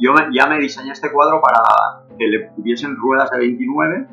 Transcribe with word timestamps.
yo 0.00 0.14
ya 0.32 0.46
me 0.46 0.58
diseñé 0.58 0.92
este 0.92 1.12
cuadro 1.12 1.40
para 1.40 2.06
que 2.18 2.26
le 2.26 2.50
tuviesen 2.56 2.96
ruedas 2.96 3.30
de 3.30 3.38
29, 3.38 4.06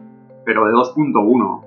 pero 0.45 0.65
de 0.65 0.73
2.1. 0.73 1.63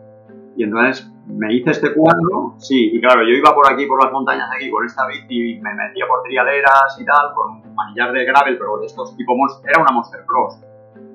Y 0.56 0.65
entonces 0.65 1.11
me 1.27 1.54
hice 1.54 1.71
este 1.71 1.95
cuadro, 1.95 2.54
sí, 2.59 2.91
y 2.93 3.01
claro, 3.01 3.22
yo 3.22 3.30
iba 3.30 3.54
por 3.54 3.72
aquí, 3.72 3.87
por 3.87 4.03
las 4.03 4.12
montañas 4.12 4.51
de 4.51 4.56
aquí, 4.56 4.71
con 4.71 4.85
esta 4.85 5.06
bici, 5.06 5.61
me 5.61 5.75
metía 5.75 6.06
por 6.06 6.22
trialeras 6.22 6.98
y 7.01 7.04
tal, 7.04 7.33
con 7.35 7.75
manillar 7.75 8.12
de 8.12 8.25
gravel, 8.25 8.58
pero 8.58 8.79
de 8.79 8.87
estos 8.87 9.17
tipo 9.17 9.35
era 9.65 9.80
una 9.80 9.93
Monster 9.93 10.25
Cross. 10.26 10.61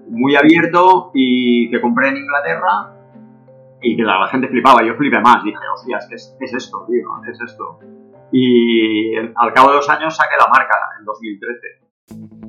Muy 0.10 0.36
abierto 0.36 1.11
y 1.14 1.69
que 1.69 1.82
compré 1.82 2.10
en 2.10 2.18
Inglaterra 2.18 2.93
y 3.82 3.96
que 3.96 4.04
la, 4.04 4.28
gente 4.28 4.47
flipaba, 4.47 4.83
yo 4.83 4.96
flipé 4.96 5.19
más, 5.19 5.43
dije, 5.43 5.57
hostia, 5.74 5.97
es 5.97 6.07
que 6.07 6.15
es, 6.15 6.37
es 6.39 6.54
esto, 6.54 6.86
tío, 6.87 7.07
es 7.29 7.42
esto. 7.42 7.79
Y 8.32 9.15
al 9.15 9.54
cabo 9.54 9.69
de 9.69 9.75
dos 9.75 9.89
años 9.89 10.15
saqué 10.15 10.36
la 10.39 10.47
marca, 10.47 10.75
en 11.00 11.06
2013. 11.06 12.44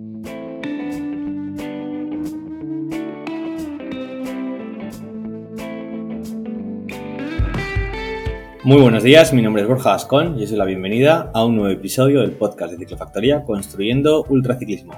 Muy 8.66 8.82
buenos 8.82 9.04
días, 9.04 9.32
mi 9.32 9.42
nombre 9.42 9.62
es 9.62 9.68
Borja 9.68 9.94
Ascón 9.94 10.40
y 10.40 10.42
os 10.42 10.50
doy 10.50 10.58
la 10.58 10.64
bienvenida 10.64 11.30
a 11.32 11.44
un 11.44 11.54
nuevo 11.54 11.70
episodio 11.70 12.22
del 12.22 12.32
podcast 12.32 12.72
de 12.72 12.78
Ciclofactoría 12.78 13.44
Construyendo 13.44 14.24
Ultraciclismo. 14.28 14.92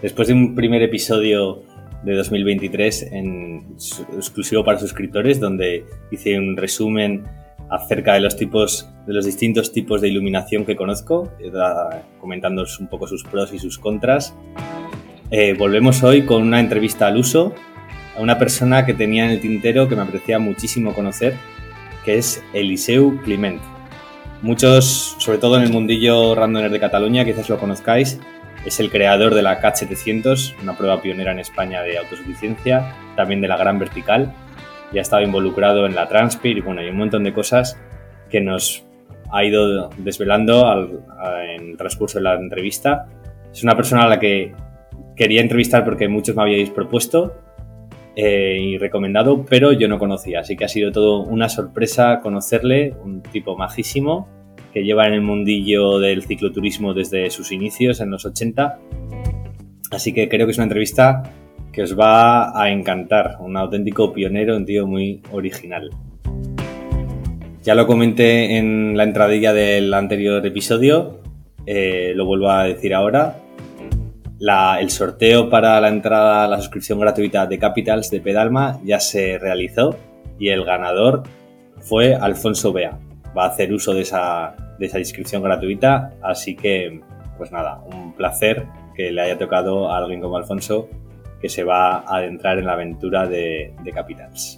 Después 0.00 0.28
de 0.28 0.32
un 0.32 0.54
primer 0.54 0.80
episodio 0.80 1.62
de 2.02 2.14
2023 2.14 3.12
en 3.12 3.76
exclusivo 4.16 4.64
para 4.64 4.78
suscriptores 4.78 5.40
donde 5.40 5.84
hice 6.10 6.38
un 6.38 6.56
resumen 6.56 7.24
acerca 7.68 8.14
de 8.14 8.20
los 8.20 8.34
tipos 8.34 8.88
de 9.06 9.12
los 9.12 9.26
distintos 9.26 9.70
tipos 9.70 10.00
de 10.00 10.08
iluminación 10.08 10.64
que 10.64 10.74
conozco, 10.74 11.30
comentando 12.18 12.64
un 12.80 12.86
poco 12.88 13.06
sus 13.06 13.24
pros 13.24 13.52
y 13.52 13.58
sus 13.58 13.78
contras. 13.78 14.34
Eh, 15.30 15.52
volvemos 15.52 16.02
hoy 16.02 16.24
con 16.24 16.40
una 16.40 16.60
entrevista 16.60 17.08
al 17.08 17.18
uso 17.18 17.52
a 18.16 18.22
una 18.22 18.38
persona 18.38 18.86
que 18.86 18.94
tenía 18.94 19.26
en 19.26 19.32
el 19.32 19.40
tintero 19.40 19.86
que 19.86 19.96
me 19.96 20.02
apetecía 20.02 20.38
muchísimo 20.38 20.94
conocer 20.94 21.34
que 22.04 22.18
es 22.18 22.42
Eliseu 22.52 23.20
Climent. 23.22 23.60
Muchos, 24.42 25.16
sobre 25.18 25.38
todo 25.38 25.56
en 25.56 25.62
el 25.62 25.70
mundillo 25.70 26.34
randoner 26.34 26.70
de 26.70 26.80
Cataluña, 26.80 27.24
quizás 27.24 27.48
lo 27.48 27.58
conozcáis, 27.58 28.18
es 28.64 28.80
el 28.80 28.90
creador 28.90 29.34
de 29.34 29.42
la 29.42 29.60
CAT 29.60 29.76
700, 29.76 30.56
una 30.62 30.76
prueba 30.76 31.00
pionera 31.00 31.32
en 31.32 31.38
España 31.38 31.82
de 31.82 31.98
autosuficiencia, 31.98 32.94
también 33.16 33.40
de 33.40 33.48
la 33.48 33.56
Gran 33.56 33.78
Vertical, 33.78 34.32
y 34.92 34.98
ha 34.98 35.02
estado 35.02 35.22
involucrado 35.22 35.86
en 35.86 35.94
la 35.94 36.08
Transpir 36.08 36.58
y 36.58 36.60
bueno, 36.60 36.80
hay 36.80 36.88
un 36.88 36.96
montón 36.96 37.24
de 37.24 37.32
cosas 37.32 37.78
que 38.30 38.40
nos 38.40 38.84
ha 39.32 39.44
ido 39.44 39.90
desvelando 39.98 40.64
en 41.56 41.70
el 41.70 41.76
transcurso 41.76 42.18
de 42.18 42.24
la 42.24 42.34
entrevista. 42.34 43.06
Es 43.52 43.62
una 43.62 43.74
persona 43.74 44.04
a 44.04 44.08
la 44.08 44.20
que 44.20 44.52
quería 45.16 45.40
entrevistar 45.40 45.84
porque 45.84 46.08
muchos 46.08 46.36
me 46.36 46.42
habíais 46.42 46.70
propuesto 46.70 47.34
eh, 48.14 48.58
y 48.60 48.78
recomendado, 48.78 49.44
pero 49.48 49.72
yo 49.72 49.88
no 49.88 49.98
conocía, 49.98 50.40
así 50.40 50.56
que 50.56 50.64
ha 50.64 50.68
sido 50.68 50.92
todo 50.92 51.20
una 51.20 51.48
sorpresa 51.48 52.20
conocerle, 52.20 52.94
un 53.04 53.22
tipo 53.22 53.56
majísimo 53.56 54.28
que 54.72 54.84
lleva 54.84 55.06
en 55.06 55.14
el 55.14 55.20
mundillo 55.20 55.98
del 55.98 56.22
cicloturismo 56.22 56.94
desde 56.94 57.30
sus 57.30 57.52
inicios 57.52 58.00
en 58.00 58.10
los 58.10 58.24
80. 58.24 58.78
Así 59.90 60.12
que 60.12 60.28
creo 60.28 60.46
que 60.46 60.52
es 60.52 60.58
una 60.58 60.64
entrevista 60.64 61.22
que 61.72 61.82
os 61.82 61.98
va 61.98 62.60
a 62.60 62.70
encantar, 62.70 63.36
un 63.40 63.56
auténtico 63.56 64.12
pionero, 64.12 64.56
un 64.56 64.64
tío 64.64 64.86
muy 64.86 65.22
original. 65.30 65.90
Ya 67.62 67.74
lo 67.74 67.86
comenté 67.86 68.58
en 68.58 68.96
la 68.96 69.04
entradilla 69.04 69.52
del 69.52 69.92
anterior 69.94 70.44
episodio, 70.44 71.20
eh, 71.66 72.12
lo 72.14 72.26
vuelvo 72.26 72.50
a 72.50 72.64
decir 72.64 72.92
ahora, 72.94 73.36
el 74.44 74.90
sorteo 74.90 75.48
para 75.48 75.80
la 75.80 75.88
entrada 75.88 76.44
a 76.44 76.48
la 76.48 76.56
suscripción 76.56 76.98
gratuita 76.98 77.46
de 77.46 77.60
Capitals 77.60 78.10
de 78.10 78.20
Pedalma 78.20 78.80
ya 78.82 78.98
se 78.98 79.38
realizó 79.38 79.96
y 80.36 80.48
el 80.48 80.64
ganador 80.64 81.22
fue 81.78 82.16
Alfonso 82.16 82.72
Bea. 82.72 82.98
Va 83.36 83.44
a 83.44 83.48
hacer 83.48 83.72
uso 83.72 83.94
de 83.94 84.02
esa, 84.02 84.56
de 84.80 84.86
esa 84.86 84.98
inscripción 84.98 85.44
gratuita, 85.44 86.14
así 86.22 86.56
que, 86.56 87.00
pues 87.38 87.52
nada, 87.52 87.82
un 87.86 88.14
placer 88.14 88.66
que 88.96 89.12
le 89.12 89.22
haya 89.22 89.38
tocado 89.38 89.90
a 89.90 89.98
alguien 89.98 90.20
como 90.20 90.36
Alfonso 90.36 90.88
que 91.40 91.48
se 91.48 91.62
va 91.62 91.98
a 91.98 92.16
adentrar 92.16 92.58
en 92.58 92.66
la 92.66 92.72
aventura 92.72 93.26
de, 93.28 93.72
de 93.82 93.92
Capitals. 93.92 94.56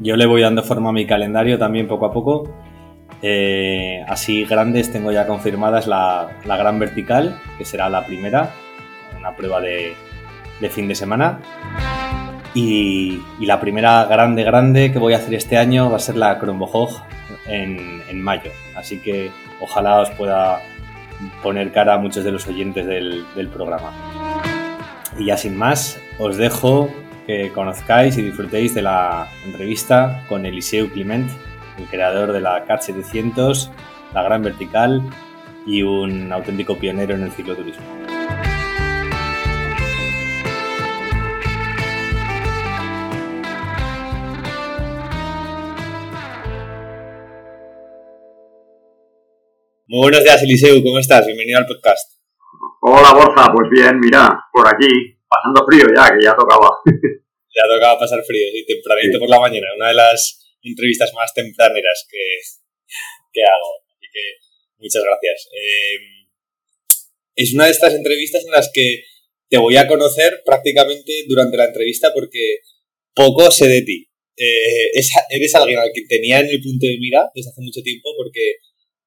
Yo 0.00 0.16
le 0.16 0.26
voy 0.26 0.42
dando 0.42 0.64
forma 0.64 0.90
a 0.90 0.92
mi 0.92 1.06
calendario 1.06 1.58
también 1.58 1.86
poco 1.86 2.06
a 2.06 2.12
poco 2.12 2.52
eh, 3.22 4.04
así 4.08 4.44
grandes 4.44 4.90
tengo 4.90 5.12
ya 5.12 5.26
confirmadas 5.26 5.86
la, 5.86 6.28
gran 6.44 6.78
vertical, 6.78 7.40
que 7.56 7.64
será 7.64 7.88
la 7.88 8.04
primera, 8.04 8.50
una 9.16 9.36
prueba 9.36 9.60
de, 9.60 9.94
fin 10.70 10.88
de 10.88 10.94
semana. 10.94 11.38
Y, 12.54 13.20
la 13.40 13.60
primera 13.60 14.04
grande, 14.04 14.42
grande 14.42 14.92
que 14.92 14.98
voy 14.98 15.14
a 15.14 15.18
hacer 15.18 15.34
este 15.34 15.56
año 15.56 15.90
va 15.90 15.96
a 15.96 16.00
ser 16.00 16.16
la 16.16 16.38
Kronbohog 16.38 17.02
en, 17.46 18.02
en 18.08 18.20
mayo. 18.20 18.50
Así 18.74 18.98
que 18.98 19.30
ojalá 19.60 20.00
os 20.00 20.10
pueda 20.10 20.60
poner 21.42 21.70
cara 21.72 21.94
a 21.94 21.98
muchos 21.98 22.24
de 22.24 22.32
los 22.32 22.46
oyentes 22.48 22.86
del, 22.86 23.24
del 23.36 23.48
programa. 23.48 23.92
Y 25.16 25.26
ya 25.26 25.36
sin 25.36 25.56
más, 25.56 25.98
os 26.18 26.36
dejo 26.36 26.90
que 27.26 27.50
conozcáis 27.52 28.18
y 28.18 28.22
disfrutéis 28.22 28.74
de 28.74 28.82
la 28.82 29.28
entrevista 29.44 30.24
con 30.28 30.44
Eliseu 30.44 30.90
Clement, 30.90 31.30
el 31.78 31.86
creador 31.86 32.32
de 32.32 32.40
la 32.40 32.64
CAT 32.64 32.82
700, 32.82 33.70
la 34.14 34.22
Gran 34.22 34.42
Vertical 34.42 35.02
y 35.66 35.82
un 35.82 36.32
auténtico 36.32 36.76
pionero 36.76 37.14
en 37.14 37.22
el 37.22 37.32
cicloturismo. 37.32 37.84
Muy 49.86 50.00
buenos 50.08 50.24
días, 50.24 50.42
Eliseu, 50.42 50.82
¿cómo 50.82 50.98
estás? 50.98 51.26
Bienvenido 51.26 51.58
al 51.58 51.66
podcast. 51.66 52.18
Hola, 52.80 53.12
Borja, 53.12 53.52
pues 53.52 53.68
bien, 53.70 54.00
mira, 54.00 54.26
por 54.50 54.66
aquí, 54.66 54.88
pasando 55.28 55.66
frío 55.66 55.86
ya, 55.94 56.08
que 56.16 56.24
ya 56.24 56.34
tocaba. 56.34 56.78
ya 56.86 57.62
tocaba 57.76 57.98
pasar 57.98 58.20
frío, 58.26 58.46
sí, 58.52 58.64
tempranito 58.66 59.18
por 59.18 59.28
la 59.28 59.38
mañana, 59.38 59.66
una 59.76 59.88
de 59.88 59.94
las 59.94 60.41
entrevistas 60.70 61.12
más 61.14 61.32
tempraneras 61.34 62.06
que, 62.08 62.22
que 63.32 63.42
hago. 63.42 63.70
Así 63.96 64.06
que 64.12 64.24
muchas 64.78 65.02
gracias. 65.02 65.48
Em, 65.52 66.28
es 67.34 67.54
una 67.54 67.66
de 67.66 67.72
estas 67.72 67.94
entrevistas 67.94 68.44
en 68.44 68.52
las 68.52 68.70
que 68.72 69.04
te 69.48 69.58
voy 69.58 69.76
a 69.76 69.88
conocer 69.88 70.42
prácticamente 70.44 71.24
durante 71.28 71.56
la 71.56 71.66
entrevista 71.66 72.12
porque 72.14 72.60
poco 73.14 73.50
sé 73.50 73.68
de 73.68 73.82
ti. 73.82 74.08
Eh, 74.36 74.90
eres 75.28 75.54
alguien 75.54 75.78
al 75.78 75.90
que 75.92 76.02
tenía 76.08 76.40
en 76.40 76.48
el 76.48 76.60
punto 76.62 76.86
de 76.86 76.96
mira 76.98 77.28
desde 77.34 77.50
hace 77.50 77.60
mucho 77.60 77.82
tiempo 77.82 78.10
porque 78.16 78.56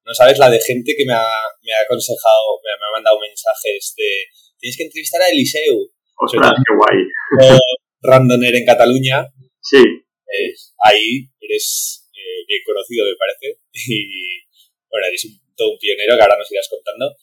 no 0.06 0.14
sabes 0.14 0.38
la 0.38 0.52
de 0.52 0.62
gente 0.62 0.94
que 0.96 1.04
me 1.04 1.14
ha, 1.14 1.26
me 1.64 1.74
ha 1.74 1.82
aconsejado, 1.82 2.62
me 2.64 2.72
ha, 2.72 2.92
mandado 2.94 3.20
mensajes 3.20 3.96
de 3.98 4.10
tienes 4.60 4.78
que 4.78 4.84
entrevistar 4.84 5.22
a 5.22 5.30
Eliseu. 5.30 5.90
Ostras, 6.18 6.54
qué 6.54 6.76
guay. 6.76 7.56
O 7.56 7.60
Randoner 8.04 8.56
en 8.56 8.66
Cataluña. 8.66 9.28
Sí 9.62 10.06
ahí 10.84 11.30
eres 11.46 12.10
eh, 12.14 12.42
bien 12.48 12.62
conocido, 12.66 13.06
me 13.06 13.16
parece. 13.16 13.62
Y 13.74 14.46
bueno, 14.90 15.08
eres 15.08 15.26
un, 15.26 15.36
todo 15.56 15.72
un 15.72 15.80
pionero 15.80 16.16
que 16.16 16.24
ahora 16.24 16.38
nos 16.38 16.52
irás 16.52 16.70
contando. 16.70 17.16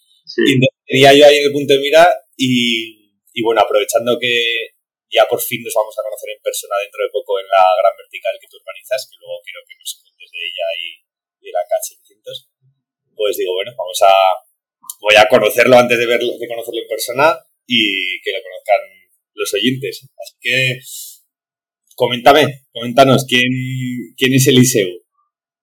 Y 0.46 0.60
tenía 0.86 1.12
yo 1.14 1.26
ahí 1.26 1.36
en 1.40 1.46
el 1.48 1.52
punto 1.52 1.72
de 1.74 1.80
mira 1.80 2.04
y, 2.36 3.16
y, 3.32 3.40
bueno, 3.42 3.60
aprovechando 3.60 4.18
que 4.20 4.76
ya 5.10 5.28
por 5.28 5.40
fin 5.40 5.60
nos 5.62 5.74
vamos 5.74 5.92
a 5.98 6.04
conocer 6.04 6.30
en 6.30 6.40
persona 6.40 6.76
dentro 6.80 7.04
de 7.04 7.12
poco 7.12 7.36
en 7.40 7.46
la 7.48 7.60
gran 7.60 7.94
vertical 7.96 8.32
que 8.40 8.48
tú 8.48 8.56
organizas, 8.56 9.08
que 9.08 9.20
luego 9.20 9.40
quiero 9.44 9.60
que 9.68 9.76
nos 9.76 9.90
cuentes 10.00 10.28
de 10.32 10.40
ella 10.40 10.66
y, 10.80 10.86
de 11.42 11.50
la 11.52 11.64
K700, 11.66 12.48
pues 13.16 13.36
digo, 13.36 13.52
bueno, 13.52 13.74
vamos 13.76 13.98
a... 14.02 14.12
Voy 15.02 15.16
a 15.18 15.26
conocerlo 15.26 15.76
antes 15.76 15.98
de, 15.98 16.06
verlo, 16.06 16.38
de 16.38 16.46
conocerlo 16.46 16.80
en 16.80 16.88
persona 16.88 17.34
y 17.66 18.20
que 18.22 18.30
lo 18.30 18.42
conozcan 18.42 18.80
los 19.34 19.54
oyentes. 19.54 20.06
Así 20.14 20.34
que 20.40 20.78
Coméntame, 21.94 22.64
coméntanos, 22.72 23.26
¿quién, 23.28 23.48
quién 24.16 24.34
es 24.34 24.46
Eliseo? 24.48 24.88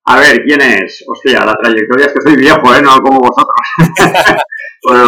A 0.05 0.19
ver, 0.19 0.43
¿quién 0.43 0.61
es? 0.61 1.03
Hostia, 1.07 1.45
la 1.45 1.53
trayectoria 1.53 2.07
es 2.07 2.13
que 2.13 2.21
soy 2.21 2.35
viejo, 2.35 2.75
¿eh? 2.75 2.81
No 2.81 2.97
como 3.01 3.19
vosotros. 3.19 3.61
Pero... 4.81 5.05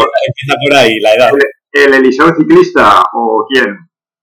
Empieza 0.00 0.54
por 0.64 0.76
ahí, 0.76 0.98
la 1.00 1.14
edad. 1.14 1.30
¿El, 1.72 1.94
Eliseo 1.94 2.34
ciclista 2.34 3.02
o 3.12 3.44
quién? 3.48 3.76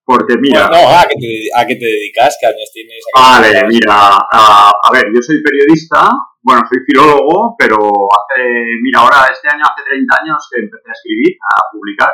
Porque 0.04 0.36
mira... 0.40 0.68
no, 0.68 0.90
¿a 0.98 1.06
qué, 1.10 1.16
te, 1.20 1.50
¿a 1.56 1.66
qué 1.66 1.76
te 1.76 1.86
dedicas? 1.86 2.38
¿Qué 2.40 2.48
años 2.48 2.70
tienes? 2.74 3.04
Vale, 3.14 3.68
mira, 3.68 4.18
a, 4.18 4.72
a, 4.72 4.92
ver, 4.92 5.06
yo 5.14 5.22
soy 5.22 5.42
periodista, 5.42 6.10
bueno, 6.42 6.62
soy 6.70 6.80
filólogo, 6.86 7.56
pero 7.58 7.78
hace, 7.78 8.46
mira, 8.82 9.02
ahora 9.02 9.30
este 9.32 9.48
año, 9.50 9.64
hace 9.66 9.82
30 9.90 10.16
años 10.22 10.38
que 10.50 10.62
empecé 10.62 10.90
a 10.90 10.94
escribir, 10.94 11.38
a 11.42 11.54
publicar, 11.72 12.14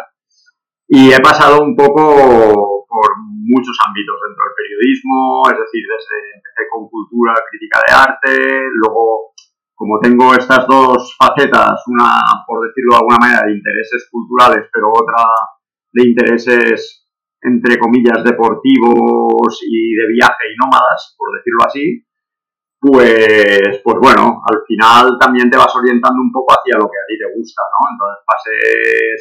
y 0.93 1.07
he 1.07 1.19
pasado 1.21 1.63
un 1.63 1.73
poco 1.73 2.83
por 2.83 3.07
muchos 3.23 3.77
ámbitos 3.79 4.15
dentro 4.27 4.43
del 4.43 4.59
periodismo, 4.59 5.39
es 5.47 5.57
decir, 5.63 5.87
desde 5.87 6.35
empecé 6.35 6.67
con 6.67 6.89
cultura, 6.91 7.31
crítica 7.47 7.79
de 7.79 7.93
arte, 7.95 8.33
luego 8.75 9.31
como 9.73 9.99
tengo 10.03 10.35
estas 10.35 10.67
dos 10.67 11.15
facetas, 11.15 11.79
una, 11.87 12.19
por 12.45 12.67
decirlo 12.67 12.91
de 12.91 12.99
alguna 12.99 13.23
manera, 13.23 13.47
de 13.47 13.55
intereses 13.55 14.09
culturales, 14.11 14.67
pero 14.67 14.91
otra 14.91 15.23
de 15.95 16.03
intereses, 16.11 17.07
entre 17.41 17.79
comillas, 17.79 18.21
deportivos 18.27 19.63
y 19.63 19.95
de 19.95 20.07
viaje 20.11 20.43
y 20.51 20.59
nómadas, 20.59 21.15
por 21.17 21.31
decirlo 21.39 21.71
así, 21.71 22.03
pues, 22.81 23.77
pues 23.85 23.97
bueno, 24.01 24.41
al 24.41 24.65
final 24.65 25.13
también 25.21 25.51
te 25.51 25.57
vas 25.57 25.69
orientando 25.69 26.17
un 26.17 26.33
poco 26.33 26.49
hacia 26.57 26.81
lo 26.81 26.89
que 26.89 26.97
a 26.97 27.05
ti 27.05 27.13
te 27.13 27.29
gusta, 27.37 27.61
¿no? 27.77 27.79
Entonces 27.93 28.25
pasé, 28.25 28.57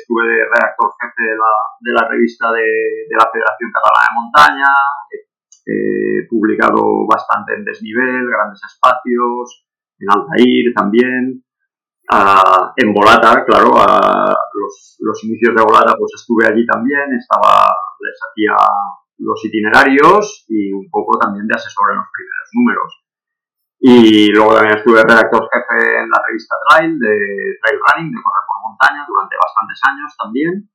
estuve 0.00 0.24
de 0.32 0.48
redactor 0.48 0.88
jefe 0.96 1.22
de 1.28 1.36
la, 1.36 1.52
de 1.76 1.92
la 1.92 2.04
revista 2.08 2.48
de, 2.56 3.04
la 3.20 3.28
Federación 3.28 3.68
Catalana 3.68 4.08
de 4.08 4.16
Montaña, 4.16 4.70
he, 5.12 6.24
publicado 6.32 7.04
bastante 7.04 7.52
en 7.52 7.64
desnivel, 7.68 8.24
grandes 8.32 8.64
espacios, 8.64 9.68
en 10.00 10.08
Altair 10.08 10.72
también, 10.72 11.44
en 12.80 12.94
Volata, 12.96 13.44
claro, 13.44 13.76
a 13.76 14.40
los, 14.56 14.96
los 15.00 15.24
inicios 15.24 15.52
de 15.54 15.62
Volata 15.62 16.00
pues 16.00 16.16
estuve 16.16 16.48
allí 16.48 16.64
también, 16.64 17.12
estaba, 17.12 17.68
les 18.00 18.16
hacía 18.24 18.56
los 19.18 19.36
itinerarios 19.44 20.46
y 20.48 20.72
un 20.72 20.88
poco 20.88 21.18
también 21.18 21.46
de 21.46 21.54
asesor 21.54 21.92
en 21.92 21.98
los 21.98 22.08
primeros 22.08 22.48
números. 22.56 23.09
Y 23.80 24.28
luego 24.32 24.54
también 24.54 24.76
estuve 24.76 25.02
redactor 25.02 25.48
jefe 25.48 25.98
en 25.98 26.10
la 26.10 26.20
revista 26.26 26.54
Trail, 26.68 26.98
de 26.98 27.16
Trail 27.64 27.80
Running, 27.80 28.12
de 28.12 28.22
correr 28.22 28.44
por 28.46 28.70
montaña, 28.70 29.06
durante 29.08 29.36
bastantes 29.40 29.80
años 29.88 30.10
también. 30.20 30.70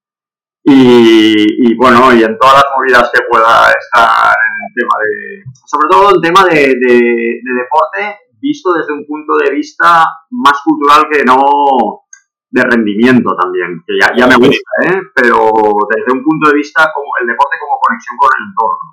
Y, 0.68 1.76
bueno, 1.78 2.12
y 2.12 2.24
en 2.24 2.36
todas 2.40 2.56
las 2.56 2.66
movidas 2.76 3.12
que 3.14 3.22
pueda 3.30 3.70
estar 3.70 4.34
en 4.34 4.54
el 4.66 4.74
tema 4.74 4.96
de, 4.98 5.44
sobre 5.64 5.88
todo 5.88 6.16
el 6.16 6.22
tema 6.22 6.44
de, 6.46 6.74
de, 6.74 6.98
de 7.46 7.54
deporte, 7.54 8.26
visto 8.42 8.74
desde 8.74 8.94
un 8.94 9.06
punto 9.06 9.38
de 9.38 9.54
vista 9.54 10.06
más 10.32 10.60
cultural 10.66 11.06
que 11.12 11.24
no 11.24 12.02
de 12.50 12.64
rendimiento 12.64 13.36
también, 13.36 13.84
que 13.86 13.94
ya, 14.02 14.16
ya 14.16 14.26
me 14.26 14.38
gusta, 14.38 14.72
¿eh? 14.90 15.02
pero 15.14 15.52
desde 15.94 16.12
un 16.14 16.24
punto 16.24 16.50
de 16.50 16.56
vista 16.56 16.90
como 16.96 17.12
el 17.22 17.28
deporte 17.28 17.58
como 17.60 17.78
conexión 17.86 18.18
con 18.18 18.30
el 18.34 18.44
entorno. 18.50 18.86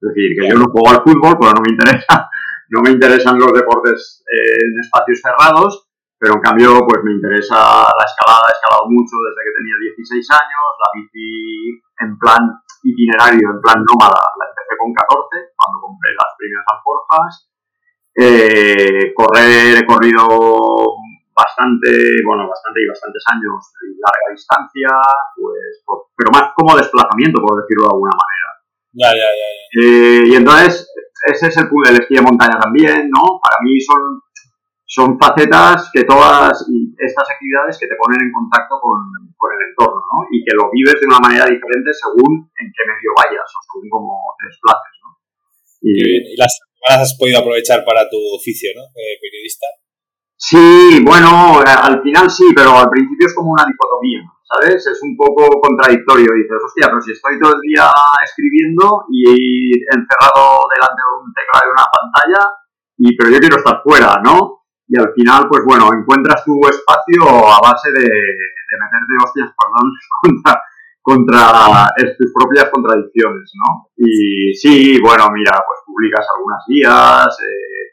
Es 0.00 0.08
decir, 0.08 0.30
que 0.38 0.48
yo 0.48 0.54
no 0.56 0.72
juego 0.72 0.88
al 0.88 1.02
fútbol, 1.02 1.36
pero 1.38 1.52
no 1.52 1.60
me 1.60 1.72
interesa 1.72 2.30
no 2.72 2.80
me 2.80 2.90
interesan 2.90 3.38
los 3.38 3.52
deportes 3.52 4.24
eh, 4.24 4.64
en 4.64 4.80
espacios 4.80 5.20
cerrados, 5.20 5.92
pero 6.16 6.34
en 6.34 6.40
cambio 6.40 6.80
pues 6.88 7.04
me 7.04 7.12
interesa 7.12 7.54
la 7.84 8.04
escalada, 8.08 8.48
he 8.48 8.56
escalado 8.56 8.88
mucho 8.88 9.12
desde 9.28 9.44
que 9.44 9.56
tenía 9.60 9.76
16 9.92 10.24
años, 10.32 10.64
la 10.80 10.88
bici 10.96 11.76
en 12.00 12.16
plan 12.16 12.42
itinerario, 12.82 13.44
en 13.52 13.60
plan 13.60 13.84
nómada, 13.84 14.24
la 14.40 14.48
empecé 14.48 14.72
con 14.80 14.88
14, 14.88 15.52
cuando 15.52 15.76
compré 15.84 16.10
las 16.16 16.32
primeras 16.40 16.66
alforjas. 16.72 17.32
Eh, 18.12 19.12
correr, 19.16 19.78
he 19.78 19.86
corrido 19.86 20.24
bastante, 21.32 21.88
bueno, 22.24 22.48
bastante 22.48 22.80
y 22.80 22.88
bastantes 22.88 23.22
años, 23.32 23.56
larga 24.00 24.28
distancia, 24.32 24.88
pues, 25.36 26.08
pero 26.16 26.30
más 26.32 26.52
como 26.54 26.76
desplazamiento, 26.76 27.40
por 27.40 27.60
decirlo 27.60 27.84
de 27.84 27.92
alguna 27.92 28.16
manera. 28.16 28.48
Ya, 28.92 29.10
ya, 29.12 29.30
ya. 29.32 29.48
Eh, 29.72 30.22
y 30.28 30.34
entonces, 30.36 30.88
ese 31.24 31.48
es 31.48 31.56
el, 31.56 31.68
el 31.68 31.96
esquí 32.00 32.14
de 32.14 32.22
montaña 32.22 32.58
también, 32.58 33.08
¿no? 33.10 33.38
Para 33.38 33.58
mí 33.62 33.80
son, 33.80 34.02
son 34.84 35.18
facetas 35.18 35.90
que 35.92 36.04
todas 36.04 36.52
estas 36.98 37.26
actividades 37.30 37.78
que 37.78 37.86
te 37.86 37.96
ponen 37.96 38.20
en 38.20 38.32
contacto 38.32 38.78
con, 38.80 38.98
con, 39.36 39.50
el 39.54 39.70
entorno, 39.70 40.02
¿no? 40.02 40.18
Y 40.30 40.42
que 40.44 40.56
lo 40.56 40.70
vives 40.70 41.00
de 41.00 41.06
una 41.06 41.20
manera 41.20 41.46
diferente 41.46 41.90
según 41.94 42.50
en 42.50 42.66
qué 42.74 42.82
medio 42.86 43.10
vayas 43.16 43.46
o 43.46 43.58
según 43.70 43.88
cómo 43.88 44.34
te 44.38 44.46
desplaces, 44.46 44.94
¿no? 45.02 45.10
Y, 45.82 46.36
las, 46.36 46.52
has 46.90 47.14
podido 47.18 47.38
aprovechar 47.38 47.84
para 47.84 48.08
tu 48.10 48.18
oficio, 48.34 48.70
¿no? 48.74 48.82
Periodista. 48.94 49.66
Sí, 50.34 50.98
bueno, 51.06 51.62
al 51.62 52.02
final 52.02 52.28
sí, 52.28 52.50
pero 52.50 52.74
al 52.76 52.90
principio 52.90 53.28
es 53.28 53.34
como 53.34 53.52
una 53.52 53.64
dicotomía, 53.64 54.26
¿sabes? 54.52 54.86
Es 54.86 55.00
un 55.02 55.16
poco 55.16 55.48
contradictorio. 55.60 56.28
Dices, 56.34 56.60
hostia, 56.64 56.88
pero 56.88 57.00
si 57.00 57.12
estoy 57.12 57.40
todo 57.40 57.54
el 57.54 57.60
día 57.62 57.88
escribiendo 58.24 59.04
y 59.10 59.72
encerrado 59.80 60.68
delante 60.68 61.00
de 61.00 61.12
un 61.24 61.32
teclado 61.32 61.64
y 61.64 61.72
una 61.72 61.86
pantalla, 61.88 62.42
y 62.98 63.16
pero 63.16 63.30
yo 63.30 63.38
quiero 63.40 63.56
estar 63.56 63.80
fuera, 63.82 64.20
¿no? 64.22 64.64
Y 64.88 64.98
al 64.98 65.12
final, 65.14 65.48
pues 65.48 65.64
bueno, 65.64 65.88
encuentras 65.92 66.44
tu 66.44 66.60
espacio 66.68 67.24
a 67.24 67.58
base 67.62 67.90
de, 67.92 68.04
de 68.72 68.80
meterte 68.80 69.14
hostias, 69.24 69.50
perdón, 69.56 69.86
contra, 70.22 70.52
contra 71.00 71.88
tus 72.18 72.32
propias 72.32 72.68
contradicciones, 72.70 73.52
¿no? 73.56 73.88
Y 73.96 74.54
sí, 74.54 75.00
bueno, 75.00 75.28
mira, 75.32 75.52
pues 75.52 75.80
publicas 75.86 76.26
algunas 76.34 76.62
guías, 76.68 77.28
eh, 77.40 77.91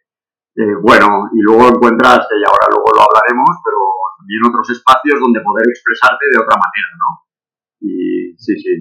eh, 0.60 0.76
bueno, 0.84 1.32
y 1.32 1.40
luego 1.40 1.72
encuentras, 1.72 2.28
que 2.28 2.36
ahora 2.44 2.68
luego 2.68 2.92
lo 2.92 3.08
hablaremos, 3.08 3.48
pero 3.64 3.80
también 4.20 4.44
otros 4.44 4.68
espacios 4.76 5.16
donde 5.24 5.40
poder 5.40 5.64
expresarte 5.72 6.28
de 6.28 6.36
otra 6.36 6.60
manera, 6.60 6.92
¿no? 7.00 7.10
Y 7.80 8.36
sí, 8.36 8.60
sí. 8.60 8.74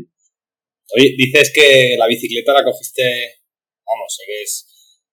Oye, 0.98 1.14
dices 1.14 1.54
que 1.54 1.94
la 1.94 2.10
bicicleta 2.10 2.50
la 2.50 2.66
cogiste, 2.66 3.46
vamos, 3.86 4.10
eres 4.26 4.66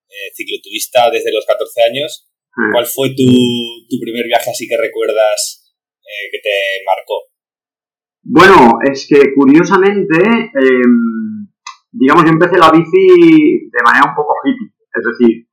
eh, 0.09 0.33
cicloturista 0.33 1.13
desde 1.13 1.29
los 1.29 1.45
14 1.45 1.85
años. 1.85 2.33
¿Cuál 2.71 2.87
fue 2.87 3.09
tu, 3.09 3.27
tu, 3.85 3.99
primer 3.99 4.25
viaje 4.25 4.49
así 4.49 4.65
que 4.65 4.77
recuerdas 4.77 5.75
eh, 6.01 6.31
que 6.31 6.39
te 6.39 6.55
marcó? 6.87 7.27
Bueno, 8.23 8.79
es 8.89 9.05
que 9.05 9.35
curiosamente, 9.35 10.17
em, 10.55 11.45
digamos, 11.91 12.23
yo 12.23 12.31
empecé 12.31 12.57
la 12.57 12.71
bici 12.71 13.69
de 13.69 13.83
manera 13.83 14.07
un 14.09 14.15
poco 14.15 14.33
hippie. 14.41 14.71
Es 14.71 15.03
decir, 15.03 15.45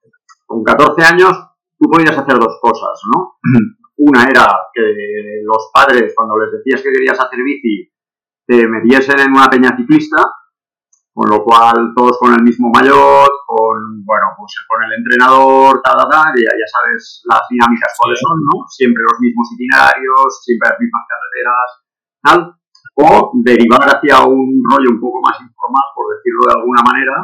con 0.53 0.63
14 0.63 1.03
años 1.03 1.33
tú 1.81 1.89
podías 1.89 2.17
hacer 2.17 2.37
dos 2.39 2.61
cosas, 2.61 3.01
¿no? 3.15 3.41
Una 3.97 4.25
era 4.25 4.47
que 4.73 4.85
los 5.45 5.71
padres, 5.73 6.13
cuando 6.15 6.37
les 6.39 6.53
decías 6.53 6.83
que 6.83 6.93
querías 6.93 7.19
hacer 7.19 7.41
bici, 7.43 7.89
te 8.47 8.67
metiesen 8.69 9.21
en 9.21 9.33
una 9.33 9.49
peña 9.49 9.77
ciclista, 9.77 10.21
con 11.15 11.29
lo 11.29 11.43
cual 11.45 11.93
todos 11.97 12.19
con 12.19 12.35
el 12.35 12.43
mismo 12.43 12.71
mayor, 12.73 13.29
con, 13.47 14.05
bueno, 14.05 14.27
pues 14.37 14.53
con 14.69 14.83
el 14.85 14.93
entrenador, 14.97 15.81
tal, 15.83 15.97
tal, 15.97 16.09
tal, 16.11 16.33
y 16.37 16.43
ya 16.43 16.69
sabes 16.69 17.23
las 17.29 17.43
dinámicas 17.49 17.93
cuáles 17.97 18.19
son, 18.21 18.37
¿no? 18.53 18.65
Siempre 18.69 19.03
los 19.05 19.21
mismos 19.21 19.49
itinerarios, 19.57 20.29
siempre 20.45 20.69
las 20.69 20.81
mismas 20.81 21.05
carreteras, 21.09 21.69
tal. 22.23 22.39
O 22.97 23.33
derivar 23.45 23.89
hacia 23.89 24.21
un 24.25 24.61
rollo 24.69 24.91
un 24.93 25.01
poco 25.01 25.21
más 25.25 25.41
informal, 25.41 25.89
por 25.95 26.17
decirlo 26.17 26.43
de 26.49 26.57
alguna 26.61 26.83
manera, 26.85 27.17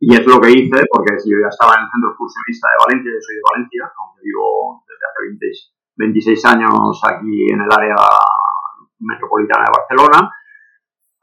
y 0.00 0.14
es 0.14 0.26
lo 0.26 0.40
que 0.40 0.50
hice, 0.50 0.84
porque 0.90 1.16
yo 1.24 1.38
ya 1.40 1.48
estaba 1.48 1.74
en 1.74 1.84
el 1.84 1.90
Centro 1.90 2.10
Excursionista 2.10 2.68
de 2.68 2.82
Valencia, 2.82 3.10
yo 3.14 3.22
soy 3.22 3.36
de 3.36 3.48
Valencia, 3.48 3.82
aunque 3.88 4.20
vivo 4.24 4.84
desde 4.84 5.04
hace 5.06 5.20
26 5.96 6.44
años 6.44 7.00
aquí 7.04 7.34
en 7.52 7.60
el 7.62 7.70
área 7.70 7.96
metropolitana 8.98 9.64
de 9.64 9.76
Barcelona, 9.78 10.20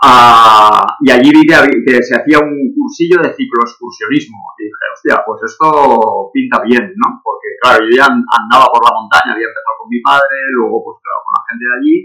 uh, 0.01 0.85
y 1.03 1.11
allí 1.11 1.29
vi 1.29 1.43
que, 1.45 2.01
se 2.01 2.15
hacía 2.15 2.39
un 2.39 2.73
cursillo 2.73 3.21
de 3.21 3.35
cicloexcursionismo. 3.35 4.39
Y 4.57 4.65
dije, 4.65 4.85
hostia, 4.93 5.15
pues 5.25 5.43
esto 5.45 6.31
pinta 6.33 6.63
bien, 6.63 6.93
¿no? 6.95 7.21
Porque, 7.21 7.59
claro, 7.61 7.83
yo 7.85 7.93
ya 7.97 8.07
andaba 8.07 8.65
por 8.71 8.81
la 8.81 8.95
montaña, 8.95 9.35
había 9.35 9.51
empezado 9.51 9.77
con 9.77 9.89
mi 9.89 10.01
padre, 10.01 10.37
luego, 10.55 10.81
pues 10.85 10.97
claro, 11.03 11.19
con 11.21 11.33
la 11.35 11.43
gente 11.51 11.63
de 11.67 11.75
allí, 11.77 11.97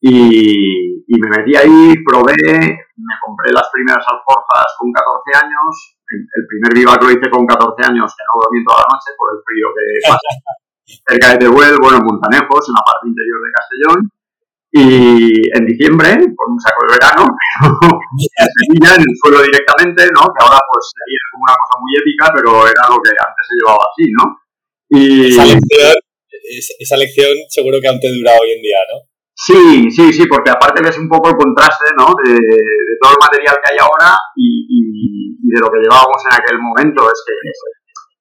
y, 0.00 1.04
y, 1.06 1.14
me 1.20 1.28
metí 1.30 1.56
ahí, 1.56 1.94
probé, 2.04 2.36
me 2.36 3.16
compré 3.24 3.52
las 3.52 3.68
primeras 3.72 4.04
alforjas 4.06 4.68
con 4.78 4.92
14 4.92 5.44
años, 5.44 5.96
el 6.12 6.46
primer 6.46 6.72
vivac 6.74 7.02
lo 7.02 7.10
hice 7.10 7.30
con 7.30 7.46
14 7.46 7.90
años, 7.90 8.12
que 8.14 8.24
no 8.24 8.40
dormí 8.40 8.62
toda 8.62 8.78
la 8.78 8.90
noche 8.94 9.10
por 9.16 9.28
el 9.34 9.40
frío 9.42 9.66
que 9.74 9.84
pasa 10.10 10.30
cerca 10.86 11.32
de 11.32 11.38
Teruel, 11.38 11.76
bueno, 11.82 11.98
en 11.98 12.06
Montanejos, 12.06 12.62
en 12.68 12.74
la 12.78 12.84
parte 12.86 13.04
interior 13.10 13.38
de 13.42 13.54
Castellón. 13.56 14.00
Y 14.76 15.56
en 15.56 15.64
diciembre, 15.64 16.10
con 16.36 16.52
un 16.52 16.60
saco 16.60 16.84
de 16.84 16.94
verano, 17.00 17.24
en 18.12 18.48
Sevilla, 18.54 18.94
en 18.94 19.02
el 19.08 19.14
suelo 19.16 19.40
directamente, 19.40 20.04
¿no? 20.12 20.28
Que 20.28 20.42
ahora 20.44 20.60
pues 20.68 20.92
sería 20.92 21.22
como 21.32 21.42
una 21.48 21.56
cosa 21.56 21.74
muy 21.80 21.92
épica, 21.96 22.24
pero 22.34 22.50
era 22.68 22.84
lo 22.92 23.00
que 23.00 23.10
antes 23.16 23.44
se 23.46 23.56
llevaba 23.56 23.82
así, 23.88 24.04
¿no? 24.12 24.24
Y... 24.90 25.32
Esa 25.32 25.46
lección, 25.48 25.96
esa 26.78 26.96
lección 26.98 27.32
seguro 27.48 27.80
que 27.80 27.88
antes 27.88 28.10
dura 28.20 28.36
hoy 28.36 28.50
en 28.52 28.62
día, 28.62 28.78
¿no? 28.92 29.15
Sí, 29.38 29.90
sí, 29.90 30.14
sí, 30.14 30.24
porque 30.26 30.48
aparte 30.48 30.82
ves 30.82 30.96
un 30.96 31.10
poco 31.10 31.28
el 31.28 31.36
contraste 31.36 31.92
¿no? 31.92 32.08
de, 32.24 32.40
todo 32.96 33.12
el 33.12 33.20
material 33.20 33.60
que 33.60 33.70
hay 33.70 33.78
ahora 33.78 34.16
y, 34.34 35.36
de 35.44 35.60
lo 35.60 35.68
que 35.68 35.84
llevábamos 35.84 36.24
en 36.24 36.40
aquel 36.40 36.58
momento. 36.58 37.04
Es 37.04 37.20
que, 37.20 37.34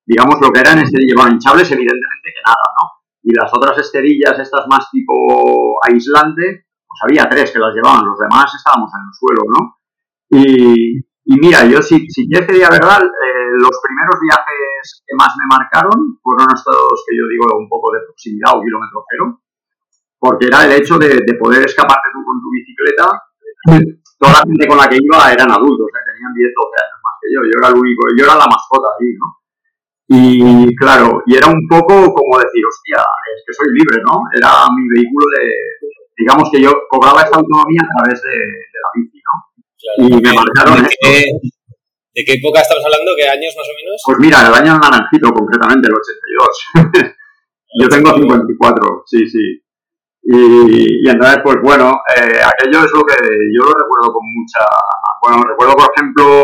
digamos, 0.06 0.36
lo 0.42 0.52
que 0.52 0.60
eran 0.60 0.80
esterillas 0.80 1.32
hinchables, 1.32 1.72
evidentemente 1.72 2.36
que 2.36 2.44
nada, 2.44 2.68
¿no? 2.76 2.84
Y 3.24 3.34
las 3.34 3.50
otras 3.56 3.78
esterillas, 3.80 4.38
estas 4.38 4.68
más 4.68 4.92
tipo 4.92 5.80
aislante, 5.88 6.68
pues 6.86 7.00
había 7.08 7.30
tres 7.30 7.50
que 7.50 7.60
las 7.60 7.74
llevaban, 7.74 8.06
los 8.06 8.20
demás 8.20 8.52
estábamos 8.54 8.92
en 8.92 9.02
el 9.08 9.14
suelo, 9.16 9.44
¿no? 9.48 9.62
Y, 10.30 11.00
y 11.00 11.34
mira, 11.40 11.66
yo 11.66 11.82
si, 11.82 12.10
si 12.10 12.28
que 12.28 12.54
diga 12.54 12.70
verdad, 12.70 13.02
eh, 13.02 13.50
los 13.56 13.76
primeros 13.82 14.20
viajes 14.20 15.02
que 15.08 15.16
más 15.16 15.32
me 15.40 15.48
marcaron 15.48 16.20
fueron 16.22 16.48
estos 16.54 17.04
que 17.08 17.16
yo 17.16 17.24
digo 17.32 17.58
un 17.58 17.70
poco 17.70 17.94
de 17.94 18.04
proximidad 18.04 18.52
o 18.54 18.62
kilómetro 18.62 19.06
cero 19.10 19.45
porque 20.20 20.48
era 20.48 20.66
el 20.66 20.72
hecho 20.82 20.98
de, 20.98 21.22
de 21.26 21.34
poder 21.40 21.66
escaparte 21.66 22.10
tú 22.14 22.24
con 22.24 22.42
tu 22.42 22.50
bicicleta. 22.52 23.08
Toda 24.18 24.32
la 24.32 24.44
gente 24.48 24.68
con 24.68 24.78
la 24.78 24.88
que 24.88 24.98
iba 25.02 25.32
eran 25.32 25.52
adultos, 25.52 25.88
¿eh? 25.92 26.04
tenían 26.06 26.34
10, 26.34 26.52
12 26.56 26.84
años 26.86 27.00
más 27.04 27.16
que 27.20 27.28
yo. 27.34 27.40
Yo 27.44 27.56
era 27.60 27.68
el 27.70 27.78
único, 27.80 28.02
yo 28.16 28.24
era 28.24 28.36
la 28.36 28.48
mascota 28.48 28.88
ahí, 28.96 29.12
¿no? 29.20 29.28
Y 30.08 30.76
claro, 30.78 31.24
y 31.26 31.36
era 31.36 31.48
un 31.48 31.66
poco 31.68 32.14
como 32.14 32.38
decir, 32.38 32.62
hostia, 32.62 33.02
es 33.02 33.42
que 33.42 33.54
soy 33.54 33.74
libre, 33.74 33.98
¿no? 34.06 34.22
Era 34.38 34.70
mi 34.70 34.86
vehículo 34.94 35.26
de, 35.34 35.50
digamos 36.16 36.50
que 36.52 36.62
yo 36.62 36.72
cobraba 36.90 37.24
esta 37.24 37.38
autonomía 37.38 37.82
a 37.82 37.90
través 37.90 38.22
de, 38.22 38.38
la 38.38 38.90
bici, 38.94 39.18
¿no? 39.18 39.34
y 39.98 40.22
me 40.22 40.34
marcaron 40.34 40.82
¿De 40.82 40.96
qué, 41.02 41.26
¿De 42.16 42.24
qué 42.24 42.34
época 42.34 42.62
estamos 42.62 42.86
hablando? 42.86 43.12
¿Qué 43.18 43.28
años 43.28 43.54
más 43.58 43.68
o 43.68 43.76
menos? 43.76 44.02
Pues 44.06 44.18
mira, 44.20 44.48
el 44.48 44.54
año 44.54 44.78
naranjito, 44.78 45.34
concretamente, 45.34 45.90
el 45.90 45.96
82. 45.98 47.16
yo 47.82 47.90
tengo 47.90 48.14
54, 48.16 49.04
sí, 49.06 49.28
sí. 49.28 49.65
Y, 50.28 51.08
entonces, 51.08 51.40
pues 51.44 51.58
bueno, 51.62 52.02
eh, 52.18 52.42
aquello 52.42 52.84
es 52.84 52.92
lo 52.92 53.02
que 53.04 53.16
yo 53.54 53.64
lo 53.64 53.74
recuerdo 53.74 54.14
con 54.14 54.26
mucha... 54.26 54.66
Bueno, 55.22 55.44
recuerdo, 55.44 55.76
por 55.76 55.92
ejemplo, 55.94 56.44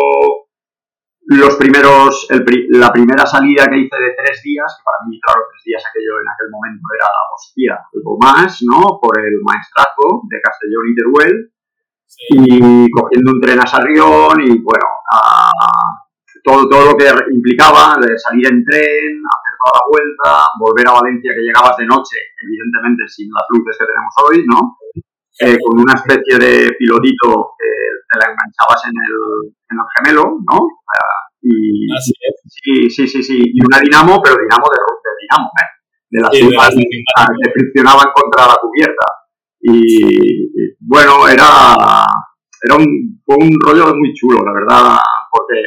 los 1.25 1.55
primeros, 1.55 2.27
la 2.69 2.91
primera 2.91 3.25
salida 3.25 3.67
que 3.69 3.77
hice 3.77 3.97
de 3.97 4.13
tres 4.17 4.41
días, 4.43 4.77
que 4.77 4.83
para 4.85 4.97
mí, 5.07 5.19
claro, 5.19 5.41
tres 5.49 5.63
días 5.65 5.83
aquello 5.89 6.21
en 6.21 6.29
aquel 6.29 6.49
momento 6.51 6.81
era, 6.93 7.09
hostia, 7.33 7.81
algo 7.93 8.17
más, 8.19 8.59
¿no? 8.61 8.99
Por 9.01 9.19
el 9.19 9.41
maestrazgo 9.41 10.21
de 10.29 10.41
Castellón 10.41 10.85
y 10.85 10.95
Teruel, 10.95 11.51
y 12.29 12.91
cogiendo 12.91 13.31
un 13.31 13.41
tren 13.41 13.59
a 13.59 13.65
Sarrión 13.65 14.41
y, 14.41 14.61
bueno, 14.61 14.85
todo, 16.43 16.67
todo 16.67 16.91
lo 16.91 16.97
que 16.97 17.05
implicaba 17.33 17.97
de 18.01 18.17
salir 18.17 18.47
en 18.47 18.63
tren, 18.65 19.11
hacer 19.21 19.53
toda 19.59 19.73
la 19.77 19.85
vuelta, 19.89 20.47
volver 20.59 20.87
a 20.87 20.99
Valencia, 20.99 21.33
que 21.33 21.45
llegabas 21.45 21.77
de 21.77 21.85
noche, 21.85 22.17
evidentemente 22.41 23.07
sin 23.07 23.29
las 23.31 23.45
luces 23.49 23.77
que 23.77 23.85
tenemos 23.85 24.13
hoy, 24.25 24.45
¿no? 24.47 24.77
Eh, 25.39 25.57
con 25.63 25.79
una 25.79 25.93
especie 25.93 26.37
de 26.37 26.69
pilotito 26.77 27.55
que 27.57 27.69
te 28.09 28.19
la 28.19 28.29
enganchabas 28.29 28.81
en 28.85 28.93
el, 28.93 29.17
en 29.69 29.77
el 29.79 29.87
gemelo, 29.95 30.37
¿no? 30.45 30.67
Y, 31.41 31.87
sí, 32.45 32.89
sí, 32.89 33.07
sí, 33.07 33.23
sí. 33.23 33.41
Y 33.41 33.59
una 33.65 33.79
dinamo, 33.79 34.21
pero 34.21 34.35
dinamo 34.37 34.65
de, 34.69 34.77
de 34.77 35.11
dinamo, 35.21 35.49
¿eh? 35.49 35.69
De 36.11 36.21
las 36.21 36.29
sí, 36.31 36.83
que 36.83 37.51
friccionaban 37.51 38.07
contra 38.13 38.47
la 38.47 38.57
cubierta. 38.61 39.05
Y, 39.61 40.75
bueno, 40.79 41.27
era, 41.27 42.05
era 42.61 42.75
un, 42.75 43.21
fue 43.25 43.37
un 43.39 43.57
rollo 43.59 43.95
muy 43.95 44.13
chulo, 44.13 44.43
la 44.43 44.53
verdad, 44.53 44.99
porque 45.31 45.61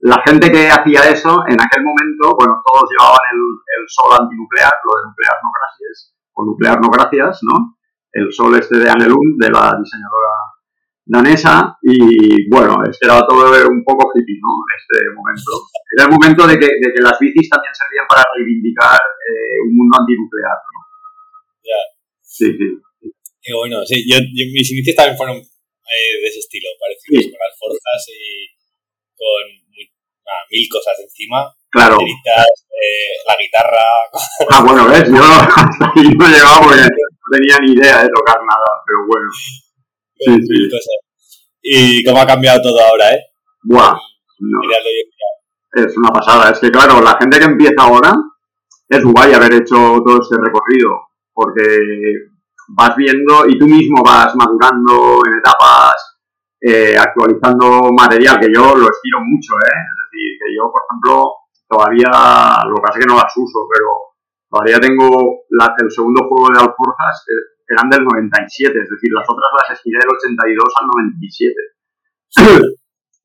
la 0.00 0.22
gente 0.24 0.50
que 0.50 0.70
hacía 0.70 1.10
eso, 1.10 1.44
en 1.46 1.60
aquel 1.60 1.84
momento, 1.84 2.34
bueno, 2.36 2.62
todos 2.64 2.88
llevaban 2.90 3.20
el, 3.32 3.40
el 3.80 3.84
sol 3.88 4.16
antinuclear, 4.18 4.72
lo 4.84 4.92
de 4.96 5.08
nuclear 5.08 5.36
no 5.42 5.50
gracias, 5.52 6.14
o 6.32 6.44
nuclear 6.44 6.80
no 6.80 6.88
gracias, 6.88 7.40
¿no? 7.42 7.76
El 8.12 8.32
sol 8.32 8.56
este 8.56 8.78
de 8.78 8.90
Anelun, 8.90 9.36
de 9.38 9.50
la 9.50 9.76
diseñadora 9.76 10.50
danesa 11.10 11.74
y 11.82 12.46
bueno, 12.48 12.78
es 12.86 12.94
que 12.98 13.06
era 13.06 13.18
todo 13.26 13.42
un 13.42 13.82
poco 13.82 14.14
hippie, 14.14 14.38
¿no? 14.38 14.54
Este 14.70 15.10
momento. 15.10 15.50
Era 15.90 16.06
el 16.06 16.12
momento 16.14 16.46
de 16.46 16.54
que, 16.54 16.70
de 16.70 16.88
que 16.94 17.02
las 17.02 17.18
bicis 17.18 17.50
también 17.50 17.74
servían 17.74 18.06
para 18.06 18.22
reivindicar 18.30 18.94
eh, 18.94 19.58
un 19.66 19.74
mundo 19.74 19.98
antinuclear, 19.98 20.54
¿no? 20.54 20.78
Ya. 21.66 21.80
Sí, 22.22 22.46
sí. 22.54 22.68
Qué 23.42 23.52
bueno, 23.54 23.82
sí, 23.84 24.06
yo, 24.06 24.22
mis 24.22 24.70
inicios 24.70 24.94
también 24.94 25.16
fueron 25.16 25.36
eh, 25.36 26.14
de 26.22 26.26
ese 26.30 26.38
estilo, 26.38 26.70
parecidos, 26.78 27.24
sí. 27.24 27.30
con 27.32 27.40
alforjas 27.42 28.02
y 28.06 28.22
con 29.18 29.44
mil 30.50 30.68
cosas 30.70 30.94
encima. 31.00 31.46
Claro. 31.70 31.96
Eh, 32.00 33.12
la 33.26 33.36
guitarra. 33.36 33.84
Ah, 34.50 34.62
bueno, 34.64 34.88
ves, 34.88 35.08
yo 35.08 35.22
hasta 35.24 35.92
ahí 35.94 36.08
no 36.16 36.28
llegaba 36.28 36.60
porque 36.62 36.82
no 36.82 37.26
tenía 37.30 37.58
ni 37.60 37.72
idea 37.72 38.02
de 38.02 38.08
tocar 38.08 38.38
nada, 38.38 38.70
pero 38.86 38.98
bueno. 39.06 39.30
Sí, 40.16 40.34
sí. 40.46 40.68
Y 41.62 42.04
cómo 42.04 42.20
ha 42.20 42.26
cambiado 42.26 42.62
todo 42.62 42.80
ahora, 42.80 43.12
¿eh? 43.12 43.20
Buah. 43.62 43.96
Es 45.72 45.96
una 45.96 46.10
pasada. 46.10 46.50
Es 46.50 46.58
que, 46.58 46.70
claro, 46.70 47.00
la 47.00 47.16
gente 47.18 47.38
que 47.38 47.44
empieza 47.44 47.82
ahora 47.82 48.12
es 48.88 49.04
guay 49.04 49.32
haber 49.32 49.54
hecho 49.54 50.00
todo 50.04 50.20
este 50.20 50.36
recorrido. 50.42 51.08
Porque 51.32 51.62
vas 52.76 52.96
viendo 52.96 53.46
y 53.46 53.58
tú 53.58 53.66
mismo 53.66 54.02
vas 54.04 54.34
madurando 54.34 55.20
en 55.26 55.38
etapas, 55.38 56.18
eh, 56.60 56.96
actualizando 56.98 57.90
material, 57.96 58.38
que 58.40 58.48
yo 58.52 58.74
lo 58.74 58.88
estiro 58.90 59.20
mucho, 59.20 59.54
¿eh? 59.64 59.80
Es 59.90 59.99
yo, 60.60 60.68
por 60.68 60.84
ejemplo, 60.84 61.48
todavía, 61.64 62.12
lo 62.68 62.76
que 62.76 62.84
pasa 62.84 62.98
es 62.98 63.04
que 63.04 63.08
no 63.08 63.16
las 63.16 63.32
uso, 63.32 63.64
pero 63.64 64.12
todavía 64.52 64.76
tengo 64.76 65.08
el 65.48 65.90
segundo 65.90 66.28
juego 66.28 66.52
de 66.52 66.60
Alforjas, 66.60 67.16
eran 67.64 67.88
del 67.88 68.04
97, 68.04 68.68
es 68.68 68.90
decir, 68.90 69.10
las 69.14 69.24
otras 69.24 69.48
las 69.56 69.72
estiré 69.78 69.96
del 70.04 70.12
82 70.12 70.68
al 70.76 70.86
97. 70.92 71.56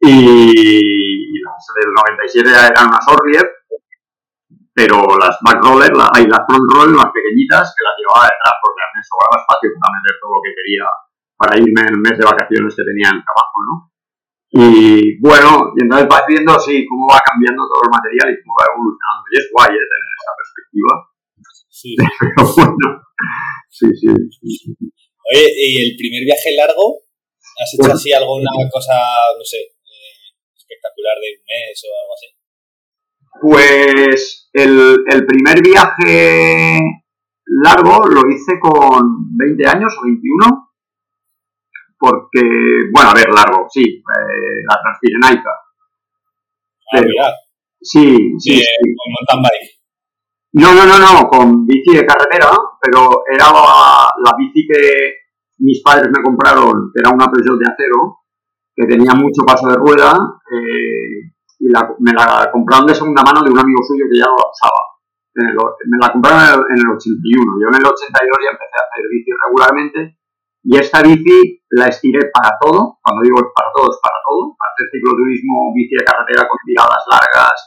y 0.07 1.41
las 1.43 1.65
del 1.75 1.91
97 1.91 2.47
eran 2.71 2.87
unas 2.87 3.07
Orlier, 3.09 3.47
pero 4.75 5.01
las 5.17 5.39
back 5.41 5.63
roller, 5.63 5.91
hay 6.13 6.27
las 6.27 6.43
front 6.45 6.67
roll 6.67 6.91
más 6.93 7.09
pequeñitas 7.15 7.73
que 7.73 7.83
las 7.83 7.95
llevaba 7.95 8.27
detrás 8.27 8.55
porque 8.59 8.83
me 8.91 9.01
sobraba 9.01 9.41
espacio 9.41 9.71
para 9.79 9.95
meter 9.95 10.13
todo 10.19 10.31
lo 10.35 10.41
que 10.43 10.51
quería 10.51 10.85
para 11.35 11.55
irme 11.59 11.81
en 11.81 11.89
el 11.95 11.99
mes 11.99 12.15
de 12.19 12.25
vacaciones 12.25 12.75
que 12.75 12.83
tenía 12.83 13.09
en 13.09 13.17
el 13.19 13.23
trabajo, 13.23 13.57
¿no? 13.63 13.94
Y 14.55 15.19
bueno, 15.19 15.75
y 15.75 15.83
entonces 15.83 16.07
vas 16.07 16.23
viendo 16.27 16.53
así 16.55 16.87
cómo 16.87 17.07
va 17.11 17.19
cambiando 17.19 17.67
todo 17.67 17.83
el 17.83 17.91
material 17.91 18.31
y 18.31 18.39
cómo 18.39 18.55
va 18.55 18.71
evolucionando. 18.71 19.23
Y 19.27 19.35
es 19.35 19.47
guay, 19.51 19.71
¿eh? 19.75 19.87
Tener 19.91 20.11
esa 20.15 20.33
perspectiva. 20.39 20.93
Sí. 21.67 21.91
Pero 22.19 22.43
bueno, 22.55 23.05
Sí, 23.75 23.87
sí, 23.91 24.07
Oye, 24.07 25.47
¿y 25.51 25.91
el 25.91 25.97
primer 25.97 26.23
viaje 26.23 26.55
largo? 26.55 27.03
¿Has 27.59 27.73
hecho 27.73 27.91
así 27.91 28.13
alguna 28.13 28.49
cosa, 28.71 28.93
no 29.37 29.43
sé, 29.43 29.57
eh, 29.57 30.31
espectacular 30.55 31.17
de 31.19 31.35
un 31.35 31.43
mes 31.43 31.83
o 31.83 31.91
algo 31.99 32.13
así? 32.15 32.29
Pues 33.41 34.49
el, 34.53 34.95
el 35.11 35.25
primer 35.25 35.61
viaje 35.61 36.79
largo 37.45 38.07
lo 38.07 38.21
hice 38.31 38.59
con 38.61 39.35
20 39.35 39.67
años 39.67 39.93
o 39.99 40.05
21, 40.05 40.64
porque, 41.97 42.41
bueno, 42.93 43.11
a 43.11 43.13
ver, 43.13 43.29
largo, 43.29 43.67
sí, 43.69 43.83
eh, 43.83 44.63
la 44.67 44.79
Transpirenaica. 44.81 45.51
Ah, 46.93 47.33
sí, 47.81 48.33
sí, 48.39 48.59
sí. 48.59 48.61
Con 48.61 49.11
mountain 49.13 49.41
bike. 49.41 49.75
No, 50.55 50.73
no, 50.73 50.85
no, 50.85 50.97
no, 50.97 51.27
con 51.27 51.65
bici 51.65 51.97
de 51.97 52.05
carretera, 52.05 52.47
pero 52.79 53.23
era 53.27 53.51
la, 53.51 54.31
bici 54.37 54.65
que 54.65 55.27
mis 55.59 55.81
padres 55.83 56.07
me 56.15 56.23
compraron, 56.23 56.91
que 56.93 57.01
era 57.03 57.11
una 57.11 57.27
Peugeot 57.27 57.59
de 57.59 57.67
acero, 57.67 58.23
que 58.73 58.87
tenía 58.87 59.13
mucho 59.15 59.43
paso 59.45 59.67
de 59.67 59.75
rueda, 59.75 60.15
eh, 60.15 61.27
y 61.59 61.67
me 61.99 62.13
la 62.13 62.49
compraron 62.51 62.87
de 62.87 62.95
segunda 62.95 63.23
mano 63.23 63.43
de 63.43 63.51
un 63.51 63.59
amigo 63.59 63.83
suyo 63.83 64.05
que 64.09 64.17
ya 64.17 64.31
no 64.31 64.39
la 64.39 64.47
usaba. 64.47 64.81
me 65.91 65.97
la 65.99 66.13
compraron 66.13 66.63
en 66.71 66.79
el, 66.79 66.87
81, 66.87 67.59
yo 67.59 67.67
en 67.67 67.75
el 67.75 67.85
82 67.85 68.39
ya 68.39 68.51
empecé 68.55 68.75
a 68.79 68.87
hacer 68.87 69.03
bici 69.11 69.31
regularmente, 69.35 69.99
y 70.65 70.77
esta 70.77 71.01
bici 71.01 71.61
la 71.77 71.85
estiré 71.87 72.25
para 72.33 72.57
todo, 72.59 72.97
cuando 73.01 73.21
digo 73.21 73.37
para 73.53 73.69
todo 73.69 73.85
es 73.85 73.99
para 74.01 74.17
todo, 74.25 74.57
para 74.57 74.73
hacer 74.73 74.89
cicloturismo, 74.89 75.73
bici 75.77 75.93
de 75.93 76.05
carretera 76.05 76.49
con 76.49 76.57
tiradas 76.65 77.03
largas, 77.05 77.57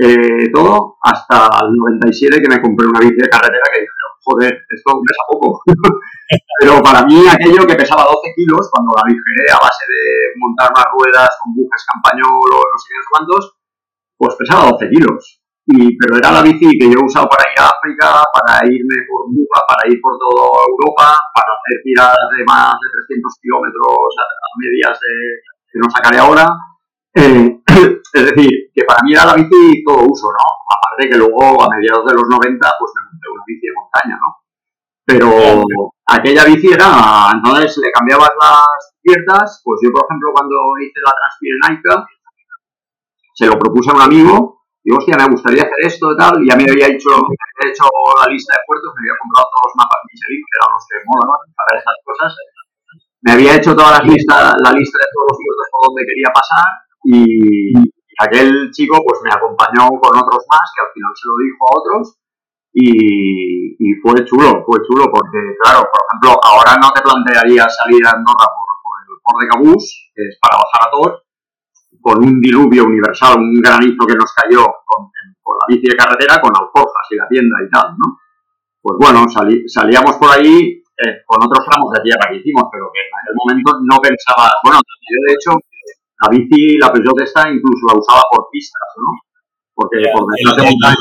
eh, 0.00 0.48
todo 0.48 0.96
hasta 1.04 1.36
el 1.68 1.76
97 1.76 2.40
que 2.40 2.48
me 2.48 2.62
compré 2.62 2.88
una 2.88 3.00
bici 3.00 3.20
de 3.20 3.28
carretera 3.28 3.68
que 3.68 3.80
dije, 3.84 3.92
joder, 4.24 4.52
esto 4.56 4.90
pesa 5.04 5.22
poco. 5.28 5.60
Pero 6.60 6.80
para 6.80 7.04
mí 7.04 7.20
aquello 7.28 7.66
que 7.66 7.76
pesaba 7.76 8.08
12 8.08 8.16
kilos, 8.36 8.68
cuando 8.72 8.96
la 8.96 9.02
aligeré 9.04 9.44
a 9.52 9.60
base 9.60 9.84
de 9.84 10.32
montar 10.40 10.72
más 10.72 10.88
ruedas 10.96 11.28
con 11.44 11.52
bujes 11.52 11.84
campañol 11.92 12.48
o 12.48 12.60
no 12.64 12.76
sé 12.80 12.88
qué 12.88 13.04
cuántos, 13.12 13.52
pues 14.16 14.34
pesaba 14.36 14.70
12 14.72 14.88
kilos. 14.88 15.39
Y, 15.70 15.96
pero 15.96 16.18
era 16.18 16.32
la 16.32 16.42
bici 16.42 16.66
que 16.78 16.90
yo 16.90 16.98
he 16.98 17.04
usado 17.04 17.28
para 17.28 17.46
ir 17.46 17.58
a 17.62 17.70
África, 17.70 18.24
para 18.34 18.66
irme 18.66 18.96
por 19.06 19.30
para 19.68 19.86
ir 19.86 20.00
por 20.02 20.18
toda 20.18 20.66
Europa, 20.66 21.14
para 21.30 21.50
hacer 21.54 21.78
tiradas 21.84 22.26
de 22.36 22.42
más 22.44 22.74
de 22.74 22.88
300 23.06 23.38
kilómetros 23.40 24.10
a, 24.18 24.26
medias 24.58 24.98
de, 24.98 25.14
que 25.70 25.78
no 25.78 25.88
sacaré 25.90 26.18
ahora 26.18 26.50
eh, 27.14 27.62
es 28.14 28.24
decir, 28.24 28.70
que 28.72 28.84
para 28.84 29.02
mí 29.02 29.12
era 29.12 29.26
la 29.26 29.34
bici 29.34 29.82
todo 29.84 30.06
uso, 30.06 30.28
¿no? 30.30 30.46
Aparte 30.70 31.08
que 31.10 31.18
luego 31.18 31.62
a 31.62 31.68
mediados 31.74 32.06
de 32.06 32.14
los 32.14 32.24
90 32.28 32.70
pues 32.78 32.92
me 32.94 33.02
monté 33.10 33.26
una 33.30 33.44
bici 33.46 33.66
de 33.66 33.74
montaña, 33.74 34.16
¿no? 34.18 34.30
Pero 35.04 35.90
aquella 36.06 36.44
bici 36.44 36.68
era, 36.72 37.30
entonces 37.34 37.76
le 37.78 37.90
cambiabas 37.90 38.30
las 38.40 38.94
ciertas, 39.02 39.60
pues 39.64 39.80
yo 39.82 39.90
por 39.90 40.04
ejemplo 40.06 40.30
cuando 40.32 40.56
hice 40.78 41.00
la 41.04 41.12
Transpirenaica, 41.12 42.06
se 43.34 43.46
lo 43.46 43.58
propuse 43.58 43.90
a 43.90 43.94
un 43.94 44.02
amigo, 44.02 44.59
digo, 44.90 44.98
hostia, 44.98 45.14
me 45.22 45.30
gustaría 45.30 45.62
hacer 45.62 45.80
esto 45.86 46.10
y 46.10 46.16
tal, 46.18 46.34
y 46.42 46.50
ya 46.50 46.56
me 46.58 46.66
había 46.66 46.90
hecho, 46.90 47.14
hecho 47.62 47.86
la 47.86 48.26
lista 48.26 48.58
de 48.58 48.66
puertos, 48.66 48.90
me 48.98 49.06
había 49.06 49.16
comprado 49.22 49.46
todos 49.46 49.64
los 49.70 49.76
mapas 49.78 50.02
Michelin, 50.10 50.42
que 50.42 50.54
eran 50.58 50.70
los 50.74 50.84
que 50.90 50.96
molan 51.06 51.40
para 51.54 51.72
estas 51.78 51.98
cosas, 52.02 52.30
me 53.22 53.30
había 53.30 53.52
hecho 53.54 53.70
toda 53.78 53.90
la 53.94 54.02
lista, 54.02 54.34
la 54.58 54.72
lista 54.74 54.96
de 54.98 55.10
todos 55.14 55.26
los 55.30 55.38
puertos 55.38 55.66
por 55.70 55.80
donde 55.86 56.02
quería 56.10 56.30
pasar, 56.34 56.66
y, 57.06 58.00
aquel 58.20 58.68
chico 58.68 59.00
pues 59.00 59.16
me 59.24 59.32
acompañó 59.32 59.88
con 59.96 60.12
otros 60.12 60.42
más, 60.50 60.66
que 60.76 60.82
al 60.84 60.92
final 60.92 61.12
se 61.14 61.24
lo 61.30 61.34
dijo 61.38 61.62
a 61.64 61.74
otros, 61.78 62.04
y, 62.74 63.94
fue 64.02 64.24
chulo, 64.26 64.66
fue 64.66 64.82
chulo, 64.90 65.06
porque 65.06 65.38
claro, 65.62 65.86
por 65.86 66.00
ejemplo, 66.02 66.34
ahora 66.42 66.74
no 66.82 66.90
te 66.90 67.02
plantearías 67.02 67.70
salir 67.78 68.02
a 68.06 68.18
Andorra 68.18 68.46
por, 68.50 68.68
por 68.82 68.94
el 68.98 69.18
Port 69.22 69.38
de 69.38 69.48
Cabús, 69.48 69.84
que 70.14 70.22
es 70.26 70.38
para 70.40 70.58
bajar 70.58 70.82
a 70.86 70.90
Tor, 70.90 71.10
con 72.00 72.24
un 72.24 72.40
diluvio 72.40 72.84
universal, 72.84 73.38
un 73.38 73.60
granizo 73.60 74.06
que 74.06 74.14
nos 74.14 74.32
cayó 74.32 74.64
con, 74.84 75.10
con 75.40 75.56
la 75.56 75.66
bici 75.68 75.86
de 75.88 75.96
carretera, 75.96 76.40
con 76.40 76.50
alforjas 76.54 77.06
y 77.10 77.16
la 77.16 77.28
tienda 77.28 77.56
y 77.64 77.68
tal, 77.68 77.92
¿no? 77.96 78.18
Pues 78.80 78.96
bueno, 78.98 79.28
salí, 79.28 79.68
salíamos 79.68 80.16
por 80.16 80.32
ahí 80.32 80.80
eh, 81.00 81.24
con 81.24 81.40
otros 81.40 81.64
tramos 81.64 81.92
de 81.92 82.00
tierra 82.04 82.28
que 82.28 82.40
hicimos, 82.40 82.64
pero 82.72 82.88
que 82.92 83.00
en 83.00 83.12
aquel 83.12 83.36
momento 83.36 83.70
no 83.88 83.96
pensaba, 84.00 84.52
bueno, 84.64 84.80
yo 84.80 85.18
de 85.28 85.32
hecho, 85.32 85.50
la 86.20 86.28
bici, 86.28 86.76
la 86.76 86.92
Peugeot 86.92 87.20
esta, 87.24 87.48
incluso 87.48 87.88
la 87.88 87.96
usaba 87.96 88.22
por 88.32 88.48
pistas, 88.52 88.88
¿no? 88.96 89.08
Porque 89.72 90.04
Ya, 90.04 90.12
por 90.12 90.28
detrás 90.28 90.56
de 90.56 90.64
montañas, 90.68 91.00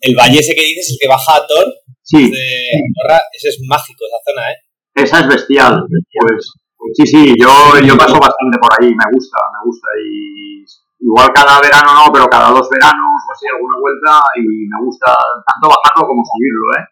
El 0.00 0.16
valle 0.16 0.40
ese 0.40 0.56
que 0.56 0.64
dices, 0.64 0.92
el 0.92 0.98
que 1.00 1.08
baja 1.08 1.36
a 1.36 1.46
Tor, 1.46 1.68
sí, 2.00 2.32
de 2.32 2.44
Andorra, 2.80 3.20
ese 3.32 3.48
es 3.48 3.60
mágico, 3.68 4.04
esa 4.08 4.20
zona, 4.24 4.52
¿eh? 4.52 4.56
esa 4.94 5.20
es 5.20 5.28
bestial. 5.28 5.84
Pues 5.88 6.61
sí, 6.94 7.06
sí, 7.06 7.34
yo, 7.38 7.48
yo 7.86 7.96
paso 7.96 8.18
bastante 8.18 8.58
por 8.58 8.70
ahí, 8.74 8.90
me 8.90 9.06
gusta, 9.12 9.38
me 9.54 9.60
gusta. 9.66 9.88
Y 10.02 10.64
igual 11.02 11.30
cada 11.34 11.60
verano 11.60 11.94
no, 11.94 12.12
pero 12.12 12.26
cada 12.26 12.50
dos 12.50 12.68
veranos 12.70 13.18
o 13.26 13.32
así 13.32 13.46
alguna 13.46 13.78
vuelta 13.78 14.22
y 14.38 14.66
me 14.66 14.78
gusta 14.84 15.14
tanto 15.46 15.68
bajarlo 15.68 16.08
como 16.08 16.22
subirlo, 16.22 16.66
¿eh? 16.78 16.84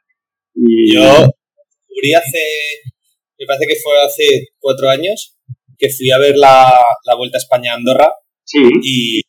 Y 0.54 0.94
Yo 0.94 1.02
descubrí 1.02 2.14
hace, 2.14 2.44
me 3.38 3.46
parece 3.46 3.66
que 3.66 3.80
fue 3.82 4.02
hace 4.02 4.24
cuatro 4.58 4.90
años, 4.90 5.38
que 5.78 5.88
fui 5.90 6.10
a 6.10 6.18
ver 6.18 6.36
la, 6.36 6.82
la 7.04 7.14
Vuelta 7.14 7.38
a 7.38 7.42
España 7.42 7.72
a 7.72 7.76
Andorra, 7.76 8.12
sí, 8.44 8.58
y, 8.82 9.22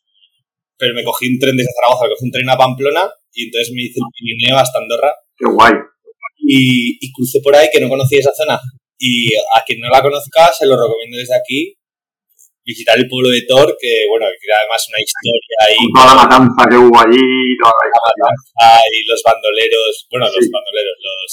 pero 0.76 0.94
me 0.94 1.04
cogí 1.04 1.28
un 1.32 1.38
tren 1.38 1.56
desde 1.56 1.70
Zaragoza, 1.72 2.04
me 2.04 2.10
cogí 2.10 2.26
un 2.26 2.32
tren 2.32 2.50
a 2.50 2.58
Pamplona, 2.58 3.08
y 3.32 3.46
entonces 3.46 3.72
me 3.74 3.82
hice 3.82 4.00
el 4.00 4.10
Pirineo 4.12 4.58
hasta 4.58 4.78
Andorra, 4.78 5.14
qué 5.36 5.46
guay. 5.46 5.72
y, 6.38 6.98
y 7.00 7.12
crucé 7.12 7.40
por 7.40 7.54
ahí, 7.54 7.68
que 7.72 7.80
no 7.80 7.88
conocía 7.88 8.18
esa 8.18 8.34
zona. 8.34 8.60
Y 9.04 9.34
a 9.34 9.58
quien 9.66 9.80
no 9.82 9.88
la 9.90 10.00
conozca, 10.00 10.52
se 10.54 10.62
lo 10.66 10.78
recomiendo 10.78 11.18
desde 11.18 11.34
aquí, 11.34 11.74
visitar 12.64 12.94
el 12.96 13.08
pueblo 13.10 13.30
de 13.34 13.42
Tor, 13.50 13.74
que 13.74 14.06
bueno, 14.08 14.26
que 14.30 14.38
tiene 14.38 14.54
además 14.62 14.78
una 14.86 15.02
historia 15.02 15.58
ahí, 15.66 15.74
Con 15.82 15.90
toda 15.98 16.06
la 16.14 16.22
matanza 16.22 16.62
que 16.70 16.76
hubo 16.78 16.94
allí, 17.02 17.26
toda 17.58 17.74
la 17.82 17.86
historia. 17.90 18.30
hay 18.62 18.94
los 19.10 19.20
bandoleros, 19.26 20.06
bueno, 20.06 20.26
los 20.30 20.38
Sí. 20.46 20.50
bandoleros, 20.54 20.96
los, 21.02 21.30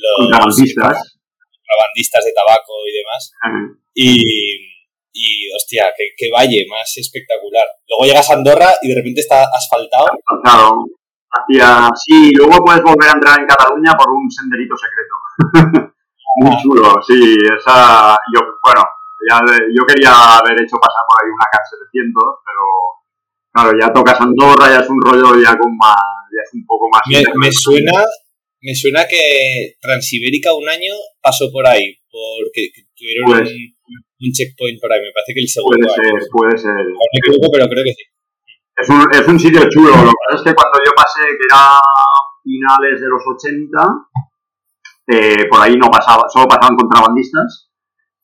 los 0.00 0.14
Contrabandistas. 0.24 0.96
contrabandistas 1.52 2.22
de 2.24 2.32
tabaco 2.32 2.72
y 2.88 2.92
demás. 2.96 3.22
Eh, 3.44 3.76
Y, 3.92 4.16
y 5.12 5.52
hostia, 5.52 5.92
qué, 5.92 6.14
qué 6.16 6.30
valle 6.32 6.64
más 6.70 6.88
espectacular. 6.96 7.66
Luego 7.88 8.06
llegas 8.08 8.30
a 8.30 8.34
Andorra 8.40 8.70
y 8.80 8.88
de 8.88 8.94
repente 8.94 9.20
está 9.20 9.44
asfaltado. 9.52 10.06
Claro, 10.42 10.86
hacia, 11.28 11.90
sí, 12.06 12.30
luego 12.32 12.64
puedes 12.64 12.80
volver 12.82 13.10
a 13.10 13.12
entrar 13.12 13.38
en 13.40 13.46
Cataluña 13.46 13.92
por 13.98 14.08
un 14.08 14.30
senderito 14.30 14.74
secreto. 14.80 15.89
Muy 16.36 16.54
chulo, 16.62 16.94
sí, 17.06 17.36
esa, 17.58 18.16
yo, 18.32 18.40
bueno, 18.62 18.82
ya 19.28 19.40
yo 19.74 19.82
quería 19.86 20.38
haber 20.38 20.54
hecho 20.62 20.76
pasar 20.78 21.02
por 21.08 21.18
ahí 21.18 21.28
una 21.30 21.46
K700, 21.50 22.38
pero 22.46 22.62
claro, 23.52 23.70
ya 23.80 23.92
tocas 23.92 24.20
Andorra, 24.20 24.70
ya 24.70 24.80
es 24.80 24.88
un 24.88 25.00
rollo 25.02 25.34
ya 25.42 25.58
con 25.58 25.76
más, 25.76 25.98
ya 26.30 26.42
es 26.46 26.54
un 26.54 26.64
poco 26.66 26.88
más... 26.92 27.02
Me, 27.10 27.22
me 27.46 27.50
suena 27.52 28.04
me 28.62 28.74
suena 28.74 29.08
que 29.08 29.72
Transibérica 29.80 30.52
un 30.52 30.68
año 30.68 30.92
pasó 31.22 31.50
por 31.50 31.66
ahí, 31.66 31.96
porque 32.12 32.68
que 32.74 32.82
tuvieron 32.94 33.40
Pues- 33.40 33.48
un, 33.50 33.96
un 34.20 34.30
checkpoint 34.36 34.76
por 34.78 34.92
ahí. 34.92 35.00
Me 35.00 35.12
parece 35.16 35.32
que 35.32 35.40
el 35.40 35.48
Puede 35.48 35.80
segundo 35.80 35.88
año. 35.88 36.20
ser, 36.20 36.28
puede 36.30 36.56
ser. 36.60 36.76
No 36.76 37.00
me 37.08 37.18
equivoco, 37.24 37.48
pero 37.56 37.64
creo 37.72 37.84
que 37.88 37.94
sí. 37.96 38.04
Es 38.76 38.88
un, 38.92 39.00
es 39.16 39.26
un 39.28 39.40
sitio 39.40 39.64
chulo, 39.72 39.88
lo 39.96 40.12
que 40.12 40.20
pasa 40.28 40.36
es 40.36 40.42
que 40.44 40.54
cuando 40.54 40.76
yo 40.84 40.92
pasé, 40.92 41.24
que 41.24 41.44
era 41.48 41.80
finales 42.44 43.00
de 43.00 43.08
los 43.08 43.22
80, 43.24 43.80
eh, 45.12 45.46
por 45.50 45.60
ahí 45.60 45.76
no 45.76 45.90
pasaba, 45.90 46.28
solo 46.28 46.46
pasaban 46.46 46.76
contrabandistas. 46.76 47.70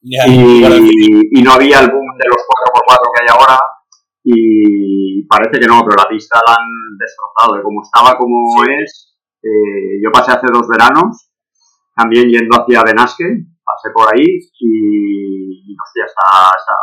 Y, 0.00 1.42
no 1.42 1.52
había 1.52 1.80
el 1.80 1.90
boom 1.90 2.16
de 2.18 2.28
los 2.28 2.38
4x4 2.46 3.10
que 3.14 3.22
hay 3.22 3.28
ahora 3.34 3.58
y 4.22 5.22
parece 5.26 5.58
que 5.60 5.66
no, 5.66 5.82
pero 5.84 5.96
la 5.96 6.08
pista 6.08 6.40
la 6.46 6.54
han 6.54 6.68
destrozado. 6.98 7.58
Y 7.58 7.62
como 7.62 7.82
estaba 7.82 8.16
como 8.18 8.62
es, 8.64 9.16
eh, 9.42 9.98
yo 10.02 10.10
pasé 10.12 10.32
hace 10.32 10.46
dos 10.52 10.66
veranos, 10.68 11.30
también 11.94 12.28
yendo 12.28 12.54
hacia 12.54 12.82
Benasque, 12.82 13.24
pasé 13.64 13.90
por 13.94 14.06
ahí 14.14 14.26
y, 14.26 15.70
y, 15.70 15.74
hostia, 15.74 16.06
está, 16.06 16.50
está, 16.54 16.74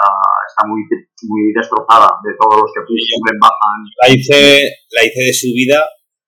está 0.47 0.67
muy, 0.67 0.82
muy 1.28 1.54
destrozada 1.54 2.19
de 2.23 2.32
todos 2.39 2.60
los 2.60 2.71
que 2.75 2.82
suben, 2.88 3.39
bajan. 3.39 3.80
la 4.04 4.08
hice, 4.12 4.67
la 4.91 5.04
hice 5.06 5.21
de 5.21 5.34
subida 5.34 5.80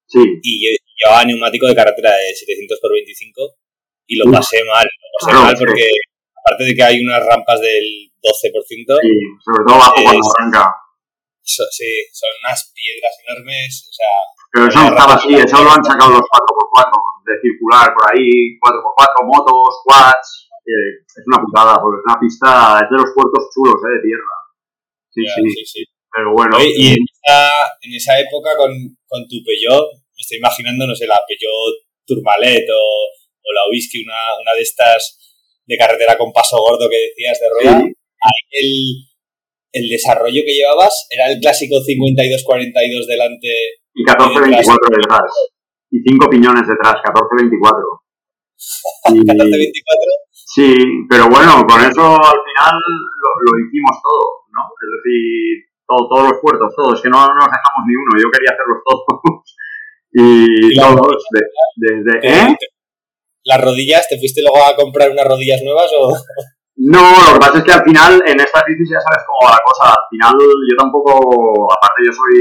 Sí, 0.07 0.21
y 0.21 0.51
lle- 0.61 0.77
llevaba 0.95 1.25
neumático 1.25 1.65
de 1.65 1.75
carretera 1.75 2.11
de 2.11 2.29
700 2.33 2.79
por 2.79 2.91
25 2.93 3.41
y 4.07 4.15
lo 4.17 4.31
pasé 4.31 4.59
mal. 4.65 4.85
Lo 4.85 5.07
pasé 5.19 5.31
Claro, 5.31 5.45
mal 5.45 5.57
sí. 5.57 5.63
porque 5.65 5.87
aparte 6.35 6.63
de 6.65 6.73
que 6.75 6.83
hay 6.83 6.97
unas 7.01 7.21
rampas 7.25 7.59
del 7.61 7.85
12%, 8.21 8.97
sí, 9.01 9.13
sobre 9.43 9.61
todo 9.65 9.77
bajo 9.77 9.97
cuando 10.03 10.21
Es- 10.21 10.33
arranca. 10.37 10.65
so- 11.41 11.69
sí, 11.71 11.89
son 12.13 12.29
unas 12.45 12.59
piedras 12.73 13.13
enormes, 13.25 13.69
o 13.89 13.93
sea, 13.93 14.13
Pero 14.51 14.67
eso 14.71 14.79
no 14.79 14.87
estaba 14.95 15.13
así, 15.19 15.29
eso 15.35 15.57
lo 15.63 15.69
han 15.71 15.83
sacado 15.83 16.11
los 16.15 16.25
4x4, 16.31 16.95
de 17.27 17.33
circular 17.43 17.91
por 17.93 18.03
ahí, 18.13 18.29
4x4, 18.61 19.19
motos, 19.27 19.81
quads. 19.85 20.47
eh, 20.65 20.97
es 21.05 21.23
una 21.29 21.37
putada, 21.45 21.77
porque 21.77 22.01
es 22.01 22.05
una 22.09 22.17
pista, 22.19 22.49
es 22.81 22.89
de 22.89 22.97
los 22.97 23.13
puertos 23.13 23.53
chulos, 23.53 23.77
eh, 23.85 23.93
de 23.93 24.01
tierra. 24.01 24.35
Sí, 25.13 25.21
sí, 25.21 25.41
sí, 25.53 25.63
sí. 25.65 25.81
pero 26.09 26.33
bueno. 26.33 26.57
Oye, 26.57 26.73
y 26.73 26.87
en 26.97 27.03
esa, 27.05 27.69
en 27.85 27.91
esa 27.93 28.17
época 28.19 28.49
con, 28.57 28.71
con 29.05 29.21
tu 29.29 29.37
Peugeot, 29.45 29.85
me 29.93 30.21
estoy 30.25 30.39
imaginando, 30.41 30.87
no 30.87 30.95
sé, 30.95 31.05
la 31.05 31.19
Peugeot 31.27 31.75
Tourmalet 32.07 32.65
o, 32.73 32.81
o 33.45 33.49
la 33.53 33.69
Whisky, 33.69 34.03
una, 34.03 34.41
una 34.41 34.53
de 34.57 34.61
estas 34.61 35.21
de 35.65 35.77
carretera 35.77 36.17
con 36.17 36.33
paso 36.33 36.57
gordo 36.57 36.89
que 36.89 36.97
decías 37.13 37.39
de 37.39 37.49
rueda, 37.49 37.77
Sí, 37.79 37.93
ahí 38.21 38.41
el, 38.61 39.83
el 39.83 39.89
desarrollo 39.89 40.41
que 40.45 40.53
llevabas 40.53 41.07
era 41.09 41.31
el 41.31 41.39
clásico 41.39 41.77
52-42 41.81 43.05
delante. 43.07 43.49
y 43.93 44.03
14-24 44.03 44.97
detrás. 44.97 45.31
Y 45.91 45.97
5 46.01 46.29
piñones 46.29 46.67
detrás, 46.67 46.95
14-24. 47.01 47.49
Y- 49.13 49.21
14-24. 49.21 49.71
Sí, 50.55 50.73
pero 51.09 51.27
bueno, 51.29 51.65
con 51.67 51.81
eso 51.81 52.05
al 52.15 52.39
final 52.45 52.75
lo, 52.77 53.29
lo 53.43 53.51
hicimos 53.67 53.97
todo, 54.01 54.45
¿no? 54.55 54.61
Es 54.71 54.89
decir, 54.95 55.65
todo- 55.87 56.07
todos 56.07 56.23
los 56.31 56.39
puertos, 56.41 56.71
todos, 56.75 57.01
que 57.01 57.09
no 57.09 57.19
nos 57.19 57.45
dejamos 57.49 57.81
ni 57.87 57.93
uno, 57.97 58.11
yo 58.21 58.29
quería 58.31 58.53
hacerlos 58.53 58.79
todos. 58.85 59.43
Y 60.17 60.71
Y 60.71 60.79
todos, 60.79 61.23
de- 61.31 61.51
desde... 61.75 62.13
¿Eh? 62.23 62.55
¿Las 63.45 63.61
rodillas? 63.61 64.07
¿Te 64.09 64.17
fuiste 64.17 64.41
luego 64.41 64.57
a 64.65 64.75
comprar 64.75 65.11
unas 65.11 65.25
rodillas 65.25 65.61
nuevas 65.63 65.89
o...? 65.97 66.11
No, 66.77 66.99
lo 67.29 67.33
que 67.33 67.39
pasa 67.39 67.57
es 67.59 67.63
que 67.63 67.71
al 67.71 67.83
final, 67.85 68.21
en 68.25 68.39
estas 68.39 68.63
bicis 68.67 68.89
ya 68.91 68.99
sabes 68.99 69.23
cómo 69.25 69.47
va 69.47 69.55
la 69.55 69.63
cosa. 69.63 69.93
Al 69.95 70.05
final 70.09 70.33
yo 70.35 70.75
tampoco, 70.75 71.71
aparte 71.71 72.03
yo 72.05 72.11
soy 72.11 72.35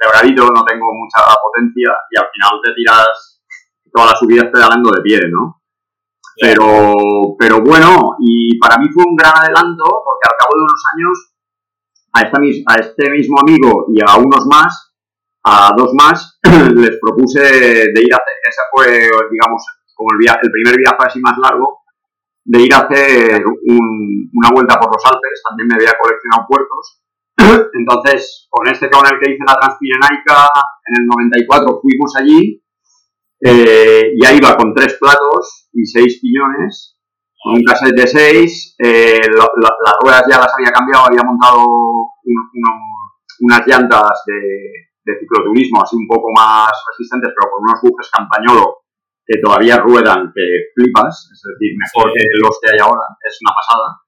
delgadito, 0.00 0.48
no 0.48 0.64
tengo 0.64 0.86
mucha 0.94 1.20
potencia 1.42 1.90
y 2.10 2.14
al 2.18 2.28
final 2.32 2.60
te 2.64 2.72
tiras 2.74 3.42
toda 3.92 4.06
la 4.06 4.16
subida 4.16 4.50
pedalando 4.50 4.90
de 4.90 5.02
pie, 5.02 5.20
¿no? 5.30 5.60
Pero, 6.40 6.94
pero 7.38 7.60
bueno, 7.62 8.16
y 8.18 8.58
para 8.58 8.78
mí 8.78 8.88
fue 8.92 9.04
un 9.06 9.14
gran 9.14 9.36
adelanto 9.36 9.84
porque 9.84 10.26
al 10.30 10.36
cabo 10.38 10.50
de 10.56 10.62
unos 10.64 10.82
años 10.94 11.14
a, 12.14 12.20
esta, 12.22 12.40
mis- 12.40 12.64
a 12.66 12.74
este 12.80 13.10
mismo 13.10 13.36
amigo 13.40 13.86
y 13.94 14.00
a 14.02 14.16
unos 14.16 14.46
más, 14.46 14.94
a 15.44 15.72
dos 15.76 15.92
más, 15.94 16.38
les 16.74 16.98
propuse 17.00 17.40
de 17.40 18.00
ir 18.02 18.12
a 18.14 18.16
hacer, 18.16 18.34
ese 18.48 18.62
fue, 18.72 18.86
digamos, 19.30 19.62
como 19.94 20.10
el, 20.12 20.18
via- 20.18 20.38
el 20.42 20.50
primer 20.50 20.76
viaje 20.78 20.96
así 21.00 21.20
más 21.20 21.36
largo, 21.38 21.82
de 22.46 22.60
ir 22.60 22.74
a 22.74 22.78
hacer 22.78 23.44
un- 23.46 24.30
una 24.34 24.50
vuelta 24.52 24.78
por 24.78 24.92
los 24.92 25.04
Alpes, 25.06 25.42
también 25.48 25.68
me 25.68 25.74
había 25.76 25.94
coleccionado 26.00 26.46
puertos. 26.48 27.00
Entonces, 27.74 28.46
con 28.50 28.68
este 28.68 28.86
el 28.86 29.18
que 29.20 29.30
hice 29.32 29.44
la 29.46 29.54
Transpirenaica 29.58 30.48
en 30.86 31.00
el 31.00 31.06
94 31.06 31.80
fuimos 31.80 32.14
allí, 32.16 32.62
eh, 33.40 34.12
ya 34.20 34.32
iba 34.32 34.56
con 34.56 34.74
tres 34.74 34.94
platos 35.00 35.68
y 35.72 35.84
seis 35.86 36.20
piñones, 36.20 36.96
con 37.42 37.54
un 37.56 37.64
cassette 37.64 37.96
de 37.96 38.06
seis, 38.06 38.74
eh, 38.78 39.20
la- 39.28 39.50
la- 39.60 39.76
las 39.84 39.94
ruedas 40.02 40.24
ya 40.30 40.38
las 40.38 40.52
había 40.56 40.70
cambiado, 40.70 41.06
había 41.06 41.22
montado 41.24 41.60
un- 41.66 42.50
uno- 42.54 43.14
unas 43.40 43.66
llantas 43.66 44.22
de, 44.26 44.40
de 45.04 45.18
cicloturismo 45.20 45.82
así 45.82 45.96
un 45.96 46.06
poco 46.06 46.28
más 46.34 46.70
resistentes, 46.92 47.32
pero 47.36 47.50
con 47.52 47.62
unos 47.64 47.80
bujes 47.82 48.10
campañolo 48.10 48.83
que 49.26 49.40
todavía 49.40 49.78
ruedan 49.78 50.32
que 50.34 50.42
flipas, 50.74 51.30
es 51.32 51.42
decir, 51.42 51.76
mejor 51.78 52.12
Sí. 52.12 52.18
que 52.18 52.24
los 52.42 52.58
que 52.60 52.70
hay 52.72 52.78
ahora, 52.78 53.02
es 53.22 53.38
una 53.40 53.54
pasada. 53.54 54.00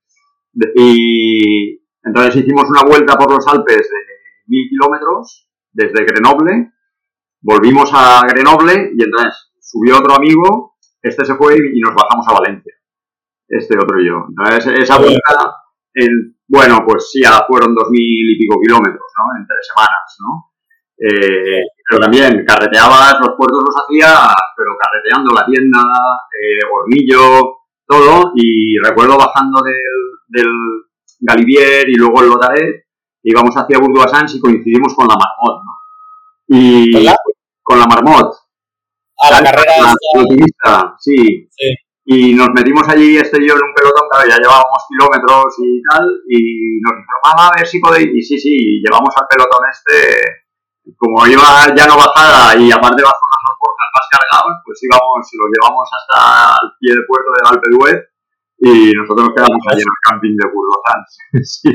Y 0.75 1.81
entonces 2.03 2.37
hicimos 2.37 2.69
una 2.71 2.83
vuelta 2.85 3.15
por 3.17 3.31
los 3.31 3.47
Alpes 3.49 3.77
de 3.91 3.99
mil 4.47 4.69
kilómetros 4.71 5.51
desde 5.73 6.05
Grenoble, 6.05 6.73
volvimos 7.43 7.91
a 7.93 8.27
Grenoble 8.27 8.91
y 8.97 9.03
entonces 9.03 9.53
subió 9.61 9.99
otro 9.99 10.15
amigo, 10.17 10.77
este 11.03 11.25
se 11.25 11.35
fue 11.35 11.57
y 11.57 11.81
nos 11.81 11.95
bajamos 11.95 12.27
a 12.29 12.35
Valencia, 12.41 12.75
este 13.49 13.77
otro 13.79 14.01
y 14.01 14.07
yo. 14.07 14.25
Entonces 14.29 14.81
esa 14.81 14.99
vuelta, 14.99 15.57
en, 15.95 16.37
bueno, 16.49 16.85
pues 16.87 17.11
sí, 17.11 17.21
fueron 17.49 17.75
dos 17.75 17.89
mil 17.91 18.01
y 18.03 18.39
pico 18.39 18.61
kilómetros, 18.61 19.13
¿no? 19.19 19.41
En 19.41 19.47
tres 19.47 19.67
semanas, 19.67 20.17
¿no? 20.21 20.53
Eh, 20.99 21.61
pero 21.89 22.01
también 22.01 22.45
carreteabas, 22.45 23.15
los 23.21 23.37
puertos 23.37 23.63
los 23.65 23.85
hacías, 23.85 24.35
pero 24.57 24.73
carreteando 24.77 25.33
la 25.33 25.47
tienda, 25.47 25.83
eh, 26.35 26.67
hornillo, 26.73 27.59
todo, 27.87 28.33
y 28.35 28.77
recuerdo 28.79 29.17
bajando 29.17 29.63
del, 29.63 29.75
del 30.29 30.53
Galivier 31.21 31.89
y 31.89 31.95
luego 31.95 32.23
el 32.23 32.29
Lotaret, 32.29 32.87
íbamos 33.23 33.55
hacia 33.57 33.79
Burduasans 33.79 34.35
y 34.35 34.41
coincidimos 34.41 34.95
con 34.95 35.07
la 35.07 35.15
Marmot, 35.15 35.65
¿no? 35.65 35.73
Y 36.49 36.93
¿Con 36.93 37.05
la? 37.05 37.17
con 37.63 37.79
la 37.79 37.87
Marmot. 37.87 38.35
A 39.19 39.31
la 39.31 39.43
carrera 39.43 39.73
La 39.81 39.95
ciclista, 40.29 40.95
sí. 40.99 41.49
Sí. 41.51 41.75
Y 42.09 42.35
nos 42.35 42.49
metimos 42.55 42.89
allí, 42.89 43.17
este 43.17 43.43
y 43.43 43.49
yo, 43.49 43.55
en 43.55 43.65
un 43.65 43.75
pelotón, 43.75 44.09
claro, 44.09 44.29
ya 44.29 44.37
llevábamos 44.37 44.87
kilómetros 44.89 45.55
y 45.59 45.83
tal, 45.83 46.07
y 46.29 46.79
nos 46.81 46.95
dijeron, 46.95 47.21
a 47.25 47.51
ver 47.57 47.67
si 47.67 47.81
podéis, 47.81 48.11
y 48.15 48.23
sí, 48.23 48.39
sí, 48.39 48.81
llevamos 48.85 49.11
al 49.17 49.27
pelotón 49.29 49.59
este, 49.69 50.46
como 50.95 51.27
iba 51.27 51.43
ya 51.75 51.87
no 51.91 51.99
bajada 51.99 52.55
y 52.55 52.71
aparte 52.71 53.03
vas 53.03 53.19
con 53.19 53.31
las 53.35 53.45
alforjas 53.51 53.91
más 53.91 54.07
cargados, 54.15 54.55
pues 54.63 54.79
íbamos, 54.87 55.19
los 55.19 55.51
llevamos 55.51 55.87
hasta 55.91 56.21
el 56.63 56.69
pie 56.79 56.91
de 56.95 57.03
puerto 57.11 57.29
del 57.35 57.47
Alpe 57.51 57.69
d'Huez 57.75 57.99
y 58.63 58.95
nosotros 58.95 59.27
nos 59.27 59.35
quedamos 59.35 59.63
allí 59.67 59.83
en 59.83 59.91
el 59.91 60.03
camping 60.07 60.35
de 60.39 60.47
Burgos. 60.47 60.81
sí, 61.43 61.71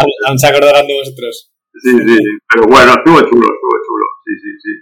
Aún, 0.00 0.38
se 0.40 0.48
acordarán 0.48 0.88
de 0.88 0.96
vosotros. 0.96 1.52
sí, 1.76 1.92
sí, 1.92 2.16
pero 2.48 2.64
bueno, 2.72 2.90
estuvo 2.96 3.20
chulo, 3.20 3.46
estuvo 3.52 3.76
chulo, 3.84 4.06
sí, 4.24 4.32
sí, 4.40 4.50
sí. 4.64 4.72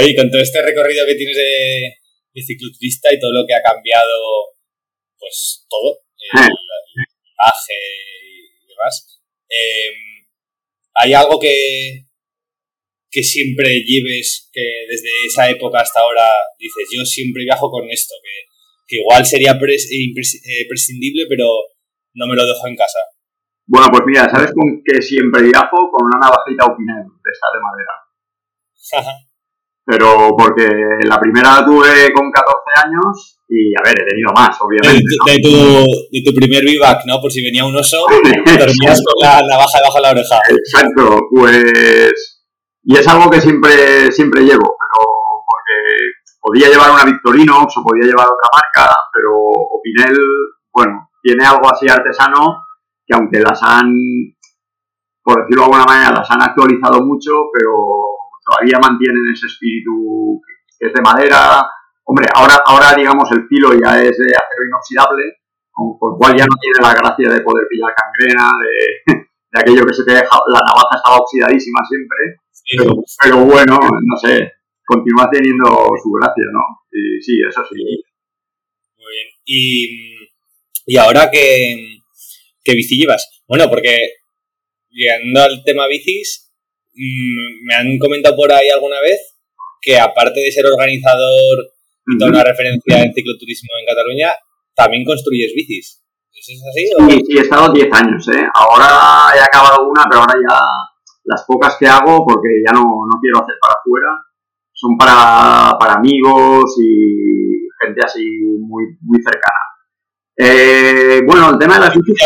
Oye, 0.00 0.16
con 0.16 0.30
todo 0.32 0.40
este 0.40 0.64
recorrido 0.64 1.04
que 1.04 1.16
tienes 1.16 1.36
de, 1.36 2.00
de 2.32 2.40
cicloturista 2.42 3.12
y 3.12 3.20
todo 3.20 3.32
lo 3.32 3.44
que 3.46 3.54
ha 3.54 3.62
cambiado, 3.62 4.56
pues 5.18 5.66
todo, 5.68 6.00
el, 6.34 6.40
el 6.40 7.08
viaje 7.36 7.78
y 8.64 8.68
demás, 8.68 9.20
eh, 9.48 9.92
¿hay 10.94 11.14
algo 11.14 11.38
que, 11.40 12.07
que 13.10 13.22
siempre 13.22 13.80
lleves, 13.86 14.48
que 14.52 14.64
desde 14.88 15.08
esa 15.26 15.48
época 15.50 15.80
hasta 15.80 16.00
ahora 16.00 16.28
dices, 16.58 16.88
yo 16.94 17.04
siempre 17.04 17.44
viajo 17.44 17.70
con 17.70 17.88
esto, 17.90 18.14
que, 18.22 18.36
que 18.86 18.96
igual 19.00 19.24
sería 19.24 19.54
pres- 19.54 19.88
impres- 19.90 20.40
eh, 20.44 20.66
prescindible, 20.68 21.24
pero 21.28 21.46
no 22.14 22.26
me 22.26 22.36
lo 22.36 22.44
dejo 22.46 22.66
en 22.68 22.76
casa? 22.76 22.98
Bueno, 23.66 23.88
pues 23.90 24.02
mira, 24.06 24.28
¿sabes 24.30 24.52
con 24.52 24.82
qué 24.84 25.00
siempre 25.02 25.42
viajo? 25.42 25.76
Con 25.92 26.06
una 26.06 26.18
navajita 26.20 26.64
Opinel 26.64 27.04
de 27.04 27.30
esta 27.32 27.48
de 27.52 27.60
madera. 27.60 27.94
pero 29.84 30.34
porque 30.36 30.66
la 31.06 31.18
primera 31.20 31.60
la 31.60 31.64
tuve 31.64 32.12
con 32.12 32.30
14 32.30 32.88
años 32.88 33.38
y, 33.48 33.72
a 33.76 33.82
ver, 33.84 33.94
he 34.02 34.06
tenido 34.08 34.32
más, 34.34 34.56
obviamente. 34.60 35.02
¿no? 35.18 35.32
de 35.32 35.38
tu, 35.40 35.86
de 36.12 36.22
tu 36.24 36.34
primer 36.34 36.62
vivac, 36.64 37.04
¿no? 37.06 37.20
Por 37.20 37.32
si 37.32 37.42
venía 37.42 37.64
un 37.64 37.74
oso, 37.76 38.04
dormías 38.58 39.00
con 39.04 39.14
la 39.22 39.40
navaja 39.48 39.78
debajo 39.78 39.96
de 39.96 40.02
la 40.02 40.10
oreja. 40.10 40.38
Exacto, 40.50 41.20
pues... 41.34 42.37
Y 42.82 42.96
es 42.96 43.06
algo 43.08 43.28
que 43.30 43.40
siempre, 43.40 44.10
siempre 44.12 44.42
llevo, 44.42 44.76
pero 44.78 45.06
porque 45.44 46.38
podía 46.40 46.68
llevar 46.68 46.90
una 46.90 47.04
Victorinox 47.04 47.76
o 47.76 47.82
podía 47.82 48.06
llevar 48.06 48.26
otra 48.26 48.48
marca, 48.52 48.94
pero 49.12 49.32
Opinel, 49.36 50.16
bueno, 50.72 51.10
tiene 51.22 51.44
algo 51.44 51.70
así 51.70 51.88
artesano 51.88 52.64
que 53.06 53.14
aunque 53.16 53.40
las 53.40 53.60
han, 53.62 53.92
por 55.22 55.42
decirlo 55.42 55.62
de 55.62 55.64
alguna 55.64 55.84
manera, 55.84 56.12
las 56.12 56.30
han 56.30 56.42
actualizado 56.42 57.00
mucho, 57.02 57.48
pero 57.52 57.72
todavía 58.44 58.78
mantienen 58.80 59.32
ese 59.32 59.46
espíritu 59.46 60.40
que 60.78 60.86
es 60.86 60.92
de 60.92 61.02
madera. 61.02 61.64
Hombre, 62.04 62.28
ahora, 62.34 62.60
ahora 62.64 62.94
digamos 62.94 63.30
el 63.32 63.46
filo 63.48 63.72
ya 63.72 64.00
es 64.00 64.16
de 64.16 64.32
acero 64.32 64.64
inoxidable, 64.66 65.24
con, 65.70 65.98
con 65.98 66.16
cual 66.16 66.36
ya 66.36 66.44
no 66.44 66.56
tiene 66.60 66.78
la 66.80 66.94
gracia 66.94 67.30
de 67.30 67.40
poder 67.40 67.66
pillar 67.68 67.92
cangrena, 67.96 68.52
de, 68.56 69.12
de 69.52 69.60
aquello 69.60 69.86
que 69.86 69.94
se 69.94 70.04
te 70.04 70.12
deja, 70.12 70.36
la 70.48 70.60
navaja 70.60 70.96
estaba 70.96 71.16
oxidadísima 71.16 71.80
siempre, 71.88 72.40
pero, 72.76 72.94
pero 73.22 73.44
bueno, 73.44 73.78
no 73.78 74.16
sé, 74.16 74.50
continúa 74.86 75.28
teniendo 75.30 75.64
su 76.02 76.10
gracia, 76.20 76.44
¿no? 76.52 76.60
Y 76.92 77.22
sí, 77.22 77.32
eso 77.48 77.62
sí. 77.70 77.82
Muy 78.96 79.12
bien. 79.12 79.28
Y, 79.44 80.16
y 80.86 80.96
ahora 80.96 81.30
que, 81.30 81.98
¿qué 82.64 82.72
bici 82.74 82.96
llevas? 82.98 83.42
Bueno, 83.46 83.68
porque 83.70 83.96
llegando 84.90 85.42
al 85.42 85.62
tema 85.64 85.86
bicis, 85.86 86.50
mm, 86.94 87.66
me 87.66 87.74
han 87.74 87.98
comentado 87.98 88.36
por 88.36 88.52
ahí 88.52 88.68
alguna 88.70 89.00
vez 89.00 89.36
que 89.80 89.98
aparte 89.98 90.40
de 90.40 90.50
ser 90.50 90.66
organizador 90.66 91.58
y 92.10 92.18
toda 92.18 92.30
una 92.30 92.44
referencia 92.44 93.02
en 93.02 93.12
cicloturismo 93.14 93.68
en 93.80 93.86
Cataluña, 93.86 94.32
también 94.74 95.04
construyes 95.04 95.52
bicis. 95.54 96.02
¿Eso 96.32 96.52
es 96.52 96.62
así? 96.68 96.84
o- 96.98 97.10
Sí, 97.10 97.24
sí, 97.26 97.38
he 97.38 97.40
estado 97.42 97.72
10 97.72 97.88
años, 97.92 98.28
¿eh? 98.28 98.46
Ahora 98.54 98.86
he 99.36 99.40
acabado 99.40 99.88
una, 99.88 100.04
pero 100.08 100.20
ahora 100.20 100.34
ya 100.34 100.58
las 101.28 101.44
pocas 101.46 101.76
que 101.78 101.86
hago, 101.86 102.24
porque 102.24 102.48
ya 102.64 102.72
no, 102.72 102.82
no 102.82 103.20
quiero 103.20 103.38
hacer 103.44 103.54
para 103.60 103.74
afuera, 103.76 104.08
son 104.72 104.96
para, 104.96 105.76
para 105.78 105.94
amigos 106.00 106.74
y 106.80 107.68
gente 107.84 108.00
así 108.02 108.24
muy, 108.60 108.96
muy 109.02 109.20
cercana. 109.22 109.62
Eh, 110.36 111.20
bueno, 111.26 111.50
el 111.50 111.58
tema 111.58 111.74
de 111.74 111.80
las 111.80 111.94
bicis... 111.94 112.16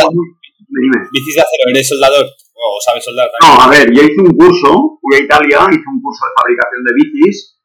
Dime. 0.68 1.04
¿Bicis 1.10 1.34
de 1.34 1.40
acero? 1.40 1.64
¿Eres 1.68 1.88
soldador? 1.88 2.24
¿O 2.54 2.78
sabes 2.80 3.04
soldar 3.04 3.28
también? 3.28 3.58
No, 3.58 3.62
a 3.62 3.68
ver, 3.68 3.92
yo 3.92 4.02
hice 4.02 4.20
un 4.20 4.36
curso, 4.36 4.98
fui 5.00 5.16
a 5.16 5.24
Italia, 5.24 5.66
hice 5.68 5.88
un 5.92 6.00
curso 6.00 6.24
de 6.24 6.32
fabricación 6.38 6.84
de 6.84 6.92
bicis 6.94 7.58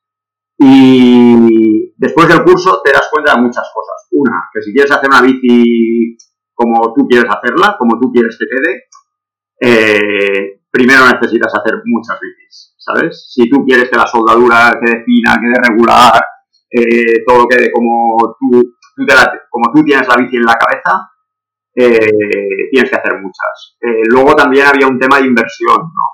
y 0.60 1.94
después 1.98 2.28
del 2.28 2.44
curso 2.44 2.82
te 2.84 2.92
das 2.92 3.08
cuenta 3.12 3.36
de 3.36 3.42
muchas 3.42 3.70
cosas. 3.74 4.08
Una, 4.12 4.50
que 4.52 4.62
si 4.62 4.74
quieres 4.74 4.92
hacer 4.92 5.08
una 5.08 5.22
bici 5.22 6.18
como 6.54 6.94
tú 6.96 7.08
quieres 7.08 7.30
hacerla, 7.30 7.76
como 7.78 8.00
tú 8.00 8.12
quieres 8.12 8.36
que 8.40 8.46
quede, 8.50 8.88
eh, 9.62 10.62
primero 10.72 11.06
necesitas 11.08 11.54
hacer 11.54 11.82
muchas 11.86 12.20
bicis, 12.20 12.76
¿sabes? 12.78 13.32
Si 13.34 13.50
tú 13.50 13.66
quieres 13.66 13.90
que 13.90 13.98
la 13.98 14.08
soldadura 14.08 14.78
quede 14.80 15.04
fina, 15.04 15.38
quede 15.40 15.70
regular, 15.70 16.22
eh, 16.70 17.24
todo 17.26 17.48
quede 17.48 17.72
como 17.72 18.18
tú, 18.40 18.76
como 19.50 19.74
tú 19.74 19.84
tienes 19.84 20.08
la 20.08 20.16
bici 20.16 20.38
en 20.38 20.44
la 20.44 20.56
cabeza, 20.56 21.10
eh, 21.76 22.70
tienes 22.72 22.90
que 22.90 22.96
hacer 22.96 23.22
muchas. 23.22 23.78
Eh, 23.80 24.04
luego 24.10 24.36
también 24.36 24.66
había 24.66 24.88
un 24.88 25.00
tema 25.00 25.20
de 25.20 25.28
inversión, 25.28 25.78
¿no? 25.78 26.06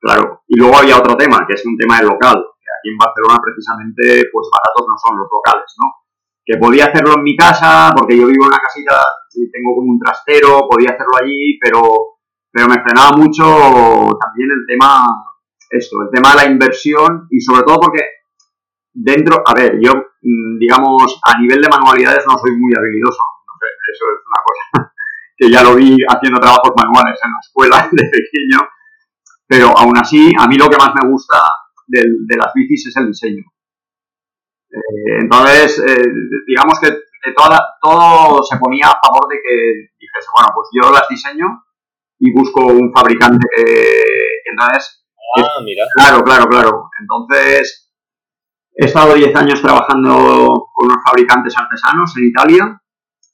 Claro. 0.00 0.42
Y 0.46 0.58
luego 0.58 0.78
había 0.78 0.96
otro 0.96 1.16
tema, 1.16 1.44
que 1.46 1.54
es 1.54 1.66
un 1.66 1.76
tema 1.76 1.98
del 1.98 2.08
local, 2.08 2.36
que 2.36 2.70
aquí 2.72 2.88
en 2.90 2.98
Barcelona 2.98 3.38
precisamente, 3.42 4.30
pues 4.32 4.48
baratos 4.48 4.86
no 4.88 4.96
son 4.96 5.18
los 5.18 5.28
locales, 5.30 5.68
¿no? 5.76 5.86
Que 6.44 6.56
podía 6.56 6.86
hacerlo 6.86 7.14
en 7.16 7.22
mi 7.22 7.36
casa, 7.36 7.92
porque 7.94 8.16
yo 8.16 8.26
vivo 8.26 8.44
en 8.44 8.48
una 8.48 8.62
casita, 8.62 8.96
tengo 9.52 9.74
como 9.76 9.92
un 9.92 9.98
trastero, 9.98 10.66
podía 10.68 10.90
hacerlo 10.90 11.12
allí, 11.20 11.58
pero, 11.60 12.17
pero 12.58 12.66
me 12.70 12.82
frenaba 12.82 13.12
mucho 13.16 13.44
también 14.18 14.50
el 14.50 14.66
tema, 14.66 15.06
esto, 15.70 16.02
el 16.02 16.10
tema 16.12 16.30
de 16.30 16.36
la 16.38 16.46
inversión, 16.50 17.28
y 17.30 17.40
sobre 17.40 17.62
todo 17.62 17.78
porque 17.78 18.02
dentro, 18.92 19.44
a 19.46 19.54
ver, 19.54 19.78
yo, 19.80 19.92
mm, 19.94 20.58
digamos, 20.58 21.20
a 21.24 21.38
nivel 21.40 21.62
de 21.62 21.68
manualidades 21.68 22.24
no 22.26 22.36
soy 22.36 22.50
muy 22.56 22.72
habilidoso, 22.76 23.22
eso 23.94 24.04
es 24.10 24.18
una 24.26 24.42
cosa 24.42 24.92
que 25.36 25.48
ya 25.48 25.62
lo 25.62 25.76
vi 25.76 25.96
haciendo 26.08 26.40
trabajos 26.40 26.72
manuales 26.76 27.16
en 27.22 27.30
la 27.30 27.38
escuela 27.40 27.88
de 27.92 28.02
pequeño, 28.10 28.68
pero 29.46 29.68
aún 29.78 29.96
así, 29.96 30.32
a 30.36 30.48
mí 30.48 30.56
lo 30.58 30.68
que 30.68 30.78
más 30.78 30.92
me 31.00 31.08
gusta 31.08 31.38
del- 31.86 32.26
de, 32.26 32.36
las 32.38 32.52
bicis 32.54 32.88
es 32.88 32.96
el 32.96 33.06
diseño. 33.06 33.44
Eh, 34.70 35.18
entonces, 35.20 35.78
eh, 35.78 36.04
digamos 36.44 36.80
que, 36.80 36.88
que 36.90 37.32
toda- 37.36 37.76
todo 37.80 38.42
se 38.42 38.58
ponía 38.58 38.88
a 38.88 38.98
favor 39.00 39.28
de 39.30 39.36
que 39.36 39.54
dijese, 39.96 40.28
bueno, 40.34 40.48
pues 40.52 40.68
yo 40.74 40.90
las 40.90 41.06
diseño 41.08 41.46
y 42.20 42.32
busco 42.32 42.66
un 42.66 42.92
fabricante 42.92 43.46
que, 43.54 43.94
entonces, 44.50 44.98
Ah, 45.36 45.60
mira. 45.64 45.84
Claro, 45.94 46.24
claro, 46.24 46.46
claro. 46.48 46.90
Entonces, 47.00 47.92
he 48.74 48.86
estado 48.86 49.14
10 49.14 49.34
años 49.36 49.60
trabajando 49.60 50.46
con 50.74 50.86
unos 50.86 51.02
fabricantes 51.04 51.54
artesanos 51.56 52.12
en 52.16 52.28
Italia. 52.28 52.82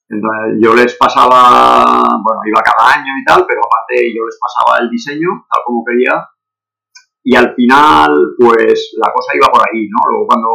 Entonces, 0.08 0.58
yo 0.60 0.74
les 0.74 0.94
pasaba, 0.96 2.02
bueno, 2.22 2.40
iba 2.46 2.62
cada 2.62 2.94
año 2.94 3.12
y 3.20 3.24
tal, 3.24 3.46
pero 3.46 3.60
aparte 3.60 4.12
yo 4.14 4.24
les 4.26 4.38
pasaba 4.38 4.82
el 4.82 4.90
diseño, 4.90 5.28
tal 5.50 5.62
como 5.64 5.84
quería. 5.84 6.28
Y 7.22 7.36
al 7.36 7.54
final, 7.54 8.12
pues 8.38 8.92
la 8.98 9.10
cosa 9.12 9.32
iba 9.34 9.48
por 9.48 9.62
ahí, 9.62 9.88
¿no? 9.88 10.10
Luego 10.10 10.26
cuando 10.26 10.48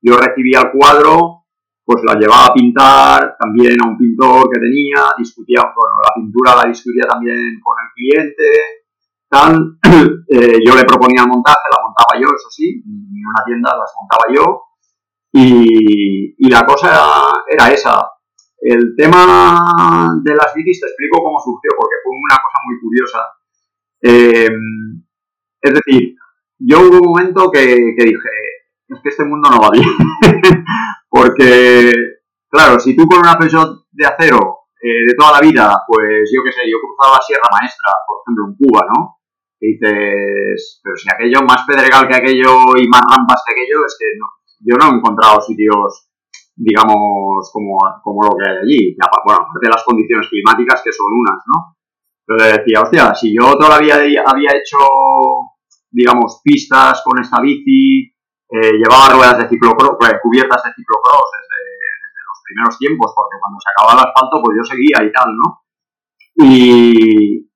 yo 0.00 0.16
recibía 0.16 0.60
el 0.60 0.70
cuadro, 0.70 1.41
pues 1.92 2.04
la 2.04 2.18
llevaba 2.18 2.46
a 2.46 2.54
pintar 2.54 3.36
también 3.38 3.76
a 3.80 3.88
un 3.88 3.98
pintor 3.98 4.48
que 4.50 4.60
tenía, 4.60 5.12
discutía, 5.18 5.60
bueno, 5.60 5.96
la 6.02 6.14
pintura 6.14 6.56
la 6.56 6.68
discutía 6.68 7.04
también 7.08 7.60
con 7.60 7.76
el 7.84 7.88
cliente, 7.94 8.44
tal. 9.28 9.78
Eh, 10.32 10.60
yo 10.64 10.74
le 10.74 10.84
proponía 10.84 11.24
el 11.24 11.28
montaje, 11.28 11.68
la 11.70 11.84
montaba 11.84 12.18
yo, 12.18 12.26
eso 12.34 12.48
sí, 12.48 12.82
en 12.86 13.26
una 13.28 13.44
tienda 13.44 13.76
las 13.76 13.92
montaba 14.00 14.34
yo. 14.34 14.62
Y, 15.30 16.34
y 16.38 16.48
la 16.48 16.64
cosa 16.64 17.30
era 17.46 17.70
esa. 17.70 18.00
El 18.58 18.94
tema 18.96 20.08
de 20.22 20.34
las 20.34 20.54
bicis 20.54 20.80
te 20.80 20.86
explico 20.86 21.22
cómo 21.22 21.38
surgió, 21.38 21.70
porque 21.76 21.96
fue 22.02 22.16
una 22.16 22.36
cosa 22.42 22.58
muy 22.64 22.80
curiosa. 22.80 23.18
Eh, 24.00 24.48
es 25.60 25.74
decir, 25.74 26.14
yo 26.58 26.80
hubo 26.80 26.98
un 27.00 27.10
momento 27.10 27.50
que, 27.50 27.94
que 27.94 28.04
dije, 28.04 28.30
es 28.94 29.00
que 29.02 29.08
este 29.08 29.24
mundo 29.24 29.50
no 29.50 29.58
va 29.58 29.70
bien. 29.72 29.88
porque, 31.08 31.92
claro, 32.50 32.78
si 32.78 32.96
tú 32.96 33.06
con 33.06 33.20
una 33.20 33.38
Peugeot 33.38 33.86
de 33.90 34.06
acero 34.06 34.68
eh, 34.80 35.06
de 35.08 35.14
toda 35.14 35.32
la 35.32 35.40
vida, 35.40 35.82
pues 35.86 36.30
yo 36.32 36.42
qué 36.44 36.52
sé, 36.52 36.68
yo 36.70 36.78
cruzaba 36.80 37.16
la 37.16 37.22
Sierra 37.22 37.48
Maestra, 37.50 37.92
por 38.06 38.18
ejemplo, 38.20 38.44
en 38.48 38.56
Cuba, 38.58 38.82
¿no? 38.92 39.18
Y 39.60 39.74
dices, 39.74 40.80
pero 40.82 40.96
si 40.96 41.06
aquello 41.08 41.46
más 41.46 41.64
pedregal 41.66 42.08
que 42.08 42.16
aquello 42.16 42.74
y 42.76 42.88
más 42.88 43.02
rampas 43.06 43.42
que 43.46 43.52
aquello, 43.52 43.86
es 43.86 43.96
que 43.98 44.06
no, 44.18 44.26
yo 44.58 44.74
no 44.76 44.90
he 44.90 44.98
encontrado 44.98 45.40
sitios, 45.40 46.10
digamos, 46.56 47.50
como, 47.52 47.78
como 48.02 48.22
lo 48.26 48.34
que 48.36 48.50
hay 48.50 48.56
allí. 48.58 48.96
Bueno, 49.24 49.46
aparte 49.46 49.62
de 49.62 49.70
las 49.70 49.84
condiciones 49.84 50.28
climáticas 50.28 50.82
que 50.82 50.92
son 50.92 51.12
unas, 51.14 51.38
¿no? 51.46 51.78
Entonces 52.26 52.58
decía, 52.58 52.82
hostia, 52.82 53.14
si 53.14 53.34
yo 53.34 53.56
todavía 53.56 53.96
había 53.96 54.50
hecho, 54.50 54.78
digamos, 55.90 56.40
pistas 56.42 57.02
con 57.04 57.20
esta 57.20 57.40
bici, 57.40 58.11
eh, 58.52 58.76
llevaba 58.76 59.16
ruedas 59.16 59.38
de 59.40 59.48
ciclocross, 59.48 59.96
pues, 59.98 60.12
cubiertas 60.20 60.60
de 60.62 60.76
ciclocross 60.76 61.24
desde, 61.40 61.60
los 62.20 62.38
primeros 62.44 62.76
tiempos, 62.76 63.08
porque 63.16 63.40
cuando 63.40 63.56
se 63.56 63.70
acababa 63.72 63.96
el 63.96 64.04
asfalto, 64.04 64.44
pues 64.44 64.52
yo 64.60 64.64
seguía 64.68 65.00
y 65.00 65.10
tal, 65.10 65.32
¿no? 65.32 65.46
Y, 66.36 67.48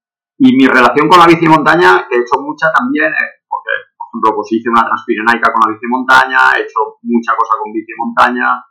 mi 0.57 0.65
relación 0.65 1.09
con 1.09 1.21
la 1.21 1.29
bici 1.29 1.45
montaña, 1.45 2.09
que 2.09 2.17
he 2.17 2.21
hecho 2.25 2.41
mucha 2.41 2.73
también, 2.73 3.13
eh, 3.13 3.45
porque, 3.45 3.93
por 3.93 4.09
ejemplo, 4.09 4.41
pues 4.41 4.57
hice 4.57 4.73
una 4.73 4.89
transpirenaica 4.89 5.53
con 5.53 5.61
la 5.69 5.73
bici 5.77 5.85
montaña, 5.85 6.39
he 6.57 6.65
hecho 6.65 6.97
mucha 7.05 7.37
cosa 7.37 7.61
con 7.61 7.77
bici 7.77 7.93
montaña, 7.93 8.65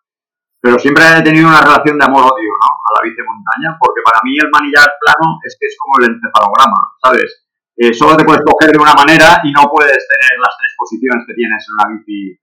pero 0.58 0.82
siempre 0.82 1.06
he 1.06 1.22
tenido 1.22 1.46
una 1.46 1.62
relación 1.62 1.94
de 2.02 2.06
amor-odio, 2.10 2.54
¿no? 2.58 2.70
A 2.74 2.90
la 2.98 3.02
bici 3.06 3.22
montaña, 3.22 3.78
porque 3.78 4.02
para 4.02 4.18
mí 4.26 4.34
el 4.34 4.50
manillar 4.50 4.90
plano 4.98 5.38
es 5.46 5.54
que 5.62 5.70
es 5.70 5.78
como 5.78 6.02
el 6.02 6.10
encefalograma, 6.10 6.82
¿sabes? 6.98 7.45
Eh, 7.78 7.94
solo 7.94 8.16
te 8.16 8.24
puedes 8.24 8.42
coger 8.44 8.72
de 8.72 8.82
una 8.82 8.94
manera 8.94 9.42
y 9.44 9.52
no 9.52 9.68
puedes 9.70 10.00
tener 10.08 10.40
las 10.40 10.56
tres 10.58 10.74
posiciones 10.78 11.26
que 11.28 11.34
tienes 11.34 11.66
en 11.68 11.74
una 11.76 11.98
bici. 11.98 12.40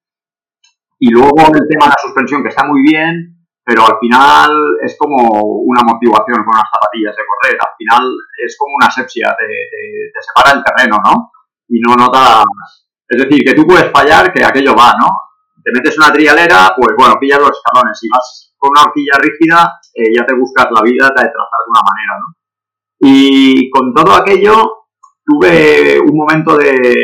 Y 1.01 1.11
luego 1.11 1.41
el 1.41 1.67
tema 1.67 1.87
de 1.87 1.97
la 1.97 2.03
suspensión, 2.03 2.43
que 2.43 2.51
está 2.51 2.65
muy 2.65 2.83
bien, 2.83 3.43
pero 3.65 3.87
al 3.87 3.99
final 3.99 4.51
es 4.83 4.97
como 4.99 5.17
una 5.65 5.83
motivación 5.83 6.45
con 6.45 6.55
unas 6.55 6.69
zapatillas 6.69 7.17
de 7.17 7.23
correr. 7.27 7.59
Al 7.59 7.75
final 7.79 8.05
es 8.45 8.57
como 8.59 8.77
una 8.77 8.87
asepsia, 8.87 9.35
te, 9.39 9.47
te, 9.47 10.21
separa 10.21 10.59
el 10.59 10.65
terreno, 10.65 10.99
¿no? 11.03 11.31
Y 11.69 11.81
no 11.81 11.95
notas. 11.95 12.45
Es 13.09 13.23
decir, 13.23 13.43
que 13.45 13.55
tú 13.55 13.67
puedes 13.67 13.91
fallar, 13.91 14.33
que 14.33 14.45
aquello 14.45 14.75
va, 14.75 14.93
¿no? 15.01 15.09
Te 15.63 15.71
metes 15.73 15.97
una 15.97 16.13
trialera, 16.13 16.75
pues 16.77 16.95
bueno, 16.99 17.15
pillas 17.21 17.39
los 17.39 17.51
escalones. 17.51 17.99
Si 17.99 18.09
vas 18.09 18.55
con 18.59 18.71
una 18.71 18.83
horquilla 18.83 19.19
rígida, 19.19 19.81
eh, 19.95 20.11
ya 20.15 20.27
te 20.27 20.35
buscas 20.35 20.67
la 20.71 20.83
vida, 20.83 21.09
te 21.15 21.23
de 21.23 21.31
trazar 21.31 21.61
de 21.65 21.71
una 21.71 21.83
manera, 21.87 22.15
¿no? 22.19 22.27
Y 23.01 23.71
con 23.71 23.95
todo 23.95 24.15
aquello, 24.15 24.82
tuve 25.25 26.01
un 26.01 26.17
momento 26.17 26.57
de, 26.57 26.95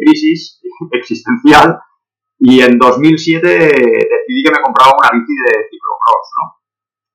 crisis 0.00 0.60
existencial 0.92 1.78
y 2.38 2.60
en 2.60 2.78
2007 2.78 3.48
decidí 3.48 4.42
que 4.42 4.50
me 4.50 4.62
compraba 4.62 4.92
una 4.98 5.10
bici 5.12 5.34
de 5.46 5.52
ciclocross, 5.70 6.28
¿no? 6.38 6.56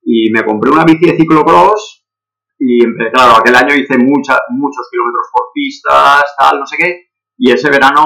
Y 0.04 0.32
me 0.32 0.43
compré 0.45 0.71
una 0.71 0.86
bici 0.86 1.06
de 1.06 1.17
ciclocross 1.17 2.06
y, 2.58 2.84
claro, 3.12 3.38
aquel 3.38 3.56
año 3.56 3.75
hice 3.75 3.97
muchas, 3.97 4.39
muchos 4.49 4.88
kilómetros 4.91 5.28
por 5.32 5.47
pistas, 5.54 6.23
tal, 6.38 6.60
no 6.60 6.65
sé 6.65 6.78
qué, 6.78 7.10
y 7.38 7.52
ese 7.52 7.69
verano 7.69 8.04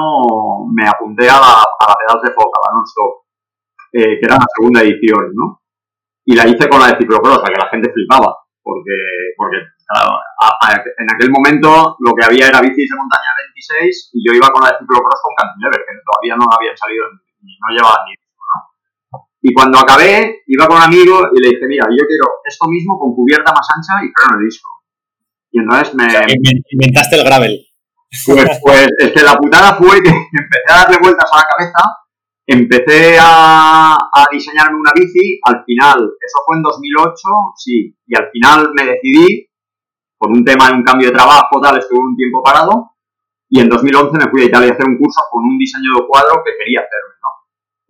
me 0.72 0.86
apunté 0.88 1.28
a 1.28 1.40
la, 1.40 1.60
a 1.60 1.86
la 1.88 2.20
de 2.22 2.32
Foca, 2.32 2.60
la 2.62 2.76
non-stop, 2.76 3.24
eh, 3.92 4.18
que 4.20 4.26
era 4.26 4.36
la 4.36 4.46
segunda 4.54 4.82
edición, 4.82 5.32
¿no? 5.34 5.60
Y 6.24 6.36
la 6.36 6.46
hice 6.46 6.68
con 6.68 6.80
la 6.80 6.88
de 6.88 6.98
ciclocross, 6.98 7.42
la 7.42 7.48
que 7.48 7.60
la 7.60 7.68
gente 7.68 7.92
flipaba, 7.92 8.43
porque, 8.64 8.96
porque 9.36 9.58
Claro, 9.84 10.16
en 10.96 11.08
aquel 11.12 11.30
momento 11.30 11.96
lo 12.00 12.12
que 12.16 12.24
había 12.24 12.48
era 12.48 12.64
bicis 12.64 12.88
de 12.88 12.96
montaña 12.96 13.36
26 13.52 14.10
y 14.16 14.18
yo 14.24 14.32
iba 14.32 14.48
con 14.48 14.64
la 14.64 14.72
de 14.72 14.80
ciclocross 14.80 15.20
con 15.20 15.36
cantilever, 15.36 15.84
que 15.84 16.00
todavía 16.00 16.34
no 16.40 16.48
habían 16.48 16.76
salido 16.76 17.04
y 17.44 17.52
no 17.60 17.68
llevaba 17.68 18.00
ni 18.08 18.16
¿no? 18.16 19.28
Y 19.44 19.52
cuando 19.52 19.78
acabé, 19.78 20.40
iba 20.48 20.66
con 20.66 20.80
un 20.80 20.88
amigo 20.88 21.20
y 21.36 21.38
le 21.38 21.48
dije, 21.52 21.68
mira, 21.68 21.84
yo 21.84 22.04
quiero 22.08 22.40
esto 22.48 22.64
mismo 22.66 22.98
con 22.98 23.12
cubierta 23.12 23.52
más 23.52 23.68
ancha 23.76 24.00
y 24.00 24.08
freno 24.08 24.40
de 24.40 24.44
disco. 24.48 24.70
Y 25.52 25.60
entonces 25.60 25.94
me... 25.94 26.08
inventaste 26.72 27.16
el 27.20 27.24
gravel. 27.24 27.60
Pues, 28.24 28.60
pues 28.64 28.88
es 28.98 29.12
que 29.12 29.22
la 29.22 29.36
putada 29.36 29.76
fue 29.76 30.00
que 30.00 30.08
empecé 30.32 30.68
a 30.72 30.88
darle 30.88 30.96
vueltas 30.96 31.28
a 31.30 31.36
la 31.36 31.44
cabeza 31.44 31.82
Empecé 32.46 33.16
a, 33.18 33.96
diseñarme 34.30 34.78
una 34.78 34.92
bici, 34.94 35.40
al 35.44 35.64
final, 35.64 35.96
eso 36.20 36.38
fue 36.44 36.56
en 36.56 36.62
2008, 36.62 37.14
sí, 37.56 37.96
y 38.06 38.16
al 38.16 38.28
final 38.30 38.70
me 38.74 38.84
decidí 38.84 39.48
por 40.18 40.30
un 40.30 40.44
tema 40.44 40.68
de 40.68 40.74
un 40.74 40.82
cambio 40.82 41.08
de 41.08 41.14
trabajo, 41.14 41.60
tal, 41.62 41.78
estuve 41.78 42.00
un 42.00 42.16
tiempo 42.16 42.42
parado 42.42 42.92
y 43.48 43.60
en 43.60 43.68
2011 43.68 44.18
me 44.18 44.30
fui 44.30 44.42
a 44.42 44.44
Italia 44.46 44.70
a 44.70 44.72
hacer 44.74 44.86
un 44.86 44.98
curso 44.98 45.20
con 45.30 45.44
un 45.44 45.56
diseño 45.56 45.96
de 45.96 46.06
cuadro 46.06 46.42
que 46.44 46.52
quería 46.58 46.80
hacerme, 46.80 47.16
¿no? 47.22 47.30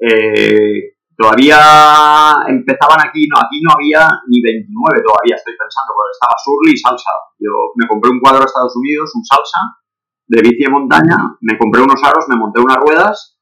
Eh, 0.06 0.98
todavía 1.16 2.46
empezaban 2.46 3.00
aquí, 3.02 3.26
no, 3.26 3.38
aquí 3.38 3.58
no 3.62 3.74
había 3.74 4.06
ni 4.28 4.42
29 4.42 5.02
todavía, 5.02 5.34
estoy 5.34 5.54
pensando, 5.58 5.94
porque 5.98 6.14
estaba 6.14 6.34
Surly 6.38 6.72
y 6.74 6.78
Salsa. 6.78 7.14
Yo 7.38 7.50
me 7.74 7.86
compré 7.86 8.10
un 8.10 8.20
cuadro 8.20 8.40
de 8.40 8.46
Estados 8.46 8.76
Unidos, 8.76 9.10
un 9.14 9.24
Salsa, 9.24 9.82
de 10.26 10.42
bici 10.42 10.62
de 10.62 10.70
montaña, 10.70 11.16
me 11.40 11.58
compré 11.58 11.82
unos 11.82 12.02
aros, 12.02 12.26
me 12.28 12.36
monté 12.36 12.60
unas 12.60 12.78
ruedas 12.78 13.33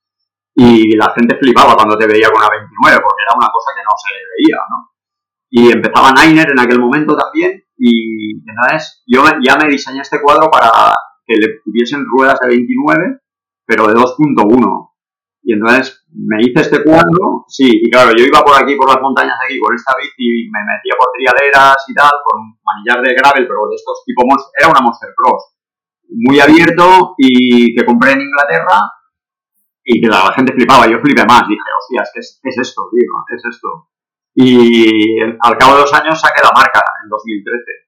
y 0.55 0.97
la 0.97 1.11
gente 1.15 1.37
flipaba 1.37 1.75
cuando 1.75 1.97
te 1.97 2.07
veía 2.07 2.29
con 2.31 2.43
la 2.43 2.51
29, 2.51 3.01
porque 3.03 3.23
era 3.23 3.37
una 3.37 3.49
cosa 3.51 3.73
que 3.75 3.83
no 3.83 3.95
se 3.97 4.13
veía, 4.37 4.59
¿no? 4.69 4.93
Y 5.51 5.73
empezaba 5.73 6.13
Niner 6.13 6.51
en 6.51 6.61
aquel 6.61 6.81
momento 6.81 7.17
también, 7.17 7.63
y 7.77 8.41
entonces 8.49 9.03
yo 9.07 9.25
ya 9.43 9.57
me 9.57 9.69
diseñé 9.69 10.01
este 10.01 10.21
cuadro 10.21 10.51
para 10.51 10.93
que 11.27 11.37
le 11.37 11.61
tuviesen 11.65 12.05
ruedas 12.07 12.39
de 12.41 12.49
29, 12.49 13.21
pero 13.67 13.87
de 13.87 13.95
2.1. 13.95 14.89
Y 15.45 15.55
entonces 15.55 16.07
me 16.13 16.41
hice 16.41 16.61
este 16.61 16.85
cuadro, 16.85 17.45
sí, 17.49 17.69
y 17.69 17.91
claro, 17.91 18.13
yo 18.17 18.25
iba 18.25 18.45
por 18.45 18.55
aquí, 18.55 18.77
por 18.77 18.89
las 18.89 19.01
montañas 19.03 19.35
de 19.41 19.47
aquí, 19.47 19.59
con 19.59 19.75
esta 19.75 19.93
bici, 19.99 20.49
me 20.53 20.61
metía 20.63 20.95
por 20.97 21.09
trialeras 21.11 21.77
y 21.89 21.95
tal, 21.95 22.13
con 22.25 22.41
manillar 22.63 23.03
de 23.03 23.15
gravel, 23.15 23.49
pero 23.49 23.67
de 23.69 23.75
estos 23.75 24.05
tipo, 24.07 24.23
era 24.57 24.69
una 24.69 24.81
Monster 24.81 25.11
Cross, 25.17 25.57
muy 26.09 26.39
abierto 26.39 27.15
y 27.19 27.75
que 27.75 27.85
compré 27.85 28.13
en 28.13 28.21
Inglaterra 28.21 28.87
y 29.85 30.01
que 30.01 30.09
la 30.09 30.33
gente 30.33 30.53
flipaba, 30.53 30.87
yo 30.87 30.99
flipé 31.03 31.25
más, 31.25 31.43
dije, 31.49 31.61
hostia, 31.79 32.03
es 32.03 32.11
que 32.15 32.21
es, 32.21 32.41
es 32.43 32.59
esto, 32.69 32.83
tío, 32.91 33.37
es 33.37 33.43
esto. 33.45 33.69
Y 34.35 35.21
al 35.41 35.59
cabo 35.59 35.75
de 35.75 35.81
dos 35.81 35.93
años 35.95 36.21
saqué 36.21 36.41
la 36.43 36.53
marca, 36.55 36.81
en 37.03 37.09
2013. 37.09 37.83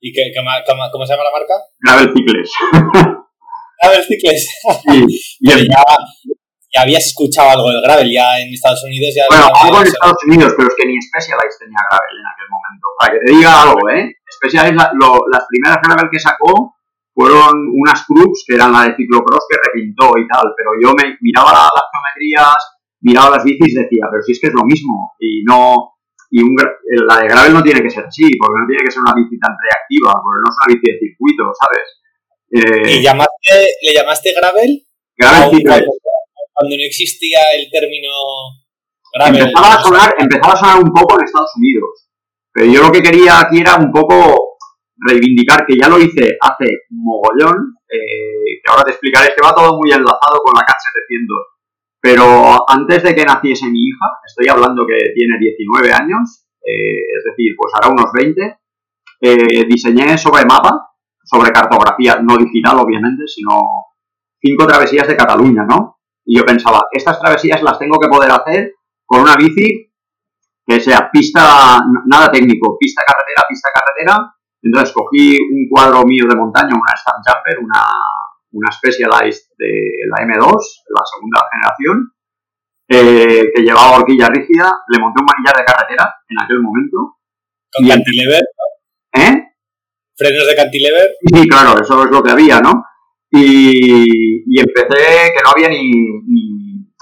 ¿Y 0.00 0.12
qué, 0.12 0.32
cómo, 0.36 1.06
se 1.06 1.12
llama 1.12 1.24
la 1.24 1.32
marca? 1.32 1.54
Gravel 1.80 2.12
Cicles. 2.12 2.50
Gravel 3.82 4.04
Cicles. 4.04 4.48
Sí. 4.84 5.06
Y 5.40 5.48
ya, 5.48 5.56
ya, 5.56 6.82
habías 6.82 7.06
escuchado 7.06 7.48
algo 7.50 7.70
del 7.70 7.80
Gravel 7.80 8.12
ya 8.12 8.38
en 8.38 8.52
Estados 8.52 8.84
Unidos. 8.84 9.14
Ya 9.16 9.24
bueno, 9.30 9.48
algo 9.54 9.80
en 9.80 9.86
Estados 9.86 10.18
Unidos, 10.26 10.52
pero 10.58 10.68
es 10.68 10.74
que 10.76 10.86
ni 10.86 11.00
Specialized 11.00 11.56
tenía 11.58 11.80
Gravel 11.88 12.16
en 12.20 12.26
aquel 12.28 12.48
momento. 12.52 12.86
Para 12.98 13.12
que 13.14 13.18
te 13.24 13.32
diga 13.32 13.62
algo, 13.62 13.80
¿eh? 13.88 14.12
Specialized, 14.28 14.76
las 14.76 15.44
primeras 15.48 15.78
Gravel 15.80 16.10
que 16.12 16.20
sacó 16.20 16.73
fueron 17.14 17.70
unas 17.72 18.04
Crux, 18.06 18.44
que 18.46 18.56
eran 18.56 18.72
la 18.72 18.84
de 18.84 18.96
ciclocross 18.96 19.46
que 19.48 19.56
repintó 19.62 20.10
y 20.18 20.26
tal, 20.26 20.50
pero 20.56 20.70
yo 20.82 20.92
me 20.98 21.16
miraba 21.20 21.52
las 21.52 21.86
geometrías, 21.94 22.58
miraba 23.00 23.36
las 23.36 23.44
bicis 23.44 23.70
y 23.70 23.82
decía, 23.82 24.10
pero 24.10 24.22
si 24.22 24.32
es 24.32 24.40
que 24.40 24.48
es 24.48 24.54
lo 24.54 24.64
mismo 24.64 25.14
y 25.20 25.44
no 25.44 25.94
y 26.34 26.42
un, 26.42 26.56
la 27.06 27.22
de 27.22 27.28
gravel 27.28 27.52
no 27.52 27.62
tiene 27.62 27.80
que 27.80 27.90
ser 27.90 28.04
así, 28.06 28.26
porque 28.40 28.58
no 28.58 28.66
tiene 28.66 28.82
que 28.82 28.90
ser 28.90 29.02
una 29.06 29.14
bici 29.14 29.38
tan 29.38 29.54
reactiva, 29.54 30.10
porque 30.18 30.40
no 30.42 30.50
es 30.50 30.56
una 30.58 30.70
bici 30.74 30.86
de 30.90 30.98
circuito, 30.98 31.44
¿sabes? 31.54 31.86
Eh, 32.50 33.02
llamaste, 33.02 33.54
¿Le 33.82 33.94
llamaste 33.94 34.34
gravel? 34.34 34.82
Gravel 35.16 35.62
cuando, 35.62 35.90
cuando, 36.50 36.74
no 36.74 36.82
existía 36.82 37.38
el 37.54 37.70
término 37.70 38.10
gravel. 39.14 39.46
Empezaba 39.46 39.74
a, 39.74 39.82
sonar, 39.82 40.14
empezaba 40.18 40.52
a 40.54 40.56
sonar 40.56 40.78
un 40.82 40.90
poco 40.90 41.14
en 41.14 41.24
Estados 41.24 41.54
Unidos, 41.54 42.10
pero 42.50 42.66
yo 42.66 42.82
lo 42.82 42.90
que 42.90 43.02
quería 43.02 43.38
aquí 43.38 43.60
era 43.60 43.76
un 43.76 43.92
poco 43.92 44.53
reivindicar 45.06 45.66
que 45.66 45.76
ya 45.76 45.88
lo 45.88 45.98
hice 45.98 46.36
hace 46.40 46.86
mogollón, 46.90 47.76
eh, 47.88 48.60
que 48.62 48.70
ahora 48.70 48.84
te 48.84 48.90
explicaré, 48.92 49.28
es 49.28 49.34
que 49.34 49.44
va 49.44 49.54
todo 49.54 49.78
muy 49.78 49.90
enlazado 49.92 50.40
con 50.44 50.54
la 50.54 50.62
K700 50.62 51.54
pero 52.04 52.70
antes 52.70 53.02
de 53.02 53.14
que 53.14 53.24
naciese 53.24 53.64
mi 53.70 53.80
hija, 53.80 54.06
estoy 54.26 54.46
hablando 54.50 54.84
que 54.86 55.14
tiene 55.14 55.38
19 55.40 55.90
años, 55.90 56.46
eh, 56.60 57.00
es 57.16 57.24
decir, 57.24 57.54
pues 57.56 57.72
ahora 57.72 57.94
unos 57.96 58.12
20, 58.12 58.58
eh, 59.22 59.64
diseñé 59.64 60.18
sobre 60.18 60.44
mapa, 60.44 60.90
sobre 61.24 61.50
cartografía, 61.50 62.20
no 62.20 62.36
digital 62.36 62.78
obviamente, 62.80 63.22
sino 63.26 63.56
cinco 64.38 64.66
travesías 64.66 65.08
de 65.08 65.16
Cataluña, 65.16 65.64
¿no? 65.64 65.96
Y 66.26 66.36
yo 66.36 66.44
pensaba, 66.44 66.82
estas 66.92 67.18
travesías 67.18 67.62
las 67.62 67.78
tengo 67.78 67.98
que 67.98 68.08
poder 68.08 68.32
hacer 68.32 68.74
con 69.06 69.22
una 69.22 69.36
bici 69.36 69.90
que 70.66 70.80
sea 70.80 71.08
pista, 71.10 71.80
nada 72.04 72.30
técnico, 72.30 72.76
pista 72.78 73.00
carretera, 73.06 73.44
pista 73.48 73.70
carretera. 73.74 74.33
Entonces 74.64 74.94
cogí 74.94 75.36
un 75.36 75.68
cuadro 75.68 76.04
mío 76.04 76.24
de 76.26 76.36
montaña, 76.36 76.72
una 76.72 76.96
stand 76.96 77.20
jumper, 77.20 77.58
una, 77.60 77.84
una 78.52 78.72
Specialized 78.72 79.52
de 79.58 79.70
la 80.08 80.24
M2, 80.24 80.56
la 80.88 81.04
segunda 81.04 81.40
generación, 81.52 82.12
eh, 82.88 83.52
que 83.54 83.62
llevaba 83.62 83.98
horquilla 83.98 84.28
rígida, 84.28 84.72
le 84.88 84.98
monté 84.98 85.20
un 85.20 85.26
manillar 85.26 85.56
de 85.58 85.64
carretera 85.64 86.14
en 86.28 86.40
aquel 86.40 86.62
momento. 86.62 87.18
¿Con 87.76 87.88
cantilever? 87.88 88.42
¿Eh? 89.12 89.52
¿Frenos 90.16 90.46
de 90.46 90.56
cantilever? 90.56 91.10
Sí, 91.20 91.46
claro, 91.46 91.78
eso 91.78 92.04
es 92.04 92.10
lo 92.10 92.22
que 92.22 92.30
había, 92.30 92.60
¿no? 92.60 92.84
Y, 93.30 94.44
y 94.46 94.60
empecé 94.60 95.32
que 95.34 95.42
no 95.44 95.50
había 95.54 95.68
ni, 95.68 95.90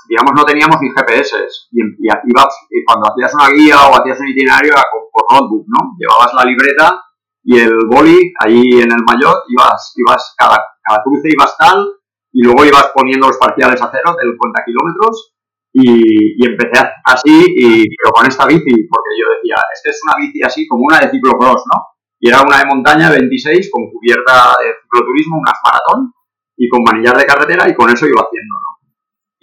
digamos, 0.09 0.33
no 0.35 0.45
teníamos 0.45 0.79
ni 0.81 0.91
GPS. 0.91 1.37
Y, 1.71 1.81
y, 1.81 2.09
y, 2.09 2.85
cuando 2.85 3.09
hacías 3.09 3.35
una 3.35 3.51
guía 3.51 3.77
o 3.87 4.01
hacías 4.01 4.19
un 4.19 4.29
itinerario 4.29 4.73
era 4.73 4.83
por, 4.91 5.03
por 5.13 5.33
notebook, 5.33 5.67
¿no? 5.69 5.95
Llevabas 5.99 6.35
la 6.35 6.45
libreta 6.45 7.03
y 7.45 7.59
el 7.59 7.75
boli, 7.91 8.33
allí 8.39 8.63
en 8.81 8.93
el 8.93 9.03
mayor, 9.05 9.43
ibas, 9.49 9.93
ibas 9.97 10.35
cada, 10.39 10.59
cada 10.83 11.03
cruce 11.03 11.29
ibas 11.33 11.57
tal, 11.59 11.87
y 12.33 12.43
luego 12.43 12.65
ibas 12.65 12.91
poniendo 12.95 13.27
los 13.29 13.37
parciales 13.37 13.81
a 13.83 13.91
cero 13.91 14.15
del 14.21 14.37
cuenta 14.39 14.63
kilómetros, 14.65 15.35
y, 15.75 16.43
y, 16.43 16.47
empecé 16.47 16.85
así, 17.05 17.47
y, 17.57 17.89
pero 17.97 18.13
con 18.13 18.27
esta 18.27 18.47
bici, 18.47 18.87
porque 18.89 19.13
yo 19.19 19.27
decía, 19.37 19.57
es 19.73 19.81
que 19.83 19.91
es 19.91 20.01
una 20.07 20.17
bici 20.19 20.43
así 20.43 20.69
como 20.69 20.85
una 20.85 21.01
de 21.01 21.11
ciclocross, 21.11 21.65
¿no? 21.73 21.87
Y 22.21 22.29
era 22.29 22.43
una 22.43 22.59
de 22.59 22.67
montaña, 22.67 23.11
26, 23.11 23.71
con 23.73 23.91
cubierta 23.91 24.55
de 24.63 24.75
cicloturismo, 24.83 25.39
unas 25.39 25.59
maratón, 25.65 26.13
y 26.57 26.69
con 26.69 26.85
manillar 26.85 27.17
de 27.17 27.25
carretera, 27.25 27.69
y 27.69 27.75
con 27.75 27.91
eso 27.91 28.07
iba 28.07 28.21
haciendo, 28.21 28.55
¿no? 28.61 28.82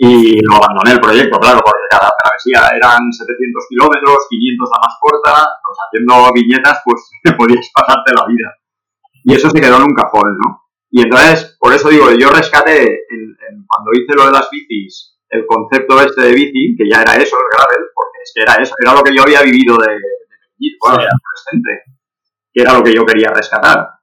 Y 0.02 0.40
lo 0.48 0.56
abandoné 0.56 0.96
el 0.96 1.02
proyecto, 1.02 1.38
claro, 1.40 1.60
porque 1.60 1.92
cada 1.92 2.08
travesía 2.24 2.72
eran 2.74 3.12
700 3.12 3.68
kilómetros, 3.68 4.28
500 4.30 4.70
la 4.72 4.80
más 4.80 4.96
corta, 4.96 5.34
pues 5.60 5.76
haciendo 5.76 6.32
viñetas, 6.32 6.80
pues 6.86 7.04
podías 7.38 7.68
pasarte 7.76 8.14
la 8.16 8.24
vida. 8.26 8.48
Y 9.26 9.36
eso 9.36 9.50
se 9.50 9.60
quedó 9.60 9.76
en 9.76 9.92
un 9.92 9.94
cajón, 9.94 10.38
¿no? 10.40 10.70
Y 10.90 11.02
entonces, 11.02 11.58
por 11.60 11.74
eso 11.74 11.90
digo, 11.90 12.10
yo 12.12 12.32
rescaté, 12.32 13.04
cuando 13.68 13.92
hice 13.92 14.16
lo 14.16 14.26
de 14.26 14.32
las 14.32 14.50
bicis, 14.50 15.20
el 15.30 15.46
concepto 15.46 16.00
este 16.02 16.22
de 16.22 16.34
bici, 16.34 16.76
que 16.78 16.90
ya 16.90 17.02
era 17.02 17.16
eso, 17.16 17.36
el 17.36 17.58
gravel, 17.58 17.92
porque 17.94 18.20
es 18.24 18.32
que 18.34 18.42
era 18.42 18.56
eso, 18.56 18.74
era 18.82 18.94
lo 18.94 19.04
que 19.04 19.14
yo 19.14 19.24
había 19.24 19.42
vivido 19.42 19.76
de, 19.78 20.00
cuando 20.80 21.02
era 21.02 21.12
adolescente, 21.12 21.84
que 22.54 22.62
era 22.62 22.74
lo 22.74 22.84
que 22.84 22.94
yo 22.94 23.06
quería 23.06 23.32
rescatar. 23.32 24.00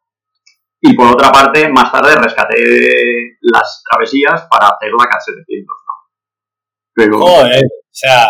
Y 0.80 0.94
por 0.94 1.08
otra 1.08 1.32
parte, 1.32 1.68
más 1.68 1.90
tarde 1.90 2.14
rescaté 2.16 3.38
las 3.40 3.82
travesías 3.90 4.46
para 4.50 4.68
hacer 4.68 4.92
la 4.92 5.04
K700, 5.04 5.64
¿no? 5.64 5.85
Pero... 6.96 7.18
Joder, 7.18 7.62
o 7.62 7.92
sea, 7.92 8.24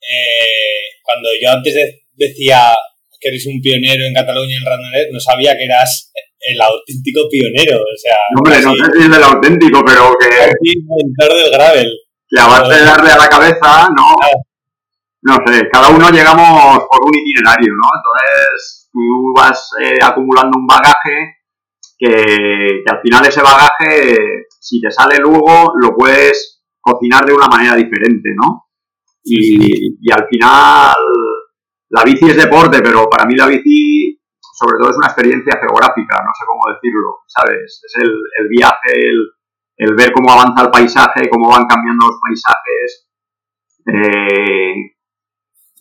eh, 0.00 0.88
cuando 1.04 1.28
yo 1.40 1.52
antes 1.52 1.74
decía 2.14 2.74
que 3.20 3.28
eres 3.28 3.46
un 3.46 3.60
pionero 3.60 4.04
en 4.04 4.14
Cataluña 4.14 4.56
en 4.56 4.64
Randonet, 4.64 5.08
no 5.12 5.20
sabía 5.20 5.56
que 5.56 5.64
eras 5.64 6.12
el 6.40 6.60
auténtico 6.60 7.28
pionero, 7.28 7.76
o 7.76 7.96
sea... 7.96 8.16
No, 8.32 8.38
hombre, 8.38 8.62
no 8.62 8.72
sé 8.74 8.92
si 8.96 9.04
es 9.04 9.16
el 9.16 9.22
auténtico, 9.22 9.84
pero 9.84 10.14
que... 10.18 10.28
El 10.28 10.54
inventor 10.62 11.36
del 11.36 11.52
gravel. 11.52 11.90
Que 12.28 12.40
a 12.40 12.46
base 12.46 12.74
de 12.74 12.84
darle 12.84 13.10
a 13.10 13.18
la 13.18 13.28
cabeza, 13.28 13.88
¿no? 13.94 14.16
No 15.22 15.36
sé, 15.46 15.68
cada 15.70 15.90
uno 15.90 16.10
llegamos 16.10 16.78
por 16.88 17.04
un 17.04 17.12
itinerario, 17.14 17.72
¿no? 17.74 17.88
Entonces 17.90 18.88
tú 18.92 19.32
vas 19.34 19.70
eh, 19.82 19.98
acumulando 20.00 20.58
un 20.58 20.66
bagaje 20.66 21.38
que, 21.98 22.08
que 22.08 22.90
al 22.90 23.00
final 23.02 23.26
ese 23.26 23.42
bagaje, 23.42 24.16
si 24.60 24.80
te 24.80 24.90
sale 24.90 25.18
luego, 25.18 25.72
lo 25.82 25.94
puedes 25.96 26.57
cocinar 26.92 27.24
de 27.24 27.34
una 27.34 27.46
manera 27.46 27.74
diferente, 27.74 28.30
¿no? 28.34 28.66
Y, 29.24 29.98
y, 30.00 30.12
al 30.12 30.26
final 30.28 30.94
la 31.90 32.04
bici 32.04 32.26
es 32.26 32.36
deporte, 32.36 32.80
pero 32.80 33.08
para 33.10 33.26
mí 33.26 33.34
la 33.34 33.46
bici 33.46 34.18
sobre 34.58 34.78
todo 34.78 34.90
es 34.90 34.96
una 34.96 35.06
experiencia 35.06 35.54
geográfica, 35.54 36.18
no 36.18 36.32
sé 36.34 36.42
cómo 36.46 36.62
decirlo, 36.74 37.22
¿sabes? 37.26 37.78
Es 37.78 37.94
el, 38.02 38.10
el 38.10 38.48
viaje, 38.48 38.90
el, 38.90 39.18
el, 39.76 39.94
ver 39.94 40.10
cómo 40.12 40.32
avanza 40.32 40.64
el 40.64 40.70
paisaje, 40.70 41.30
cómo 41.30 41.48
van 41.48 41.66
cambiando 41.66 42.06
los 42.06 42.18
paisajes. 42.18 43.06
Eh, 43.86 44.98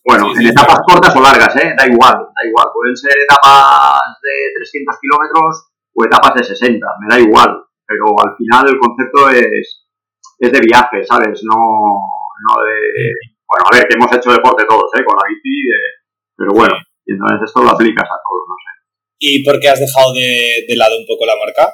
bueno, 0.06 0.32
en 0.38 0.46
etapas 0.46 0.80
cortas 0.86 1.16
o 1.16 1.22
largas, 1.22 1.56
¿eh? 1.58 1.74
Da 1.76 1.88
igual, 1.88 2.16
da 2.16 2.42
igual. 2.46 2.68
Pueden 2.72 2.96
ser 2.96 3.18
etapas 3.18 4.00
de 4.22 4.54
300 4.56 4.96
kilómetros 5.02 5.74
o 5.94 6.06
etapas 6.06 6.36
de 6.36 6.44
60, 6.44 6.86
me 7.02 7.08
da 7.10 7.20
igual. 7.20 7.66
Pero 7.84 8.14
al 8.14 8.38
final 8.38 8.70
el 8.70 8.78
concepto 8.78 9.30
es, 9.30 9.87
es 10.40 10.52
de 10.52 10.62
viaje, 10.62 11.04
¿sabes? 11.04 11.42
No, 11.44 11.56
no 11.56 12.64
de... 12.64 13.12
Bueno, 13.48 13.66
a 13.72 13.76
ver, 13.76 13.88
que 13.88 13.96
hemos 13.96 14.12
hecho 14.12 14.32
deporte 14.32 14.66
todos, 14.68 14.92
¿eh? 14.96 15.04
Con 15.06 15.18
la 15.18 15.28
bici, 15.30 15.68
pero 16.36 16.52
bueno, 16.54 16.76
y 17.06 17.14
entonces 17.14 17.40
esto 17.46 17.64
lo 17.64 17.72
aplicas 17.72 18.06
a 18.06 18.20
todo, 18.22 18.44
no 18.48 18.56
sé. 18.60 18.72
¿Y 19.20 19.44
por 19.44 19.60
qué 19.60 19.70
has 19.70 19.80
dejado 19.80 20.14
de, 20.14 20.66
de 20.68 20.76
lado 20.76 20.98
un 20.98 21.08
poco 21.08 21.26
la 21.26 21.34
marca? 21.36 21.72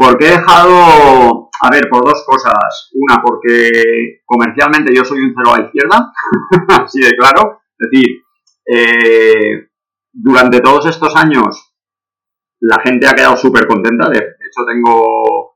Porque 0.00 0.26
he 0.26 0.30
dejado, 0.30 1.50
a 1.60 1.70
ver, 1.70 1.88
por 1.90 2.02
dos 2.04 2.24
cosas. 2.26 2.90
Una, 2.94 3.22
porque 3.22 4.22
comercialmente 4.24 4.94
yo 4.94 5.04
soy 5.04 5.18
un 5.18 5.34
cero 5.36 5.54
a 5.54 5.58
la 5.58 5.66
izquierda, 5.66 6.12
así 6.84 7.00
de 7.00 7.10
claro. 7.16 7.60
Es 7.78 7.90
decir, 7.90 8.06
eh, 8.66 9.68
durante 10.12 10.60
todos 10.60 10.86
estos 10.86 11.14
años 11.16 11.74
la 12.60 12.80
gente 12.80 13.06
ha 13.08 13.12
quedado 13.12 13.36
súper 13.36 13.66
contenta. 13.66 14.08
De, 14.08 14.18
hecho, 14.18 14.64
tengo 14.66 15.49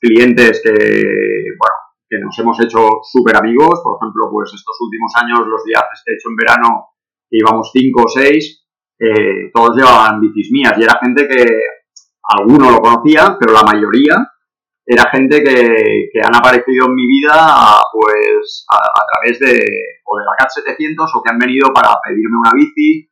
clientes 0.00 0.60
que, 0.64 0.72
bueno, 0.72 1.76
que 2.08 2.18
nos 2.18 2.36
hemos 2.38 2.58
hecho 2.60 3.00
súper 3.02 3.36
amigos. 3.36 3.80
Por 3.84 3.98
ejemplo, 4.00 4.28
pues 4.32 4.50
estos 4.54 4.76
últimos 4.80 5.12
años, 5.22 5.46
los 5.46 5.62
viajes 5.64 6.02
que 6.04 6.12
he 6.12 6.14
hecho 6.16 6.30
en 6.30 6.36
verano, 6.36 6.88
íbamos 7.30 7.70
cinco 7.72 8.04
o 8.06 8.08
seis, 8.08 8.66
eh, 8.98 9.50
todos 9.54 9.76
llevaban 9.76 10.20
bicis 10.20 10.50
mías 10.52 10.74
y 10.76 10.82
era 10.82 10.98
gente 11.02 11.28
que 11.28 11.44
alguno 12.38 12.70
lo 12.70 12.80
conocía, 12.80 13.36
pero 13.38 13.52
la 13.52 13.62
mayoría 13.62 14.16
era 14.84 15.08
gente 15.10 15.42
que, 15.42 16.10
que 16.12 16.20
han 16.20 16.34
aparecido 16.34 16.86
en 16.86 16.94
mi 16.94 17.06
vida 17.06 17.80
pues 17.92 18.66
a, 18.68 19.06
través 19.06 19.38
de 19.38 19.52
o 20.04 20.18
de 20.18 20.24
la 20.24 20.32
CAT 20.36 20.50
700 20.50 21.10
o 21.14 21.22
que 21.22 21.30
han 21.30 21.38
venido 21.38 21.72
para 21.72 21.94
pedirme 22.04 22.38
una 22.40 22.50
bici 22.54 23.08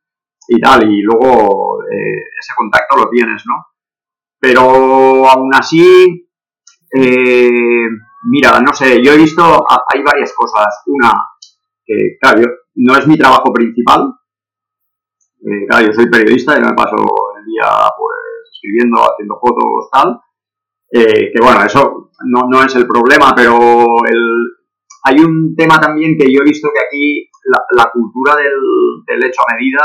y 0.49 0.59
tal, 0.59 0.83
y 0.91 1.01
luego 1.01 1.81
eh, 1.83 2.21
ese 2.37 2.53
contacto 2.55 2.97
lo 2.97 3.09
tienes, 3.09 3.43
¿no? 3.45 3.67
Pero 4.39 4.61
aún 5.29 5.51
así, 5.53 6.28
eh, 6.91 7.87
mira, 8.23 8.59
no 8.61 8.73
sé, 8.73 9.03
yo 9.03 9.13
he 9.13 9.17
visto, 9.17 9.43
hay 9.43 10.01
varias 10.03 10.33
cosas. 10.33 10.67
Una, 10.87 11.11
que 11.85 12.17
claro, 12.19 12.49
no 12.75 12.97
es 12.97 13.07
mi 13.07 13.17
trabajo 13.17 13.51
principal, 13.53 14.13
eh, 15.41 15.65
claro, 15.67 15.87
yo 15.87 15.93
soy 15.93 16.09
periodista 16.09 16.57
y 16.57 16.61
me 16.61 16.73
paso 16.73 16.95
el 16.95 17.45
día 17.45 17.69
pues 17.97 18.19
escribiendo, 18.53 18.99
haciendo 19.01 19.39
fotos, 19.39 19.89
tal. 19.91 20.19
Eh, 20.91 21.31
que 21.31 21.41
bueno, 21.41 21.63
eso 21.63 22.11
no, 22.25 22.47
no, 22.49 22.63
es 22.63 22.75
el 22.75 22.87
problema, 22.87 23.33
pero 23.35 23.85
el, 24.09 24.21
hay 25.03 25.19
un 25.19 25.55
tema 25.55 25.79
también 25.79 26.17
que 26.17 26.25
yo 26.31 26.41
he 26.41 26.49
visto 26.49 26.67
que 26.73 26.83
aquí 26.83 27.29
la, 27.75 27.89
cultura 27.91 28.35
del, 28.35 28.51
del, 29.05 29.23
hecho 29.23 29.41
a 29.41 29.55
medida 29.55 29.81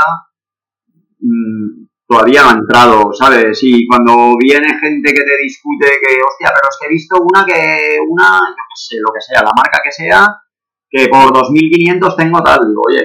mmm, 1.19 1.85
todavía 2.07 2.43
no 2.43 2.49
ha 2.49 2.53
entrado, 2.53 3.13
¿sabes? 3.13 3.59
Y 3.63 3.87
cuando 3.87 4.35
viene 4.37 4.79
gente 4.79 5.13
que 5.13 5.23
te 5.23 5.37
discute 5.41 5.87
que, 5.87 6.13
hostia, 6.21 6.51
pero 6.53 6.69
es 6.69 6.77
que 6.79 6.85
he 6.85 6.89
visto 6.89 7.15
una 7.21 7.45
que, 7.45 7.97
una, 8.07 8.39
yo 8.49 8.55
qué 8.55 8.75
sé, 8.75 8.95
lo 8.99 9.13
que 9.13 9.21
sea, 9.21 9.41
la 9.41 9.53
marca 9.55 9.79
que 9.83 9.91
sea, 9.91 10.41
que 10.89 11.07
por 11.07 11.33
2.500 11.33 12.15
tengo 12.15 12.41
tal, 12.43 12.59
digo, 12.67 12.81
oye, 12.87 13.03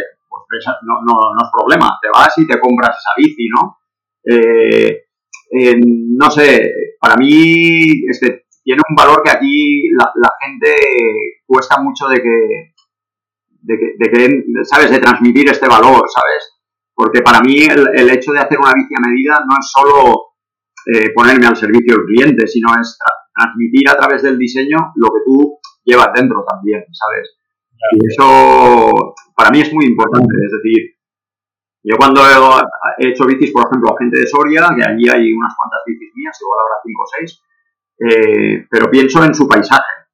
no, 0.82 0.94
no, 1.04 1.34
no 1.34 1.44
es 1.44 1.50
problema, 1.52 1.98
te 2.02 2.08
vas 2.08 2.36
y 2.38 2.46
te 2.46 2.58
compras 2.60 2.96
esa 2.96 3.10
bici, 3.16 3.48
¿no? 3.48 3.78
Eh, 4.24 5.04
eh, 5.52 5.80
no 5.80 6.30
sé, 6.30 6.72
para 7.00 7.16
mí 7.16 8.02
es 8.08 8.20
que 8.20 8.44
tiene 8.62 8.82
un 8.88 8.94
valor 8.94 9.22
que 9.22 9.30
aquí 9.30 9.88
la, 9.90 10.12
la 10.14 10.30
gente 10.40 10.74
cuesta 11.46 11.80
mucho 11.80 12.06
de 12.08 12.16
que, 12.16 12.74
de 13.62 13.78
que, 13.78 13.94
de 13.98 14.10
que, 14.10 14.42
¿sabes?, 14.64 14.90
de 14.90 14.98
transmitir 14.98 15.48
este 15.48 15.68
valor, 15.68 16.02
¿sabes? 16.08 16.59
Porque 17.00 17.22
para 17.22 17.40
mí 17.40 17.56
el, 17.64 17.88
el 17.96 18.10
hecho 18.10 18.30
de 18.32 18.40
hacer 18.40 18.58
una 18.60 18.74
bici 18.74 18.92
a 18.92 19.08
medida 19.08 19.40
no 19.48 19.56
es 19.58 19.72
solo 19.72 20.36
eh, 20.84 21.14
ponerme 21.14 21.46
al 21.46 21.56
servicio 21.56 21.96
del 21.96 22.04
cliente, 22.04 22.46
sino 22.46 22.68
es 22.78 22.98
tra 22.98 23.08
transmitir 23.32 23.88
a 23.88 23.96
través 23.96 24.20
del 24.22 24.36
diseño 24.36 24.76
lo 24.96 25.08
que 25.08 25.20
tú 25.24 25.58
llevas 25.82 26.12
dentro 26.14 26.44
también, 26.46 26.84
¿sabes? 26.92 27.38
Y 27.96 28.06
eso 28.06 29.14
para 29.34 29.48
mí 29.48 29.62
es 29.62 29.72
muy 29.72 29.86
importante. 29.86 30.28
Es 30.44 30.52
decir, 30.52 30.92
yo 31.84 31.96
cuando 31.96 32.20
he 32.98 33.08
hecho 33.08 33.24
bicis, 33.24 33.50
por 33.50 33.64
ejemplo, 33.66 33.94
a 33.94 33.98
gente 33.98 34.20
de 34.20 34.26
Soria, 34.26 34.68
que 34.76 34.84
allí 34.84 35.08
hay 35.08 35.32
unas 35.32 35.54
cuantas 35.56 35.80
bicis 35.86 36.12
mías, 36.14 36.38
igual 36.38 36.58
habrá 36.60 36.76
cinco 36.84 37.02
o 37.02 37.10
seis, 37.16 37.42
eh, 37.96 38.66
pero 38.68 38.90
pienso 38.90 39.24
en 39.24 39.34
su 39.34 39.48
paisaje. 39.48 40.04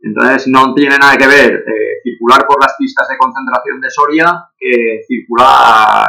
Entonces 0.00 0.48
no 0.48 0.74
tiene 0.74 0.98
nada 0.98 1.16
que 1.16 1.28
ver 1.28 1.52
eh, 1.54 1.87
circular 2.28 2.46
por 2.46 2.60
las 2.60 2.74
pistas 2.78 3.08
de 3.08 3.16
concentración 3.16 3.80
de 3.80 3.90
Soria 3.90 4.50
que 4.56 5.00
circular, 5.06 6.04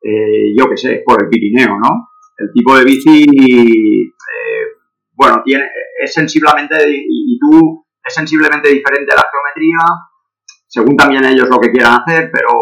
eh, 0.00 0.54
yo 0.56 0.68
qué 0.68 0.76
sé, 0.76 1.02
por 1.04 1.22
el 1.22 1.28
Pirineo, 1.28 1.78
¿no? 1.78 2.10
El 2.38 2.52
tipo 2.52 2.76
de 2.76 2.84
bici, 2.84 3.24
eh, 3.24 4.64
bueno, 5.12 5.42
tiene, 5.44 5.64
es 6.00 6.12
sensiblemente, 6.12 6.76
y, 6.88 7.38
tú 7.38 7.84
es 8.04 8.14
sensiblemente 8.14 8.68
diferente 8.68 9.14
la 9.14 9.24
geometría, 9.30 9.78
según 10.66 10.96
también 10.96 11.24
ellos 11.24 11.48
lo 11.48 11.58
que 11.58 11.70
quieran 11.70 12.00
hacer, 12.00 12.30
pero, 12.32 12.52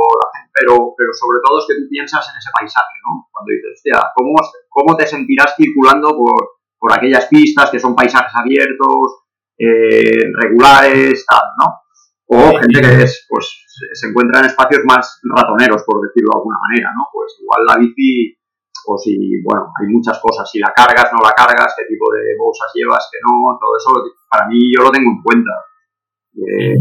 pero, 0.52 0.94
pero 0.96 1.10
sobre 1.12 1.40
todo 1.44 1.58
es 1.58 1.66
que 1.68 1.74
tú 1.74 1.88
piensas 1.90 2.26
en 2.32 2.38
ese 2.38 2.50
paisaje, 2.56 2.96
¿no? 3.04 3.28
Cuando 3.30 3.50
dices, 3.50 3.72
hostia, 3.74 4.12
¿cómo, 4.14 4.34
cómo 4.68 4.96
te 4.96 5.06
sentirás 5.06 5.54
circulando 5.56 6.16
por, 6.16 6.60
por 6.78 6.92
aquellas 6.92 7.26
pistas 7.26 7.70
que 7.70 7.80
son 7.80 7.94
paisajes 7.94 8.34
abiertos, 8.34 9.24
eh, 9.58 10.30
regulares, 10.40 11.26
tal, 11.26 11.42
¿no? 11.58 11.83
O 12.26 12.56
gente 12.56 12.80
que 12.80 13.02
es, 13.04 13.26
pues, 13.28 13.44
se 13.92 14.08
encuentra 14.08 14.40
en 14.40 14.46
espacios 14.46 14.82
más 14.84 15.20
ratoneros, 15.22 15.82
por 15.84 16.00
decirlo 16.00 16.30
de 16.32 16.38
alguna 16.38 16.58
manera, 16.68 16.88
¿no? 16.96 17.04
Pues 17.12 17.36
igual 17.40 17.62
la 17.68 17.76
bici 17.76 18.36
o 18.86 18.98
si, 18.98 19.16
bueno, 19.42 19.72
hay 19.80 19.88
muchas 19.88 20.20
cosas, 20.20 20.48
si 20.50 20.58
la 20.58 20.72
cargas, 20.74 21.08
no 21.12 21.20
la 21.24 21.32
cargas, 21.32 21.72
qué 21.76 21.84
tipo 21.88 22.04
de 22.12 22.36
bolsas 22.36 22.68
llevas, 22.74 23.08
que 23.10 23.18
no, 23.24 23.56
todo 23.56 23.72
eso, 23.76 23.90
para 24.28 24.46
mí 24.48 24.60
yo 24.72 24.84
lo 24.84 24.90
tengo 24.92 25.10
en 25.10 25.22
cuenta. 25.22 25.52
Eh, 26.36 26.76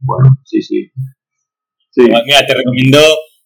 bueno, 0.00 0.36
sí, 0.44 0.62
sí. 0.62 0.88
sí. 1.90 2.02
Mira, 2.02 2.46
te 2.46 2.54
recomiendo, 2.54 2.98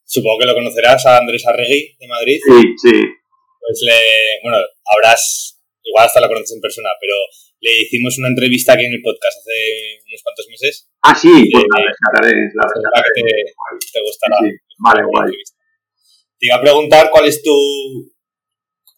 supongo 0.04 0.38
que 0.40 0.46
lo 0.46 0.54
conocerás, 0.54 1.04
a 1.06 1.18
Andrés 1.18 1.46
Arregui 1.46 1.96
de 1.98 2.08
Madrid. 2.08 2.38
Sí, 2.44 2.60
sí. 2.76 2.96
Pues 3.58 3.78
le, 3.86 3.98
bueno, 4.42 4.58
habrás, 4.86 5.58
igual 5.82 6.06
hasta 6.06 6.20
la 6.20 6.28
conoces 6.28 6.54
en 6.54 6.60
persona, 6.60 6.90
pero 7.00 7.14
le 7.62 7.72
hicimos 7.86 8.18
una 8.18 8.28
entrevista 8.28 8.74
aquí 8.74 8.84
en 8.84 8.98
el 8.98 9.02
podcast 9.02 9.38
hace 9.38 10.02
unos 10.02 10.22
cuantos 10.22 10.46
meses. 10.50 10.90
Ah, 11.02 11.14
sí, 11.14 11.30
pues 11.50 11.64
la 11.70 11.78
rescataré, 11.78 12.34
la 12.58 12.64
rescataré. 12.66 13.08
Que 13.14 13.22
te, 13.22 13.86
te 13.86 14.00
gustará. 14.02 14.36
Sí, 14.42 14.50
Vale, 14.82 15.02
guay 15.06 15.30
te 16.42 16.50
iba 16.50 16.56
a 16.56 16.60
preguntar 16.60 17.08
cuál 17.14 17.30
es 17.30 17.40
tu, 17.40 17.54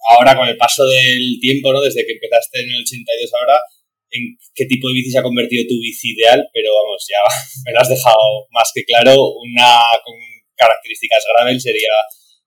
ahora 0.09 0.35
con 0.35 0.49
el 0.49 0.57
paso 0.57 0.83
del 0.87 1.37
tiempo, 1.43 1.75
¿no? 1.75 1.83
Desde 1.83 2.01
que 2.07 2.17
empezaste 2.17 2.65
en 2.65 2.71
el 2.71 2.81
82 2.81 3.31
ahora, 3.39 3.61
en 4.09 4.33
qué 4.55 4.65
tipo 4.65 4.89
de 4.89 4.95
bici 4.95 5.11
se 5.11 5.19
ha 5.19 5.23
convertido 5.23 5.69
tu 5.69 5.77
bici 5.77 6.17
ideal, 6.17 6.41
pero 6.55 6.73
vamos, 6.73 7.05
ya 7.05 7.21
me 7.67 7.73
lo 7.75 7.81
has 7.81 7.89
dejado 7.91 8.49
más 8.51 8.73
que 8.75 8.83
claro. 8.85 9.13
Una 9.45 9.77
con 10.03 10.17
características 10.57 11.23
gravel 11.37 11.61
sería 11.61 11.93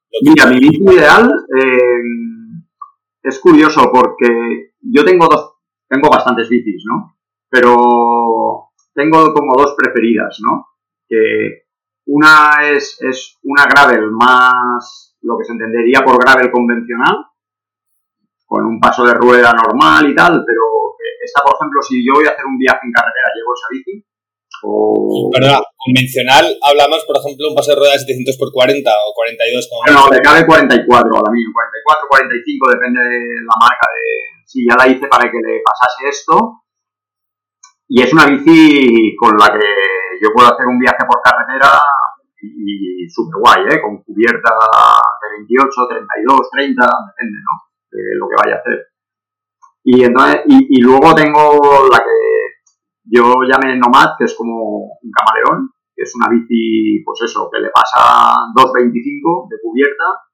lo 0.10 0.18
que... 0.24 0.30
Mira, 0.32 0.46
mi 0.48 0.60
bici 0.66 0.82
ideal 0.82 1.30
eh, 1.30 2.02
es 3.22 3.38
curioso 3.38 3.92
porque 3.94 4.74
yo 4.82 5.06
tengo 5.06 5.28
dos, 5.30 5.57
tengo 5.88 6.10
bastantes 6.10 6.50
bicis, 6.50 6.84
¿no? 6.86 7.18
Pero 7.50 8.72
tengo 8.94 9.34
como 9.34 9.54
dos 9.56 9.76
preferidas, 9.78 10.38
¿no? 10.44 10.68
Que 11.08 11.68
una 12.08 12.52
es, 12.72 12.98
es 13.02 13.38
una 13.44 13.66
gravel 13.66 14.12
más, 14.12 15.18
lo 15.22 15.38
que 15.38 15.46
se 15.46 15.54
entendería 15.54 16.04
por 16.04 16.20
gravel 16.20 16.52
convencional, 16.52 17.16
con 18.46 18.66
un 18.66 18.80
paso 18.80 19.06
de 19.06 19.14
rueda 19.14 19.52
normal 19.54 20.10
y 20.10 20.16
tal, 20.16 20.44
pero 20.46 20.62
esta, 21.24 21.44
por 21.44 21.56
ejemplo, 21.56 21.82
si 21.84 22.00
yo 22.06 22.16
voy 22.16 22.26
a 22.26 22.32
hacer 22.32 22.46
un 22.46 22.58
viaje 22.58 22.80
en 22.84 22.92
carretera, 22.92 23.28
llevo 23.36 23.52
esa 23.54 23.68
bici. 23.72 23.96
O... 24.64 25.30
Perdona, 25.30 25.60
convencional 25.76 26.48
hablamos, 26.64 27.04
por 27.06 27.20
ejemplo, 27.20 27.52
un 27.52 27.56
paso 27.56 27.76
de 27.76 27.80
rueda 27.84 27.94
de 27.94 28.00
700 28.00 28.38
por 28.40 28.50
40 28.52 28.90
o 28.90 29.14
42. 29.14 29.70
Como 29.70 29.84
no, 29.92 30.10
de 30.10 30.24
cabe 30.24 30.48
44 30.48 30.88
ahora 30.88 31.32
mismo, 31.32 31.52
44, 31.54 32.08
45, 32.10 32.72
depende 32.72 33.02
de 33.04 33.20
la 33.44 33.56
marca. 33.60 33.86
de 33.92 34.37
Si 34.48 34.64
ya 34.64 34.76
la 34.80 34.88
hice 34.88 35.08
para 35.08 35.30
que 35.30 35.38
le 35.38 35.60
pasase 35.60 36.08
esto. 36.08 36.64
Y 37.90 38.02
es 38.02 38.12
una 38.14 38.26
bici 38.26 39.16
con 39.20 39.36
la 39.38 39.48
que 39.52 39.68
yo 40.22 40.30
puedo 40.34 40.48
hacer 40.48 40.66
un 40.66 40.80
viaje 40.80 41.04
por 41.06 41.22
carretera 41.22 41.80
y, 42.42 43.04
y 43.04 43.08
guay, 43.40 43.76
¿eh? 43.76 43.82
Con 43.82 44.04
cubierta 44.04 44.50
de 45.22 45.38
28, 45.40 45.88
32, 45.90 46.50
30, 46.52 46.84
depende, 47.08 47.38
¿no? 47.44 47.68
de 47.92 48.16
lo 48.16 48.28
que 48.28 48.36
vaya 48.36 48.56
a 48.56 48.60
hacer. 48.60 48.88
Y, 49.84 50.04
entonces, 50.04 50.42
y, 50.48 50.82
luego 50.82 51.16
tengo 51.16 51.88
la 51.90 52.00
que 52.00 52.18
yo 53.06 53.34
llamé 53.48 53.78
Nomad, 53.78 54.18
que 54.18 54.26
es 54.26 54.36
como 54.36 55.00
un 55.02 55.12
camaleón, 55.12 55.72
que 55.96 56.04
es 56.04 56.14
una 56.16 56.28
bici, 56.30 57.02
pues 57.06 57.22
eso, 57.24 57.50
que 57.52 57.60
le 57.60 57.70
pasa 57.70 58.36
2.25 58.54 59.48
de 59.50 59.58
cubierta, 59.62 60.27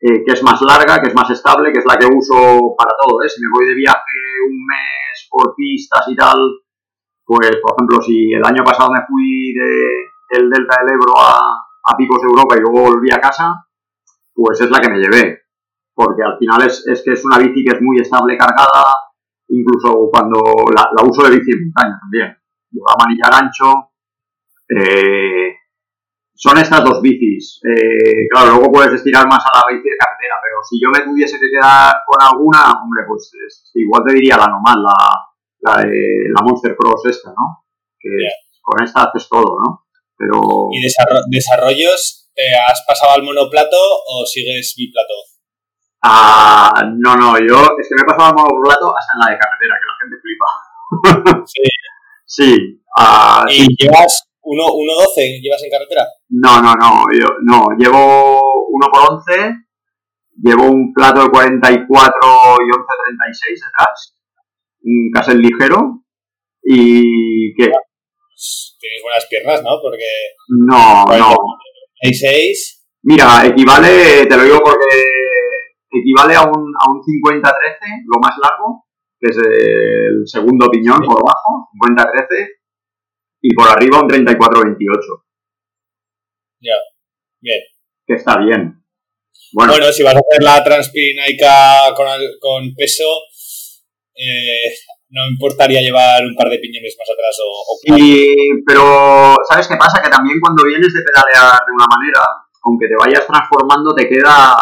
eh, 0.00 0.24
que 0.24 0.32
es 0.32 0.42
más 0.42 0.60
larga, 0.62 1.00
que 1.00 1.08
es 1.08 1.14
más 1.14 1.30
estable, 1.30 1.72
que 1.72 1.78
es 1.78 1.86
la 1.86 1.96
que 1.96 2.06
uso 2.06 2.74
para 2.76 2.92
todo. 3.00 3.22
¿eh? 3.22 3.28
Si 3.28 3.40
me 3.40 3.50
voy 3.52 3.66
de 3.66 3.74
viaje 3.74 4.18
un 4.48 4.56
mes 4.56 5.28
por 5.30 5.54
pistas 5.54 6.06
y 6.08 6.16
tal, 6.16 6.38
pues 7.24 7.50
por 7.62 7.74
ejemplo, 7.74 8.02
si 8.02 8.32
el 8.32 8.44
año 8.44 8.62
pasado 8.64 8.90
me 8.90 9.04
fui 9.06 9.52
de, 9.52 10.38
del 10.38 10.50
Delta 10.50 10.76
del 10.80 10.94
Ebro 10.94 11.14
a, 11.18 11.38
a 11.84 11.96
Picos 11.96 12.20
de 12.20 12.28
Europa 12.28 12.56
y 12.56 12.60
luego 12.60 12.92
volví 12.92 13.10
a 13.10 13.20
casa, 13.20 13.66
pues 14.34 14.60
es 14.60 14.70
la 14.70 14.80
que 14.80 14.90
me 14.90 14.98
llevé 14.98 15.46
porque 15.96 16.22
al 16.22 16.36
final 16.38 16.60
es, 16.66 16.86
es, 16.86 17.02
que 17.02 17.12
es 17.12 17.24
una 17.24 17.38
bici 17.38 17.64
que 17.64 17.74
es 17.74 17.80
muy 17.80 17.98
estable 17.98 18.36
cargada, 18.36 18.84
incluso 19.48 20.10
cuando 20.12 20.38
la, 20.74 21.02
uso 21.02 21.22
de 21.22 21.30
bici 21.38 21.52
en 21.52 21.64
montaña 21.64 21.98
también. 21.98 22.36
Lleva 22.70 22.94
manillar 22.98 23.32
ancho. 23.32 23.92
Eh, 24.68 25.54
son 26.36 26.58
estas 26.58 26.84
dos 26.84 27.00
bicis. 27.00 27.60
Eh, 27.64 28.28
claro, 28.30 28.56
luego 28.56 28.72
puedes 28.72 28.92
estirar 28.92 29.26
más 29.26 29.40
a 29.40 29.58
la 29.58 29.74
bici 29.74 29.88
de 29.88 29.96
carretera, 29.96 30.36
pero 30.42 30.60
si 30.62 30.76
yo 30.80 30.88
me 30.92 31.00
tuviese 31.00 31.40
que 31.40 31.48
quedar 31.48 31.96
con 32.06 32.20
alguna, 32.20 32.76
hombre, 32.82 33.02
pues 33.08 33.32
igual 33.74 34.02
te 34.06 34.14
diría 34.14 34.36
la 34.36 34.46
normal, 34.46 34.84
la, 34.84 34.96
la, 35.60 35.82
de, 35.82 36.28
la 36.28 36.44
Monster 36.44 36.76
Cross 36.76 37.06
esta, 37.06 37.30
¿no? 37.30 37.64
Que 37.98 38.10
con 38.60 38.84
esta 38.84 39.04
haces 39.04 39.28
todo, 39.28 39.56
¿no? 39.64 39.86
Pero... 40.16 40.68
¿Y 40.72 40.82
desarrollos? 41.30 42.30
Eh, 42.36 42.52
¿Has 42.68 42.84
pasado 42.86 43.14
al 43.14 43.22
monoplato 43.22 43.76
o 43.76 44.26
sigues 44.26 44.74
biplato? 44.76 45.14
Ah, 46.02 46.84
no, 46.84 47.16
no, 47.16 47.38
yo 47.38 47.56
es 47.80 47.88
que 47.88 47.94
me 47.96 48.02
he 48.02 48.04
pasado 48.04 48.28
al 48.28 48.34
modo 48.34 48.62
plato 48.62 48.94
hasta 48.94 49.12
en 49.14 49.18
la 49.24 49.32
de 49.32 49.38
carretera, 49.40 49.74
que 49.80 49.88
la 49.88 49.96
gente 50.00 50.16
flipa. 50.20 50.48
Sí. 51.46 51.62
sí. 52.26 52.82
Uh, 52.96 53.48
¿Y 53.48 53.66
llevas 53.76 54.28
1.12? 54.42 55.40
¿Llevas 55.42 55.62
en 55.64 55.70
carretera? 55.70 56.06
No, 56.28 56.60
no, 56.60 56.74
no, 56.74 57.04
yo 57.12 57.26
no, 57.44 57.68
llevo 57.78 58.66
1 58.68 58.86
por 58.92 59.12
11, 59.12 59.54
llevo 60.42 60.64
un 60.64 60.92
plato 60.92 61.22
de 61.22 61.30
44 61.30 61.76
y 61.78 62.70
11.36 62.70 63.50
detrás, 63.52 64.18
un 64.82 65.10
cassette 65.12 65.38
ligero 65.38 66.02
y 66.62 67.54
¿qué? 67.54 67.70
Pues 67.70 68.76
tienes 68.80 69.02
buenas 69.02 69.26
piernas, 69.30 69.62
¿no? 69.62 69.70
Porque... 69.80 70.04
No, 70.48 71.06
no. 71.16 71.36
6. 72.02 72.88
Mira, 73.02 73.46
equivale, 73.46 74.26
te 74.26 74.36
lo 74.36 74.42
digo 74.42 74.58
porque 74.64 74.86
equivale 75.90 76.34
a 76.34 76.42
un, 76.42 76.72
a 76.74 76.90
un 76.90 77.00
50-13, 77.00 78.02
lo 78.04 78.20
más 78.20 78.34
largo, 78.42 78.84
que 79.18 79.30
es 79.30 79.38
el 79.38 80.26
segundo 80.26 80.68
piñón 80.68 80.98
por 81.00 81.18
abajo, 81.18 81.70
50-13, 81.86 82.48
y 83.42 83.54
por 83.54 83.68
arriba 83.68 84.00
un 84.00 84.08
34-28. 84.08 85.25
Ya, 86.60 86.76
bien. 87.40 87.60
Que 88.06 88.14
está 88.14 88.38
bien. 88.38 88.82
Bueno, 89.52 89.74
si 89.92 90.02
vas 90.02 90.14
a 90.14 90.18
hacer 90.18 90.42
la 90.42 90.62
transpirinaica 90.62 91.94
con, 91.94 92.06
con 92.40 92.74
peso, 92.74 93.04
eh, 94.14 94.72
no 95.10 95.26
importaría 95.28 95.80
llevar 95.80 96.24
un 96.24 96.34
par 96.34 96.48
de 96.48 96.58
piñones 96.58 96.96
más 96.98 97.08
atrás 97.10 97.36
o, 97.40 97.78
pero, 98.66 99.36
¿sabes 99.48 99.68
qué 99.68 99.76
pasa? 99.76 100.02
Que 100.02 100.10
también 100.10 100.40
cuando 100.40 100.64
vienes 100.64 100.92
de 100.92 101.02
pedalear 101.02 101.60
de 101.64 101.72
una 101.72 101.86
manera, 101.86 102.20
aunque 102.64 102.86
te 102.88 102.96
vayas 102.96 103.26
transformando, 103.26 103.94
te 103.94 104.08
queda 104.08 104.56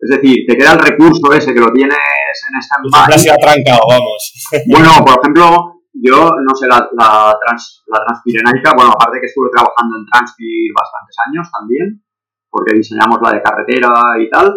es 0.00 0.10
decir, 0.10 0.46
te 0.46 0.56
queda 0.56 0.74
el 0.74 0.78
recurso 0.78 1.32
ese 1.34 1.52
que 1.52 1.58
lo 1.60 1.72
tienes 1.72 1.98
en 1.98 2.62
stand-by. 2.62 3.36
trancado, 3.40 3.80
vamos. 3.88 4.32
Bueno, 4.68 4.90
por 5.04 5.18
ejemplo, 5.18 5.77
yo, 6.02 6.30
no 6.30 6.54
sé, 6.54 6.66
la, 6.66 6.88
la, 6.92 7.36
trans, 7.38 7.84
la 7.86 7.98
transpirenaica, 8.04 8.74
bueno, 8.74 8.92
aparte 8.92 9.20
que 9.20 9.26
estuve 9.26 9.50
trabajando 9.50 9.98
en 9.98 10.06
Transpir 10.06 10.72
bastantes 10.74 11.16
años 11.26 11.48
también, 11.50 12.02
porque 12.50 12.76
diseñamos 12.76 13.18
la 13.22 13.32
de 13.32 13.42
carretera 13.42 13.90
y 14.20 14.30
tal. 14.30 14.54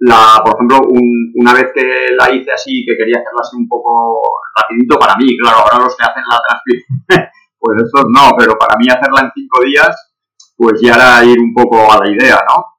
la, 0.00 0.42
por 0.44 0.54
ejemplo, 0.54 0.80
una 0.88 1.54
vez 1.54 1.72
que 1.74 2.14
la 2.16 2.32
hice 2.34 2.52
así, 2.52 2.84
que 2.86 2.96
quería 2.96 3.18
hacerla 3.18 3.40
así 3.40 3.56
un 3.56 3.68
poco 3.68 4.22
rapidito 4.56 4.98
para 4.98 5.16
mí, 5.16 5.36
claro, 5.38 5.58
ahora 5.58 5.84
los 5.84 5.96
que 5.96 6.04
hacen 6.04 6.24
la 6.28 6.40
transpir, 6.48 6.78
pues 7.58 7.76
eso 7.82 8.04
no, 8.08 8.30
pero 8.36 8.58
para 8.58 8.76
mí 8.76 8.86
hacerla 8.88 9.22
en 9.22 9.32
cinco 9.34 9.64
días, 9.64 10.12
pues 10.56 10.80
ya 10.80 10.94
era 10.94 11.24
ir 11.24 11.38
un 11.40 11.54
poco 11.54 11.90
a 11.90 12.04
la 12.04 12.10
idea, 12.10 12.38
¿no? 12.48 12.72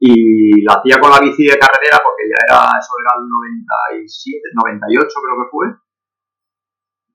y 0.00 0.62
la 0.64 0.80
hacía 0.80 0.98
con 0.98 1.10
la 1.10 1.20
bici 1.20 1.44
de 1.44 1.58
carretera 1.58 2.00
porque 2.02 2.24
ya 2.24 2.40
era, 2.48 2.72
eso 2.72 2.92
era 3.04 3.12
el 3.20 3.28
97, 3.28 4.40
98 4.56 5.06
creo 5.06 5.36
que 5.44 5.50
fue. 5.52 5.66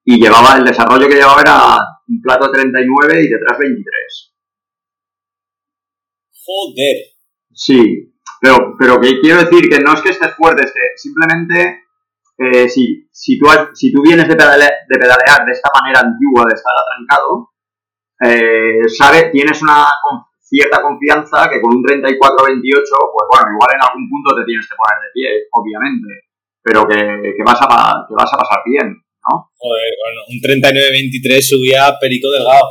Y 0.05 0.21
llevaba, 0.21 0.57
el 0.57 0.65
desarrollo 0.65 1.07
que 1.07 1.15
llevaba 1.15 1.41
era 1.41 1.77
un 2.07 2.21
plato 2.21 2.51
39 2.51 3.23
y 3.23 3.27
detrás 3.27 3.57
23. 3.57 4.33
Joder. 6.45 6.95
Sí, 7.51 8.13
pero, 8.39 8.75
pero 8.77 8.99
que 9.01 9.19
quiero 9.19 9.43
decir 9.43 9.67
que 9.69 9.79
no 9.79 9.93
es 9.93 10.01
que 10.01 10.09
estés 10.09 10.35
fuerte, 10.35 10.65
es 10.65 10.71
que 10.71 10.79
simplemente 10.97 11.85
eh, 12.37 12.69
si, 12.69 13.07
si, 13.11 13.39
tú 13.39 13.47
si 13.73 13.91
tú 13.91 14.01
vienes 14.03 14.27
de, 14.27 14.35
de 14.35 14.99
pedalear 14.99 15.45
de 15.45 15.51
esta 15.51 15.69
manera 15.81 16.01
antigua, 16.01 16.43
de 16.47 16.53
estar 16.55 16.73
atrancado, 16.77 17.49
eh, 18.21 18.87
sabe, 18.87 19.29
tienes 19.31 19.61
una, 19.63 19.87
cierta 20.45 20.81
confianza 20.81 21.49
que 21.49 21.59
con 21.59 21.75
un 21.75 21.83
34-28, 21.83 22.15
pues 22.21 23.25
bueno, 23.27 23.51
igual 23.51 23.71
en 23.73 23.81
algún 23.81 24.09
punto 24.09 24.35
te 24.37 24.45
tienes 24.45 24.67
que 24.69 24.75
poner 24.77 24.97
de 25.01 25.11
pie, 25.13 25.29
obviamente, 25.51 26.29
pero 26.61 26.87
que, 26.87 27.33
que 27.35 27.43
vas, 27.43 27.59
a, 27.61 28.05
que 28.07 28.13
vas 28.13 28.31
a 28.31 28.37
pasar 28.37 28.61
bien, 28.65 28.93
¿no? 29.29 29.51
Joder, 29.57 29.89
bueno, 30.03 30.21
un 30.29 30.37
39-23 30.41 31.41
subía 31.41 31.97
Perico 31.99 32.31
Delgado. 32.31 32.65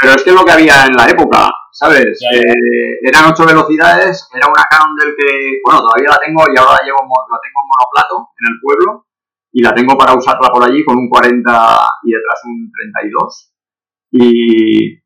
Pero 0.00 0.14
es 0.14 0.22
que 0.22 0.30
es 0.30 0.36
lo 0.36 0.44
que 0.44 0.52
había 0.52 0.86
en 0.86 0.94
la 0.94 1.06
época, 1.08 1.50
¿sabes? 1.72 2.18
Eh, 2.32 3.02
eran 3.02 3.32
ocho 3.32 3.44
velocidades, 3.44 4.28
era 4.32 4.46
una 4.46 4.64
Canon 4.70 4.94
del 4.96 5.14
que, 5.16 5.60
bueno, 5.64 5.80
todavía 5.80 6.14
la 6.14 6.20
tengo 6.24 6.44
y 6.46 6.58
ahora 6.58 6.78
la, 6.78 6.86
llevo, 6.86 7.02
la 7.02 7.38
tengo 7.42 7.58
en 7.60 7.68
monoplato 7.68 8.16
en 8.38 8.44
el 8.46 8.60
pueblo 8.62 9.06
y 9.52 9.62
la 9.62 9.74
tengo 9.74 9.96
para 9.98 10.14
usarla 10.14 10.48
por 10.48 10.62
allí 10.62 10.84
con 10.84 10.98
un 10.98 11.08
40 11.08 11.88
y 12.04 12.12
detrás 12.12 12.40
un 12.44 12.70
32. 12.70 13.52
Y, 14.12 15.05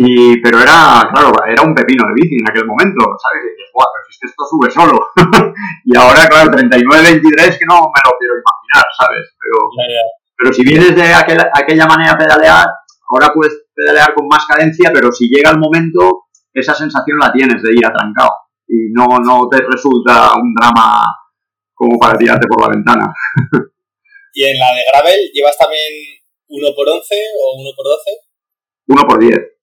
y, 0.00 0.40
pero 0.40 0.58
era, 0.58 1.04
claro, 1.12 1.30
era 1.44 1.60
un 1.60 1.74
pepino 1.74 2.08
de 2.08 2.14
bici 2.16 2.40
en 2.40 2.48
aquel 2.48 2.64
momento, 2.64 3.04
¿sabes? 3.20 3.44
Y 3.44 3.52
dices, 3.52 3.68
guau, 3.68 3.84
pero 3.92 4.08
es 4.08 4.16
que 4.16 4.28
esto 4.32 4.44
sube 4.48 4.70
solo. 4.72 4.96
y 5.84 5.92
ahora, 5.94 6.24
claro, 6.24 6.48
39-23 6.56 7.60
que 7.60 7.68
no 7.68 7.84
me 7.84 8.00
lo 8.00 8.16
quiero 8.16 8.40
imaginar, 8.40 8.86
¿sabes? 8.96 9.28
Pero, 9.36 9.68
pero 10.38 10.48
si 10.54 10.64
vienes 10.64 10.96
de 10.96 11.12
aquel, 11.12 11.44
aquella 11.52 11.84
manera 11.84 12.12
a 12.12 12.16
pedalear, 12.16 12.66
ahora 13.12 13.28
puedes 13.34 13.68
pedalear 13.76 14.14
con 14.14 14.26
más 14.26 14.46
cadencia, 14.46 14.90
pero 14.90 15.12
si 15.12 15.28
llega 15.28 15.50
el 15.50 15.58
momento, 15.58 16.32
esa 16.54 16.72
sensación 16.74 17.18
la 17.18 17.30
tienes 17.30 17.62
de 17.62 17.68
ir 17.68 17.84
atrancado. 17.84 18.32
Y 18.68 18.88
no, 18.96 19.04
no 19.20 19.50
te 19.50 19.58
resulta 19.60 20.32
un 20.32 20.54
drama 20.54 21.04
como 21.74 21.98
para 21.98 22.16
tirarte 22.16 22.46
por 22.46 22.62
la 22.62 22.68
ventana. 22.68 23.12
¿Y 24.32 24.44
en 24.44 24.58
la 24.58 24.72
de 24.72 24.82
Gravel 24.88 25.30
llevas 25.34 25.58
también 25.58 25.92
1 26.48 26.68
por 26.74 26.88
11 26.88 27.14
o 27.36 27.60
1 27.60 27.70
por 27.76 27.84
12? 27.84 28.10
1 28.86 29.02
por 29.06 29.18
10. 29.18 29.59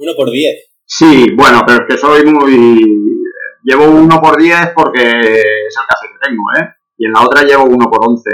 1 0.00 0.12
por 0.16 0.30
10. 0.30 0.70
Sí, 0.84 1.30
bueno, 1.36 1.60
pero 1.66 1.80
es 1.82 1.86
que 1.88 1.98
soy 1.98 2.24
muy... 2.24 2.80
Llevo 3.62 3.84
uno 3.84 4.20
por 4.20 4.40
10 4.40 4.72
porque 4.74 5.02
es 5.02 5.76
el 5.76 5.86
caso 5.86 6.06
que 6.10 6.18
tengo, 6.26 6.42
¿eh? 6.58 6.74
Y 6.96 7.06
en 7.06 7.12
la 7.12 7.22
otra 7.22 7.42
llevo 7.42 7.64
uno 7.64 7.90
por 7.90 8.08
11. 8.08 8.30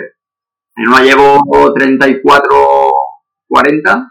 En 0.77 0.89
una 0.89 1.03
llevo 1.03 1.73
34, 1.75 2.93
40. 3.49 3.91
Vale. 3.91 4.09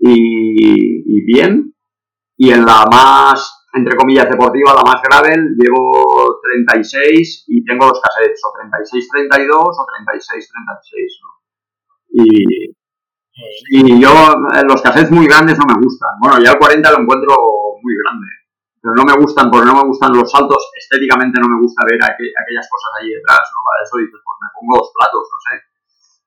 Y, 0.00 1.16
y 1.16 1.24
bien. 1.24 1.74
Y 2.36 2.50
en 2.50 2.66
la 2.66 2.84
más, 2.90 3.66
entre 3.74 3.96
comillas, 3.96 4.28
deportiva, 4.30 4.74
la 4.74 4.82
más 4.82 5.00
gravel, 5.02 5.56
llevo 5.58 6.38
36 6.42 7.44
y 7.48 7.64
tengo 7.64 7.86
los 7.86 8.00
cassettes, 8.00 8.40
o 8.44 8.52
36-32 9.28 9.52
o 9.56 9.86
36-36, 10.06 10.40
¿no? 11.22 11.30
Y, 12.12 12.74
y 13.70 14.00
yo, 14.00 14.10
eh, 14.54 14.62
los 14.68 14.82
cassettes 14.82 15.10
muy 15.10 15.26
grandes 15.26 15.58
no 15.58 15.64
me 15.66 15.80
gustan. 15.80 16.10
Bueno, 16.20 16.42
ya 16.42 16.52
el 16.52 16.58
40 16.58 16.90
lo 16.90 17.00
encuentro 17.00 17.34
muy 17.82 17.94
grande. 18.02 18.26
Pero 18.80 18.94
no 18.94 19.04
me 19.04 19.14
gustan, 19.20 19.50
porque 19.50 19.66
no 19.66 19.74
me 19.74 19.86
gustan 19.88 20.12
los 20.12 20.30
saltos. 20.30 20.70
Estéticamente 20.76 21.40
no 21.40 21.48
me 21.48 21.60
gusta 21.60 21.84
ver 21.88 22.00
aquellas 22.00 22.68
cosas 22.68 22.90
ahí 23.00 23.10
detrás, 23.10 23.40
¿no? 23.52 23.60
Para 23.60 23.84
eso 23.84 23.96
dices, 23.98 24.20
pues 24.24 24.36
me 24.40 24.48
pongo 24.56 24.72
los 24.80 24.90
platos, 24.96 25.24
no 25.28 25.38
sé. 25.44 25.54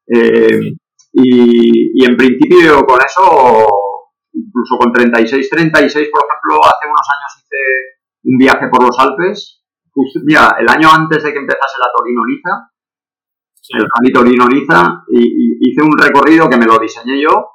Eh, 0.05 0.78
y, 1.14 2.01
y, 2.01 2.05
en 2.05 2.18
principio 2.18 2.86
con 2.86 2.99
eso, 3.01 3.24
incluso 4.34 4.78
con 4.78 4.93
36-36, 4.93 6.09
por 6.09 6.22
ejemplo, 6.26 6.61
hace 6.66 6.86
unos 6.86 7.07
años 7.09 7.32
hice 7.38 7.61
un 8.24 8.38
viaje 8.38 8.68
por 8.68 8.84
los 8.84 8.97
Alpes. 8.99 9.64
mira, 10.24 10.55
el 10.59 10.70
año 10.70 10.89
antes 10.93 11.24
de 11.24 11.34
que 11.34 11.39
empezase 11.39 11.78
la 11.80 11.89
El 13.70 13.88
Rally 13.88 14.11
Torino-Niza, 14.11 15.05
y, 15.09 15.70
hice 15.70 15.82
un 15.82 15.97
recorrido 15.97 16.49
que 16.49 16.57
me 16.57 16.66
lo 16.66 16.78
diseñé 16.80 17.22
yo 17.22 17.49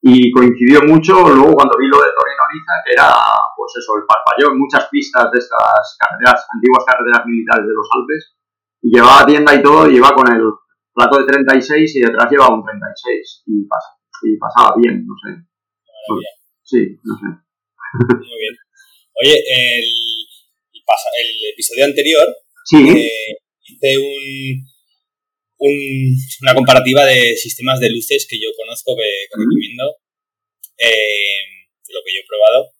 y 0.00 0.32
coincidió 0.32 0.82
mucho 0.82 1.12
luego 1.28 1.52
cuando 1.52 1.76
vi 1.78 1.86
lo 1.86 1.98
de 1.98 2.10
Torino-Niza, 2.16 2.72
que 2.84 2.92
era, 2.92 3.12
pues 3.56 3.72
eso, 3.76 3.96
el 3.96 4.04
parpallón, 4.08 4.58
muchas 4.58 4.88
pistas 4.88 5.30
de 5.30 5.38
estas 5.38 5.96
carreteras, 5.98 6.46
antiguas 6.52 6.84
carreteras 6.86 7.26
militares 7.26 7.66
de 7.66 7.74
los 7.74 7.88
Alpes, 7.92 8.36
y 8.82 8.96
llevaba 8.96 9.26
tienda 9.26 9.54
y 9.54 9.62
todo, 9.62 9.88
y 9.88 9.96
iba 9.96 10.10
con 10.14 10.26
el 10.32 10.42
plato 10.94 11.18
de 11.18 11.26
36 11.26 11.96
y 11.96 12.00
detrás 12.00 12.30
llevaba 12.30 12.54
un 12.54 12.64
36, 12.64 13.42
y, 13.46 13.62
y 13.62 14.36
pasaba 14.38 14.74
bien, 14.76 15.06
no 15.06 15.14
sé. 15.22 15.36
Sí, 16.62 16.98
no 17.04 17.14
sé. 17.14 17.26
Muy 18.16 18.38
bien. 18.40 18.56
Oye, 19.20 19.36
el, 19.36 19.84
el 21.20 21.52
episodio 21.52 21.84
anterior 21.84 22.24
sí. 22.64 22.88
Eh, 22.88 23.36
hice 23.62 23.98
un, 23.98 24.71
una 26.42 26.54
comparativa 26.54 27.04
de 27.04 27.36
sistemas 27.36 27.78
de 27.78 27.90
luces 27.90 28.26
que 28.28 28.38
yo 28.40 28.48
conozco, 28.56 28.96
que, 28.96 29.28
recomiendo, 29.30 29.96
eh, 30.78 31.68
de 31.86 31.94
lo 31.94 32.00
que 32.04 32.14
yo 32.14 32.20
he 32.20 32.26
probado. 32.26 32.72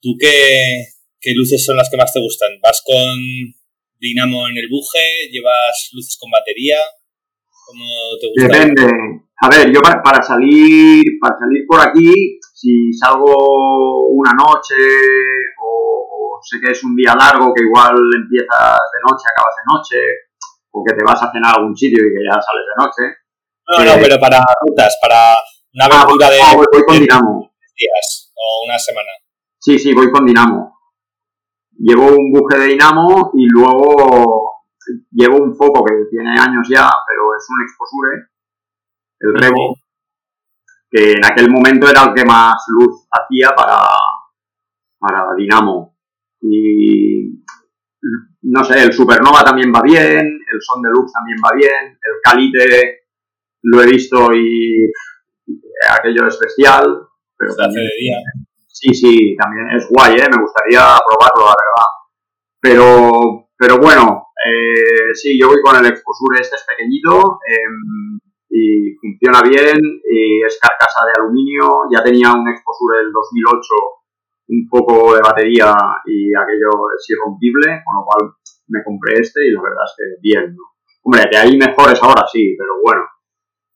¿Tú 0.00 0.16
qué, 0.18 0.86
qué 1.20 1.32
luces 1.34 1.64
son 1.64 1.76
las 1.76 1.88
que 1.90 1.96
más 1.96 2.12
te 2.12 2.20
gustan? 2.20 2.50
¿Vas 2.62 2.82
con 2.84 3.16
dinamo 4.00 4.48
en 4.48 4.58
el 4.58 4.68
buje? 4.68 5.30
¿Llevas 5.30 5.90
luces 5.92 6.16
con 6.18 6.30
batería? 6.30 6.78
¿Cómo 7.66 7.86
te 8.20 8.26
gusta? 8.28 8.58
Depende. 8.58 8.82
A 9.40 9.48
ver, 9.48 9.72
yo 9.72 9.80
para, 9.80 10.22
salir 10.22 11.04
para 11.20 11.36
salir 11.38 11.64
por 11.66 11.80
aquí, 11.80 12.38
si 12.54 12.92
salgo 12.92 14.08
una 14.10 14.32
noche 14.32 14.74
o, 15.60 16.06
o, 16.08 16.40
sé 16.42 16.58
que 16.64 16.72
es 16.72 16.84
un 16.84 16.94
día 16.96 17.14
largo, 17.14 17.52
que 17.52 17.62
igual 17.62 17.94
empiezas 18.14 18.78
de 18.92 19.00
noche, 19.02 19.26
acabas 19.28 19.54
de 19.58 19.64
noche, 19.66 19.96
o 20.74 20.82
que 20.82 20.94
te 20.94 21.04
vas 21.04 21.22
a 21.22 21.30
cenar 21.30 21.54
a 21.54 21.56
algún 21.58 21.76
sitio 21.76 22.02
y 22.02 22.10
que 22.10 22.24
ya 22.26 22.34
sales 22.34 22.66
de 22.66 22.76
noche. 22.82 23.04
No, 23.66 23.78
no, 23.86 24.02
pero 24.02 24.18
para 24.18 24.42
rutas, 24.60 24.98
para 25.00 25.34
una 25.72 25.86
ah, 25.86 26.02
aventura 26.02 26.30
de, 26.30 26.38
ah, 26.42 26.54
voy, 26.56 26.66
con 26.84 26.98
Dinamo. 26.98 27.54
días 27.78 28.32
o 28.34 28.64
una 28.66 28.78
semana. 28.78 29.10
Sí, 29.58 29.78
sí, 29.78 29.94
voy 29.94 30.10
con 30.10 30.26
Dinamo. 30.26 30.74
Llevo 31.78 32.08
un 32.08 32.32
buje 32.32 32.58
de 32.58 32.66
Dinamo 32.66 33.30
y 33.34 33.46
luego 33.46 34.66
llevo 35.12 35.38
un 35.38 35.54
foco 35.54 35.84
que 35.84 35.94
tiene 36.10 36.38
años 36.38 36.66
ya, 36.68 36.90
pero 37.06 37.22
es 37.36 37.46
un 37.48 37.62
Exposure, 37.62 38.28
el 39.20 39.34
Revo, 39.34 39.76
que 40.90 41.12
en 41.12 41.24
aquel 41.24 41.50
momento 41.50 41.88
era 41.88 42.02
el 42.02 42.14
que 42.14 42.24
más 42.24 42.56
luz 42.68 43.06
hacía 43.10 43.54
para, 43.56 43.80
para 44.98 45.34
Dinamo. 45.36 45.96
Y 46.40 47.44
no 48.42 48.64
sé, 48.64 48.82
el 48.82 48.92
Supernova 48.92 49.44
también 49.44 49.72
va 49.74 49.80
bien, 49.82 50.26
el 50.52 50.60
Son 50.60 50.82
Deluxe 50.82 51.12
también 51.12 51.38
va 51.44 51.56
bien, 51.56 51.98
el 52.00 52.20
Calite 52.22 53.04
lo 53.62 53.82
he 53.82 53.86
visto 53.86 54.32
y, 54.34 54.92
aquello 55.90 56.26
es 56.26 56.38
bestial. 56.38 57.08
Pero 57.36 57.54
Sí, 58.68 58.92
sí, 58.92 59.36
también 59.36 59.70
es 59.76 59.88
guay, 59.88 60.14
¿eh? 60.14 60.28
me 60.28 60.42
gustaría 60.42 60.82
probarlo, 61.06 61.46
la 61.46 61.54
verdad. 61.56 61.88
Pero, 62.60 63.48
pero 63.56 63.78
bueno, 63.78 64.26
eh, 64.44 65.14
sí, 65.14 65.38
yo 65.38 65.48
voy 65.48 65.60
con 65.62 65.76
el 65.76 65.86
Exposure, 65.86 66.40
este 66.40 66.56
es 66.56 66.64
pequeñito 66.66 67.38
em, 67.46 68.18
y 68.50 68.94
funciona 69.00 69.42
bien 69.42 69.78
y 69.78 70.42
es 70.42 70.58
carcasa 70.60 71.06
de 71.06 71.22
aluminio. 71.22 71.84
Ya 71.96 72.02
tenía 72.02 72.32
un 72.32 72.48
Exposure 72.48 72.98
del 72.98 73.12
2008 73.12 73.74
un 74.48 74.68
poco 74.68 75.14
de 75.14 75.22
batería 75.22 75.72
y 76.04 76.34
aquello 76.34 76.70
es 76.96 77.04
irrompible, 77.08 77.82
con 77.84 77.94
lo 77.96 78.04
cual 78.04 78.22
me 78.68 78.82
compré 78.84 79.20
este 79.20 79.46
y 79.46 79.52
la 79.52 79.62
verdad 79.62 79.84
es 79.84 79.94
que 79.96 80.04
bien, 80.20 80.54
¿no? 80.54 80.62
Hombre, 81.02 81.28
que 81.30 81.36
hay 81.36 81.56
mejores 81.56 82.00
ahora 82.02 82.24
sí, 82.30 82.56
pero 82.58 82.80
bueno, 82.82 83.04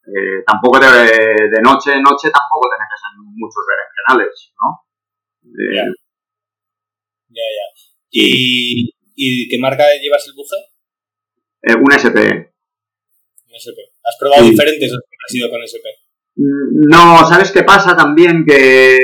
eh, 0.08 0.42
tampoco 0.46 0.80
de, 0.80 0.88
de 0.88 1.60
noche 1.60 1.92
en 1.92 2.02
noche 2.02 2.32
tampoco 2.32 2.68
tiene 2.72 2.88
que 2.88 2.96
ser 2.96 3.12
muchos 3.20 3.62
berenjenales, 3.68 4.52
¿no? 4.56 4.88
Eh, 5.44 5.74
ya. 5.76 5.84
Ya, 7.28 7.44
ya. 7.44 7.66
¿Y, 8.10 8.90
¿Y, 9.14 9.48
qué 9.48 9.58
marca 9.58 9.84
llevas 10.00 10.26
el 10.26 10.34
buje? 10.34 10.56
Eh, 11.62 11.76
un 11.76 11.92
SP. 11.92 12.16
Un 12.24 13.52
SP. 13.52 13.78
¿Has 14.02 14.16
probado 14.18 14.44
diferentes 14.44 14.90
has 14.90 15.34
ido 15.34 15.50
con 15.50 15.60
SP? 15.60 16.07
No, 16.40 17.26
¿sabes 17.26 17.50
qué 17.50 17.64
pasa 17.64 17.96
también? 17.96 18.44
Que 18.46 18.96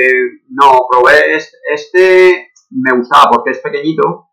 no, 0.49 0.87
probé 0.89 1.35
este, 1.35 1.57
este, 1.73 2.51
me 2.69 2.97
gustaba 2.97 3.29
porque 3.31 3.51
es 3.51 3.59
pequeñito, 3.59 4.29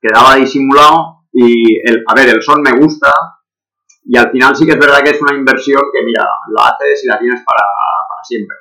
quedaba 0.00 0.34
disimulado 0.34 1.26
y, 1.32 1.78
el, 1.88 2.02
a 2.06 2.14
ver, 2.14 2.30
el 2.30 2.42
son 2.42 2.60
me 2.60 2.72
gusta 2.72 3.12
y 4.04 4.18
al 4.18 4.32
final 4.32 4.56
sí 4.56 4.66
que 4.66 4.72
es 4.72 4.78
verdad 4.78 5.02
que 5.04 5.10
es 5.10 5.22
una 5.22 5.36
inversión 5.36 5.80
que, 5.92 6.04
mira, 6.04 6.24
la 6.48 6.68
haces 6.68 7.04
y 7.04 7.06
la 7.06 7.18
tienes 7.20 7.42
para, 7.44 7.62
siempre. 8.24 8.56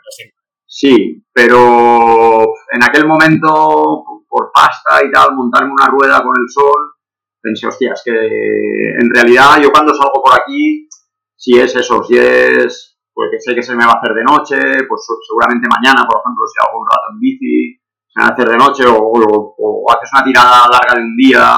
Sí, 0.65 1.25
pero 1.33 2.53
en 2.71 2.83
aquel 2.83 3.07
momento, 3.07 4.03
por 4.29 4.51
pasta 4.53 5.03
y 5.03 5.11
tal, 5.11 5.35
montarme 5.35 5.71
una 5.71 5.87
rueda 5.87 6.21
con 6.21 6.33
el 6.39 6.47
sol, 6.47 6.93
pensé, 7.41 7.67
hostia, 7.67 7.93
es 7.93 8.01
que 8.05 8.11
en 8.11 9.09
realidad 9.13 9.59
yo 9.61 9.71
cuando 9.71 9.93
salgo 9.93 10.21
por 10.23 10.39
aquí, 10.39 10.87
si 11.35 11.59
es 11.59 11.75
eso, 11.75 12.03
si 12.03 12.17
es 12.17 12.90
porque 13.13 13.39
sé 13.39 13.53
que 13.55 13.63
se 13.63 13.75
me 13.75 13.85
va 13.85 13.93
a 13.93 13.99
hacer 13.99 14.13
de 14.13 14.23
noche, 14.23 14.57
pues 14.87 15.01
seguramente 15.27 15.67
mañana, 15.67 16.07
por 16.07 16.21
ejemplo, 16.21 16.45
si 16.47 16.57
hago 16.59 16.79
un 16.79 16.87
rato 16.87 17.07
en 17.11 17.19
bici, 17.19 17.79
se 18.07 18.19
me 18.19 18.23
va 18.23 18.29
a 18.29 18.33
hacer 18.33 18.47
de 18.49 18.57
noche, 18.57 18.83
o, 18.87 19.85
haces 19.91 20.09
una 20.13 20.23
tirada 20.23 20.67
larga 20.71 20.95
de 20.95 21.03
un 21.03 21.15
día 21.15 21.57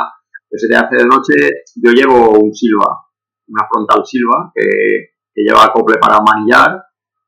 que 0.49 0.57
se 0.57 0.67
te 0.67 0.75
hace 0.75 0.95
de 0.97 1.05
noche, 1.05 1.33
yo 1.75 1.91
llevo 1.91 2.37
un 2.37 2.53
Silva, 2.53 2.89
una 3.47 3.67
frontal 3.69 4.05
Silva, 4.05 4.51
que, 4.53 5.13
lleva 5.35 5.65
acople 5.65 5.97
para 5.97 6.19
manillar, 6.21 6.83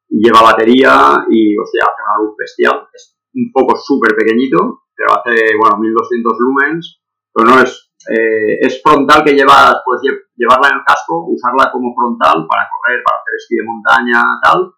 y 0.10 0.24
lleva 0.24 0.44
batería, 0.44 1.26
y 1.30 1.58
o 1.58 1.66
sea, 1.66 1.86
hace 1.86 2.02
una 2.06 2.24
luz 2.24 2.36
bestial. 2.38 2.88
Es 2.94 3.18
un 3.34 3.52
poco 3.52 3.76
súper 3.76 4.16
pequeñito, 4.16 4.86
pero 4.96 5.10
hace, 5.18 5.58
bueno, 5.58 5.78
1200 5.80 6.34
lumens, 6.40 7.02
pero 7.34 7.50
no 7.50 7.62
es 7.62 7.85
eh, 8.10 8.60
es 8.62 8.82
frontal 8.82 9.24
que 9.24 9.34
llevas, 9.34 9.82
puedes 9.84 10.02
llevarla 10.36 10.70
en 10.70 10.78
el 10.78 10.86
casco, 10.86 11.26
usarla 11.28 11.72
como 11.72 11.94
frontal 11.96 12.46
para 12.48 12.70
correr, 12.70 13.02
para 13.04 13.18
hacer 13.18 13.34
esquí 13.38 13.56
de 13.56 13.66
montaña, 13.66 14.22
tal, 14.44 14.72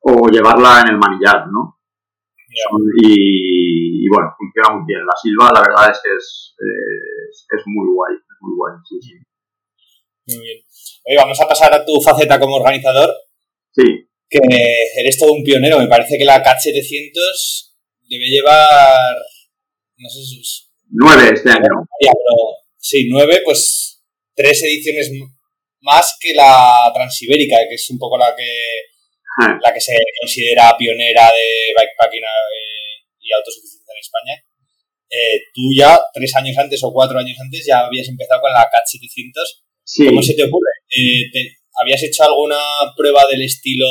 o 0.00 0.28
llevarla 0.28 0.82
en 0.82 0.94
el 0.94 0.98
manillar, 0.98 1.48
¿no? 1.48 1.76
Y, 3.02 4.08
bueno, 4.08 4.32
funciona 4.38 4.78
muy 4.78 4.86
bien. 4.86 5.00
La 5.04 5.12
Silva, 5.20 5.52
la 5.52 5.60
verdad 5.60 5.90
es 5.90 6.00
que 6.02 6.10
es, 6.16 6.54
es, 6.56 7.62
muy 7.66 7.86
guay, 7.92 8.14
es 8.14 8.36
muy 8.40 8.56
guay, 8.56 8.74
sí, 8.88 8.96
sí. 9.02 9.14
Muy 10.28 10.44
bien. 10.44 10.58
Oye, 11.04 11.16
vamos 11.16 11.40
a 11.40 11.48
pasar 11.48 11.74
a 11.74 11.84
tu 11.84 12.00
faceta 12.00 12.40
como 12.40 12.56
organizador. 12.56 13.10
Sí. 13.72 14.08
Que 14.28 14.40
eres 14.96 15.18
todo 15.18 15.32
un 15.32 15.44
pionero. 15.44 15.78
Me 15.78 15.86
parece 15.86 16.16
que 16.18 16.24
la 16.24 16.42
CAT 16.42 16.58
700 16.58 17.76
debe 18.08 18.24
llevar, 18.24 19.14
no 19.98 20.08
sé, 20.08 20.24
si 20.24 20.65
Nueve 20.90 21.30
este 21.34 21.50
año. 21.50 21.68
sí, 22.78 23.08
nueve, 23.10 23.42
pues 23.44 24.02
tres 24.34 24.62
ediciones 24.62 25.10
más 25.80 26.16
que 26.20 26.34
la 26.34 26.90
transibérica, 26.94 27.56
que 27.68 27.74
es 27.74 27.90
un 27.90 27.98
poco 27.98 28.18
la 28.18 28.34
que 28.36 28.50
ah. 29.42 29.58
la 29.62 29.72
que 29.72 29.80
se 29.80 29.94
considera 30.20 30.76
pionera 30.76 31.30
de 31.32 31.72
bikepacking 31.76 32.22
eh, 32.22 33.06
y 33.20 33.32
autosuficiencia 33.32 33.92
en 33.92 34.00
España. 34.00 34.34
Eh, 35.08 35.38
tú 35.54 35.62
ya, 35.76 35.98
tres 36.12 36.34
años 36.36 36.58
antes 36.58 36.82
o 36.82 36.92
cuatro 36.92 37.18
años 37.18 37.38
antes, 37.40 37.64
ya 37.66 37.86
habías 37.86 38.08
empezado 38.08 38.40
con 38.40 38.52
la 38.52 38.68
CAT 38.70 38.86
700. 38.86 39.62
¿Cómo 40.08 40.22
se 40.22 40.34
te 40.34 40.44
ocurre? 40.44 40.70
Eh, 40.96 41.30
¿Habías 41.80 42.02
hecho 42.02 42.24
alguna 42.24 42.58
prueba 42.96 43.22
del 43.30 43.42
estilo 43.42 43.86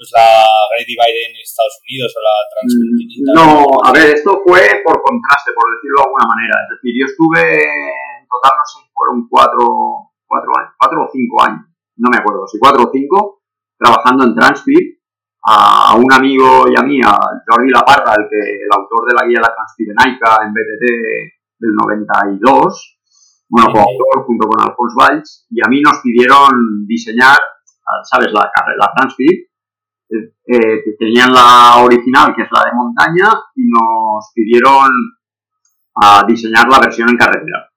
pues 0.00 0.08
la 0.16 0.48
Great 0.72 0.88
Divide 0.88 1.20
en 1.28 1.36
Estados 1.36 1.76
Unidos 1.84 2.08
o 2.16 2.20
la 2.24 2.36
Transcontinental? 2.48 3.36
No, 3.36 3.68
a 3.84 3.92
ver, 3.92 4.16
esto 4.16 4.40
fue 4.48 4.80
por 4.80 4.96
contraste, 5.04 5.52
por 5.52 5.68
decirlo 5.76 6.00
de 6.00 6.06
alguna 6.08 6.24
manera. 6.24 6.56
Es 6.64 6.68
decir, 6.72 6.92
yo 6.96 7.04
estuve 7.04 7.44
en 8.16 8.24
total, 8.24 8.56
no 8.56 8.64
sé, 8.64 8.80
fueron 8.96 9.28
cuatro, 9.28 10.16
cuatro 10.24 10.50
años, 10.56 10.72
cuatro 10.80 10.98
o 11.04 11.08
cinco 11.12 11.36
años, 11.44 11.68
no 12.00 12.08
me 12.08 12.16
acuerdo, 12.16 12.48
si 12.48 12.56
cuatro 12.56 12.88
o 12.88 12.90
cinco, 12.90 13.44
trabajando 13.76 14.24
en 14.24 14.32
Transpir. 14.32 15.04
A 15.42 15.96
un 15.96 16.04
amigo 16.12 16.68
y 16.68 16.76
a 16.76 16.84
mí, 16.84 17.00
a 17.00 17.16
Jordi 17.48 17.70
Laparra, 17.72 18.12
el, 18.12 18.28
que, 18.28 18.36
el 18.36 18.68
autor 18.76 19.08
de 19.08 19.14
la 19.16 19.26
guía 19.26 19.40
La 19.40 19.54
Transpirenaica 19.56 20.36
en 20.44 20.52
BTT 20.52 20.84
del 21.60 21.72
92, 21.80 23.00
bueno, 23.48 23.72
coautor 23.72 24.26
junto 24.26 24.46
con 24.46 24.60
Alphonse 24.60 24.96
Valls, 25.00 25.46
y 25.48 25.64
a 25.64 25.68
mí 25.68 25.80
nos 25.80 25.96
pidieron 26.00 26.84
diseñar, 26.86 27.38
¿sabes? 28.04 28.32
La, 28.34 28.52
la 28.76 28.92
Transpir, 28.94 29.49
eh, 30.10 30.96
tenían 30.98 31.32
la 31.32 31.82
original, 31.84 32.34
que 32.34 32.42
es 32.42 32.48
la 32.50 32.64
de 32.64 32.76
montaña, 32.76 33.32
y 33.54 33.62
nos 33.68 34.30
pidieron 34.34 34.90
a 35.94 36.24
diseñar 36.26 36.68
la 36.68 36.80
versión 36.80 37.08
en 37.10 37.16
carretera. 37.16 37.70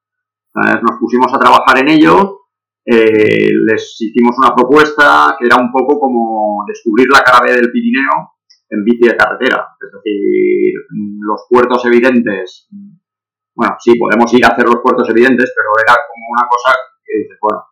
Entonces 0.53 0.81
nos 0.84 0.99
pusimos 0.99 1.34
a 1.34 1.39
trabajar 1.39 1.79
en 1.79 1.89
ello, 1.89 2.43
eh, 2.86 3.49
les 3.65 3.95
hicimos 4.01 4.36
una 4.38 4.53
propuesta 4.53 5.36
que 5.39 5.45
era 5.45 5.55
un 5.55 5.71
poco 5.71 5.99
como 5.99 6.65
descubrir 6.67 7.07
la 7.11 7.21
cara 7.21 7.39
B 7.41 7.53
del 7.53 7.71
Pirineo 7.71 8.36
en 8.69 8.84
bici 8.84 9.07
de 9.07 9.15
carretera. 9.15 9.67
Es 9.79 9.91
decir, 9.93 10.73
los 11.19 11.45
puertos 11.49 11.86
evidentes, 11.86 12.67
bueno, 13.55 13.75
sí, 13.79 13.93
podemos 13.97 14.31
ir 14.34 14.45
a 14.45 14.49
hacer 14.49 14.65
los 14.65 14.81
puertos 14.84 15.09
evidentes, 15.09 15.53
pero 15.55 15.69
era 15.86 15.97
como 16.07 16.25
una 16.31 16.47
cosa 16.49 16.75
que 17.05 17.19
dices, 17.19 17.38
bueno, 17.41 17.63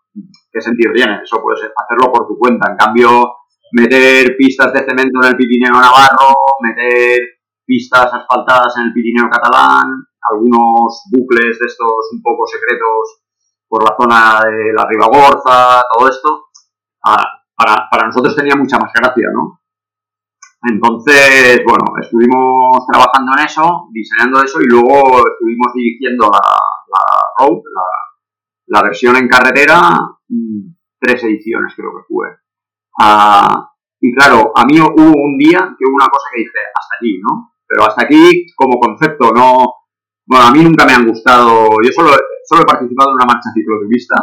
¿qué 0.52 0.62
sentido 0.62 0.94
tiene? 0.94 1.22
Eso 1.24 1.42
puedes 1.42 1.62
hacerlo 1.62 2.12
por 2.12 2.28
tu 2.28 2.38
cuenta. 2.38 2.72
En 2.72 2.78
cambio, 2.78 3.41
meter 3.72 4.36
pistas 4.38 4.74
de 4.74 4.80
cemento 4.80 5.20
en 5.22 5.30
el 5.30 5.38
Pirineo 5.38 5.74
Navarro, 5.74 6.34
meter 6.62 7.20
pistas 7.66 8.14
asfaltadas 8.14 8.76
en 8.78 8.84
el 8.88 8.94
Pirineo 8.94 9.30
catalán, 9.30 9.88
algunos 10.30 11.04
bucles 11.12 11.60
de 11.60 11.66
estos 11.66 12.12
un 12.14 12.22
poco 12.22 12.46
secretos 12.46 13.24
por 13.68 13.84
la 13.84 13.96
zona 13.96 14.42
de 14.50 14.74
la 14.74 14.86
Ribagorza, 14.86 15.82
todo 15.94 16.10
esto, 16.10 16.50
para, 17.02 17.88
para 17.90 18.08
nosotros 18.08 18.36
tenía 18.36 18.56
mucha 18.56 18.78
más 18.78 18.92
gracia, 18.94 19.28
¿no? 19.34 19.62
Entonces, 20.64 21.62
bueno, 21.66 21.86
estuvimos 22.00 22.86
trabajando 22.86 23.32
en 23.38 23.46
eso, 23.46 23.88
diseñando 23.92 24.44
eso 24.44 24.62
y 24.62 24.66
luego 24.66 25.24
estuvimos 25.34 25.74
dirigiendo 25.74 26.30
la, 26.30 26.40
la 26.40 27.04
road, 27.40 27.62
la, 27.74 28.78
la 28.80 28.84
versión 28.84 29.16
en 29.16 29.28
carretera, 29.28 29.98
mm, 30.28 30.74
tres 31.00 31.24
ediciones 31.24 31.74
creo 31.76 31.92
que 31.98 32.04
fue. 32.08 32.28
Ah, 33.00 33.70
y 34.00 34.14
claro, 34.16 34.52
a 34.56 34.66
mí 34.66 34.80
hubo 34.80 35.22
un 35.22 35.38
día 35.38 35.76
que 35.78 35.86
hubo 35.86 35.96
una 35.96 36.10
cosa 36.10 36.30
que 36.34 36.40
dije, 36.40 36.60
hasta 36.74 36.96
aquí, 36.98 37.20
¿no? 37.22 37.54
Pero 37.68 37.86
hasta 37.86 38.04
aquí, 38.04 38.46
como 38.56 38.80
concepto, 38.80 39.32
no... 39.32 39.66
Bueno, 40.26 40.46
a 40.46 40.52
mí 40.52 40.64
nunca 40.64 40.86
me 40.86 40.94
han 40.94 41.08
gustado... 41.08 41.70
Yo 41.84 41.92
solo, 41.92 42.12
solo 42.46 42.62
he 42.62 42.66
participado 42.66 43.12
en 43.12 43.16
una 43.16 43.26
marcha 43.26 43.50
cicloturista 43.54 44.16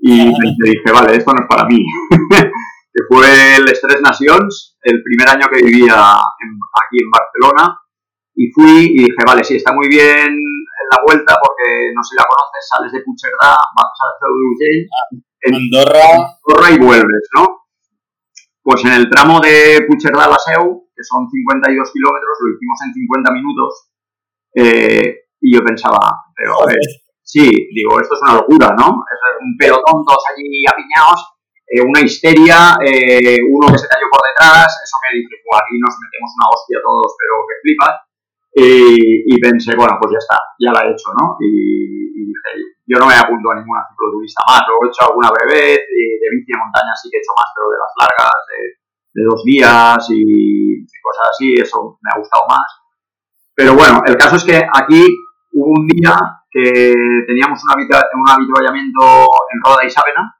y 0.00 0.26
me 0.26 0.68
dije, 0.70 0.92
vale, 0.92 1.16
esto 1.16 1.32
no 1.32 1.42
es 1.42 1.48
para 1.48 1.66
mí. 1.66 1.80
que 2.94 3.02
fue 3.08 3.56
el 3.56 3.64
Tres 3.64 4.00
Nations, 4.02 4.76
el 4.82 5.02
primer 5.02 5.28
año 5.28 5.46
que 5.52 5.64
vivía 5.64 5.96
aquí 5.96 6.98
en 7.00 7.10
Barcelona. 7.10 7.80
Y 8.36 8.50
fui 8.50 8.84
y 8.84 8.98
dije, 9.04 9.22
vale, 9.26 9.42
sí, 9.44 9.56
está 9.56 9.72
muy 9.72 9.88
bien 9.88 10.28
en 10.28 10.86
la 10.90 10.98
vuelta 11.06 11.34
porque 11.40 11.92
no 11.94 12.02
sé 12.02 12.10
si 12.10 12.16
la 12.16 12.26
conoces, 12.26 12.68
sales 12.68 12.92
de 12.92 13.00
Puigcerdá, 13.00 13.56
vas 13.56 13.98
a 14.02 14.14
en 15.46 15.54
Andorra. 15.54 16.04
Andorra 16.48 16.70
y 16.70 16.78
vuelves, 16.78 17.28
¿no? 17.36 17.63
Pues 18.64 18.80
en 18.86 18.92
el 18.96 19.10
tramo 19.10 19.40
de 19.44 19.84
Puigcerdá 19.86 20.24
a 20.24 20.40
Seu, 20.40 20.88
que 20.88 21.04
son 21.04 21.28
52 21.28 21.68
kilómetros, 21.92 22.34
lo 22.40 22.48
hicimos 22.56 22.78
en 22.80 22.94
50 22.96 23.32
minutos. 23.36 23.72
Eh, 24.56 25.28
y 25.42 25.52
yo 25.52 25.60
pensaba, 25.60 26.00
pero 26.34 26.64
a 26.64 26.66
ver, 26.72 26.80
sí, 27.20 27.44
digo, 27.44 28.00
esto 28.00 28.16
es 28.16 28.22
una 28.24 28.40
locura, 28.40 28.72
¿no? 28.72 29.04
Es 29.04 29.20
un 29.44 29.52
pelotón, 29.60 30.00
todos 30.00 30.24
allí 30.32 30.64
apiñados, 30.64 31.20
eh, 31.68 31.84
una 31.84 32.00
histeria, 32.00 32.80
eh, 32.80 33.36
uno 33.44 33.68
que 33.68 33.76
se 33.76 33.88
cayó 33.88 34.08
por 34.08 34.24
detrás, 34.32 34.64
eso 34.64 34.96
que 35.04 35.20
dice, 35.20 35.36
pues 35.44 35.60
aquí 35.60 35.76
nos 35.76 35.92
metemos 36.00 36.32
una 36.32 36.48
hostia 36.48 36.78
todos, 36.80 37.12
pero 37.20 37.34
que 37.44 37.60
flipas. 37.60 37.94
Y, 38.56 39.40
pensé, 39.42 39.76
bueno, 39.76 39.98
pues 40.00 40.14
ya 40.14 40.20
está, 40.24 40.38
ya 40.56 40.72
la 40.72 40.88
he 40.88 40.92
hecho, 40.94 41.12
¿no? 41.20 41.36
Y, 41.40 42.32
dije, 42.32 42.73
yo 42.86 42.98
no 42.98 43.06
me 43.06 43.16
apunto 43.16 43.50
a 43.50 43.56
ninguna 43.56 43.80
cicloturista 43.88 44.44
más, 44.46 44.62
luego 44.68 44.84
he 44.84 44.88
hecho 44.88 45.04
alguna 45.08 45.30
breve, 45.32 45.80
de 45.88 46.28
bici 46.30 46.52
de 46.52 46.60
montaña 46.60 46.92
sí 47.00 47.08
que 47.08 47.16
he 47.16 47.20
hecho 47.20 47.32
más, 47.36 47.48
pero 47.56 47.72
de 47.72 47.80
las 47.80 47.92
largas, 47.96 48.38
de, 48.48 49.22
dos 49.24 49.44
días 49.44 50.06
y 50.10 50.84
cosas 51.00 51.30
así, 51.30 51.54
eso 51.54 51.98
me 52.02 52.10
ha 52.12 52.18
gustado 52.18 52.44
más. 52.48 52.66
Pero 53.54 53.74
bueno, 53.74 54.02
el 54.04 54.16
caso 54.16 54.36
es 54.36 54.44
que 54.44 54.56
aquí 54.56 55.06
hubo 55.52 55.70
un 55.70 55.86
día 55.86 56.18
que 56.50 56.92
teníamos 57.26 57.62
un, 57.62 57.84
un 57.84 58.28
habituallamiento 58.28 59.02
en 59.54 59.58
Roda 59.62 59.84
y 59.86 59.90
Sábena 59.90 60.34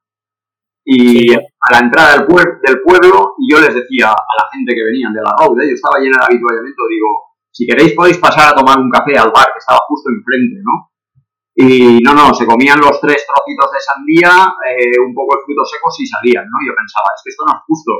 y 0.84 1.32
a 1.32 1.72
la 1.72 1.78
entrada 1.78 2.18
del, 2.18 2.26
del, 2.26 2.82
pueblo 2.82 3.34
y 3.38 3.52
yo 3.52 3.60
les 3.60 3.74
decía 3.74 4.10
a 4.10 4.34
la 4.36 4.46
gente 4.52 4.74
que 4.74 4.84
venían 4.84 5.14
de 5.14 5.22
la 5.22 5.32
road, 5.38 5.56
yo 5.56 5.74
estaba 5.74 5.98
llena 5.98 6.18
de 6.18 6.34
habituallamiento, 6.34 6.82
digo, 6.90 7.08
si 7.50 7.66
queréis 7.66 7.94
podéis 7.94 8.18
pasar 8.18 8.52
a 8.52 8.54
tomar 8.54 8.78
un 8.78 8.90
café 8.90 9.16
al 9.16 9.32
bar 9.32 9.46
que 9.54 9.58
estaba 9.58 9.78
justo 9.88 10.10
enfrente, 10.10 10.60
¿no? 10.62 10.90
Y 11.54 12.00
no, 12.02 12.14
no, 12.14 12.34
se 12.34 12.46
comían 12.46 12.80
los 12.80 13.00
tres 13.00 13.24
trocitos 13.26 13.70
de 13.70 13.80
sandía, 13.80 14.54
eh, 14.66 14.98
un 14.98 15.14
poco 15.14 15.36
de 15.36 15.44
frutos 15.46 15.70
secos 15.70 15.94
y 16.00 16.06
salían, 16.06 16.44
¿no? 16.50 16.58
Yo 16.66 16.74
pensaba, 16.74 17.14
es 17.14 17.22
que 17.22 17.30
esto 17.30 17.44
no 17.46 17.54
es 17.54 17.62
justo. 17.66 17.92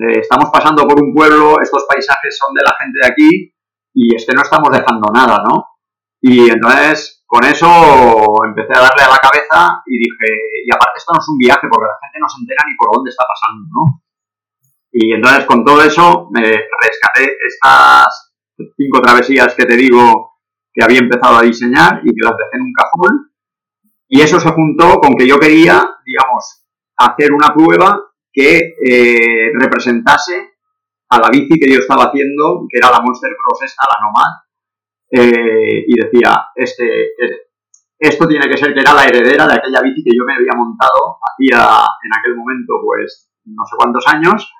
Eh, 0.00 0.20
estamos 0.24 0.48
pasando 0.48 0.88
por 0.88 0.96
un 0.96 1.12
pueblo, 1.12 1.60
estos 1.60 1.84
paisajes 1.84 2.38
son 2.38 2.54
de 2.54 2.62
la 2.64 2.74
gente 2.80 2.98
de 3.02 3.08
aquí 3.08 3.30
y 3.92 4.14
es 4.16 4.24
que 4.24 4.32
no 4.32 4.40
estamos 4.40 4.70
dejando 4.72 5.12
nada, 5.12 5.44
¿no? 5.44 5.76
Y 6.20 6.50
entonces, 6.50 7.22
con 7.26 7.44
eso 7.44 7.68
empecé 8.46 8.72
a 8.72 8.88
darle 8.88 9.04
a 9.04 9.12
la 9.12 9.20
cabeza 9.20 9.82
y 9.84 9.98
dije, 9.98 10.28
y 10.64 10.70
aparte 10.72 10.96
esto 10.96 11.12
no 11.12 11.20
es 11.20 11.28
un 11.28 11.38
viaje 11.38 11.68
porque 11.68 11.92
la 11.92 12.00
gente 12.00 12.18
no 12.20 12.28
se 12.28 12.40
entera 12.40 12.64
ni 12.66 12.74
por 12.76 12.88
dónde 12.94 13.10
está 13.10 13.24
pasando, 13.28 13.68
¿no? 13.68 13.82
Y 14.90 15.12
entonces 15.12 15.44
con 15.44 15.64
todo 15.64 15.82
eso 15.82 16.28
me 16.32 16.42
rescaté 16.42 17.36
estas 17.46 18.34
cinco 18.76 19.02
travesías 19.02 19.54
que 19.54 19.66
te 19.66 19.76
digo 19.76 20.37
que 20.78 20.84
había 20.84 21.00
empezado 21.00 21.38
a 21.38 21.42
diseñar 21.42 22.00
y 22.04 22.14
que 22.14 22.22
las 22.22 22.36
dejé 22.38 22.54
en 22.54 22.62
un 22.62 22.72
cajón. 22.72 23.32
Y 24.06 24.20
eso 24.20 24.38
se 24.38 24.50
juntó 24.50 25.00
con 25.00 25.16
que 25.16 25.26
yo 25.26 25.38
quería, 25.38 25.82
digamos, 26.06 26.64
hacer 26.96 27.32
una 27.32 27.52
prueba 27.52 28.00
que 28.32 28.76
eh, 28.86 29.50
representase 29.58 30.52
a 31.10 31.18
la 31.18 31.30
bici 31.30 31.58
que 31.58 31.72
yo 31.72 31.80
estaba 31.80 32.04
haciendo, 32.04 32.66
que 32.70 32.78
era 32.78 32.92
la 32.92 33.00
Monster 33.00 33.30
Cross 33.30 33.62
esta, 33.64 33.86
la 33.88 33.98
Nomad, 34.06 34.32
eh, 35.10 35.84
y 35.88 36.00
decía, 36.00 36.46
este, 36.54 37.06
eh, 37.06 37.48
esto 37.98 38.28
tiene 38.28 38.48
que 38.48 38.56
ser 38.56 38.72
que 38.72 38.80
era 38.80 38.94
la 38.94 39.04
heredera 39.04 39.48
de 39.48 39.54
aquella 39.54 39.82
bici 39.82 40.04
que 40.04 40.16
yo 40.16 40.24
me 40.24 40.34
había 40.34 40.52
montado 40.54 41.18
hacía 41.26 41.58
en 42.04 42.18
aquel 42.18 42.36
momento, 42.36 42.74
pues, 42.84 43.28
no 43.46 43.64
sé 43.64 43.74
cuántos 43.76 44.06
años, 44.06 44.52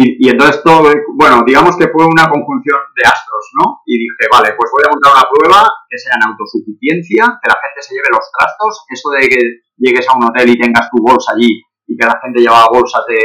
y, 0.00 0.30
entonces 0.30 0.62
todo, 0.62 0.94
bueno, 1.14 1.42
digamos 1.44 1.76
que 1.76 1.88
fue 1.88 2.06
una 2.06 2.30
conjunción 2.30 2.78
de 2.94 3.02
astros, 3.02 3.44
¿no? 3.58 3.82
Y 3.84 3.98
dije, 3.98 4.30
vale, 4.30 4.54
pues 4.54 4.70
voy 4.70 4.86
a 4.86 4.94
montar 4.94 5.10
una 5.10 5.26
prueba 5.26 5.66
que 5.90 5.98
sea 5.98 6.14
en 6.14 6.30
autosuficiencia, 6.30 7.34
que 7.42 7.50
la 7.50 7.58
gente 7.58 7.82
se 7.82 7.94
lleve 7.94 8.14
los 8.14 8.30
trastos, 8.30 8.86
eso 8.94 9.10
de 9.10 9.26
que 9.26 9.42
llegues 9.74 10.06
a 10.08 10.16
un 10.16 10.30
hotel 10.30 10.50
y 10.50 10.60
tengas 10.60 10.88
tu 10.88 11.02
bolsa 11.02 11.34
allí 11.34 11.50
y 11.88 11.96
que 11.96 12.06
la 12.06 12.14
gente 12.22 12.38
llevaba 12.38 12.70
bolsas 12.70 13.02
de, 13.10 13.18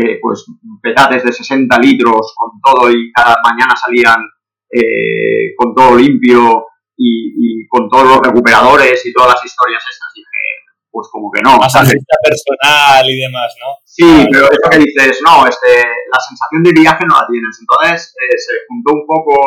eh, 0.00 0.18
pues, 0.22 0.46
petates 0.80 1.22
de 1.22 1.32
60 1.32 1.68
litros 1.80 2.32
con 2.32 2.56
todo 2.64 2.90
y 2.90 3.12
cada 3.12 3.36
mañana 3.44 3.76
salían 3.76 4.24
eh, 4.72 5.52
con 5.54 5.74
todo 5.74 5.96
limpio 5.96 6.64
y, 6.96 7.60
y, 7.60 7.68
con 7.68 7.90
todos 7.90 8.08
los 8.08 8.20
recuperadores 8.24 9.04
y 9.04 9.12
todas 9.12 9.36
las 9.36 9.44
historias 9.44 9.84
estas. 9.84 10.09
Pues 10.90 11.08
como 11.12 11.30
que 11.30 11.40
no. 11.42 11.56
Más 11.56 11.74
agenda 11.74 12.16
personal 12.22 13.06
y 13.06 13.16
demás, 13.22 13.54
¿no? 13.62 13.78
Sí, 13.84 14.26
pero 14.30 14.50
eso 14.50 14.70
que 14.70 14.78
dices, 14.78 15.22
no, 15.24 15.46
este, 15.46 15.86
la 16.10 16.18
sensación 16.18 16.62
de 16.62 16.72
viaje 16.72 17.04
no 17.06 17.14
la 17.14 17.26
tienes. 17.30 17.54
Entonces 17.62 18.14
eh, 18.18 18.38
se 18.38 18.52
juntó 18.66 18.98
un 18.98 19.06
poco 19.06 19.38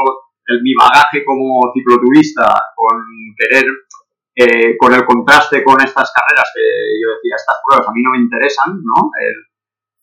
el, 0.48 0.62
mi 0.64 0.74
bagaje 0.74 1.24
como 1.26 1.60
cicloturista 1.74 2.48
con 2.76 2.96
querer, 3.36 3.66
eh, 4.36 4.78
con 4.78 4.94
el 4.94 5.06
contraste 5.06 5.64
con 5.64 5.80
estas 5.82 6.12
carreras 6.16 6.50
que 6.56 6.64
yo 7.02 7.08
decía, 7.20 7.36
estas 7.36 7.60
pruebas 7.68 7.88
a 7.88 7.91
mí 7.91 8.02
no 8.02 8.12
me 8.12 8.24
interesan, 8.24 8.80
¿no? 8.80 9.12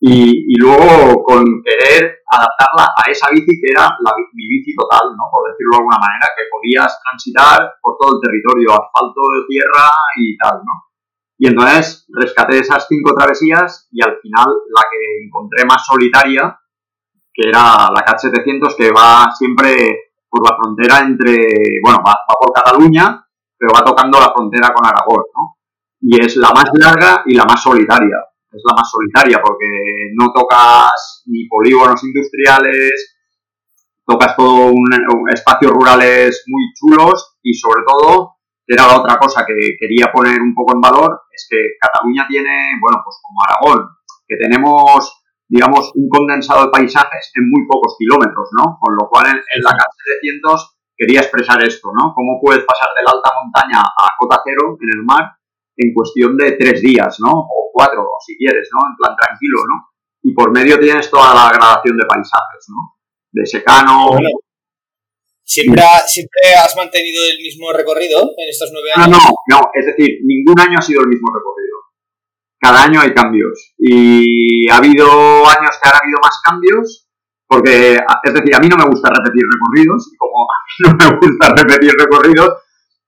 y, 0.00 0.48
y, 0.48 0.54
luego 0.56 1.22
con 1.24 1.44
querer 1.62 2.24
adaptarla 2.24 2.88
a 2.96 3.10
esa 3.10 3.28
bici 3.28 3.60
que 3.60 3.68
era 3.70 3.84
la, 3.84 4.12
mi 4.32 4.48
bici 4.48 4.74
total, 4.74 5.12
¿no? 5.12 5.28
Por 5.30 5.52
decirlo 5.52 5.76
de 5.76 5.78
alguna 5.84 6.00
manera, 6.00 6.32
que 6.32 6.48
podías 6.48 6.88
transitar 7.04 7.68
por 7.82 8.00
todo 8.00 8.16
el 8.16 8.20
territorio, 8.24 8.80
asfalto, 8.80 9.20
tierra 9.46 9.92
y 10.16 10.36
tal, 10.38 10.64
¿no? 10.64 10.89
Y 11.42 11.48
entonces 11.48 12.04
rescaté 12.12 12.58
esas 12.58 12.86
cinco 12.86 13.14
travesías 13.14 13.88
y 13.90 14.02
al 14.02 14.18
final 14.20 14.44
la 14.44 14.82
que 14.90 15.24
encontré 15.24 15.64
más 15.64 15.86
solitaria, 15.86 16.54
que 17.32 17.48
era 17.48 17.88
la 17.88 18.02
CAT 18.04 18.18
700, 18.18 18.76
que 18.76 18.90
va 18.92 19.32
siempre 19.32 20.10
por 20.28 20.44
la 20.46 20.54
frontera 20.54 20.98
entre, 21.00 21.38
bueno, 21.82 22.00
va, 22.06 22.14
por 22.38 22.52
Cataluña, 22.52 23.24
pero 23.56 23.72
va 23.74 23.82
tocando 23.82 24.20
la 24.20 24.30
frontera 24.34 24.70
con 24.74 24.86
Aragón. 24.86 25.24
Y 26.02 26.20
es 26.20 26.36
la 26.36 26.50
más 26.50 26.68
larga 26.74 27.22
y 27.24 27.34
la 27.34 27.46
más 27.46 27.62
solitaria. 27.62 28.18
es 28.52 28.62
la 28.62 28.74
más 28.74 28.90
solitaria 28.90 29.40
porque 29.42 30.12
no 30.18 30.32
tocas 30.34 31.22
ni 31.24 31.48
polígonos 31.48 32.04
industriales, 32.04 33.16
tocas 34.04 34.36
todo 34.36 34.66
un, 34.66 34.86
espacios 35.32 35.72
rurales 35.72 36.44
muy 36.48 36.64
chulos 36.74 37.38
y 37.42 37.54
sobre 37.54 37.82
todo, 37.86 38.39
era 38.74 38.86
la 38.86 38.98
otra 39.00 39.18
cosa 39.18 39.44
que 39.46 39.76
quería 39.78 40.12
poner 40.12 40.40
un 40.40 40.54
poco 40.54 40.74
en 40.74 40.80
valor, 40.80 41.22
es 41.30 41.46
que 41.50 41.76
Cataluña 41.80 42.26
tiene, 42.28 42.78
bueno, 42.80 43.02
pues 43.04 43.16
como 43.22 43.40
Aragón, 43.42 43.88
que 44.26 44.36
tenemos 44.36 45.20
digamos, 45.50 45.90
un 45.96 46.08
condensado 46.08 46.64
de 46.64 46.70
paisajes 46.70 47.32
en 47.34 47.50
muy 47.50 47.66
pocos 47.66 47.96
kilómetros, 47.98 48.48
¿no? 48.56 48.78
Con 48.78 48.94
lo 48.94 49.08
cual, 49.10 49.26
en, 49.26 49.62
la 49.62 49.70
CAT 49.70 49.90
700 50.22 50.78
quería 50.96 51.20
expresar 51.20 51.60
esto, 51.64 51.90
¿no? 51.90 52.14
¿Cómo 52.14 52.38
puedes 52.40 52.62
pasar 52.62 52.94
de 52.94 53.02
la 53.02 53.10
alta 53.10 53.30
montaña 53.34 53.80
a 53.82 54.06
cota 54.16 54.40
cero 54.44 54.78
en 54.80 54.88
el 54.94 55.04
mar 55.04 55.26
en 55.76 55.92
cuestión 55.92 56.36
de 56.36 56.52
tres 56.52 56.80
días, 56.80 57.18
¿no? 57.18 57.32
O 57.32 57.70
cuatro, 57.72 58.06
si 58.24 58.36
quieres, 58.36 58.70
¿no? 58.72 58.78
En 58.86 58.94
plan 58.94 59.16
tranquilo, 59.16 59.58
¿no? 59.66 59.90
Y 60.22 60.32
por 60.32 60.52
medio 60.52 60.78
tienes 60.78 61.10
toda 61.10 61.34
la 61.34 61.50
gradación 61.50 61.96
de 61.96 62.06
paisajes, 62.06 62.66
¿no? 62.68 62.94
De 63.32 63.44
secano. 63.44 64.10
¿Siempre, 65.50 65.82
¿Siempre 66.06 66.54
has 66.62 66.76
mantenido 66.76 67.18
el 67.26 67.42
mismo 67.42 67.72
recorrido 67.72 68.22
en 68.38 68.48
estos 68.48 68.70
nueve 68.72 68.90
años? 68.94 69.10
No, 69.10 69.18
no, 69.18 69.58
no. 69.58 69.70
Es 69.74 69.86
decir, 69.86 70.20
ningún 70.22 70.58
año 70.60 70.78
ha 70.78 70.82
sido 70.82 71.02
el 71.02 71.08
mismo 71.08 71.26
recorrido 71.34 71.60
cada 72.60 72.84
año 72.84 73.00
hay 73.00 73.14
cambios. 73.14 73.74
Y 73.78 74.70
ha 74.70 74.76
habido 74.76 75.06
años 75.08 75.74
que 75.80 75.88
han 75.88 75.96
habido 75.96 76.18
más 76.22 76.40
cambios, 76.44 77.08
porque, 77.48 77.94
es 77.96 78.34
decir, 78.34 78.54
a 78.54 78.60
mí 78.60 78.68
no 78.68 78.76
me 78.76 78.90
gusta 78.90 79.08
repetir 79.08 79.42
recorridos, 79.50 80.10
y 80.12 80.16
como 80.16 80.44
a 80.44 80.56
mí 80.62 80.70
no 80.86 81.10
me 81.10 81.16
gusta 81.16 81.54
repetir 81.56 81.92
recorridos, 81.98 82.50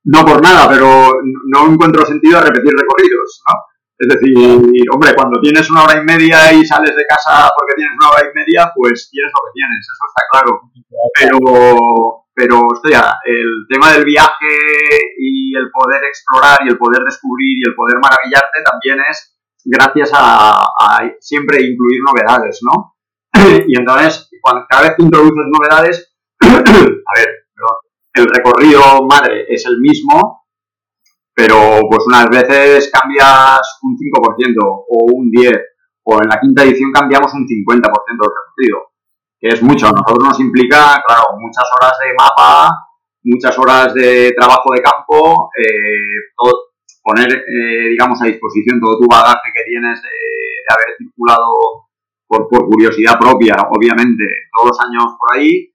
no 0.04 0.24
por 0.24 0.42
nada, 0.42 0.68
pero 0.68 1.12
no 1.46 1.68
encuentro 1.68 2.04
sentido 2.06 2.38
a 2.38 2.42
repetir 2.42 2.72
recorridos, 2.72 3.42
¿no? 3.46 3.54
Es 3.98 4.08
decir, 4.08 4.82
hombre, 4.92 5.14
cuando 5.14 5.40
tienes 5.40 5.70
una 5.70 5.84
hora 5.84 6.00
y 6.00 6.04
media 6.04 6.52
y 6.52 6.64
sales 6.66 6.96
de 6.96 7.06
casa 7.06 7.46
porque 7.56 7.74
tienes 7.76 7.94
una 8.00 8.10
hora 8.10 8.22
y 8.26 8.34
media, 8.34 8.72
pues 8.74 9.08
tienes 9.12 9.30
lo 9.30 9.46
que 9.46 9.52
tienes, 9.54 9.78
eso 9.78 10.04
está 10.10 10.22
claro. 10.32 10.60
Pero, 11.14 12.21
pero, 12.34 12.60
hostia, 12.66 13.18
el 13.24 13.66
tema 13.68 13.92
del 13.92 14.04
viaje 14.04 14.56
y 15.18 15.54
el 15.54 15.70
poder 15.70 16.02
explorar 16.04 16.60
y 16.64 16.68
el 16.68 16.78
poder 16.78 17.02
descubrir 17.02 17.58
y 17.58 17.68
el 17.68 17.74
poder 17.74 17.98
maravillarte 18.00 18.62
también 18.64 18.98
es 19.08 19.32
gracias 19.64 20.10
a, 20.14 20.64
siempre 21.20 21.62
incluir 21.62 22.00
novedades, 22.06 22.60
¿no? 22.62 22.96
y 23.66 23.78
entonces, 23.78 24.30
cada 24.68 24.82
vez 24.82 24.94
que 24.96 25.04
introduces 25.04 25.46
novedades, 25.52 26.14
a 26.42 27.18
ver, 27.18 27.28
el 28.14 28.26
recorrido 28.26 28.80
madre 29.08 29.46
es 29.48 29.64
el 29.66 29.78
mismo, 29.78 30.44
pero 31.34 31.80
pues 31.90 32.04
unas 32.06 32.28
veces 32.28 32.90
cambias 32.92 33.60
un 33.82 33.96
5% 33.96 34.54
o 34.60 35.06
un 35.14 35.30
10%, 35.30 35.60
o 36.04 36.20
en 36.20 36.28
la 36.28 36.40
quinta 36.40 36.64
edición 36.64 36.92
cambiamos 36.92 37.32
un 37.32 37.46
50% 37.46 37.72
del 37.72 37.82
recorrido, 37.86 38.91
es 39.42 39.62
mucho. 39.62 39.86
A 39.86 39.90
nosotros 39.90 40.28
nos 40.28 40.40
implica, 40.40 41.02
claro, 41.06 41.36
muchas 41.38 41.64
horas 41.76 41.92
de 42.00 42.14
mapa, 42.14 42.70
muchas 43.24 43.58
horas 43.58 43.92
de 43.94 44.32
trabajo 44.36 44.72
de 44.72 44.82
campo, 44.82 45.50
eh, 45.58 46.30
poner, 47.02 47.32
eh, 47.32 47.88
digamos, 47.90 48.22
a 48.22 48.26
disposición 48.26 48.80
todo 48.80 48.98
tu 48.98 49.06
bagaje 49.10 49.50
que 49.52 49.64
tienes 49.64 50.00
de, 50.00 50.08
haber 50.70 50.94
circulado 50.96 51.88
por, 52.26 52.48
curiosidad 52.48 53.18
propia, 53.18 53.56
obviamente, 53.68 54.24
todos 54.54 54.68
los 54.68 54.80
años 54.80 55.16
por 55.18 55.36
ahí. 55.36 55.68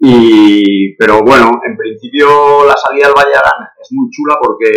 Y, 0.00 0.94
pero 0.96 1.22
bueno, 1.24 1.50
en 1.66 1.76
principio 1.76 2.64
la 2.64 2.76
salida 2.76 3.06
del 3.06 3.16
Valle 3.16 3.34
Arán 3.34 3.66
es 3.80 3.88
muy 3.90 4.08
chula 4.10 4.38
porque 4.40 4.70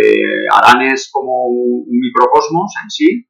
Arán 0.50 0.82
es 0.82 1.10
como 1.12 1.46
un, 1.46 1.84
microcosmos 1.86 2.72
en 2.82 2.90
sí 2.90 3.26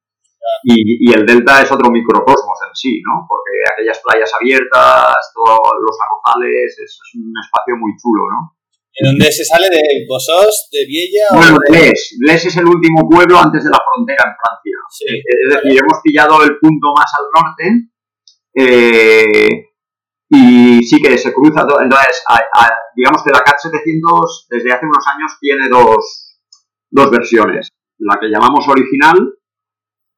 y, 0.65 1.11
y, 1.11 1.13
el 1.13 1.27
Delta 1.27 1.63
es 1.63 1.71
otro 1.71 1.91
microcosmos 1.91 2.59
en 2.69 2.75
sí, 2.75 3.03
¿no? 3.05 3.27
Porque 3.29 3.51
aquellas 3.73 4.01
playas 4.01 4.31
abiertas, 4.35 5.15
todos 5.35 5.59
los 5.59 5.97
arrozales, 5.99 6.79
es 6.79 6.99
un 7.15 7.33
espacio 7.41 7.77
muy 7.77 7.93
chulo, 7.97 8.23
¿no? 8.31 8.63
¿En 8.95 9.13
dónde 9.13 9.33
se 9.33 9.45
sale? 9.45 9.71
¿De 9.71 10.05
Bosos? 10.07 10.69
¿De 10.71 10.85
Viella? 10.85 11.25
Bueno, 11.33 11.59
de 11.65 11.71
Les. 11.71 12.17
Les 12.21 12.45
es 12.45 12.57
el 12.59 12.67
último 12.67 13.09
pueblo 13.09 13.39
antes 13.39 13.65
de 13.65 13.71
la 13.71 13.81
frontera 13.81 14.25
en 14.27 14.37
Francia. 14.37 14.77
Es 14.93 15.55
decir, 15.55 15.81
hemos 15.81 16.01
pillado 16.03 16.45
el 16.45 16.59
punto 16.59 16.93
más 16.95 17.11
al 17.17 17.25
norte 17.33 17.93
eh, 18.55 19.73
y 20.29 20.83
sí 20.83 21.01
que 21.01 21.17
se 21.17 21.33
cruza 21.33 21.67
todo. 21.67 21.81
Entonces, 21.81 22.23
digamos 22.95 23.23
que 23.25 23.31
la 23.31 23.43
CAT 23.43 23.59
700 23.61 24.47
desde 24.51 24.73
hace 24.73 24.85
unos 24.85 25.05
años 25.09 25.33
tiene 25.41 25.69
dos, 25.71 26.37
dos 26.91 27.11
versiones. 27.11 27.69
La 27.99 28.19
que 28.21 28.29
llamamos 28.29 28.69
original, 28.69 29.17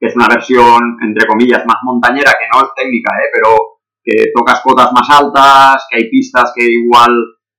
es 0.06 0.16
una 0.16 0.28
versión, 0.28 0.98
entre 1.02 1.26
comillas, 1.26 1.64
más 1.66 1.78
montañera, 1.82 2.32
que 2.38 2.48
no 2.52 2.64
es 2.64 2.70
técnica, 2.76 3.10
¿eh? 3.16 3.30
pero 3.32 3.80
que 4.04 4.30
tocas 4.34 4.60
cotas 4.60 4.92
más 4.92 5.08
altas, 5.08 5.86
que 5.88 5.96
hay 5.96 6.10
pistas 6.10 6.52
que 6.54 6.64
igual 6.64 7.10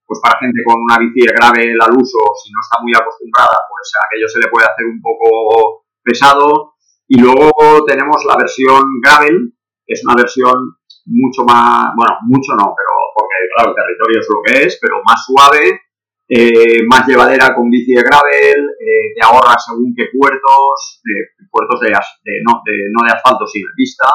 pues 0.05 0.19
para 0.21 0.37
gente 0.37 0.61
con 0.63 0.77
una 0.77 1.01
bici 1.01 1.25
grave 1.25 1.73
al 1.73 1.97
uso, 1.97 2.21
si 2.37 2.53
no 2.53 2.61
está 2.61 2.77
muy 2.81 2.93
acostumbrada, 2.93 3.57
pues 3.65 3.89
aquello 4.05 4.27
se 4.29 4.39
le 4.39 4.51
puede 4.53 4.69
hacer 4.69 4.85
un 4.85 5.01
poco 5.01 5.85
pesado. 6.03 6.77
Y 7.07 7.19
luego 7.19 7.85
tenemos 7.85 8.23
la 8.25 8.37
versión 8.37 8.85
gravel, 9.01 9.53
que 9.85 9.93
es 9.93 10.05
una 10.05 10.13
versión 10.13 10.77
mucho 11.05 11.43
más, 11.45 11.89
bueno, 11.97 12.17
mucho 12.29 12.53
no, 12.53 12.73
pero 12.77 12.93
porque 13.17 13.37
claro, 13.53 13.73
el 13.73 13.77
territorio 13.77 14.19
es 14.21 14.27
lo 14.29 14.41
que 14.45 14.53
es, 14.65 14.77
pero 14.81 15.01
más 15.05 15.25
suave, 15.25 15.84
eh, 16.27 16.81
más 16.87 17.07
llevadera 17.07 17.53
con 17.53 17.69
bici 17.69 17.93
de 17.93 18.01
gravel, 18.01 18.61
eh, 18.79 19.13
te 19.13 19.21
ahorra 19.21 19.53
según 19.57 19.93
qué 19.95 20.05
puertos, 20.17 21.01
puertos 21.51 21.79
de, 21.81 21.91
no, 21.91 22.61
de, 22.65 22.73
no 22.89 23.05
de 23.05 23.13
asfalto, 23.13 23.45
sino 23.45 23.69
de 23.69 23.73
pista. 23.75 24.09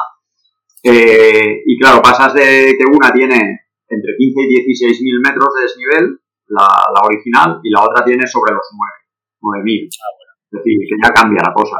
Eh, 0.83 1.63
y 1.65 1.79
claro, 1.79 2.01
pasas 2.01 2.33
de 2.33 2.75
que 2.75 2.85
una 2.91 3.11
tiene 3.13 3.39
entre 3.87 4.11
15 4.17 4.41
y 4.41 4.47
16 4.65 5.01
mil 5.03 5.19
metros 5.21 5.53
de 5.55 5.61
desnivel, 5.63 6.19
la, 6.47 6.67
la, 6.67 7.01
original, 7.07 7.59
y 7.63 7.69
la 7.69 7.83
otra 7.83 8.03
tiene 8.03 8.27
sobre 8.27 8.53
los 8.53 8.67
9, 9.39 9.63
9.000. 9.63 9.87
Ah, 9.87 10.11
Es 10.51 10.59
decir, 10.59 10.79
que 10.83 10.97
ya 11.01 11.13
cambia 11.13 11.43
la 11.47 11.53
cosa. 11.53 11.77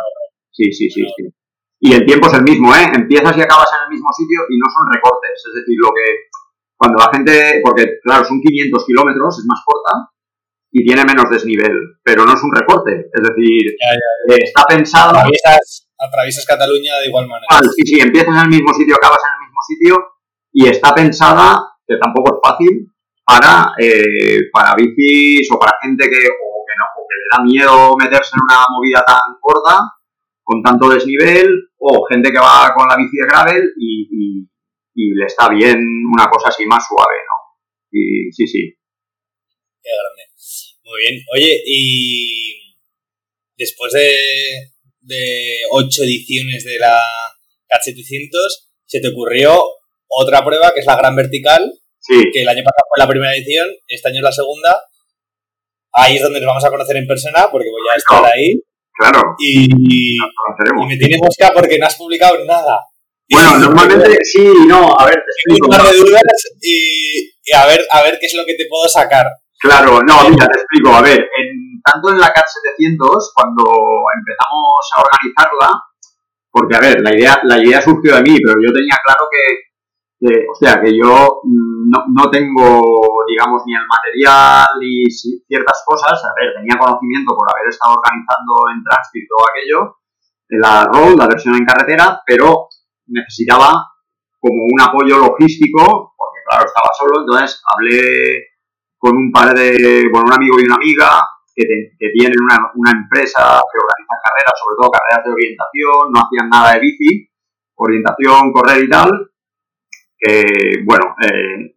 Sí, 0.50 0.72
sí, 0.72 0.90
sí, 0.90 1.04
sí. 1.04 1.28
Y 1.84 1.94
el 1.94 2.06
tiempo 2.06 2.28
es 2.28 2.34
el 2.36 2.44
mismo, 2.44 2.72
¿eh? 2.76 2.88
Empiezas 2.94 3.36
y 3.36 3.42
acabas 3.42 3.68
en 3.76 3.84
el 3.84 3.90
mismo 3.90 4.08
sitio 4.14 4.40
y 4.48 4.56
no 4.60 4.68
son 4.70 4.86
recortes. 4.94 5.44
Es 5.44 5.54
decir, 5.60 5.76
lo 5.82 5.90
que 5.90 6.32
cuando 6.78 7.00
la 7.00 7.12
gente, 7.12 7.60
porque 7.64 8.00
claro, 8.04 8.24
son 8.24 8.40
500 8.40 8.86
kilómetros, 8.86 9.40
es 9.40 9.46
más 9.46 9.60
corta 9.66 10.11
y 10.72 10.86
tiene 10.86 11.04
menos 11.04 11.30
desnivel, 11.30 12.00
pero 12.04 12.26
no 12.26 12.34
es 12.34 12.44
un 12.44 12.56
recorte. 12.56 13.10
Es 13.14 13.22
decir, 13.22 13.76
está 14.28 14.64
pensado. 14.64 15.10
Atraviesas, 15.10 15.90
atraviesas, 16.00 16.46
Cataluña 16.46 16.98
de 17.02 17.08
igual 17.08 17.28
manera. 17.28 17.48
sí, 17.76 17.84
sí, 17.86 18.00
empiezas 18.00 18.36
en 18.36 18.42
el 18.42 18.50
mismo 18.50 18.74
sitio, 18.74 18.96
acabas 18.96 19.20
en 19.22 19.34
el 19.34 19.48
mismo 19.48 19.62
sitio 19.68 20.12
y 20.54 20.68
está 20.68 20.94
pensada 20.94 21.72
que 21.86 21.98
tampoco 21.98 22.36
es 22.36 22.40
fácil 22.42 22.88
para, 23.26 23.74
eh, 23.80 24.50
para 24.52 24.76
bicis 24.76 25.48
o 25.52 25.60
para 25.60 25.78
gente 25.82 26.10
que, 26.10 26.28
o 26.28 26.66
que, 26.66 26.76
no, 26.80 26.86
o 26.98 27.06
que 27.08 27.16
le 27.20 27.28
da 27.32 27.44
miedo 27.44 27.96
meterse 27.98 28.32
en 28.36 28.42
una 28.44 28.64
movida 28.70 29.04
tan 29.06 29.20
gorda, 29.42 29.92
con 30.44 30.62
tanto 30.62 30.90
desnivel, 30.90 31.50
o 31.78 32.06
gente 32.10 32.32
que 32.32 32.40
va 32.40 32.74
con 32.76 32.88
la 32.88 32.96
bici 32.96 33.18
de 33.18 33.28
gravel 33.28 33.74
y, 33.78 34.48
y, 34.94 35.14
le 35.14 35.26
está 35.26 35.50
bien 35.50 35.80
una 36.14 36.30
cosa 36.30 36.50
así 36.50 36.66
más 36.66 36.86
suave, 36.88 37.18
¿no? 37.28 37.58
Y 37.92 38.32
sí, 38.32 38.46
sí. 38.46 38.78
Qué 39.82 39.90
grande. 39.90 40.31
Muy 40.92 41.02
bien. 41.08 41.26
Oye, 41.34 41.64
y 41.66 42.76
después 43.58 43.94
de, 43.94 44.72
de 45.00 45.62
ocho 45.72 46.04
ediciones 46.04 46.66
de 46.66 46.78
la 46.80 47.00
CAT 47.68 47.82
700, 47.82 48.70
se 48.86 49.00
te 49.00 49.08
ocurrió 49.08 49.64
otra 50.08 50.44
prueba 50.44 50.74
que 50.74 50.82
es 50.82 50.86
la 50.86 50.98
gran 50.98 51.16
vertical, 51.16 51.72
que 52.06 52.42
el 52.42 52.50
año 52.50 52.64
pasado 52.64 52.88
fue 52.90 53.00
la 53.00 53.08
primera 53.08 53.34
edición, 53.34 53.70
este 53.88 54.10
año 54.10 54.18
es 54.18 54.24
la 54.24 54.32
segunda. 54.32 54.76
Ahí 55.94 56.18
es 56.18 56.22
donde 56.22 56.40
nos 56.40 56.48
vamos 56.48 56.66
a 56.66 56.70
conocer 56.70 56.98
en 56.98 57.08
persona, 57.08 57.48
porque 57.52 57.70
voy 57.70 57.82
a 57.94 57.98
estar 57.98 58.26
ahí. 58.26 58.62
Claro. 58.94 59.22
Y, 59.40 59.66
y 59.66 60.18
me 60.88 60.98
tiene 60.98 61.18
mosca 61.18 61.52
porque 61.54 61.78
no 61.78 61.86
has 61.86 61.96
publicado 61.96 62.44
nada. 62.46 62.82
Bueno, 63.32 63.60
normalmente 63.60 64.18
sí 64.24 64.44
no. 64.68 64.94
A 64.98 65.06
ver, 65.06 65.16
te 65.16 65.32
explico. 65.32 65.68
Un 65.68 65.78
par 65.78 65.90
de 65.90 65.98
dudas 65.98 66.22
y, 66.62 67.54
a, 67.54 67.66
ver, 67.66 67.88
a 67.90 68.04
ver 68.04 68.18
qué 68.20 68.26
es 68.26 68.34
lo 68.34 68.46
que 68.46 68.56
te 68.56 68.66
puedo 68.70 68.90
sacar. 68.90 69.26
Claro, 69.62 70.02
no, 70.02 70.30
mira, 70.30 70.48
te 70.48 70.60
explico. 70.60 70.90
A 70.96 71.02
ver, 71.02 71.20
en, 71.20 71.82
tanto 71.84 72.10
en 72.10 72.20
la 72.20 72.34
CAT 72.34 72.46
700, 72.78 73.32
cuando 73.36 73.64
empezamos 74.18 74.90
a 74.96 75.02
organizarla, 75.02 75.84
porque 76.50 76.76
a 76.76 76.80
ver, 76.80 77.02
la 77.02 77.14
idea, 77.16 77.40
la 77.44 77.58
idea 77.58 77.82
surgió 77.82 78.16
de 78.16 78.24
mí, 78.24 78.38
pero 78.44 78.58
yo 78.60 78.74
tenía 78.74 78.98
claro 79.04 79.28
que 79.32 79.72
o 80.22 80.56
sea, 80.56 80.80
que 80.80 80.96
yo 80.96 81.42
mm, 81.44 81.90
no, 81.90 82.06
no, 82.14 82.30
tengo, 82.30 83.26
digamos, 83.28 83.64
ni 83.66 83.74
el 83.74 83.88
material 83.88 84.68
ni 84.80 85.10
ciertas 85.10 85.84
cosas. 85.86 86.14
A 86.14 86.34
ver, 86.40 86.54
tenía 86.56 86.78
conocimiento 86.78 87.36
por 87.36 87.50
haber 87.50 87.70
estado 87.70 87.96
organizando 87.96 88.54
en 88.74 88.84
Transpir 88.84 89.24
todo 89.28 89.46
aquello, 89.50 89.98
la 90.50 90.86
road, 90.86 91.18
la 91.18 91.28
versión 91.28 91.56
en 91.56 91.66
carretera, 91.66 92.22
pero 92.26 92.68
necesitaba 93.08 93.88
como 94.40 94.64
un 94.66 94.82
apoyo 94.82 95.18
logístico, 95.18 96.14
porque 96.16 96.40
claro, 96.48 96.66
estaba 96.66 96.90
solo, 96.98 97.22
entonces 97.22 97.62
hablé 97.66 98.51
con 99.02 99.18
un 99.18 99.32
par 99.32 99.58
de, 99.58 100.06
bueno, 100.12 100.28
un 100.28 100.34
amigo 100.34 100.60
y 100.60 100.66
una 100.66 100.76
amiga, 100.76 101.26
que, 101.56 101.66
tienen 102.14 102.38
una, 102.40 102.70
una, 102.76 102.92
empresa 102.92 103.42
que 103.42 103.78
organiza 103.82 104.16
carreras, 104.24 104.56
sobre 104.62 104.78
todo 104.78 104.92
carreras 104.94 105.26
de 105.26 105.34
orientación, 105.34 106.14
no 106.14 106.22
hacían 106.22 106.50
nada 106.50 106.74
de 106.74 106.80
bici, 106.80 107.28
orientación, 107.76 108.54
correr 108.54 108.86
y 108.86 108.90
tal, 108.90 109.10
que, 110.22 110.86
bueno, 110.86 111.16
eh, 111.18 111.74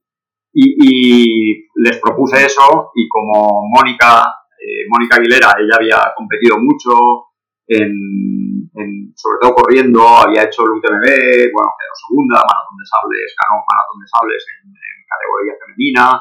y, 0.53 1.64
les 1.77 1.99
propuse 1.99 2.45
eso 2.45 2.93
y 2.95 3.09
como 3.09 3.66
Mónica, 3.68 4.29
eh, 4.61 4.85
Mónica 4.89 5.16
Aguilera, 5.16 5.57
ella 5.59 5.77
había 5.81 6.12
competido 6.14 6.59
mucho, 6.61 7.33
en, 7.66 8.68
sobre 9.16 9.39
todo 9.41 9.55
corriendo, 9.55 10.07
había 10.07 10.45
hecho 10.45 10.64
el 10.64 10.77
UTMB, 10.77 11.09
bueno, 11.57 11.72
quedó 11.72 11.95
segunda, 12.07 12.37
maratón 12.37 12.77
de 12.77 12.85
sables, 12.85 13.35
ganó 13.41 13.64
maratón 13.64 13.99
de 14.01 14.09
sables 14.12 14.45
en, 14.61 14.75
categoría 15.09 15.55
femenina, 15.64 16.20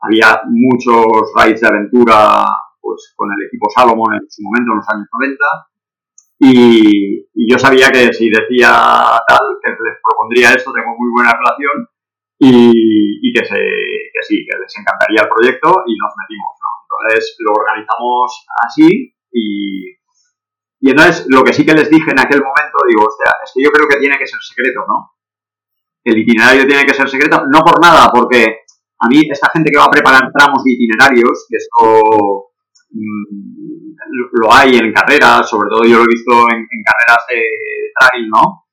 había 0.00 0.42
muchos 0.46 1.32
raids 1.34 1.60
de 1.60 1.68
aventura 1.68 2.46
pues 2.80 3.12
con 3.16 3.28
el 3.32 3.46
equipo 3.46 3.66
Salomon 3.74 4.14
en 4.14 4.30
su 4.30 4.42
momento, 4.42 4.72
en 4.72 4.78
los 4.78 4.88
años 4.88 5.08
90, 5.12 5.44
y, 6.38 7.26
yo 7.48 7.58
sabía 7.58 7.90
que 7.90 8.12
si 8.12 8.28
decía 8.28 8.70
tal, 9.26 9.46
que 9.62 9.70
les 9.70 9.98
propondría 10.02 10.52
esto, 10.52 10.72
tengo 10.72 10.94
muy 10.96 11.10
buena 11.12 11.32
relación, 11.32 11.88
y, 12.38 13.32
que, 13.32 13.44
se, 13.44 13.56
que 13.56 14.22
sí, 14.22 14.44
que 14.44 14.58
les 14.58 14.72
encantaría 14.76 15.22
el 15.22 15.28
proyecto 15.28 15.72
y 15.86 15.96
nos 15.96 16.12
metimos, 16.20 16.52
¿no? 16.60 16.68
Entonces 16.84 17.36
lo 17.40 17.52
organizamos 17.52 18.46
así 18.66 19.14
y, 19.32 19.96
y 20.80 20.90
entonces 20.90 21.26
lo 21.28 21.42
que 21.42 21.52
sí 21.52 21.64
que 21.64 21.74
les 21.74 21.90
dije 21.90 22.10
en 22.10 22.20
aquel 22.20 22.42
momento, 22.42 22.76
digo, 22.86 23.06
hostia, 23.06 23.32
es 23.42 23.52
que 23.54 23.62
yo 23.64 23.70
creo 23.70 23.88
que 23.88 23.96
tiene 23.96 24.18
que 24.18 24.26
ser 24.26 24.40
secreto, 24.40 24.84
¿no? 24.86 25.12
El 26.04 26.18
itinerario 26.18 26.66
tiene 26.66 26.84
que 26.84 26.94
ser 26.94 27.08
secreto, 27.08 27.44
no 27.50 27.60
por 27.60 27.80
nada, 27.80 28.10
porque 28.12 28.65
a 28.98 29.08
mí 29.08 29.22
esta 29.30 29.50
gente 29.52 29.70
que 29.70 29.78
va 29.78 29.84
a 29.84 29.90
preparar 29.90 30.30
tramos 30.36 30.64
de 30.64 30.72
itinerarios, 30.72 31.46
que 31.48 31.56
esto 31.56 32.50
mm, 32.90 34.40
lo 34.40 34.52
hay 34.52 34.76
en 34.76 34.92
carreras, 34.92 35.48
sobre 35.48 35.68
todo 35.68 35.84
yo 35.84 35.98
lo 35.98 36.04
he 36.04 36.14
visto 36.14 36.32
en, 36.50 36.58
en 36.58 36.82
carreras 36.84 37.24
de 37.28 37.42
trail, 37.98 38.28
¿no? 38.28 38.66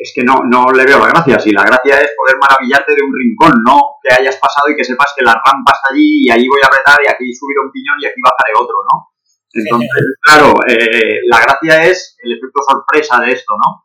es 0.00 0.12
que 0.14 0.24
no, 0.24 0.40
no 0.48 0.72
le 0.72 0.84
veo 0.86 0.98
la 0.98 1.12
gracia. 1.12 1.38
Si 1.38 1.52
la 1.52 1.62
gracia 1.62 2.00
es 2.00 2.10
poder 2.16 2.36
maravillarte 2.40 2.94
de 2.94 3.02
un 3.04 3.12
rincón, 3.12 3.52
no 3.62 4.00
que 4.02 4.14
hayas 4.14 4.36
pasado 4.36 4.72
y 4.72 4.76
que 4.76 4.84
sepas 4.84 5.12
que 5.14 5.22
la 5.22 5.34
rampa 5.34 5.72
está 5.76 5.92
allí 5.92 6.24
y 6.24 6.30
ahí 6.30 6.48
voy 6.48 6.60
a 6.64 6.68
apretar 6.68 6.96
y 7.04 7.08
aquí 7.08 7.32
subir 7.34 7.58
un 7.62 7.70
piñón 7.70 8.00
y 8.00 8.06
aquí 8.06 8.20
bajaré 8.24 8.52
otro, 8.56 8.76
¿no? 8.90 9.12
Entonces, 9.52 9.90
claro, 10.22 10.54
eh, 10.66 11.20
la 11.26 11.40
gracia 11.40 11.84
es 11.84 12.16
el 12.24 12.32
efecto 12.32 12.60
sorpresa 12.66 13.20
de 13.20 13.32
esto, 13.32 13.52
¿no? 13.60 13.84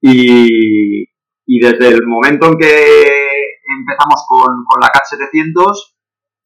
Y, 0.00 1.04
y 1.46 1.60
desde 1.60 1.88
el 1.94 2.06
momento 2.08 2.48
en 2.48 2.58
que 2.58 3.31
empezamos 3.82 4.24
con, 4.26 4.64
con 4.64 4.80
la 4.80 4.88
CAT 4.88 5.04
700, 5.04 5.96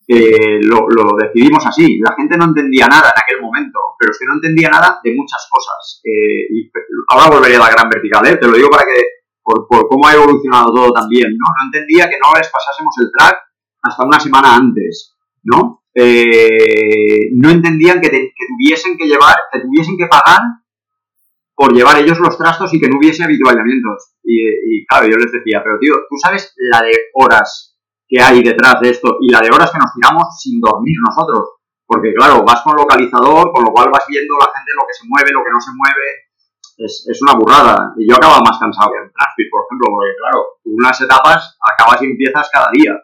eh, 0.08 0.60
lo, 0.62 0.88
lo, 0.88 1.16
decidimos 1.16 1.64
así. 1.66 1.98
La 1.98 2.14
gente 2.16 2.36
no 2.36 2.46
entendía 2.46 2.86
nada 2.86 3.12
en 3.14 3.22
aquel 3.22 3.40
momento, 3.40 3.78
pero 3.98 4.12
es 4.12 4.18
que 4.18 4.26
no 4.26 4.34
entendía 4.34 4.68
nada 4.70 5.00
de 5.02 5.14
muchas 5.14 5.46
cosas. 5.50 6.00
Eh, 6.04 6.70
ahora 7.08 7.36
volveré 7.36 7.56
a 7.56 7.60
la 7.60 7.70
gran 7.70 7.88
vertical, 7.88 8.26
¿eh? 8.26 8.36
te 8.36 8.46
lo 8.46 8.54
digo 8.54 8.70
para 8.70 8.84
que, 8.84 9.02
por, 9.42 9.66
por, 9.68 9.88
cómo 9.88 10.06
ha 10.06 10.14
evolucionado 10.14 10.72
todo 10.72 10.92
también, 10.92 11.30
¿no? 11.30 11.46
No 11.46 11.66
entendía 11.66 12.08
que 12.08 12.18
no 12.22 12.32
les 12.36 12.48
pasásemos 12.48 12.94
el 13.00 13.10
track 13.16 13.36
hasta 13.82 14.04
una 14.04 14.20
semana 14.20 14.56
antes, 14.56 15.14
¿no? 15.42 15.82
Eh, 15.94 17.30
no 17.34 17.50
entendían 17.50 18.00
que, 18.00 18.10
que, 18.10 18.46
tuviesen 18.48 18.96
que 18.96 19.06
llevar, 19.06 19.36
que 19.50 19.60
tuviesen 19.60 19.96
que 19.96 20.06
pagar 20.06 20.40
por 21.54 21.72
llevar 21.72 21.98
ellos 21.98 22.20
los 22.20 22.36
trastos 22.36 22.72
y 22.74 22.80
que 22.80 22.88
no 22.88 22.98
hubiese 22.98 23.24
habituallamientos. 23.24 24.15
Y, 24.26 24.42
y 24.42 24.86
claro, 24.86 25.06
yo 25.06 25.16
les 25.16 25.30
decía, 25.30 25.62
pero 25.62 25.78
tío, 25.78 25.94
¿tú 26.10 26.16
sabes 26.20 26.52
la 26.58 26.82
de 26.82 26.92
horas 27.14 27.76
que 28.08 28.22
hay 28.22 28.42
detrás 28.42 28.80
de 28.80 28.90
esto 28.90 29.18
y 29.20 29.30
la 29.30 29.40
de 29.40 29.50
horas 29.50 29.70
que 29.70 29.78
nos 29.78 29.92
tiramos 29.92 30.24
sin 30.38 30.60
dormir 30.60 30.94
nosotros. 31.04 31.58
Porque 31.86 32.14
claro, 32.14 32.42
vas 32.42 32.62
con 32.62 32.74
localizador, 32.76 33.52
con 33.52 33.62
lo 33.64 33.70
cual 33.70 33.90
vas 33.92 34.06
viendo 34.08 34.34
la 34.38 34.50
gente 34.50 34.70
lo 34.74 34.86
que 34.86 34.94
se 34.94 35.06
mueve, 35.06 35.30
lo 35.30 35.42
que 35.42 35.54
no 35.54 35.60
se 35.60 35.70
mueve. 35.74 36.06
Es, 36.78 37.06
es 37.08 37.22
una 37.22 37.38
burrada. 37.38 37.94
Y 37.96 38.08
yo 38.08 38.16
acabo 38.16 38.42
más 38.42 38.58
cansado 38.58 38.90
que 38.90 38.98
en 39.06 39.10
Transpit, 39.10 39.48
por 39.50 39.62
ejemplo, 39.66 39.86
porque 39.90 40.12
claro, 40.18 40.40
unas 40.66 40.98
etapas 41.00 41.58
acabas 41.62 42.02
y 42.02 42.06
empiezas 42.06 42.50
cada 42.50 42.70
día. 42.72 42.94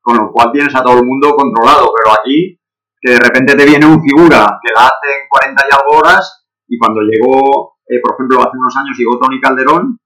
Con 0.00 0.16
lo 0.16 0.30
cual 0.30 0.52
tienes 0.52 0.74
a 0.74 0.84
todo 0.84 1.00
el 1.00 1.06
mundo 1.06 1.34
controlado. 1.34 1.92
Pero 1.96 2.12
aquí, 2.12 2.60
que 3.00 3.12
de 3.12 3.20
repente 3.20 3.56
te 3.56 3.64
viene 3.64 3.86
un 3.86 4.00
figura 4.04 4.60
que 4.60 4.72
la 4.72 4.88
hace 4.88 5.08
en 5.20 5.28
40 5.28 5.64
y 5.64 5.74
algo 5.74 5.98
horas, 5.98 6.46
y 6.68 6.78
cuando 6.78 7.00
llegó, 7.00 7.78
eh, 7.88 8.00
por 8.00 8.14
ejemplo, 8.14 8.40
hace 8.40 8.56
unos 8.56 8.76
años 8.76 8.96
llegó 8.96 9.18
Tony 9.18 9.40
Calderón 9.40 9.98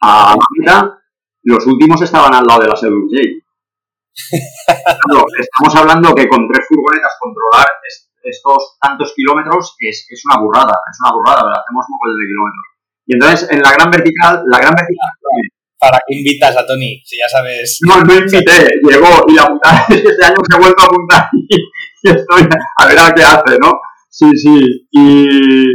a 0.00 0.34
la 0.36 0.46
mitad, 0.58 0.90
los 1.42 1.66
últimos 1.66 2.02
estaban 2.02 2.34
al 2.34 2.44
lado 2.44 2.62
de 2.62 2.68
la 2.68 2.76
J 2.76 2.90
estamos 5.38 5.76
hablando 5.76 6.14
que 6.14 6.28
con 6.28 6.48
tres 6.48 6.66
furgonetas 6.68 7.12
controlar 7.20 7.66
estos 8.22 8.76
tantos 8.80 9.12
kilómetros 9.14 9.76
es, 9.78 10.06
es, 10.08 10.22
una 10.26 10.42
burrada, 10.42 10.74
es 10.90 10.98
una 11.04 11.12
burrada, 11.12 11.52
hacemos 11.52 11.86
móviles 11.88 12.16
de 12.18 12.26
kilómetros. 12.26 12.66
Y 13.06 13.14
entonces 13.14 13.50
en 13.50 13.62
la 13.62 13.72
gran 13.72 13.90
vertical, 13.90 14.42
la 14.46 14.58
gran 14.58 14.74
vertical... 14.74 15.10
¿Para 15.78 15.98
qué 16.08 16.16
invitas 16.16 16.56
a 16.56 16.66
Tony? 16.66 17.02
Si 17.04 17.18
ya 17.18 17.28
sabes... 17.28 17.80
No, 17.86 18.00
no 18.00 18.14
invité, 18.14 18.80
llegó 18.82 19.24
y 19.28 19.34
la 19.34 19.44
que 19.86 19.94
este 19.94 20.24
año 20.24 20.36
se 20.42 20.56
ha 20.56 20.58
vuelto 20.58 20.82
a 20.82 20.86
apuntar 20.86 21.28
y, 21.34 22.08
estoy 22.08 22.48
a 22.78 22.86
ver 22.86 22.98
a 22.98 23.14
qué 23.14 23.22
hace, 23.22 23.58
¿no? 23.60 23.72
Sí, 24.08 24.26
sí, 24.36 24.88
y... 24.90 25.66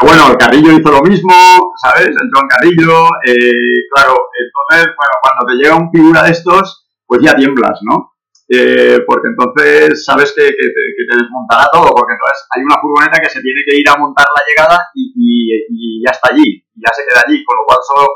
Pero 0.00 0.12
bueno, 0.12 0.30
el 0.30 0.38
Carrillo 0.38 0.72
hizo 0.72 0.90
lo 0.90 1.02
mismo, 1.02 1.34
¿sabes? 1.82 2.08
Entró 2.08 2.40
en 2.40 2.48
Carrillo, 2.48 3.06
eh, 3.26 3.86
claro, 3.94 4.16
entonces, 4.32 4.94
bueno, 4.96 5.14
cuando 5.20 5.46
te 5.46 5.54
llega 5.54 5.76
un 5.76 5.90
figura 5.90 6.22
de 6.22 6.30
estos, 6.30 6.88
pues 7.06 7.20
ya 7.22 7.34
tiemblas, 7.34 7.78
¿no? 7.82 8.12
Eh, 8.48 9.00
porque 9.06 9.28
entonces 9.28 10.04
sabes 10.04 10.32
que, 10.36 10.42
te 10.44 11.16
desmontará 11.16 11.66
todo, 11.72 11.90
porque 11.94 12.14
entonces 12.14 12.46
hay 12.54 12.62
una 12.62 12.80
furgoneta 12.80 13.20
que 13.20 13.30
se 13.30 13.40
tiene 13.40 13.60
que 13.66 13.76
ir 13.76 13.88
a 13.88 13.96
montar 13.96 14.26
la 14.28 14.44
llegada 14.46 14.78
y, 14.94 16.02
ya 16.04 16.10
está 16.10 16.28
allí, 16.32 16.64
ya 16.74 16.90
se 16.92 17.02
queda 17.08 17.22
allí, 17.26 17.44
con 17.44 17.56
lo 17.56 17.64
cual 17.64 17.78
solo 17.82 18.06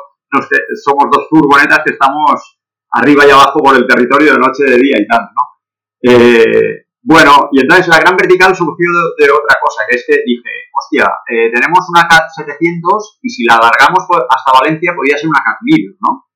somos 0.85 1.07
dos 1.11 1.27
furgonetas 1.31 1.81
que 1.85 1.93
estamos 1.93 2.59
arriba 2.91 3.27
y 3.27 3.31
abajo 3.31 3.61
por 3.61 3.77
el 3.77 3.87
territorio 3.87 4.33
de 4.33 4.39
noche, 4.39 4.65
de 4.65 4.77
día 4.77 4.97
y 4.99 5.07
tal, 5.07 5.21
¿no? 5.35 5.43
Eh, 6.03 6.86
bueno, 7.07 7.49
y 7.53 7.61
entonces 7.61 7.87
la 7.87 8.01
gran 8.01 8.17
vertical 8.17 8.51
surgió 8.57 8.91
de, 9.17 9.31
otra 9.31 9.55
cosa, 9.63 9.87
que 9.89 9.95
es 9.95 10.05
que 10.05 10.27
dije, 10.27 10.51
hostia, 10.75 11.07
eh, 11.31 11.55
tenemos 11.55 11.87
una 11.89 12.09
CAT 12.09 12.35
700 12.35 13.21
y 13.23 13.31
si 13.31 13.45
la 13.45 13.63
alargamos 13.63 14.03
hasta 14.29 14.59
Valencia 14.59 14.91
podría 14.93 15.17
ser 15.17 15.29
una 15.29 15.39
CAT 15.39 15.59
1000, 15.63 15.99
¿no? 16.01 16.27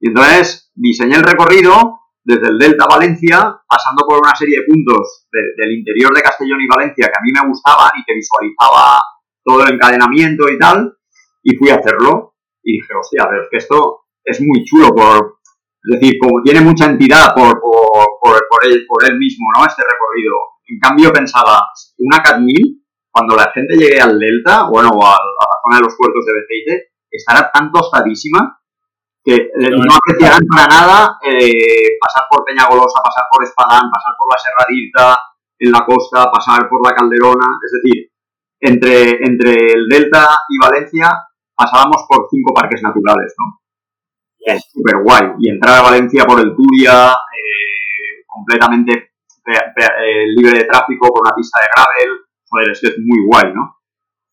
Y 0.00 0.08
entonces 0.08 0.72
diseñé 0.74 1.16
el 1.16 1.22
recorrido 1.22 2.00
desde 2.24 2.48
el 2.48 2.58
Delta 2.58 2.86
Valencia, 2.88 3.60
pasando 3.68 4.06
por 4.08 4.20
una 4.24 4.34
serie 4.34 4.60
de 4.60 4.72
puntos 4.72 5.28
del 5.30 5.72
interior 5.72 6.14
de 6.14 6.22
Castellón 6.22 6.62
y 6.62 6.66
Valencia 6.66 7.04
que 7.04 7.18
a 7.18 7.22
mí 7.22 7.32
me 7.32 7.46
gustaban 7.46 7.90
y 8.00 8.04
que 8.04 8.14
visualizaba 8.14 9.02
todo 9.44 9.64
el 9.66 9.74
encadenamiento 9.74 10.48
y 10.48 10.58
tal, 10.58 10.96
y 11.42 11.56
fui 11.56 11.68
a 11.68 11.76
hacerlo. 11.76 12.36
Y 12.62 12.80
dije, 12.80 12.94
hostia, 12.98 13.26
pero 13.28 13.42
es 13.42 13.48
que 13.50 13.58
esto 13.58 14.06
es 14.24 14.40
muy 14.40 14.64
chulo, 14.64 14.94
por, 14.94 15.40
es 15.84 16.00
decir, 16.00 16.18
como 16.20 16.42
tiene 16.42 16.60
mucha 16.60 16.86
entidad 16.86 17.34
por, 17.34 17.59
por, 18.50 18.66
él, 18.66 18.84
por 18.86 19.04
él 19.06 19.16
mismo, 19.16 19.46
¿no? 19.56 19.64
Este 19.64 19.82
recorrido. 19.82 20.34
En 20.66 20.78
cambio 20.78 21.12
pensaba, 21.12 21.62
una 21.98 22.22
CAT 22.22 22.40
1000, 22.40 22.82
cuando 23.10 23.36
la 23.36 23.50
gente 23.52 23.76
llegue 23.76 24.00
al 24.00 24.18
Delta, 24.18 24.64
bueno, 24.64 24.90
o 24.90 25.06
a, 25.06 25.10
la 25.10 25.56
zona 25.62 25.76
de 25.78 25.82
los 25.82 25.94
puertos 25.96 26.26
de 26.26 26.32
Beceite, 26.34 26.92
estará 27.10 27.50
tan 27.52 27.70
tostadísima 27.72 28.58
que 29.22 29.34
eh, 29.34 29.70
no 29.70 29.94
apreciarán 29.94 30.40
para 30.48 30.66
nada 30.66 31.18
eh, 31.22 31.98
pasar 32.00 32.26
por 32.30 32.44
Peñagolosa, 32.44 33.02
pasar 33.02 33.24
por 33.30 33.44
Espadán, 33.44 33.90
pasar 33.90 34.14
por 34.16 34.28
la 34.32 34.38
Serradita, 34.38 35.22
en 35.58 35.72
la 35.72 35.84
costa, 35.84 36.30
pasar 36.30 36.68
por 36.68 36.84
la 36.84 36.94
Calderona, 36.94 37.58
es 37.64 37.72
decir, 37.82 38.10
entre, 38.60 39.24
entre 39.24 39.72
el 39.72 39.88
Delta 39.88 40.34
y 40.48 40.58
Valencia 40.58 41.12
pasábamos 41.54 42.06
por 42.08 42.26
cinco 42.30 42.54
parques 42.54 42.82
naturales, 42.82 43.34
¿no? 43.38 43.60
Es 44.38 44.64
súper 44.72 45.02
guay. 45.02 45.36
Y 45.38 45.50
entrar 45.50 45.78
a 45.78 45.82
Valencia 45.82 46.24
por 46.24 46.40
el 46.40 46.54
Turia, 46.56 47.12
eh, 47.12 47.79
completamente 48.30 49.10
libre 50.36 50.58
de 50.58 50.64
tráfico, 50.64 51.08
por 51.08 51.22
una 51.22 51.34
pista 51.34 51.60
de 51.60 51.68
gravel, 51.74 52.18
joder, 52.48 52.70
es 52.70 52.80
que 52.80 52.88
es 52.88 52.96
muy 52.98 53.26
guay, 53.26 53.52
¿no? 53.54 53.76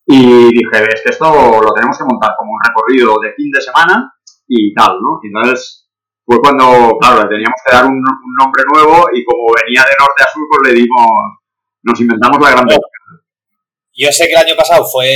Y 0.06 0.48
dije, 0.54 0.84
es 0.94 1.02
que 1.04 1.10
esto 1.12 1.26
lo 1.28 1.74
tenemos 1.74 1.98
que 1.98 2.06
montar 2.06 2.32
como 2.38 2.54
un 2.54 2.60
recorrido 2.64 3.20
de 3.20 3.34
fin 3.34 3.52
de 3.52 3.62
semana 3.62 4.14
y 4.48 4.74
tal, 4.74 5.00
¿no? 5.02 5.20
Entonces 5.22 5.90
fue 6.26 6.40
cuando, 6.40 6.98
claro, 7.00 7.24
le 7.24 7.30
teníamos 7.30 7.60
que 7.66 7.76
dar 7.76 7.86
un, 7.86 8.02
nombre 8.40 8.64
nuevo 8.74 9.08
y 9.14 9.24
como 9.24 9.48
venía 9.64 9.82
de 9.82 9.96
norte 10.00 10.24
a 10.24 10.32
sur, 10.32 10.44
pues 10.48 10.72
le 10.72 10.80
dimos, 10.80 11.08
nos 11.84 12.00
inventamos 12.00 12.40
la 12.40 12.52
gran 12.52 12.66
Yo 12.68 14.12
sé 14.12 14.28
que 14.28 14.34
el 14.34 14.46
año 14.48 14.56
pasado 14.56 14.86
fue 14.86 15.10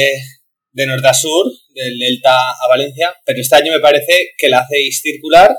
de 0.72 0.88
norte 0.88 1.08
a 1.08 1.14
sur, 1.14 1.46
del 1.74 2.00
Delta 2.00 2.52
a 2.52 2.68
Valencia, 2.70 3.14
pero 3.26 3.40
este 3.40 3.56
año 3.56 3.72
me 3.72 3.80
parece 3.80 4.32
que 4.38 4.50
la 4.50 4.60
hacéis 4.60 5.02
circular 5.02 5.52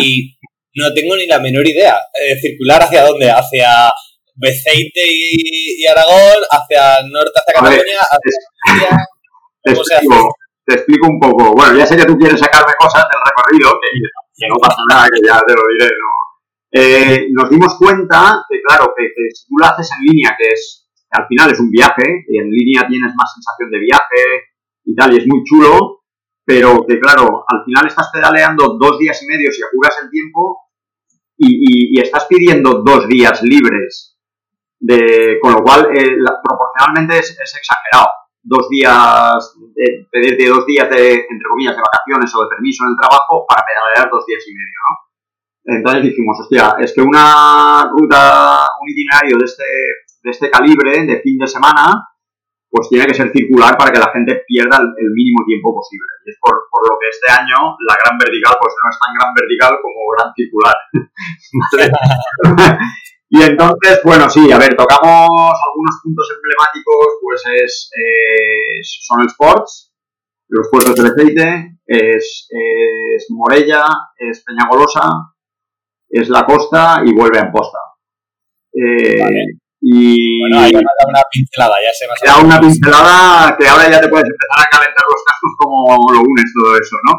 y 0.00 0.30
ah. 0.30 0.44
No 0.74 0.92
tengo 0.92 1.16
ni 1.16 1.26
la 1.26 1.38
menor 1.38 1.66
idea. 1.66 1.96
Eh, 2.14 2.38
¿Circular 2.40 2.82
hacia 2.82 3.04
dónde? 3.04 3.30
¿Hacia 3.30 3.92
Beceite 4.34 5.06
y, 5.08 5.86
Aragón? 5.86 6.42
¿Hacia 6.50 7.02
norte, 7.10 7.32
hacia 7.34 7.54
Cataluña? 7.54 7.98
¿Hacia 8.00 8.88
¿Cómo 9.64 9.84
se 9.84 9.94
hace? 9.94 10.06
te 10.66 10.74
explico 10.74 11.08
un 11.08 11.20
poco. 11.20 11.52
Bueno, 11.52 11.76
ya 11.76 11.86
sé 11.86 11.96
que 11.96 12.06
tú 12.06 12.16
quieres 12.16 12.40
sacarme 12.40 12.72
cosas 12.78 13.04
del 13.04 13.20
recorrido, 13.20 13.78
que, 13.80 14.48
no 14.48 14.56
pasa 14.56 14.82
nada, 14.88 15.08
que 15.12 15.20
ya 15.26 15.40
te 15.46 15.52
lo 15.52 15.62
diré, 15.76 15.90
¿no? 15.92 16.24
eh, 16.76 17.28
nos 17.30 17.50
dimos 17.50 17.76
cuenta 17.78 18.44
que, 18.48 18.60
claro, 18.62 18.92
que, 18.96 19.06
si 19.32 19.46
tú 19.46 19.54
lo 19.58 19.66
haces 19.66 19.90
en 19.92 20.10
línea, 20.10 20.34
que 20.36 20.48
es, 20.48 20.88
al 21.10 21.26
final 21.28 21.52
es 21.52 21.60
un 21.60 21.70
viaje, 21.70 22.24
y 22.28 22.38
en 22.38 22.50
línea 22.50 22.86
tienes 22.88 23.12
más 23.14 23.32
sensación 23.32 23.70
de 23.70 23.78
viaje 23.78 24.22
y 24.84 24.94
tal, 24.94 25.14
y 25.14 25.18
es 25.18 25.26
muy 25.26 25.44
chulo, 25.44 26.02
pero 26.44 26.84
que, 26.86 26.98
claro, 26.98 27.44
al 27.46 27.64
final 27.64 27.86
estás 27.86 28.10
pedaleando 28.12 28.76
dos 28.80 28.98
días 28.98 29.22
y 29.22 29.26
medio 29.26 29.52
si 29.52 29.62
apuras 29.62 29.96
el 30.02 30.10
tiempo 30.10 30.63
y, 31.36 32.00
estás 32.00 32.26
pidiendo 32.26 32.82
dos 32.84 33.08
días 33.08 33.42
libres, 33.42 34.16
de, 34.78 35.38
con 35.40 35.52
lo 35.52 35.62
cual 35.62 35.88
eh, 35.94 36.16
proporcionalmente 36.42 37.18
es, 37.18 37.30
exagerado. 37.30 38.08
Dos 38.42 38.68
días, 38.68 39.54
de, 39.74 40.06
pedirte 40.10 40.48
dos 40.48 40.66
días 40.66 40.88
de, 40.90 41.14
entre 41.14 41.48
comillas, 41.48 41.76
de 41.76 41.82
vacaciones 41.82 42.34
o 42.34 42.42
de 42.42 42.48
permiso 42.48 42.84
en 42.84 42.90
el 42.90 42.96
trabajo 43.00 43.46
para 43.48 43.64
pedalear 43.64 44.10
dos 44.10 44.26
días 44.26 44.42
y 44.46 44.52
medio, 44.52 44.78
¿no? 44.88 45.04
Entonces 45.76 46.02
dijimos, 46.02 46.38
hostia, 46.40 46.76
es 46.78 46.92
que 46.92 47.00
una 47.00 47.88
ruta, 47.90 48.68
un 48.82 48.90
itinerario 48.90 49.38
de 49.38 49.44
este, 49.46 49.64
de 50.22 50.30
este 50.30 50.50
calibre, 50.50 51.06
de 51.06 51.20
fin 51.20 51.38
de 51.38 51.46
semana, 51.46 52.13
pues 52.74 52.88
tiene 52.88 53.06
que 53.06 53.14
ser 53.14 53.30
circular 53.30 53.78
para 53.78 53.92
que 53.92 54.00
la 54.00 54.10
gente 54.10 54.42
pierda 54.48 54.80
el, 54.82 55.10
mínimo 55.14 55.44
tiempo 55.46 55.72
posible. 55.72 56.08
Y 56.26 56.30
es 56.30 56.36
por, 56.42 56.56
lo 56.58 56.98
que 56.98 57.06
este 57.06 57.30
año 57.30 57.78
la 57.86 57.94
gran 58.02 58.18
vertical 58.18 58.58
pues 58.60 58.74
no 58.74 58.90
es 58.90 58.98
tan 58.98 59.14
gran 59.14 59.30
vertical 59.32 59.78
como 59.80 60.10
gran 60.10 60.34
circular. 60.34 60.74
y 63.30 63.42
entonces, 63.42 64.00
bueno, 64.02 64.28
sí, 64.28 64.50
a 64.50 64.58
ver, 64.58 64.74
tocamos 64.74 65.54
algunos 65.54 66.00
puntos 66.02 66.26
emblemáticos, 66.34 67.06
pues 67.22 67.46
es, 67.62 67.88
son 69.06 69.20
el 69.20 69.28
Sports, 69.28 69.94
los 70.48 70.68
puertos 70.68 70.96
del 70.96 71.12
aceite, 71.12 71.78
es, 71.86 72.48
Morella, 73.30 73.86
es 74.18 74.42
Peñagolosa, 74.42 75.30
es 76.08 76.28
la 76.28 76.44
costa 76.44 77.04
y 77.06 77.14
vuelve 77.14 77.38
a 77.38 77.52
posta. 77.52 77.78
Eh, 78.72 79.22
y 79.84 80.40
bueno, 80.40 80.64
ahí 80.64 80.72
me 80.72 80.80
da 80.80 81.04
una 81.04 81.22
pincelada, 81.28 81.76
ya 81.76 81.92
se 81.92 82.08
me 82.08 82.16
da 82.24 82.40
una 82.40 82.58
pincelada 82.60 83.52
que 83.52 83.68
ahora 83.68 83.84
ya 83.90 84.00
te 84.00 84.08
puedes 84.08 84.24
empezar 84.24 84.64
a 84.64 84.70
calentar 84.72 85.04
los 85.04 85.20
cascos 85.20 85.52
como 85.60 86.12
lo 86.12 86.20
unes 86.24 86.48
todo 86.56 86.72
eso, 86.72 86.96
¿no? 87.04 87.12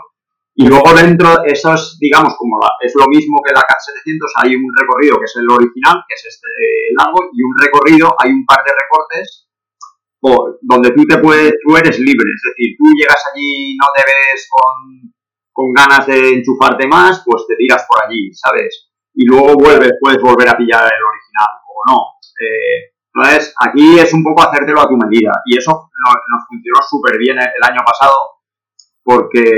Y 0.57 0.65
luego 0.65 0.89
dentro, 0.95 1.43
eso 1.45 1.73
es, 1.75 1.97
digamos, 1.99 2.33
como 2.39 2.57
es 2.81 2.93
lo 2.95 3.05
mismo 3.07 3.37
que 3.45 3.53
la 3.53 3.61
CAT 3.61 3.77
700, 4.01 4.31
hay 4.41 4.55
un 4.55 4.71
recorrido 4.73 5.19
que 5.19 5.29
es 5.29 5.35
el 5.35 5.51
original, 5.51 6.01
que 6.07 6.15
es 6.15 6.25
este 6.25 6.49
largo, 6.97 7.29
y 7.29 7.43
un 7.43 7.53
recorrido, 7.59 8.15
hay 8.17 8.31
un 8.31 8.45
par 8.47 8.63
de 8.63 8.71
recortes 8.71 9.47
por, 10.17 10.57
donde 10.61 10.89
tú 10.91 11.03
te 11.05 11.19
puedes, 11.19 11.53
tú 11.61 11.75
eres 11.77 11.99
libre, 11.99 12.31
es 12.33 12.41
decir, 12.49 12.73
tú 12.79 12.85
llegas 12.97 13.21
allí, 13.29 13.77
no 13.77 13.87
te 13.93 14.01
ves 14.09 14.47
con 14.49 15.13
con 15.55 15.71
ganas 15.71 16.05
de 16.05 16.35
enchufarte 16.35 16.85
más, 16.85 17.23
pues 17.25 17.47
te 17.47 17.55
tiras 17.55 17.87
por 17.87 18.03
allí, 18.03 18.29
¿sabes? 18.33 18.91
Y 19.13 19.25
luego 19.25 19.55
vuelves, 19.55 19.93
puedes 20.01 20.21
volver 20.21 20.49
a 20.49 20.57
pillar 20.57 20.83
el 20.83 20.99
original 21.01 21.47
o 21.63 21.91
no. 21.91 22.14
Eh, 22.39 22.95
entonces, 23.13 23.53
aquí 23.59 23.97
es 23.97 24.13
un 24.13 24.23
poco 24.23 24.43
hacértelo 24.43 24.81
a 24.81 24.87
tu 24.87 24.97
medida. 24.97 25.31
Y 25.45 25.57
eso 25.57 25.71
nos 25.71 26.47
funcionó 26.47 26.79
súper 26.87 27.17
bien 27.17 27.37
el 27.37 27.63
año 27.63 27.81
pasado 27.85 28.35
porque, 29.05 29.53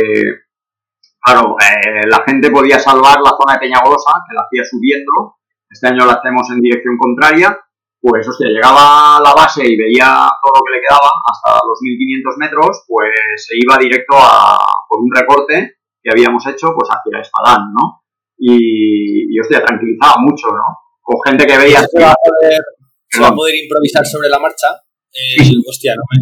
claro, 1.24 1.56
eh, 1.56 2.06
la 2.06 2.22
gente 2.28 2.52
podía 2.52 2.78
salvar 2.78 3.18
la 3.24 3.32
zona 3.32 3.54
de 3.54 3.60
Peñagolosa, 3.60 4.12
que 4.28 4.36
la 4.36 4.44
hacía 4.44 4.64
subiendo. 4.64 5.40
Este 5.70 5.88
año 5.88 6.06
la 6.06 6.20
hacemos 6.20 6.52
en 6.52 6.62
dirección 6.62 6.98
contraria. 6.98 7.58
Pues, 8.00 8.28
hostia, 8.28 8.50
llegaba 8.50 9.18
a 9.18 9.22
la 9.22 9.34
base 9.34 9.66
y 9.66 9.78
veía 9.78 10.30
todo 10.44 10.54
lo 10.54 10.62
que 10.68 10.76
le 10.76 10.84
quedaba 10.84 11.10
hasta 11.26 11.66
los 11.66 11.80
1500 11.82 12.38
metros, 12.38 12.86
pues 12.88 13.12
se 13.36 13.56
iba 13.58 13.78
directo 13.78 14.16
a, 14.20 14.60
por 14.88 15.00
un 15.00 15.10
recorte 15.16 15.78
que 16.04 16.12
habíamos 16.12 16.46
hecho 16.46 16.76
pues 16.78 16.90
hacia 16.92 17.20
Espadán, 17.20 17.74
¿no? 17.74 18.04
Y, 18.38 19.34
y 19.34 19.40
hostia, 19.40 19.66
tranquilizaba 19.66 20.22
mucho, 20.22 20.48
¿no? 20.48 20.87
Con 21.08 21.22
gente 21.24 21.48
que 21.48 21.58
veía... 21.58 21.80
Se 21.88 22.04
va, 22.04 22.12
a 22.12 22.16
poder, 22.20 22.60
se 23.08 23.22
va 23.22 23.30
a 23.30 23.32
poder 23.32 23.56
improvisar 23.56 24.06
sobre 24.06 24.28
la 24.28 24.40
marcha. 24.40 24.68
Eh, 25.08 25.40
sí. 25.42 25.64
Hostia, 25.66 25.96
no 25.96 26.04
me... 26.12 26.20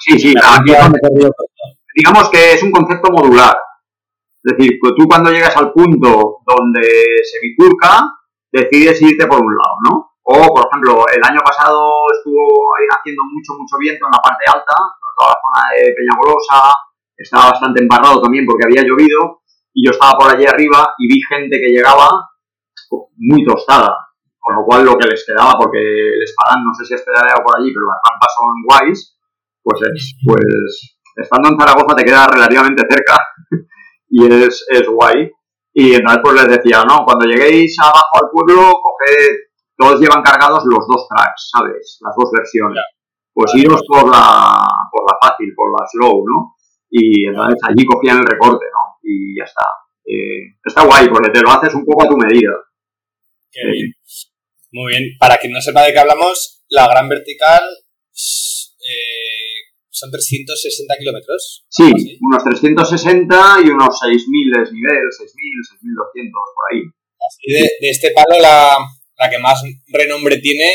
Sí, 0.00 0.18
sí, 0.18 0.34
aquí 0.42 0.72
digamos 1.94 2.28
que 2.30 2.54
es 2.54 2.62
un 2.62 2.72
concepto 2.72 3.12
modular. 3.12 3.54
Es 4.42 4.56
decir, 4.56 4.78
tú 4.80 5.06
cuando 5.06 5.30
llegas 5.30 5.56
al 5.56 5.72
punto 5.72 6.40
donde 6.44 6.82
se 7.22 7.38
bifurca, 7.40 8.10
decides 8.50 9.00
irte 9.02 9.26
por 9.26 9.40
un 9.40 9.54
lado, 9.54 9.76
¿no? 9.88 10.10
O, 10.24 10.54
por 10.54 10.66
ejemplo, 10.66 11.04
el 11.08 11.22
año 11.22 11.40
pasado 11.44 11.92
estuvo 12.18 12.72
haciendo 12.90 13.22
mucho, 13.30 13.52
mucho 13.60 13.76
viento 13.78 14.06
en 14.06 14.12
la 14.12 14.22
parte 14.22 14.44
alta, 14.46 14.74
toda 15.16 15.32
la 15.32 15.40
zona 15.40 15.62
de 15.76 15.94
Peñagolosa, 15.94 16.74
estaba 17.16 17.50
bastante 17.52 17.82
embarrado 17.82 18.20
también 18.20 18.44
porque 18.44 18.64
había 18.64 18.82
llovido 18.82 19.42
y 19.72 19.86
yo 19.86 19.92
estaba 19.92 20.18
por 20.18 20.30
allí 20.34 20.44
arriba 20.46 20.94
y 20.98 21.08
vi 21.08 21.20
gente 21.28 21.60
que 21.60 21.68
llegaba 21.68 22.08
muy 23.16 23.44
tostada, 23.44 23.94
con 24.44 24.56
lo 24.56 24.64
cual 24.64 24.84
lo 24.84 24.96
que 25.00 25.08
les 25.08 25.24
quedaba, 25.24 25.56
porque 25.56 25.80
el 25.80 26.20
espadán, 26.20 26.60
no 26.60 26.74
sé 26.76 26.84
si 26.84 26.94
es 26.94 27.02
pedaleado 27.02 27.40
por 27.40 27.56
allí, 27.56 27.72
pero 27.72 27.88
las 27.88 28.00
rampas 28.04 28.32
son 28.36 28.52
guays, 28.68 29.00
pues 29.64 29.80
es, 29.88 30.16
pues 30.20 30.44
estando 31.16 31.48
en 31.48 31.58
Zaragoza 31.58 31.96
te 31.96 32.04
queda 32.04 32.28
relativamente 32.28 32.84
cerca 32.84 33.16
y 34.08 34.26
es, 34.28 34.66
es 34.68 34.86
guay. 34.86 35.32
Y 35.72 35.94
entonces 35.94 36.20
pues 36.22 36.34
les 36.36 36.48
decía, 36.60 36.84
no, 36.84 37.04
cuando 37.04 37.24
lleguéis 37.24 37.74
abajo 37.80 38.20
al 38.20 38.28
pueblo, 38.30 38.70
coged, 38.84 39.34
todos 39.76 39.98
llevan 39.98 40.22
cargados 40.22 40.62
los 40.66 40.86
dos 40.86 41.08
tracks, 41.08 41.50
¿sabes? 41.50 41.98
Las 42.04 42.14
dos 42.14 42.30
versiones. 42.30 42.84
Pues 43.32 43.50
iros 43.56 43.82
por 43.88 44.04
la, 44.04 44.68
por 44.92 45.02
la 45.02 45.16
fácil, 45.20 45.52
por 45.56 45.72
la 45.72 45.84
slow, 45.88 46.22
¿no? 46.22 46.54
y 46.96 47.26
entonces 47.26 47.58
allí 47.68 47.84
cogían 47.84 48.18
el 48.18 48.26
recorte, 48.26 48.66
¿no? 48.70 48.98
Y 49.02 49.36
ya 49.36 49.44
está. 49.44 49.64
Eh, 50.06 50.54
está 50.64 50.86
guay 50.86 51.08
porque 51.08 51.30
te 51.30 51.40
lo 51.40 51.50
haces 51.50 51.74
un 51.74 51.84
poco 51.84 52.04
a 52.04 52.08
tu 52.08 52.16
medida. 52.16 52.52
Qué 53.50 53.66
bien. 53.66 53.92
Muy 54.74 54.92
bien. 54.92 55.04
Para 55.18 55.38
quien 55.38 55.52
no 55.52 55.60
sepa 55.62 55.86
de 55.86 55.92
qué 55.92 56.00
hablamos, 56.00 56.64
la 56.68 56.88
gran 56.88 57.08
vertical 57.08 57.62
eh, 58.82 59.70
son 59.88 60.10
360 60.10 60.94
kilómetros. 60.98 61.64
Sí, 61.70 62.18
unos 62.20 62.42
360 62.42 63.36
y 63.64 63.70
unos 63.70 63.94
6.000 64.02 64.58
desnivel, 64.58 65.06
6.000, 65.14 65.30
6.200 65.78 66.30
por 66.54 66.64
ahí. 66.72 66.82
Así 67.24 67.52
de, 67.52 67.70
de 67.80 67.90
este 67.90 68.10
palo, 68.10 68.40
la, 68.40 68.76
la 69.16 69.30
que 69.30 69.38
más 69.38 69.62
renombre 69.86 70.38
tiene 70.38 70.68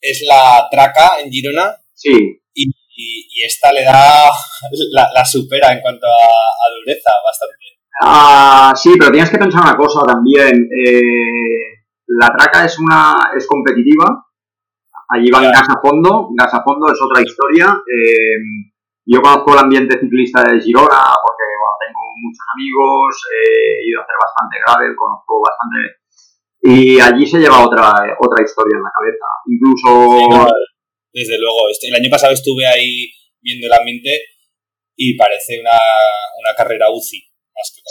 es 0.00 0.22
la 0.26 0.66
Traca 0.70 1.20
en 1.22 1.30
Girona. 1.30 1.76
Sí 1.94 2.40
y, 2.96 3.44
esta 3.46 3.72
le 3.72 3.82
da, 3.82 4.30
la, 5.12 5.24
supera 5.24 5.72
en 5.72 5.80
cuanto 5.80 6.06
a, 6.06 6.70
dureza 6.78 7.10
bastante. 7.24 7.54
Ah, 8.02 8.72
sí, 8.76 8.92
pero 8.98 9.12
tienes 9.12 9.30
que 9.30 9.38
pensar 9.38 9.62
una 9.62 9.76
cosa 9.76 10.00
también. 10.06 10.68
Eh, 10.76 11.83
la 12.18 12.28
traca 12.36 12.64
es 12.64 12.78
una 12.78 13.14
es 13.36 13.46
competitiva. 13.46 14.26
Allí 15.08 15.30
van 15.30 15.50
gas 15.50 15.68
a 15.68 15.80
fondo. 15.80 16.28
Gas 16.32 16.54
a 16.54 16.62
fondo 16.62 16.86
es 16.90 16.98
otra 17.00 17.22
historia. 17.22 17.82
Eh, 17.86 18.38
yo 19.06 19.20
conozco 19.20 19.52
el 19.52 19.60
ambiente 19.60 19.98
ciclista 19.98 20.42
de 20.42 20.60
Girona 20.60 21.12
porque 21.20 21.44
tengo 21.86 22.00
muchos 22.16 22.46
amigos, 22.56 23.20
he 23.28 23.88
ido 23.88 24.00
a 24.00 24.04
hacer 24.04 24.16
bastante 24.16 24.56
gravel, 24.64 24.96
conozco 24.96 25.42
bastante. 25.44 26.00
Y 26.64 27.00
allí 27.00 27.26
se 27.26 27.38
lleva 27.38 27.66
otra, 27.66 27.92
otra 28.18 28.42
historia 28.42 28.76
en 28.78 28.82
la 28.82 28.92
cabeza. 28.94 29.26
Incluso 29.44 30.48
desde 31.14 31.38
luego. 31.38 31.68
Este, 31.70 31.88
el 31.88 31.94
año 31.94 32.10
pasado 32.10 32.32
estuve 32.32 32.66
ahí 32.66 33.10
viendo 33.40 33.66
el 33.66 33.72
ambiente 33.72 34.10
y 34.96 35.16
parece 35.16 35.60
una, 35.60 35.78
una 36.40 36.54
carrera 36.56 36.90
UCI. 36.90 37.22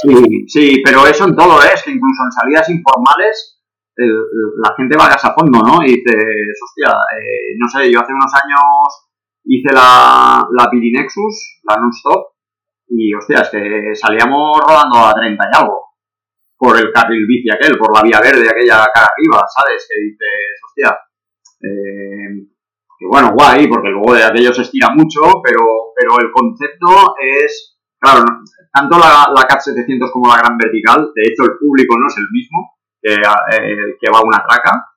sí, 0.01 0.45
sí, 0.47 0.82
pero 0.84 1.07
eso 1.07 1.26
en 1.26 1.36
todo, 1.36 1.61
¿eh? 1.63 1.71
es 1.74 1.84
que 1.84 1.91
incluso 1.91 2.24
en 2.26 2.32
salidas 2.32 2.69
informales 2.69 3.53
la 3.96 4.74
gente 4.76 4.98
va 4.98 5.06
a 5.06 5.34
fondo, 5.34 5.60
¿no? 5.60 5.84
Y 5.84 5.96
dices, 5.96 6.60
hostia, 6.64 6.98
eh, 7.18 7.56
no 7.58 7.68
sé, 7.70 7.91
yo 7.91 8.00
hace 8.00 8.14
unos 8.14 8.32
años 8.34 9.10
hice 9.46 9.74
la, 9.74 10.46
la 10.52 10.70
Pirinexus, 10.70 11.62
la 11.64 11.78
non-stop, 11.78 12.34
y 12.88 13.14
hostia, 13.14 13.41
es 13.41 13.50
que 13.50 13.96
salíamos 13.96 14.58
rodando 14.68 14.98
a 14.98 15.14
30 15.14 15.44
y 15.44 15.58
algo 15.58 15.84
por 16.58 16.78
el 16.78 16.91
carril 16.94 17.26
bici 17.28 17.50
aquel, 17.52 17.78
por 17.78 17.94
la 17.94 18.02
vía 18.02 18.22
verde 18.22 18.48
aquella 18.48 18.88
cara 18.94 19.08
arriba, 19.12 19.44
¿sabes? 19.52 19.86
Que 19.88 20.00
dices, 20.00 20.62
hostia, 20.64 20.98
eh, 21.62 22.48
bueno, 23.10 23.34
guay, 23.34 23.68
porque 23.68 23.89
luego 23.89 24.14
de 24.14 24.24
aquello 24.24 24.54
se 24.54 24.62
estira 24.62 24.89
mucho, 24.96 25.41
pero, 25.44 25.91
pero 25.96 26.20
el 26.22 26.32
concepto 26.32 27.16
es, 27.20 27.78
claro, 28.00 28.24
tanto 28.72 28.98
la, 28.98 29.28
la 29.36 29.44
CAT 29.44 29.60
700 29.60 30.10
como 30.12 30.30
la 30.30 30.38
Gran 30.38 30.58
Vertical, 30.58 31.12
de 31.14 31.24
hecho 31.24 31.44
el 31.44 31.58
público 31.60 31.96
no 32.00 32.08
es 32.08 32.18
el 32.18 32.28
mismo 32.32 32.74
que, 33.04 33.14
eh, 33.14 33.97
que 33.99 34.12
va 34.12 34.22
una 34.24 34.41
traca, 34.47 34.88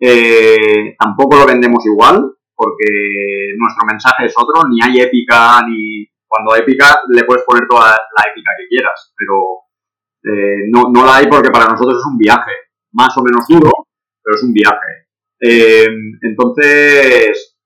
eh, 0.00 0.96
tampoco 0.98 1.36
lo 1.36 1.46
vendemos 1.46 1.84
igual, 1.84 2.32
porque 2.54 3.54
nuestro 3.58 3.86
mensaje 3.86 4.24
es 4.26 4.34
otro, 4.36 4.62
ni 4.68 4.82
hay 4.82 5.00
épica, 5.00 5.60
ni 5.66 6.06
cuando 6.26 6.54
hay 6.54 6.62
épica 6.62 7.02
le 7.08 7.24
puedes 7.24 7.44
poner 7.44 7.68
toda 7.68 7.90
la 7.90 8.30
épica 8.30 8.50
que 8.58 8.68
quieras, 8.68 9.12
pero 9.16 9.66
eh, 10.24 10.68
no, 10.72 10.90
no 10.90 11.04
la 11.04 11.16
hay 11.16 11.26
porque 11.26 11.50
para 11.50 11.66
nosotros 11.66 11.98
es 11.98 12.06
un 12.06 12.16
viaje, 12.16 12.52
más 12.92 13.16
o 13.18 13.22
menos 13.22 13.46
duro, 13.46 13.70
pero 14.22 14.36
es 14.36 14.42
un 14.42 14.52
viaje. 14.52 15.06
Entonces, 16.22 17.56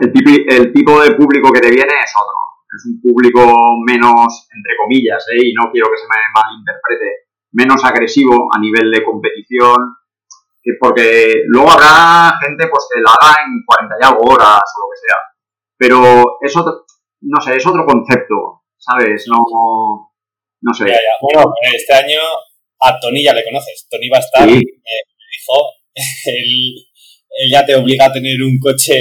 el, 0.00 0.72
tipo 0.72 1.02
de 1.02 1.12
público 1.12 1.52
que 1.52 1.60
te 1.60 1.70
viene 1.70 1.92
es 2.04 2.12
otro. 2.16 2.36
Es 2.76 2.86
un 2.86 3.00
público 3.00 3.40
menos, 3.84 4.48
entre 4.54 4.76
comillas, 4.78 5.24
y 5.34 5.52
no 5.52 5.70
quiero 5.72 5.88
que 5.90 5.98
se 5.98 6.06
me 6.06 6.16
malinterprete, 6.32 7.29
menos 7.52 7.84
agresivo 7.84 8.48
a 8.54 8.58
nivel 8.60 8.90
de 8.90 9.04
competición, 9.04 9.76
porque 10.78 11.34
luego 11.46 11.70
habrá 11.70 12.32
gente 12.40 12.68
pues 12.68 12.86
que 12.92 13.00
la 13.00 13.12
haga 13.12 13.42
en 13.44 13.64
40 13.64 13.96
y 14.00 14.04
algo 14.04 14.32
horas 14.32 14.60
o 14.60 14.80
lo 14.80 14.90
que 14.92 15.08
sea, 15.08 15.16
pero 15.76 16.38
es 16.40 16.56
otro, 16.56 16.84
no 17.22 17.40
sé, 17.40 17.56
es 17.56 17.66
otro 17.66 17.84
concepto, 17.86 18.62
¿sabes? 18.76 19.26
No, 19.28 20.12
no 20.60 20.74
sé. 20.74 20.84
Bueno, 21.22 21.52
este 21.74 21.94
año 21.94 22.20
a 22.82 22.98
Tony 23.00 23.24
ya 23.24 23.34
le 23.34 23.44
conoces, 23.44 23.86
Tony 23.90 24.08
va 24.08 24.18
a 24.18 24.20
estar, 24.20 24.46
me 24.46 24.56
dijo, 24.56 25.56
él, 26.26 27.50
ya 27.50 27.64
te 27.64 27.74
obliga 27.76 28.06
a 28.06 28.12
tener 28.12 28.42
un 28.42 28.58
coche 28.58 28.94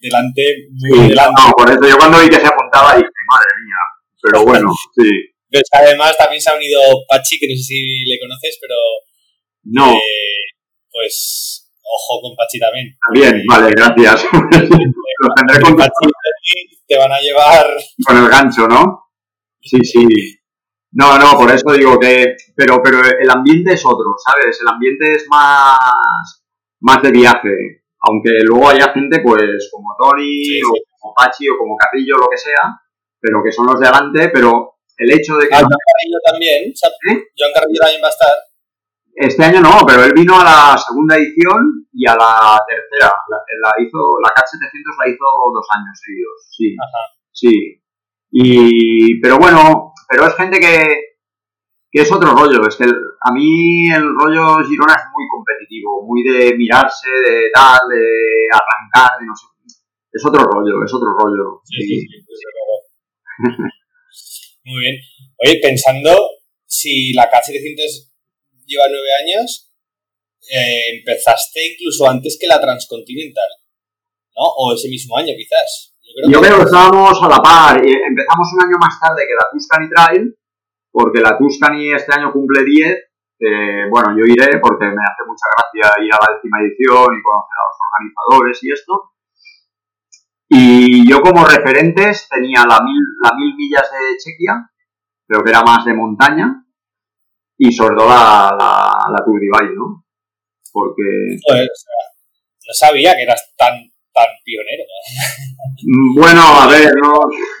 delante, 0.00 0.68
muy 0.70 1.08
delante. 1.08 1.42
No, 1.42 1.52
por 1.52 1.70
eso 1.70 1.88
yo 1.88 1.98
cuando 1.98 2.20
vi 2.20 2.28
que 2.28 2.40
se 2.40 2.46
apuntaba 2.46 2.94
dije, 2.94 3.08
madre 3.28 3.50
mía, 3.64 3.76
pero 4.22 4.44
bueno, 4.44 4.70
sí. 4.94 5.10
Pero 5.50 5.62
además 5.72 6.16
también 6.16 6.40
se 6.40 6.50
ha 6.50 6.56
unido 6.56 6.80
Pachi, 7.08 7.38
que 7.38 7.48
no 7.48 7.56
sé 7.56 7.62
si 7.62 8.04
le 8.04 8.18
conoces, 8.20 8.58
pero... 8.60 8.76
No. 9.64 9.92
Eh, 9.92 10.54
pues 10.90 11.70
ojo 11.82 12.22
con 12.22 12.36
Pachi 12.36 12.58
también. 12.58 12.96
Bien, 13.12 13.42
vale, 13.48 13.70
gracias. 13.72 14.24
Los 14.32 15.34
tendré 15.36 15.60
con 15.60 15.76
Pachi 15.76 16.06
te 16.86 16.98
van 16.98 17.12
a 17.12 17.20
llevar... 17.20 17.66
Con 18.04 18.16
el 18.16 18.28
gancho, 18.28 18.66
¿no? 18.66 19.10
Sí, 19.60 19.78
sí. 19.84 20.06
No, 20.92 21.18
no, 21.18 21.38
por 21.38 21.50
eso 21.52 21.72
digo 21.72 21.98
que... 21.98 22.36
Pero, 22.56 22.80
pero 22.82 22.98
el 23.04 23.30
ambiente 23.30 23.74
es 23.74 23.86
otro, 23.86 24.14
¿sabes? 24.24 24.58
El 24.60 24.68
ambiente 24.68 25.12
es 25.14 25.26
más, 25.28 26.44
más 26.80 27.02
de 27.02 27.12
viaje. 27.12 27.84
Aunque 28.00 28.30
luego 28.42 28.70
haya 28.70 28.92
gente, 28.92 29.20
pues, 29.20 29.70
como 29.70 29.94
Tony, 30.00 30.60
o 30.62 30.72
como 30.98 31.14
Pachi, 31.14 31.48
o 31.48 31.58
como 31.58 31.76
Carrillo, 31.76 32.16
lo 32.16 32.28
que 32.28 32.38
sea, 32.38 32.80
pero 33.20 33.40
que 33.44 33.52
son 33.52 33.66
los 33.66 33.78
de 33.78 33.86
adelante, 33.86 34.30
pero 34.30 34.79
el 35.00 35.10
hecho 35.12 35.36
de 35.36 35.48
que... 35.48 35.54
Ah, 35.54 35.64
John 35.64 35.72
Carrillo 35.72 36.18
también. 36.24 36.60
¿Eh? 36.68 37.16
John 37.32 37.52
Carrillo 37.56 37.80
también 37.80 38.02
va 38.04 38.08
a 38.08 38.16
estar. 38.16 38.34
Este 39.16 39.44
año 39.44 39.60
no, 39.60 39.80
pero 39.86 40.04
él 40.04 40.12
vino 40.14 40.38
a 40.38 40.44
la 40.44 40.78
segunda 40.78 41.16
edición 41.16 41.88
y 41.92 42.06
a 42.06 42.14
la 42.14 42.60
tercera. 42.68 43.12
La, 43.28 43.72
hizo, 43.80 44.20
la 44.22 44.30
CAT 44.30 44.46
700 44.46 44.96
la 45.00 45.08
hizo 45.08 45.24
dos 45.52 45.66
años 45.72 45.96
seguidos, 45.98 46.36
sí. 46.48 46.76
Sí. 47.32 47.82
Y, 48.30 49.20
pero 49.20 49.38
bueno, 49.38 49.92
pero 50.08 50.26
es 50.26 50.34
gente 50.36 50.60
que, 50.60 51.16
que 51.90 52.00
es 52.02 52.12
otro 52.12 52.32
rollo. 52.32 52.60
Es 52.68 52.76
que 52.76 52.84
a 52.84 53.32
mí 53.32 53.90
el 53.90 54.04
rollo 54.14 54.62
Girona 54.68 54.94
es 54.94 55.04
muy 55.12 55.24
competitivo, 55.28 56.06
muy 56.06 56.22
de 56.22 56.56
mirarse, 56.56 57.10
de 57.10 57.50
tal, 57.52 57.88
de 57.88 58.04
arrancar, 58.52 59.18
de 59.18 59.26
no 59.26 59.34
sé. 59.34 59.46
Es 60.12 60.24
otro 60.26 60.44
rollo, 60.44 60.84
es 60.84 60.92
otro 60.92 61.08
rollo. 61.18 61.60
Sí, 61.64 61.82
sí, 61.82 62.00
sí, 62.00 62.24
Muy 64.70 64.80
bien. 64.86 64.96
Oye, 65.42 65.58
pensando 65.60 66.14
si 66.64 67.12
la 67.12 67.26
K700 67.26 68.06
lleva 68.66 68.86
nueve 68.86 69.10
años, 69.18 69.74
eh, 70.46 70.94
empezaste 70.98 71.74
incluso 71.74 72.08
antes 72.08 72.38
que 72.40 72.46
la 72.46 72.60
Transcontinental, 72.60 73.50
¿no? 74.36 74.46
O 74.46 74.72
ese 74.72 74.88
mismo 74.88 75.16
año, 75.18 75.34
quizás. 75.36 75.98
Yo 76.30 76.40
creo, 76.40 76.58
que... 76.58 76.64
estábamos 76.70 77.18
a 77.20 77.28
la 77.28 77.42
par. 77.42 77.82
Empezamos 77.82 78.46
un 78.54 78.62
año 78.62 78.78
más 78.78 78.94
tarde 79.02 79.26
que 79.26 79.34
la 79.34 79.46
Tuscany 79.50 79.90
Trail, 79.90 80.38
porque 80.92 81.20
la 81.20 81.36
Tuscany 81.36 81.90
este 81.90 82.14
año 82.14 82.32
cumple 82.32 82.62
10. 82.62 83.90
bueno, 83.90 84.14
yo 84.14 84.24
iré 84.30 84.58
porque 84.62 84.86
me 84.86 85.02
hace 85.02 85.22
mucha 85.26 85.50
gracia 85.50 85.98
ir 85.98 86.14
a 86.14 86.18
la 86.22 86.30
décima 86.34 86.62
edición 86.62 87.10
y 87.10 87.22
conocer 87.26 87.58
a 87.58 87.66
los 87.66 87.78
organizadores 87.90 88.58
y 88.62 88.70
esto. 88.70 88.94
Y 90.52 91.08
yo 91.08 91.20
como 91.20 91.44
referentes 91.44 92.28
tenía 92.28 92.64
la 92.68 92.80
mil, 92.82 92.98
la 93.22 93.30
mil 93.36 93.54
millas 93.54 93.88
de 93.92 94.18
Chequia, 94.18 94.68
creo 95.24 95.44
que 95.44 95.50
era 95.50 95.62
más 95.62 95.84
de 95.84 95.94
montaña, 95.94 96.66
y 97.56 97.70
sobre 97.70 97.94
todo 97.94 98.08
la, 98.08 98.50
la, 98.58 98.90
la 99.12 99.24
Tour 99.24 99.38
Divide, 99.38 99.76
¿no? 99.76 100.04
Porque... 100.72 101.38
no 101.46 102.74
sabía 102.74 103.14
que 103.14 103.22
eras 103.22 103.54
tan, 103.56 103.74
tan 104.12 104.26
pionero. 104.44 104.82
Mm, 105.86 106.18
bueno, 106.18 106.42
a 106.42 106.66
ver, 106.66 106.94
no, 106.96 107.14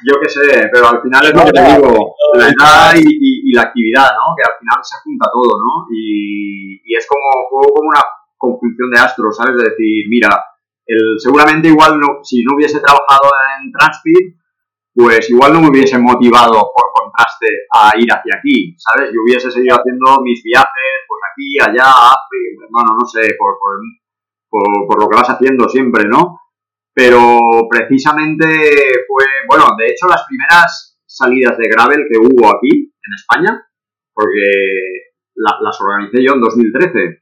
yo 0.04 0.20
qué 0.20 0.28
sé, 0.28 0.68
pero 0.72 0.88
al 0.88 1.00
final 1.00 1.26
es 1.26 1.32
lo 1.32 1.44
que 1.44 1.52
te 1.52 1.62
digo, 1.62 2.16
la 2.34 2.48
edad 2.48 2.94
y, 2.96 3.52
la 3.52 3.62
actividad, 3.62 4.10
¿no? 4.16 4.34
Que 4.36 4.50
al 4.50 4.58
final 4.58 4.80
se 4.82 4.96
junta 5.04 5.30
todo, 5.32 5.58
¿no? 5.58 5.86
Y, 5.94 6.82
y 6.84 6.96
es 6.96 7.06
como, 7.06 7.30
como 7.48 7.88
una 7.88 8.02
conjunción 8.36 8.90
de 8.90 8.98
astros, 8.98 9.36
¿sabes? 9.36 9.54
De 9.56 9.70
decir, 9.70 10.06
mira, 10.08 10.42
seguramente 11.18 11.68
igual 11.68 12.00
si 12.22 12.42
no 12.42 12.56
hubiese 12.56 12.80
trabajado 12.80 13.30
en 13.58 13.72
Transpid, 13.72 14.40
pues 14.94 15.30
igual 15.30 15.52
no 15.52 15.60
me 15.60 15.68
hubiese 15.68 15.98
motivado 15.98 16.52
por 16.52 16.90
contraste 16.92 17.46
a 17.72 17.92
ir 17.96 18.08
hacia 18.10 18.36
aquí, 18.38 18.74
¿sabes? 18.76 19.10
Yo 19.12 19.20
hubiese 19.24 19.50
seguido 19.50 19.76
haciendo 19.76 20.20
mis 20.22 20.42
viajes, 20.42 20.92
pues 21.06 21.20
aquí, 21.30 21.58
allá, 21.60 21.92
bueno, 22.70 22.96
no 22.98 23.06
sé, 23.06 23.34
por, 23.38 23.56
por, 24.48 24.86
por, 24.86 25.00
lo 25.00 25.08
que 25.08 25.16
vas 25.16 25.30
haciendo 25.30 25.68
siempre, 25.68 26.04
¿no? 26.08 26.40
Pero 26.92 27.38
precisamente 27.70 28.46
fue, 29.06 29.24
bueno, 29.48 29.68
de 29.78 29.86
hecho 29.86 30.06
las 30.08 30.24
primeras 30.26 30.98
salidas 31.06 31.56
de 31.56 31.68
gravel 31.68 32.06
que 32.10 32.18
hubo 32.18 32.48
aquí, 32.48 32.70
en 32.70 33.14
España, 33.14 33.66
porque 34.12 34.44
las 35.34 35.80
organicé 35.80 36.22
yo 36.22 36.34
en 36.34 36.40
2013, 36.40 37.19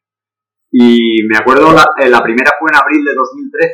y 0.71 1.23
me 1.25 1.37
acuerdo, 1.37 1.73
la, 1.73 1.85
eh, 1.99 2.09
la, 2.09 2.23
primera 2.23 2.53
fue 2.59 2.71
en 2.71 2.77
abril 2.77 3.05
de 3.05 3.15
2013 3.15 3.73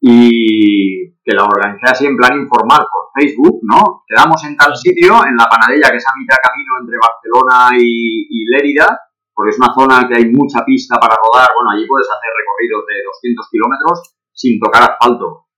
y 0.00 1.14
que 1.24 1.34
la 1.34 1.44
organizé 1.44 1.86
así 1.88 2.06
en 2.06 2.16
plan 2.16 2.38
informal 2.38 2.86
por 2.92 3.08
Facebook, 3.16 3.60
¿no? 3.62 4.04
Quedamos 4.06 4.44
en 4.44 4.56
tal 4.56 4.76
sitio, 4.76 5.24
en 5.24 5.36
la 5.36 5.48
Panadella, 5.48 5.90
que 5.90 5.96
es 5.96 6.06
a 6.06 6.18
mitad 6.18 6.36
camino 6.42 6.72
entre 6.80 6.98
Barcelona 7.00 7.76
y, 7.80 8.28
y 8.28 8.44
Lérida, 8.44 8.86
porque 9.32 9.50
es 9.50 9.58
una 9.58 9.72
zona 9.72 10.06
que 10.06 10.16
hay 10.16 10.30
mucha 10.30 10.64
pista 10.64 10.96
para 11.00 11.16
rodar. 11.16 11.48
Bueno, 11.56 11.70
allí 11.72 11.86
puedes 11.86 12.08
hacer 12.08 12.30
recorridos 12.30 12.84
de 12.86 12.96
200 13.04 13.48
kilómetros 13.50 14.16
sin 14.32 14.60
tocar 14.60 14.82
asfalto. 14.84 15.48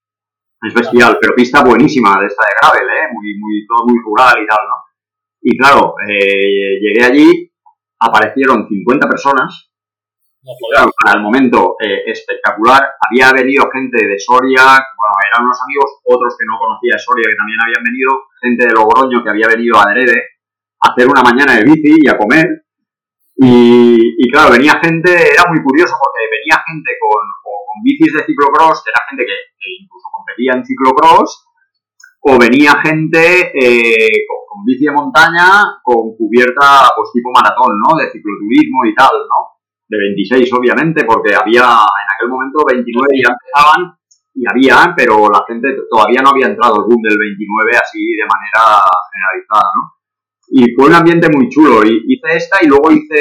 Es 0.62 0.74
bestial, 0.74 1.18
pero 1.20 1.34
pista 1.34 1.62
buenísima 1.62 2.18
de 2.20 2.26
esta 2.26 2.42
de 2.46 2.54
gravel, 2.62 2.88
¿eh? 2.88 3.06
Muy, 3.12 3.38
muy, 3.38 3.66
todo 3.66 3.86
muy 3.86 3.98
rural 4.02 4.34
y 4.42 4.46
tal, 4.46 4.62
¿no? 4.66 4.76
Y 5.42 5.56
claro, 5.56 5.94
eh, 6.06 6.78
llegué 6.80 7.04
allí, 7.04 7.52
aparecieron 8.00 8.66
50 8.66 9.08
personas 9.08 9.68
para 11.02 11.18
el 11.18 11.22
momento 11.22 11.76
eh, 11.80 12.02
espectacular. 12.06 12.80
Había 12.80 13.32
venido 13.32 13.68
gente 13.70 14.06
de 14.06 14.18
Soria, 14.18 14.64
bueno, 14.64 15.14
eran 15.28 15.44
unos 15.44 15.58
amigos, 15.60 16.00
otros 16.04 16.36
que 16.38 16.46
no 16.46 16.58
conocía 16.58 16.96
de 16.96 17.04
Soria 17.04 17.28
que 17.28 17.36
también 17.36 17.60
habían 17.60 17.84
venido, 17.84 18.10
gente 18.40 18.62
de 18.66 18.72
Logroño 18.72 19.22
que 19.22 19.30
había 19.30 19.48
venido 19.48 19.76
a 19.76 19.82
Adrede 19.82 20.40
a 20.80 20.92
hacer 20.92 21.08
una 21.08 21.22
mañana 21.22 21.56
de 21.56 21.64
bici 21.64 21.96
y 22.00 22.08
a 22.08 22.16
comer. 22.16 22.64
Y, 23.40 24.30
claro, 24.32 24.50
venía 24.50 24.80
gente, 24.82 25.10
era 25.14 25.46
muy 25.46 25.62
curioso 25.62 25.94
porque 25.94 26.26
venía 26.26 26.58
gente 26.58 26.90
con, 26.98 27.22
con, 27.38 27.76
bicis 27.84 28.12
de 28.12 28.26
ciclocross, 28.26 28.82
que 28.82 28.90
era 28.90 29.06
gente 29.08 29.22
que, 29.22 29.36
incluso 29.78 30.06
competía 30.10 30.52
en 30.58 30.66
ciclocross, 30.66 31.46
o 32.20 32.36
venía 32.36 32.82
gente 32.82 33.54
eh, 33.54 34.26
con, 34.26 34.38
con, 34.48 34.64
bici 34.66 34.86
de 34.86 34.90
montaña 34.90 35.78
con 35.84 36.18
cubierta 36.18 36.90
pues 36.96 37.14
tipo 37.14 37.30
maratón, 37.30 37.78
¿no? 37.78 37.94
De 37.94 38.10
cicloturismo 38.10 38.84
y 38.90 38.94
tal, 38.96 39.14
¿no? 39.14 39.57
De 39.88 39.96
26 39.96 40.52
obviamente, 40.52 41.04
porque 41.04 41.34
había 41.34 41.64
en 41.64 42.08
aquel 42.14 42.28
momento 42.28 42.60
29 42.68 43.08
ya 43.16 43.32
empezaban 43.32 43.98
y 44.34 44.44
había, 44.46 44.94
pero 44.94 45.28
la 45.30 45.42
gente 45.48 45.74
todavía 45.90 46.22
no 46.22 46.30
había 46.30 46.46
entrado 46.46 46.76
el 46.78 46.86
boom 46.86 47.02
del 47.02 47.18
29 47.18 47.72
así 47.74 47.98
de 47.98 48.26
manera 48.28 48.84
generalizada, 49.10 49.70
¿no? 49.74 49.98
Y 50.50 50.72
fue 50.74 50.86
un 50.86 50.94
ambiente 50.94 51.28
muy 51.28 51.48
chulo. 51.48 51.82
Hice 51.84 52.36
esta 52.36 52.58
y 52.62 52.68
luego 52.68 52.90
hice 52.90 53.20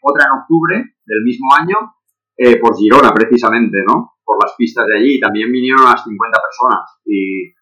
otra 0.00 0.24
en 0.24 0.40
octubre 0.40 0.76
del 1.04 1.22
mismo 1.22 1.48
año 1.58 1.76
eh, 2.36 2.56
por 2.56 2.76
Girona, 2.76 3.12
precisamente, 3.12 3.78
¿no? 3.86 4.16
Por 4.24 4.38
las 4.42 4.54
pistas 4.56 4.86
de 4.86 4.96
allí. 4.96 5.20
También 5.20 5.52
vinieron 5.52 5.82
unas 5.82 6.02
50 6.02 6.38
personas. 6.40 6.88
Y, 7.04 7.52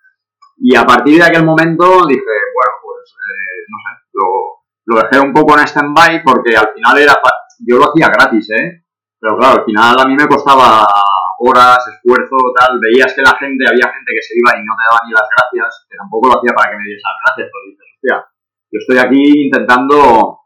y 0.59 0.77
a 0.77 0.87
partir 0.87 1.19
de 1.19 1.25
aquel 1.25 1.45
momento 1.45 2.07
dije, 2.07 2.23
bueno, 2.23 2.73
pues, 2.85 3.11
eh, 3.11 3.67
no 3.67 3.79
sé, 3.83 4.03
lo, 4.13 4.63
lo 4.85 5.03
dejé 5.03 5.19
un 5.19 5.33
poco 5.33 5.59
en 5.59 5.67
stand-by 5.67 6.23
porque 6.23 6.57
al 6.57 6.71
final 6.75 6.99
era 6.99 7.15
yo 7.67 7.79
lo 7.79 7.91
hacía 7.91 8.09
gratis, 8.09 8.51
¿eh? 8.51 8.85
Pero 9.19 9.39
claro, 9.39 9.61
al 9.61 9.65
final 9.65 9.95
a 9.99 10.05
mí 10.07 10.15
me 10.19 10.27
costaba 10.27 10.87
horas, 11.39 11.79
esfuerzo, 11.87 12.37
tal. 12.59 12.79
Veías 12.79 13.15
que 13.15 13.23
la 13.23 13.35
gente, 13.39 13.67
había 13.67 13.91
gente 13.91 14.11
que 14.15 14.23
se 14.23 14.35
iba 14.39 14.55
y 14.59 14.65
no 14.67 14.75
te 14.79 14.87
daba 14.87 15.03
ni 15.07 15.13
las 15.13 15.29
gracias, 15.31 15.87
que 15.91 15.97
tampoco 15.97 16.29
lo 16.29 16.39
hacía 16.39 16.55
para 16.55 16.71
que 16.71 16.79
me 16.79 16.87
diese 16.87 17.03
las 17.03 17.21
gracias, 17.23 17.47
pero 17.51 17.63
dices, 17.71 17.89
hostia, 17.95 18.17
yo 18.71 18.79
estoy 18.79 18.99
aquí 18.99 19.23
intentando 19.47 20.39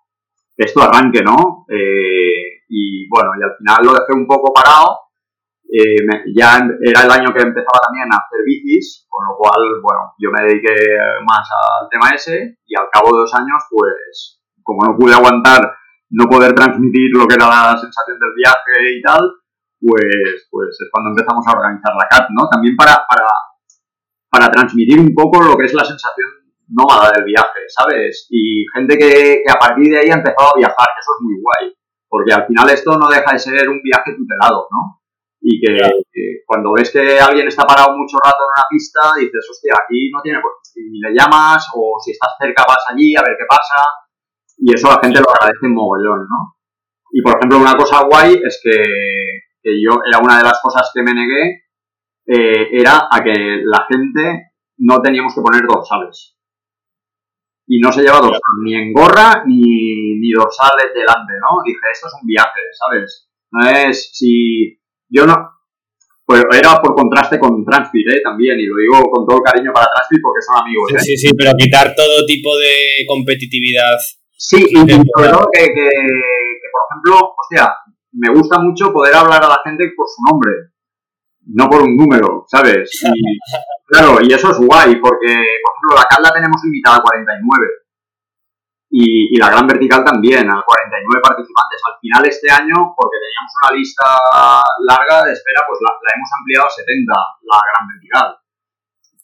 que 0.57 0.65
esto 0.65 0.81
arranque, 0.83 1.23
¿no? 1.23 1.65
Eh, 1.69 2.65
y 2.69 3.09
bueno, 3.09 3.31
y 3.39 3.43
al 3.45 3.57
final 3.57 3.81
lo 3.85 3.93
dejé 3.93 4.13
un 4.13 4.27
poco 4.27 4.53
parado. 4.53 5.09
Eh, 5.67 5.99
ya 6.33 6.63
era 6.81 7.03
el 7.03 7.11
año 7.11 7.35
que 7.35 7.43
empezaba 7.43 7.81
también 7.83 8.07
a 8.13 8.17
hacer 8.17 8.41
bicis, 8.45 9.05
con 9.09 9.27
lo 9.27 9.37
cual, 9.37 9.61
bueno, 9.83 10.15
yo 10.17 10.31
me 10.31 10.47
dediqué 10.47 10.75
más 11.27 11.45
al 11.49 11.89
tema 11.91 12.15
ese 12.15 12.59
y 12.65 12.73
al 12.79 12.89
cabo 12.91 13.13
de 13.13 13.21
dos 13.21 13.35
años, 13.35 13.61
pues, 13.71 14.41
como 14.63 14.85
no 14.87 14.97
pude 14.97 15.13
aguantar 15.13 15.61
no 16.11 16.27
poder 16.29 16.55
transmitir 16.55 17.11
lo 17.13 17.27
que 17.27 17.35
era 17.35 17.49
la 17.49 17.79
sensación 17.79 18.19
del 18.19 18.35
viaje 18.37 18.99
y 18.99 19.03
tal, 19.03 19.21
pues, 19.81 20.49
pues 20.51 20.69
es 20.81 20.89
cuando 20.91 21.11
empezamos 21.11 21.45
a 21.47 21.53
organizar 21.53 21.93
la 21.95 22.09
CAT, 22.09 22.29
¿no? 22.31 22.49
También 22.49 22.77
para, 22.77 23.05
para, 23.09 23.27
para 24.31 24.51
transmitir 24.51 25.01
un 25.01 25.15
poco 25.15 25.43
lo 25.43 25.57
que 25.57 25.67
es 25.67 25.75
la 25.75 25.85
sensación 25.85 26.29
nómada 26.69 27.13
del 27.15 27.25
viaje, 27.25 27.63
¿sabes? 27.69 28.27
Y 28.31 28.65
gente 28.75 28.99
que, 28.99 29.43
que 29.45 29.53
a 29.53 29.59
partir 29.59 29.91
de 29.91 29.99
ahí 29.99 30.11
ha 30.11 30.19
empezado 30.19 30.51
a 30.55 30.59
viajar, 30.59 30.87
que 30.95 31.01
eso 31.01 31.13
es 31.15 31.23
muy 31.23 31.37
guay, 31.41 31.75
porque 32.09 32.33
al 32.33 32.47
final 32.47 32.71
esto 32.71 32.99
no 32.99 33.09
deja 33.09 33.33
de 33.33 33.39
ser 33.39 33.69
un 33.69 33.81
viaje 33.83 34.15
tutelado, 34.17 34.67
¿no? 34.71 35.03
Y 35.41 35.61
que, 35.61 35.79
que 36.11 36.43
cuando 36.45 36.73
ves 36.73 36.91
que 36.91 37.21
alguien 37.21 37.47
está 37.47 37.63
parado 37.63 37.95
mucho 37.95 38.19
rato 38.19 38.43
en 38.43 38.51
una 38.57 38.67
pista, 38.71 39.01
dices, 39.19 39.47
hostia, 39.49 39.75
aquí 39.79 40.11
no 40.11 40.21
tiene... 40.23 40.41
Y 40.75 40.99
le 40.99 41.15
llamas, 41.15 41.65
o 41.75 41.97
si 42.03 42.11
estás 42.11 42.35
cerca 42.41 42.65
vas 42.67 42.83
allí 42.91 43.15
a 43.17 43.23
ver 43.23 43.37
qué 43.39 43.47
pasa, 43.49 43.81
y 44.59 44.75
eso 44.75 44.89
la 44.89 45.01
gente 45.03 45.21
lo 45.21 45.27
agradece 45.31 45.69
mogollón, 45.69 46.27
¿no? 46.29 46.57
Y 47.13 47.23
por 47.23 47.37
ejemplo, 47.37 47.59
una 47.59 47.77
cosa 47.77 48.05
guay 48.05 48.41
es 48.45 48.61
que, 48.63 48.83
que 49.63 49.71
yo, 49.83 50.01
era 50.07 50.19
una 50.19 50.39
de 50.39 50.45
las 50.45 50.61
cosas 50.63 50.91
que 50.95 51.03
me 51.03 51.15
negué, 51.15 51.65
eh, 52.27 52.69
era 52.73 53.09
a 53.11 53.23
que 53.23 53.63
la 53.65 53.87
gente 53.89 54.53
no 54.79 55.01
teníamos 55.01 55.35
que 55.35 55.41
poner 55.41 55.63
dorsales. 55.67 56.37
Y 57.69 57.81
no 57.81 57.93
se 57.93 58.03
lleva 58.03 58.21
dorsal 58.21 58.63
ni 58.63 58.75
en 58.75 58.93
gorra 58.93 59.43
ni, 59.47 60.19
ni 60.21 60.31
dorsales 60.31 60.93
delante, 60.95 61.35
¿no? 61.41 61.63
Dije, 61.65 61.81
esto 61.93 62.07
es 62.07 62.15
un 62.21 62.27
viaje, 62.27 62.61
¿sabes? 62.79 63.29
No 63.51 63.69
es 63.69 64.11
si 64.13 64.79
yo 65.09 65.27
no. 65.27 65.35
Pues 66.25 66.43
era 66.53 66.81
por 66.83 66.95
contraste 66.95 67.39
con 67.39 67.65
Transpir, 67.65 68.11
¿eh? 68.11 68.21
También, 68.23 68.59
y 68.59 68.67
lo 68.67 68.77
digo 68.77 69.11
con 69.11 69.25
todo 69.25 69.39
el 69.39 69.45
cariño 69.45 69.73
para 69.73 69.87
Transpir 69.87 70.19
porque 70.21 70.43
son 70.43 70.61
amigos, 70.61 70.93
¿eh? 70.95 70.99
Sí, 70.99 71.17
sí, 71.17 71.31
pero 71.37 71.53
quitar 71.57 71.95
todo 71.95 72.27
tipo 72.27 72.57
de 72.59 73.07
competitividad. 73.07 73.97
Sí, 74.37 74.59
y, 74.69 74.79
y 74.79 75.03
sobre 75.15 75.31
todo 75.31 75.49
que, 75.51 75.65
que, 75.65 75.73
que, 75.73 76.69
por 76.71 76.83
ejemplo, 76.91 77.35
hostia, 77.37 77.75
me 78.13 78.33
gusta 78.35 78.59
mucho 78.59 78.93
poder 78.93 79.15
hablar 79.15 79.43
a 79.45 79.49
la 79.49 79.61
gente 79.65 79.93
por 79.97 80.07
su 80.09 80.23
nombre, 80.29 80.73
no 81.55 81.69
por 81.69 81.83
un 81.83 81.97
número, 81.97 82.45
¿sabes? 82.49 82.91
Y, 83.03 83.39
claro, 83.89 84.19
y 84.23 84.33
eso 84.33 84.51
es 84.51 84.59
guay, 84.59 84.97
porque, 84.97 85.33
por 85.33 85.71
ejemplo, 85.73 85.97
la 85.97 86.05
cal 86.05 86.23
la 86.23 86.33
tenemos 86.33 86.61
limitada 86.65 86.97
a 86.99 87.03
49. 87.03 87.67
Y, 88.89 89.35
y, 89.35 89.37
la 89.37 89.51
gran 89.51 89.67
vertical 89.67 90.05
también, 90.05 90.49
a 90.49 90.63
49 90.65 91.21
participantes. 91.21 91.81
Al 91.85 91.99
final 92.01 92.23
este 92.29 92.49
año, 92.49 92.95
porque 92.97 93.19
teníamos 93.21 93.53
una 93.61 93.71
lista 93.77 94.07
larga 94.87 95.27
de 95.27 95.33
espera, 95.33 95.61
pues 95.69 95.81
la, 95.81 95.91
la 95.91 96.11
hemos 96.17 96.31
ampliado 96.39 96.67
a 96.67 96.71
70, 96.71 97.13
la 97.13 97.61
gran 97.61 97.83
vertical. 97.89 98.29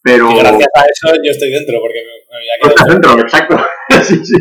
Pero... 0.02 0.24
Y 0.32 0.38
gracias 0.40 0.72
a 0.74 0.82
eso 0.84 1.06
yo 1.14 1.30
estoy 1.30 1.50
dentro, 1.52 1.78
porque 1.80 2.00
me, 2.04 2.14
me 2.26 2.34
había 2.36 2.54
quedado... 2.58 2.74
Estás 2.74 2.88
dentro, 2.90 3.12
exacto. 3.22 3.54
sí, 4.02 4.16
sí. 4.26 4.36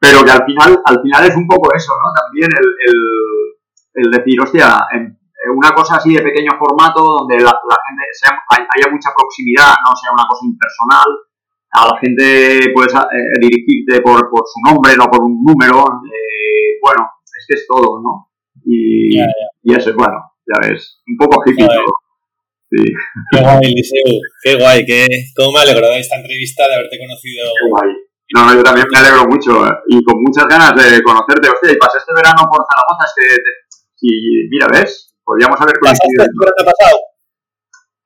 Pero 0.00 0.24
que 0.24 0.30
al 0.32 0.44
final, 0.44 0.80
al 0.84 0.98
final 1.02 1.22
es 1.28 1.36
un 1.36 1.46
poco 1.46 1.68
eso, 1.76 1.92
¿no? 1.92 2.08
También 2.16 2.48
el, 2.48 2.68
el, 2.88 4.04
el 4.04 4.10
decir, 4.10 4.40
hostia, 4.40 4.88
en, 4.96 5.20
una 5.56 5.72
cosa 5.72 5.96
así 5.96 6.14
de 6.14 6.22
pequeño 6.22 6.52
formato 6.58 7.02
donde 7.02 7.36
la, 7.36 7.52
la 7.52 7.78
gente 7.84 8.04
sea, 8.12 8.32
haya 8.48 8.92
mucha 8.92 9.10
proximidad, 9.16 9.72
no 9.84 9.92
sea 9.96 10.12
una 10.12 10.24
cosa 10.28 10.44
impersonal, 10.44 11.10
a 11.72 11.86
la 11.86 11.98
gente 12.00 12.72
puedes 12.74 12.92
eh, 12.94 13.38
dirigirte 13.40 14.00
por, 14.02 14.20
por, 14.28 14.42
su 14.44 14.60
nombre, 14.64 14.96
no 14.96 15.06
por 15.06 15.22
un 15.22 15.42
número, 15.44 15.80
eh, 15.80 16.80
bueno, 16.82 17.08
es 17.24 17.44
que 17.46 17.54
es 17.54 17.66
todo, 17.66 18.00
¿no? 18.02 18.28
Y, 18.64 19.16
y 19.16 19.74
eso, 19.74 19.92
bueno, 19.94 20.18
ya 20.46 20.68
ves, 20.68 21.00
un 21.06 21.16
poco 21.16 21.42
hippie 21.46 21.66
todo. 21.66 21.92
Sí, 22.70 22.84
Qué 23.32 23.40
guay. 23.42 23.74
Qué 24.44 24.54
guay. 24.54 24.86
Qué, 24.86 25.06
cómo 25.36 25.52
me 25.52 25.60
alegro 25.60 25.88
de 25.88 25.98
esta 25.98 26.16
entrevista, 26.16 26.68
de 26.68 26.74
haberte 26.74 26.98
conocido. 26.98 27.50
qué 27.60 27.68
guay. 27.68 27.90
No, 28.34 28.46
no, 28.46 28.54
yo 28.54 28.62
también 28.62 28.86
me 28.90 28.98
alegro 28.98 29.26
mucho 29.26 29.66
eh, 29.66 29.70
y 29.88 30.04
con 30.04 30.22
muchas 30.22 30.46
ganas 30.46 30.74
de 30.76 31.02
conocerte. 31.02 31.48
Hostia, 31.50 31.72
y 31.72 31.76
pasé 31.76 31.98
este 31.98 32.14
verano 32.14 32.42
por 32.50 32.62
Zaragoza, 32.62 33.04
es 33.06 33.12
que, 33.16 33.36
te- 33.42 33.58
si, 33.96 34.08
mira, 34.50 34.66
¿ves? 34.70 35.16
Podríamos 35.24 35.60
haber 35.60 35.74
¿Pasaste 35.80 36.06
coincidido. 36.06 36.24
el 36.24 36.38
verano 36.38 36.70
pasado? 36.70 36.98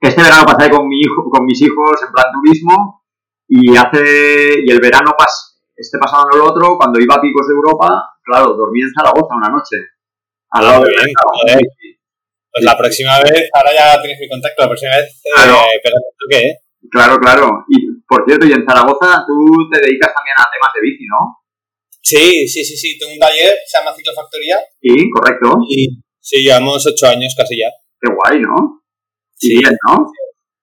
Este 0.00 0.22
verano 0.22 0.44
pasé 0.46 0.70
con 0.70 0.88
mi 0.88 1.00
hijo, 1.00 1.28
con 1.30 1.44
mis 1.44 1.60
hijos 1.62 2.02
en 2.02 2.12
plan 2.12 2.26
turismo 2.32 3.04
y 3.48 3.76
hace 3.76 4.54
y 4.64 4.70
el 4.70 4.80
verano 4.80 5.12
pas, 5.16 5.60
este 5.76 5.98
pasado 5.98 6.24
no 6.30 6.36
el 6.36 6.42
otro, 6.42 6.76
cuando 6.76 6.98
iba 7.00 7.14
a 7.14 7.20
Picos 7.20 7.46
de 7.46 7.54
Europa, 7.54 7.88
claro, 8.22 8.54
dormí 8.54 8.80
en 8.82 8.92
Zaragoza 8.92 9.34
una 9.36 9.48
noche. 9.48 9.76
Al 10.50 10.64
lado 10.64 10.84
del 10.84 10.94
bien, 10.94 11.58
sí. 11.78 11.98
Pues 12.52 12.64
la 12.64 12.76
próxima 12.76 13.18
vez, 13.20 13.48
ahora 13.52 13.70
ya 13.74 14.00
tienes 14.00 14.18
mi 14.20 14.28
contacto, 14.28 14.62
la 14.62 14.68
próxima 14.68 14.92
vez, 14.96 15.10
eh, 15.24 15.30
Claro. 15.34 15.56
pero 15.82 15.96
¿tú 16.18 16.26
qué? 16.30 16.38
eh? 16.48 16.56
Claro, 16.90 17.18
claro. 17.18 17.64
Y 17.68 17.93
por 18.14 18.22
cierto, 18.26 18.46
y 18.46 18.52
en 18.54 18.62
Zaragoza 18.64 19.24
tú 19.26 19.34
te 19.72 19.80
dedicas 19.82 20.14
también 20.14 20.36
a 20.38 20.46
temas 20.46 20.70
de 20.74 20.80
bici, 20.86 21.04
¿no? 21.10 21.42
Sí, 22.00 22.46
sí, 22.46 22.62
sí, 22.64 22.76
sí. 22.76 22.98
Tengo 22.98 23.12
un 23.14 23.18
taller, 23.18 23.52
se 23.66 23.78
llama 23.78 23.94
Ciclofactoría, 23.96 24.58
Sí, 24.80 24.94
correcto. 25.10 25.48
y 25.68 25.88
sí, 26.20 26.36
llevamos 26.44 26.86
ocho 26.86 27.06
años 27.08 27.34
casi 27.36 27.58
ya. 27.58 27.70
Qué 28.00 28.12
guay, 28.14 28.40
¿no? 28.40 28.84
Sí, 29.34 29.54
Y 29.54 29.58
bien, 29.60 29.74
¿no? 29.88 30.06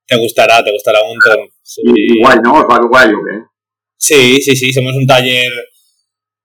te 0.07 0.18
gustará, 0.18 0.64
te 0.64 0.72
gustará 0.72 1.02
un 1.03 1.10
montón. 1.15 1.49
Sí. 1.64 1.82
Guay, 2.22 2.38
¿no? 2.44 2.53
Os 2.60 2.65
va 2.69 2.78
guay, 2.88 3.10
¿o 3.10 3.19
qué? 3.26 3.36
sí, 3.98 4.41
sí, 4.41 4.56
sí, 4.56 4.72
somos 4.73 4.94
un 4.95 5.06
taller, 5.07 5.52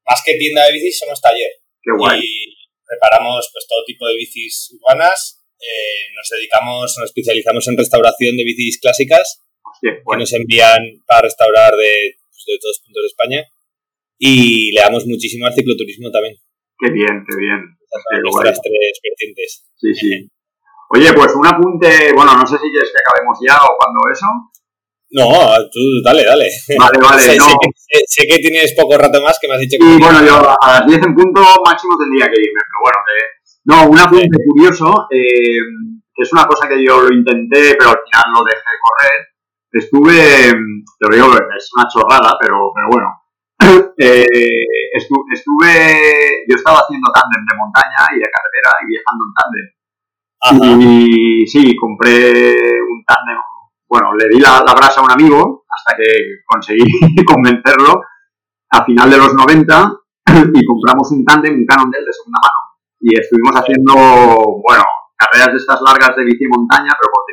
más 0.06 0.22
que 0.24 0.34
tienda 0.34 0.64
de 0.66 0.72
bicis, 0.72 0.98
somos 0.98 1.20
taller. 1.20 1.50
Qué 1.82 1.90
guay. 1.98 2.20
Y 2.22 2.54
preparamos 2.86 3.48
pues 3.52 3.66
todo 3.68 3.84
tipo 3.84 4.06
de 4.06 4.14
bicis 4.14 4.70
urbanas, 4.80 5.42
eh, 5.58 6.12
nos 6.14 6.28
dedicamos, 6.30 6.94
nos 6.98 7.06
especializamos 7.10 7.66
en 7.68 7.76
restauración 7.76 8.36
de 8.36 8.44
bicis 8.44 8.78
clásicas, 8.80 9.42
Que 9.80 10.02
nos 10.18 10.32
envían 10.32 10.80
para 11.06 11.22
restaurar 11.22 11.72
de, 11.72 12.16
pues, 12.30 12.44
de 12.46 12.58
todos 12.60 12.82
puntos 12.84 13.02
de 13.02 13.12
España. 13.12 13.40
Y 14.18 14.72
le 14.72 14.80
damos 14.80 15.06
muchísimo 15.06 15.46
al 15.46 15.54
cicloturismo 15.54 16.10
también. 16.10 16.36
Qué 16.78 16.90
bien, 16.90 17.24
qué 17.28 17.36
bien. 17.36 17.60
Qué 17.86 18.20
nuestras 18.22 18.60
tres 18.60 19.00
vertientes. 19.02 19.64
Sí, 19.76 19.94
sí. 19.94 20.30
Oye, 20.88 21.12
pues 21.12 21.34
un 21.34 21.46
apunte, 21.46 22.12
bueno, 22.14 22.36
no 22.36 22.46
sé 22.46 22.56
si 22.58 22.70
quieres 22.70 22.92
que 22.92 23.02
acabemos 23.02 23.36
ya 23.42 23.58
o 23.58 23.76
cuando 23.76 24.00
eso. 24.12 24.26
No, 25.10 25.26
tú 25.70 25.80
dale, 26.04 26.24
dale. 26.24 26.46
Vale, 26.78 26.98
vale, 26.98 27.22
sé, 27.26 27.36
no. 27.36 27.44
sé 27.44 27.54
que, 27.60 27.68
sé, 27.74 27.98
sé 28.06 28.26
que 28.26 28.38
tienes 28.38 28.74
poco 28.74 28.96
rato 28.96 29.20
más 29.22 29.38
que 29.40 29.48
me 29.48 29.54
has 29.54 29.60
dicho 29.60 29.78
que 29.78 29.86
Y 29.86 29.98
bueno, 29.98 30.24
yo 30.24 30.38
a 30.38 30.78
las 30.78 30.86
10 30.86 31.02
en 31.02 31.14
punto 31.14 31.42
máximo 31.64 31.96
tendría 31.98 32.26
que 32.26 32.40
irme, 32.40 32.62
pero 32.62 32.78
bueno, 32.82 32.98
que... 33.06 33.16
No, 33.66 33.90
un 33.90 33.98
apunte 33.98 34.38
curioso, 34.46 35.08
eh, 35.10 35.58
que 36.14 36.22
es 36.22 36.32
una 36.32 36.46
cosa 36.46 36.68
que 36.68 36.78
yo 36.84 37.02
lo 37.02 37.12
intenté, 37.12 37.74
pero 37.74 37.90
al 37.90 37.98
final 38.06 38.24
lo 38.30 38.44
dejé 38.46 38.72
correr. 38.78 39.35
Estuve, 39.72 40.52
te 40.98 41.08
lo 41.08 41.14
digo, 41.14 41.26
es 41.56 41.70
una 41.76 41.86
chorrada, 41.92 42.36
pero, 42.40 42.72
pero 42.74 42.88
bueno. 42.90 43.08
Eh, 43.98 44.26
estu- 44.92 45.24
estuve, 45.32 46.44
yo 46.46 46.54
estaba 46.56 46.80
haciendo 46.80 47.08
tándem 47.14 47.46
de 47.48 47.56
montaña 47.56 48.04
y 48.14 48.18
de 48.20 48.28
carretera 48.28 48.70
y 48.82 48.86
viajando 48.92 49.24
en 49.24 49.32
tándem. 49.40 49.66
Ajá. 50.42 50.84
Y 50.84 51.46
sí, 51.46 51.74
compré 51.76 52.52
un 52.82 53.02
tándem. 53.06 53.38
Bueno, 53.88 54.12
le 54.14 54.28
di 54.28 54.38
la, 54.38 54.62
la 54.66 54.74
brasa 54.74 55.00
a 55.00 55.04
un 55.04 55.10
amigo 55.10 55.64
hasta 55.64 55.96
que 55.96 56.04
conseguí 56.44 56.84
convencerlo 57.26 58.02
a 58.70 58.84
final 58.84 59.08
de 59.10 59.16
los 59.16 59.32
90 59.32 59.92
y 60.52 60.66
compramos 60.66 61.10
un 61.12 61.24
tándem, 61.24 61.54
un 61.54 61.64
Cannondale 61.66 62.04
de 62.04 62.12
segunda 62.12 62.38
mano. 62.42 62.60
Y 63.00 63.18
estuvimos 63.18 63.56
haciendo, 63.56 63.94
bueno, 64.60 64.84
carreras 65.16 65.52
de 65.52 65.58
estas 65.58 65.80
largas 65.80 66.14
de 66.16 66.24
bici 66.24 66.44
y 66.44 66.48
montaña, 66.48 66.92
pero 67.00 67.08
por 67.12 67.24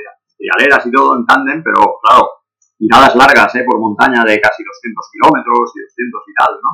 tri- 0.44 0.52
trialeras 0.52 0.86
y 0.86 0.92
todo 0.92 1.16
en 1.18 1.26
tándem, 1.26 1.64
pero 1.64 2.00
claro, 2.04 2.30
tiradas 2.78 3.16
largas, 3.16 3.56
¿eh? 3.56 3.64
Por 3.66 3.80
montaña 3.80 4.24
de 4.24 4.40
casi 4.42 4.64
200 4.64 5.10
kilómetros 5.14 5.72
y 5.76 5.80
200 5.82 6.22
y 6.28 6.34
tal, 6.34 6.54
¿no? 6.62 6.72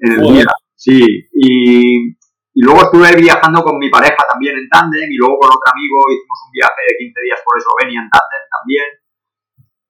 En 0.00 0.12
el 0.12 0.20
día. 0.34 0.44
Sí, 0.76 1.04
y, 1.34 2.08
y 2.54 2.60
luego 2.64 2.82
estuve 2.82 3.14
viajando 3.16 3.62
con 3.62 3.78
mi 3.78 3.90
pareja 3.90 4.16
también 4.30 4.56
en 4.56 4.68
tándem 4.68 5.10
y 5.10 5.16
luego 5.16 5.38
con 5.38 5.48
otro 5.50 5.68
amigo 5.72 5.98
hicimos 6.08 6.38
un 6.46 6.52
viaje 6.52 6.80
de 6.88 6.96
15 7.04 7.20
días 7.20 7.40
por 7.44 7.58
Eslovenia 7.58 8.00
en 8.00 8.08
tándem 8.08 8.44
también. 8.48 8.88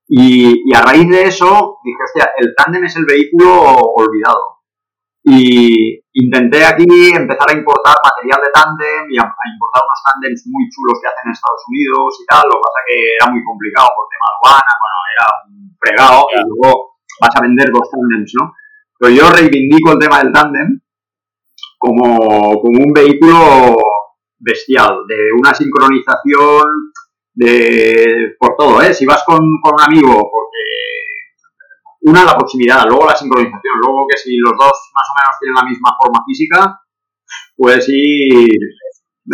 Y, 0.08 0.62
y 0.68 0.74
a 0.74 0.82
raíz 0.82 1.08
de 1.08 1.22
eso 1.22 1.78
dije, 1.84 2.02
hostia, 2.02 2.32
el 2.38 2.54
tándem 2.56 2.84
es 2.84 2.96
el 2.96 3.04
vehículo 3.04 3.74
olvidado. 3.94 4.59
Y 5.22 6.00
intenté 6.14 6.64
aquí 6.64 7.12
empezar 7.12 7.44
a 7.50 7.56
importar 7.56 7.94
material 8.00 8.40
de 8.40 8.50
tándem 8.52 9.04
y 9.10 9.18
a, 9.18 9.24
a 9.28 9.46
importar 9.52 9.82
unos 9.84 10.00
tándems 10.00 10.48
muy 10.48 10.64
chulos 10.72 10.96
que 10.96 11.08
hacen 11.08 11.28
en 11.28 11.36
Estados 11.36 11.64
Unidos 11.68 12.08
y 12.20 12.24
tal. 12.24 12.44
Lo 12.48 12.56
que 12.56 12.64
pasa 12.64 12.80
que 12.88 12.96
era 13.20 13.26
muy 13.28 13.42
complicado 13.44 13.88
por 13.92 14.08
tema 14.08 14.26
aduana, 14.32 14.72
bueno, 14.80 14.98
era 15.12 15.26
un 15.44 15.54
fregado 15.76 16.20
y 16.32 16.36
luego 16.40 16.96
vas 17.20 17.36
a 17.36 17.42
vender 17.44 17.68
dos 17.70 17.90
tándems, 17.92 18.32
¿no? 18.40 18.54
Pero 18.98 19.12
yo 19.12 19.24
reivindico 19.30 19.92
el 19.92 19.98
tema 19.98 20.18
del 20.24 20.32
tándem 20.32 20.80
como, 21.76 22.60
como 22.60 22.76
un 22.80 22.92
vehículo 22.92 23.76
bestial, 24.38 25.04
de 25.06 25.32
una 25.38 25.54
sincronización 25.54 26.92
de 27.34 28.36
por 28.38 28.56
todo, 28.56 28.82
¿eh? 28.82 28.92
Si 28.92 29.04
vas 29.06 29.22
con, 29.24 29.38
con 29.62 29.74
un 29.74 29.80
amigo, 29.80 30.12
porque 30.12 30.64
una 32.02 32.24
la 32.24 32.36
proximidad, 32.36 32.86
luego 32.88 33.06
la 33.06 33.16
sincronización, 33.16 33.78
luego 33.80 34.06
que 34.08 34.16
si 34.16 34.36
los 34.36 34.52
dos 34.52 34.72
más 34.94 35.06
o 35.10 35.14
menos 35.18 35.38
tienen 35.38 35.54
la 35.54 35.68
misma 35.68 35.90
forma 36.00 36.24
física, 36.26 36.80
puedes 37.56 37.86
ir 37.88 38.48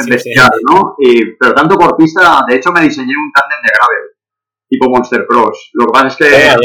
Sí, 0.05 0.10
bestial, 0.10 0.51
¿no? 0.68 0.94
Y, 0.98 1.36
pero 1.36 1.55
tanto 1.55 1.76
por 1.76 1.97
pista, 1.97 2.44
de 2.47 2.56
hecho 2.56 2.70
me 2.72 2.82
diseñé 2.82 3.14
un 3.16 3.32
tándem 3.32 3.62
de 3.62 3.72
gravel, 3.72 4.06
tipo 4.68 4.90
Monster 4.90 5.26
Cross. 5.26 5.70
Lo 5.74 5.86
que 5.86 5.93
pasa 5.93 6.06
es 6.09 6.16
que 6.16 6.56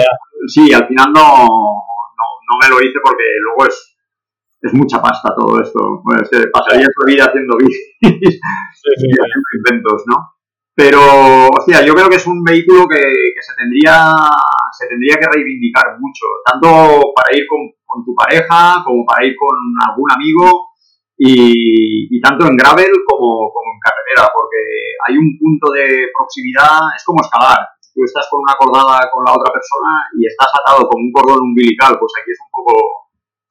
sí, 0.48 0.74
al 0.74 0.88
final 0.88 1.14
no, 1.14 1.22
no, 1.22 2.26
no 2.50 2.54
me 2.62 2.70
lo 2.70 2.82
hice 2.82 3.00
porque 3.02 3.24
luego 3.44 3.68
es, 3.68 3.96
es 4.62 4.74
mucha 4.74 5.02
pasta 5.02 5.34
todo 5.38 5.62
esto. 5.62 6.02
Bueno, 6.04 6.24
es 6.24 6.30
que 6.30 6.48
pasaría 6.48 6.88
la 6.88 7.06
vida 7.06 7.26
haciendo 7.26 7.56
sí, 7.60 7.68
y 8.02 9.12
haciendo 9.12 9.50
inventos, 9.58 10.04
¿no? 10.08 10.41
Pero, 10.74 11.02
o 11.48 11.62
sea, 11.68 11.86
yo 11.86 11.94
creo 11.94 12.10
que 12.10 12.16
es 12.16 12.26
un 12.26 12.44
vehículo 12.44 12.88
que, 12.88 12.98
que 12.98 13.42
se, 13.42 13.54
tendría, 13.56 14.14
se 14.72 14.88
tendría 14.88 15.16
que 15.20 15.28
reivindicar 15.28 16.00
mucho, 16.00 16.26
tanto 16.46 17.12
para 17.14 17.36
ir 17.38 17.46
con, 17.48 17.60
con 17.86 18.06
tu 18.06 18.16
pareja 18.16 18.82
como 18.86 19.06
para 19.06 19.26
ir 19.26 19.36
con 19.36 19.52
algún 19.90 20.08
amigo 20.16 20.72
y, 21.18 22.20
tanto 22.22 22.48
en 22.48 22.56
gravel 22.56 22.92
como, 23.06 23.52
como 23.52 23.68
en 23.74 23.80
carretera, 23.84 24.32
porque 24.34 24.62
hay 25.06 25.18
un 25.18 25.38
punto 25.38 25.72
de 25.74 26.10
proximidad, 26.16 26.80
es 26.96 27.04
como 27.04 27.22
escalar. 27.22 27.60
Tú 27.94 28.02
estás 28.06 28.26
con 28.32 28.40
una 28.42 28.56
cordada 28.58 29.12
con 29.12 29.26
la 29.26 29.34
otra 29.36 29.52
persona 29.52 30.08
y 30.18 30.26
estás 30.26 30.48
atado 30.50 30.88
con 30.88 31.04
un 31.04 31.12
cordón 31.12 31.52
umbilical, 31.52 32.00
pues 32.00 32.14
aquí 32.18 32.32
es 32.32 32.40
un 32.40 32.52
poco, 32.52 32.74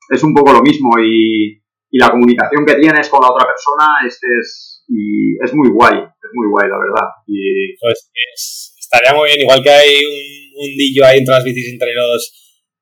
es 0.09 0.23
un 0.25 0.35
poco 0.35 0.53
lo 0.53 0.63
mismo 0.63 0.91
y, 0.99 1.61
y 1.91 1.99
la 1.99 2.11
comunicación 2.11 2.65
que 2.65 2.81
tienes 2.81 3.09
con 3.09 3.21
la 3.21 3.31
otra 3.31 3.47
persona 3.47 3.87
es, 4.07 4.19
es, 4.23 4.80
y 4.91 5.39
es 5.43 5.55
muy 5.55 5.71
guay, 5.71 5.95
es 5.95 6.31
muy 6.35 6.49
guay, 6.51 6.69
la 6.69 6.79
verdad. 6.79 7.09
Y... 7.27 7.77
Pues 7.79 8.11
es, 8.35 8.75
estaría 8.79 9.15
muy 9.15 9.29
bien, 9.29 9.41
igual 9.41 9.63
que 9.63 9.71
hay 9.71 9.95
un 10.05 10.51
mundillo 10.59 11.07
ahí 11.07 11.19
entre 11.19 11.35
las 11.35 11.45
bicis 11.45 11.73
entre 11.73 11.95
los 11.95 12.35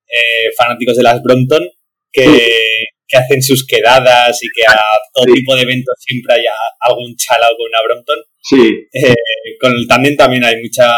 eh, 0.08 0.48
fanáticos 0.56 0.96
de 0.96 1.02
las 1.02 1.22
Brompton, 1.22 1.62
que, 2.10 2.24
sí. 2.24 2.40
que, 3.06 3.16
hacen 3.18 3.42
sus 3.42 3.66
quedadas 3.66 4.42
y 4.42 4.48
que 4.54 4.64
a 4.66 4.80
todo 5.12 5.26
sí. 5.26 5.34
tipo 5.34 5.54
de 5.54 5.62
eventos 5.62 5.94
siempre 5.98 6.34
hay 6.34 6.44
algún 6.80 7.14
chalao 7.14 7.54
con 7.56 7.68
una 7.68 7.84
Brompton. 7.84 8.18
Sí. 8.40 8.88
Eh, 8.92 9.14
con 9.60 9.72
el 9.72 9.86
tándem 9.86 10.16
también 10.16 10.44
hay 10.44 10.56
mucha 10.62 10.90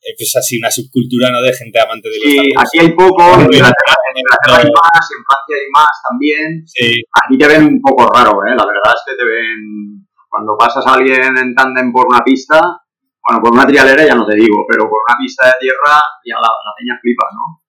eh, 0.00 0.16
pues 0.16 0.32
así 0.36 0.56
una 0.56 0.70
subcultura 0.70 1.28
¿no? 1.28 1.42
de 1.44 1.52
gente 1.52 1.76
amante 1.78 2.08
de 2.08 2.16
los 2.16 2.24
Sí, 2.24 2.52
aquí 2.56 2.76
hay 2.80 2.92
poco, 2.96 3.36
en 3.36 3.52
Inglaterra, 3.52 3.94
en 4.08 4.16
Inglaterra 4.16 4.56
hay 4.64 4.70
más, 4.72 5.02
en 5.12 5.20
Francia 5.28 5.54
hay 5.60 5.68
más 5.68 5.94
también. 6.08 6.48
Sí. 6.64 6.88
Aquí 7.04 7.36
te 7.36 7.48
ven 7.48 7.64
un 7.68 7.80
poco 7.80 8.08
raro, 8.08 8.32
¿eh? 8.48 8.56
La 8.56 8.64
verdad 8.64 8.96
es 8.96 9.02
que 9.04 9.16
te 9.16 9.24
ven... 9.24 10.08
Cuando 10.30 10.56
pasas 10.56 10.86
a 10.86 10.94
alguien 10.94 11.36
en 11.36 11.54
tándem 11.54 11.92
por 11.92 12.06
una 12.06 12.22
pista, 12.22 12.62
bueno, 12.62 13.42
por 13.42 13.52
una 13.52 13.66
trialera 13.66 14.06
ya 14.06 14.14
no 14.14 14.24
te 14.24 14.36
digo, 14.36 14.64
pero 14.68 14.88
por 14.88 15.02
una 15.02 15.18
pista 15.18 15.46
de 15.46 15.58
tierra 15.60 15.98
ya 16.24 16.38
la, 16.38 16.48
la 16.48 16.72
peña 16.78 16.94
flipa, 17.02 17.26
¿no? 17.34 17.60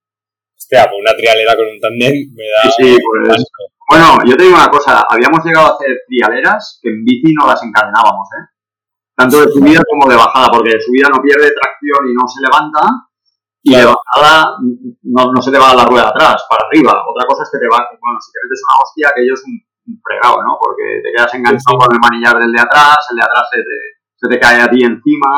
Hostia, 0.56 0.86
por 0.86 1.02
una 1.02 1.12
trialera 1.18 1.58
con 1.58 1.66
un 1.68 1.80
tándem 1.82 2.14
me 2.32 2.46
da... 2.48 2.72
Sí, 2.72 2.96
sí, 2.96 2.98
pues... 3.02 3.44
Bueno, 3.90 4.24
yo 4.24 4.38
te 4.38 4.44
digo 4.44 4.56
una 4.56 4.70
cosa, 4.70 5.04
habíamos 5.10 5.44
llegado 5.44 5.68
a 5.68 5.76
hacer 5.76 5.90
trialeras 6.08 6.80
que 6.82 6.90
en 6.90 7.04
bici 7.04 7.34
no 7.34 7.48
las 7.48 7.62
encadenábamos, 7.62 8.30
¿eh? 8.40 8.46
Tanto 9.22 9.46
de 9.46 9.52
subida 9.54 9.82
como 9.86 10.10
de 10.10 10.18
bajada, 10.18 10.50
porque 10.50 10.74
de 10.74 10.82
subida 10.82 11.08
no 11.14 11.22
pierde 11.22 11.54
tracción 11.54 12.02
y 12.10 12.14
no 12.18 12.26
se 12.26 12.42
levanta, 12.42 12.82
y 13.62 13.70
claro. 13.70 13.90
de 13.90 13.94
bajada 13.94 14.58
no, 15.04 15.22
no, 15.30 15.42
se 15.42 15.52
te 15.52 15.60
va 15.62 15.78
la 15.78 15.86
rueda 15.86 16.10
atrás, 16.10 16.42
para 16.50 16.66
arriba. 16.66 16.90
Otra 17.06 17.26
cosa 17.30 17.44
es 17.44 17.50
que 17.54 17.62
te 17.62 17.70
va, 17.70 17.86
bueno, 18.02 18.18
si 18.18 18.34
te 18.34 18.42
metes 18.42 18.62
una 18.66 18.78
hostia, 18.82 19.06
aquello 19.14 19.34
es 19.38 19.44
un, 19.46 19.56
un 19.62 19.96
fregado, 20.02 20.42
¿no? 20.42 20.58
Porque 20.58 21.06
te 21.06 21.14
quedas 21.14 21.34
enganchado 21.38 21.78
sí, 21.78 21.82
con 21.86 21.94
el 21.94 22.02
manillar 22.02 22.42
del 22.42 22.52
de 22.52 22.62
atrás, 22.62 22.98
el 23.14 23.18
de 23.22 23.26
atrás 23.30 23.46
se 23.54 23.62
te, 23.62 23.78
se 24.18 24.26
te 24.26 24.40
cae 24.42 24.58
a 24.62 24.70
ti 24.70 24.82
encima, 24.82 25.32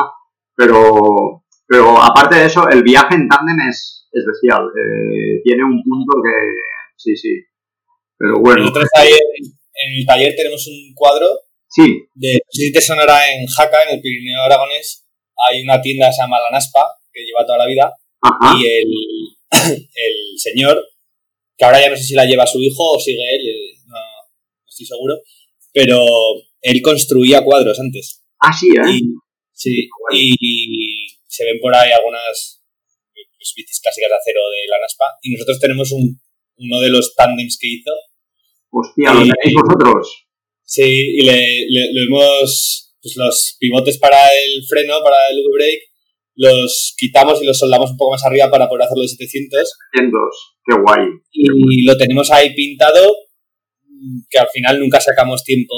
pero, 0.56 1.44
pero 1.68 2.00
aparte 2.00 2.40
de 2.40 2.46
eso, 2.48 2.64
el 2.72 2.82
viaje 2.82 3.14
en 3.20 3.28
tándem 3.28 3.60
es, 3.68 4.08
es 4.08 4.24
bestial. 4.24 4.64
Eh, 4.72 5.44
tiene 5.44 5.64
un 5.64 5.84
punto 5.84 6.24
que, 6.24 6.32
sí, 6.96 7.12
sí. 7.16 7.36
Pero 8.16 8.40
bueno. 8.40 8.64
Nosotros 8.64 8.88
ahí 8.96 9.12
en, 9.12 9.44
en 9.44 9.88
el 10.00 10.06
taller 10.06 10.32
tenemos 10.32 10.64
un 10.68 10.94
cuadro 10.94 11.43
Sí. 11.74 12.06
De, 12.14 12.34
no 12.34 12.50
sé 12.50 12.62
si 12.62 12.72
te 12.72 12.80
sonará 12.80 13.34
en 13.34 13.46
Jaca, 13.46 13.82
en 13.82 13.96
el 13.96 14.00
Pirineo 14.00 14.42
Aragonés, 14.42 15.04
hay 15.48 15.62
una 15.62 15.82
tienda 15.82 16.06
que 16.06 16.12
se 16.12 16.22
llama 16.22 16.38
La 16.38 16.50
Naspa, 16.52 16.84
que 17.12 17.24
lleva 17.24 17.44
toda 17.44 17.58
la 17.58 17.66
vida, 17.66 17.92
Ajá. 18.20 18.56
y 18.56 18.66
el, 18.66 18.90
el 19.94 20.38
señor, 20.38 20.78
que 21.56 21.64
ahora 21.64 21.80
ya 21.80 21.90
no 21.90 21.96
sé 21.96 22.04
si 22.04 22.14
la 22.14 22.26
lleva 22.26 22.46
su 22.46 22.62
hijo 22.62 22.92
o 22.92 23.00
sigue 23.00 23.22
él, 23.34 23.48
eh, 23.48 23.78
no, 23.86 23.98
no 23.98 24.68
estoy 24.68 24.86
seguro, 24.86 25.14
pero 25.72 25.98
él 26.62 26.80
construía 26.80 27.42
cuadros 27.42 27.78
antes. 27.80 28.22
Ah, 28.38 28.52
sí, 28.52 28.68
¿eh? 28.68 28.90
Y, 28.90 29.00
sí, 29.52 29.88
bueno. 30.00 30.36
y 30.40 31.08
se 31.26 31.44
ven 31.44 31.58
por 31.60 31.74
ahí 31.74 31.90
algunas 31.90 32.62
pues, 33.12 33.52
bicis 33.56 33.80
clásicas 33.80 34.10
de 34.10 34.16
acero 34.16 34.40
de 34.40 34.70
La 34.70 34.78
Naspa, 34.80 35.04
y 35.22 35.32
nosotros 35.32 35.58
tenemos 35.58 35.90
un, 35.90 36.20
uno 36.56 36.80
de 36.80 36.90
los 36.90 37.14
tándems 37.16 37.58
que 37.60 37.66
hizo. 37.66 37.90
Hostia, 38.70 39.12
¿lo 39.12 39.20
tenéis 39.20 39.54
vosotros? 39.60 40.23
Sí, 40.64 40.82
y 40.82 41.22
le, 41.24 41.36
le, 41.68 41.92
le 41.92 42.02
hemos. 42.04 42.80
Pues 43.02 43.16
los 43.16 43.56
pivotes 43.60 43.98
para 43.98 44.16
el 44.28 44.64
freno, 44.66 44.94
para 45.04 45.28
el 45.28 45.36
V-brake, 45.36 45.92
los 46.36 46.94
quitamos 46.96 47.42
y 47.42 47.46
los 47.46 47.58
soldamos 47.58 47.90
un 47.90 47.96
poco 47.98 48.12
más 48.12 48.24
arriba 48.24 48.50
para 48.50 48.68
poder 48.68 48.84
hacerlo 48.84 49.02
de 49.02 49.08
700. 49.08 49.60
700, 49.92 50.56
qué 50.64 50.74
guay. 50.80 51.04
Y 51.30 51.44
qué 51.44 51.84
lo 51.84 51.96
tenemos 51.96 52.30
ahí 52.30 52.54
pintado, 52.54 53.12
que 54.30 54.38
al 54.38 54.48
final 54.48 54.80
nunca 54.80 55.00
sacamos 55.00 55.44
tiempo 55.44 55.74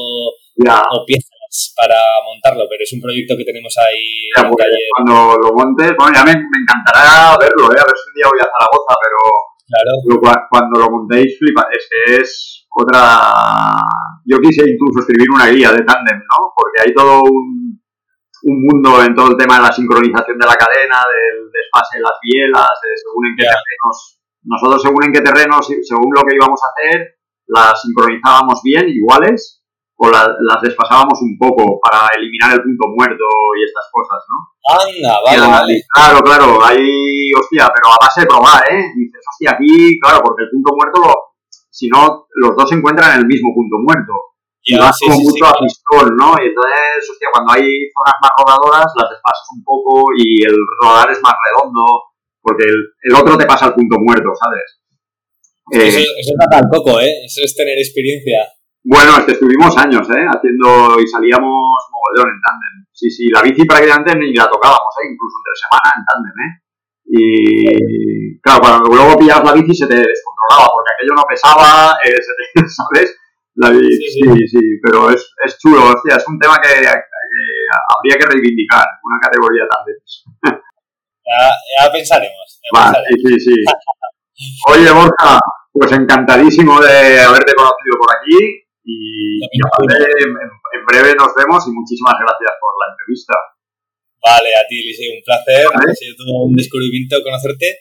ya. 0.57 0.83
o 0.91 1.05
piezas 1.05 1.75
para 1.77 1.97
montarlo, 2.25 2.67
pero 2.69 2.83
es 2.83 2.93
un 2.93 3.01
proyecto 3.01 3.37
que 3.37 3.45
tenemos 3.45 3.75
ahí. 3.79 4.29
Ya, 4.37 4.49
pues, 4.49 4.67
cuando 4.97 5.37
lo 5.37 5.53
montes, 5.53 5.93
bueno, 5.99 6.13
ya 6.15 6.25
me, 6.25 6.33
me, 6.33 6.59
encantará 6.63 7.37
verlo, 7.39 7.73
¿eh? 7.73 7.81
a 7.81 7.87
ver 7.87 7.97
si 7.97 8.09
un 8.11 8.17
día 8.17 8.29
voy 8.29 8.41
a 8.41 8.51
Zaragoza, 8.51 8.93
pero, 9.03 9.21
claro. 9.67 9.93
pero 10.05 10.47
cuando 10.51 10.75
lo 10.81 10.91
montéis, 10.91 11.39
flipa, 11.39 11.69
es 11.73 11.85
que 11.89 12.17
es 12.23 12.66
otra... 12.77 13.81
Yo 14.25 14.39
quise 14.39 14.69
incluso 14.69 15.01
escribir 15.01 15.31
una 15.31 15.47
guía 15.47 15.73
de 15.73 15.85
tándem, 15.85 16.19
¿no? 16.19 16.53
Porque 16.55 16.83
hay 16.85 16.93
todo 16.93 17.23
un, 17.23 17.79
un, 18.43 18.57
mundo 18.61 19.03
en 19.03 19.15
todo 19.15 19.31
el 19.31 19.37
tema 19.37 19.57
de 19.57 19.63
la 19.63 19.73
sincronización 19.73 20.37
de 20.37 20.47
la 20.47 20.57
cadena, 20.57 20.99
del 21.09 21.49
desfase 21.49 21.99
de 21.99 22.03
las 22.03 22.19
bielas, 22.21 22.75
de 22.83 22.91
según 22.97 23.27
en 23.27 23.37
qué 23.37 23.43
yeah. 23.43 23.55
terrenos... 23.55 23.97
Nosotros 24.47 24.83
según 24.83 25.03
en 25.03 25.13
qué 25.13 25.21
terrenos, 25.23 25.67
según 25.67 26.15
lo 26.15 26.23
que 26.23 26.37
íbamos 26.37 26.61
a 26.63 26.71
hacer, 26.71 27.19
las 27.49 27.83
sincronizábamos 27.83 28.63
bien, 28.63 28.87
iguales, 28.89 29.65
o 29.99 30.09
la, 30.09 30.23
las 30.23 30.63
desfasábamos 30.63 31.19
un 31.23 31.37
poco 31.39 31.81
para 31.83 32.07
eliminar 32.15 32.53
el 32.53 32.63
punto 32.63 32.95
muerto 32.95 33.25
y 33.59 33.65
estas 33.65 33.91
cosas, 33.91 34.23
¿no? 34.31 34.39
Anda, 34.71 35.19
vale, 35.25 35.39
la, 35.39 35.49
vale. 35.49 35.83
Claro, 35.91 36.21
claro, 36.23 36.65
ahí, 36.65 37.33
hostia, 37.35 37.67
pero 37.75 37.91
a 37.91 37.99
base 37.99 38.21
de 38.21 38.27
probar, 38.27 38.63
¿eh? 38.71 38.93
Dices, 38.95 39.23
hostia, 39.27 39.51
aquí, 39.53 39.99
claro, 39.99 40.23
porque 40.23 40.45
el 40.45 40.51
punto 40.51 40.71
muerto 40.77 41.01
lo, 41.01 41.15
si 41.77 41.93
no, 41.93 42.25
los 42.41 42.57
dos 42.57 42.71
se 42.71 42.77
encuentran 42.77 43.13
en 43.13 43.21
el 43.21 43.27
mismo 43.29 43.53
punto 43.53 43.77
muerto. 43.85 44.33
Y 44.65 44.73
yeah, 44.73 44.89
vas 44.89 44.97
sí, 44.97 45.05
como 45.05 45.21
sí, 45.21 45.25
mucho 45.29 45.45
sí, 45.45 45.53
a 45.53 45.55
pistón, 45.61 46.17
¿no? 46.17 46.35
Y 46.41 46.49
entonces, 46.49 47.05
hostia, 47.05 47.29
cuando 47.31 47.53
hay 47.53 47.69
zonas 47.93 48.17
más 48.19 48.33
rodadoras, 48.41 48.89
las 48.97 49.13
despasas 49.13 49.47
un 49.55 49.63
poco 49.63 50.11
y 50.17 50.43
el 50.43 50.57
rodar 50.81 51.13
es 51.13 51.21
más 51.21 51.37
redondo, 51.37 51.85
porque 52.41 52.65
el, 52.65 52.79
el 53.05 53.15
otro 53.15 53.37
te 53.37 53.47
pasa 53.47 53.67
al 53.69 53.77
punto 53.77 53.95
muerto, 54.01 54.33
¿sabes? 54.35 54.83
Eh, 55.71 55.87
eso, 55.87 56.01
eso 56.01 56.31
es 56.33 56.39
matar 56.41 56.65
coco, 56.73 56.99
¿eh? 56.99 57.13
Eso 57.29 57.45
es 57.45 57.55
tener 57.55 57.79
experiencia. 57.79 58.43
Bueno, 58.83 59.19
este, 59.19 59.39
estuvimos 59.39 59.77
años, 59.77 60.09
¿eh? 60.11 60.25
Haciendo 60.27 60.99
y 60.99 61.07
salíamos 61.07 61.63
mogollón 61.93 62.33
en 62.33 62.41
tándem. 62.41 62.75
Sí, 62.91 63.11
sí, 63.11 63.29
la 63.29 63.43
bici 63.43 63.67
prácticamente 63.67 64.17
ni 64.17 64.33
la 64.33 64.49
tocábamos, 64.49 64.95
¿eh? 64.99 65.07
Incluso 65.13 65.37
entre 65.45 65.55
semana 65.63 65.89
en 65.95 66.03
tándem, 66.07 66.37
¿eh? 66.43 66.51
Y 67.09 68.41
claro, 68.41 68.61
cuando 68.61 68.89
luego 68.91 69.17
pillabas 69.17 69.45
la 69.45 69.53
bici 69.53 69.75
se 69.75 69.87
te 69.87 69.95
descontrolaba 69.95 70.69
porque 70.75 70.91
aquello 70.95 71.15
no 71.15 71.23
pesaba, 71.23 71.97
eh, 72.03 72.11
se 72.21 72.33
te, 72.35 72.69
¿sabes? 72.69 73.17
La 73.55 73.71
bici, 73.71 74.11
sí, 74.11 74.21
sí, 74.21 74.49
sí, 74.49 74.61
pero 74.83 75.11
es, 75.11 75.33
es 75.45 75.59
chulo, 75.59 75.87
hostia, 75.87 76.17
es 76.17 76.27
un 76.29 76.39
tema 76.39 76.59
que, 76.61 76.69
que, 76.69 76.89
habría 77.97 78.19
que 78.19 78.27
reivindicar, 78.27 78.85
una 79.03 79.19
categoría 79.23 79.65
tan 79.71 79.85
de 79.87 79.95
ya, 81.27 81.51
ya 81.51 81.93
pensaremos. 81.93 82.61
Ya 82.63 82.81
vale, 82.81 82.99
pensaremos. 83.09 83.43
sí, 83.43 83.55
sí. 83.55 83.65
Oye, 84.69 84.91
Borja, 84.93 85.41
pues 85.73 85.93
encantadísimo 85.93 86.81
de 86.81 87.21
haberte 87.21 87.55
conocido 87.55 87.97
por 87.99 88.15
aquí 88.15 88.67
y, 88.85 89.41
y 89.41 89.59
en, 89.91 90.31
en 90.31 90.87
breve 90.87 91.15
nos 91.17 91.35
vemos 91.35 91.67
y 91.67 91.73
muchísimas 91.73 92.15
gracias 92.21 92.53
por 92.61 92.73
la 92.79 92.93
entrevista. 92.93 93.35
Vale, 94.23 94.55
a 94.57 94.67
ti, 94.69 94.81
Eliseo, 94.81 95.15
un 95.15 95.23
placer. 95.23 95.67
¿Vale? 95.73 95.93
Ha 95.93 95.95
sido 95.95 96.15
todo 96.17 96.45
un 96.45 96.55
descubrimiento 96.55 97.23
conocerte. 97.23 97.79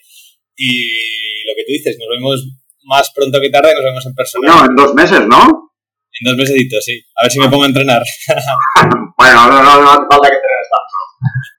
Y 0.56 1.44
lo 1.48 1.54
que 1.56 1.64
tú 1.64 1.72
dices, 1.72 1.98
nos 2.00 2.10
vemos 2.10 2.48
más 2.86 3.12
pronto 3.14 3.42
que 3.42 3.50
tarde, 3.50 3.74
nos 3.74 3.84
vemos 3.84 4.06
en 4.06 4.14
persona. 4.14 4.48
No, 4.48 4.66
en 4.66 4.76
dos 4.76 4.94
meses, 4.94 5.28
¿no? 5.28 5.72
En 6.16 6.24
dos 6.24 6.38
mesecitos, 6.38 6.84
sí. 6.84 7.02
A 7.20 7.26
ver 7.26 7.32
si 7.32 7.40
me 7.40 7.50
pongo 7.50 7.64
a 7.64 7.68
entrenar. 7.68 8.02
bueno, 9.18 9.48
no, 9.48 9.64
no, 9.64 9.82
no 9.82 9.90
hace 9.90 10.08
falta 10.10 10.30
que 10.30 10.36
entrenes 10.36 10.70
tanto. 10.72 10.96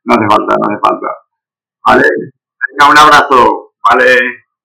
No 0.05 0.15
hace 0.15 0.27
falta, 0.31 0.55
no 0.57 0.65
hace 0.65 0.81
falta. 0.81 1.09
Vale. 1.87 2.09
Venga, 2.71 2.91
un 2.91 2.99
abrazo. 2.99 3.75
Vale. 3.91 4.17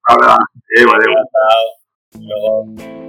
Ahora. 0.08 0.38
Eh, 0.78 0.86
vale. 0.86 1.06
Chao. 1.06 2.22
Luego. 2.22 3.01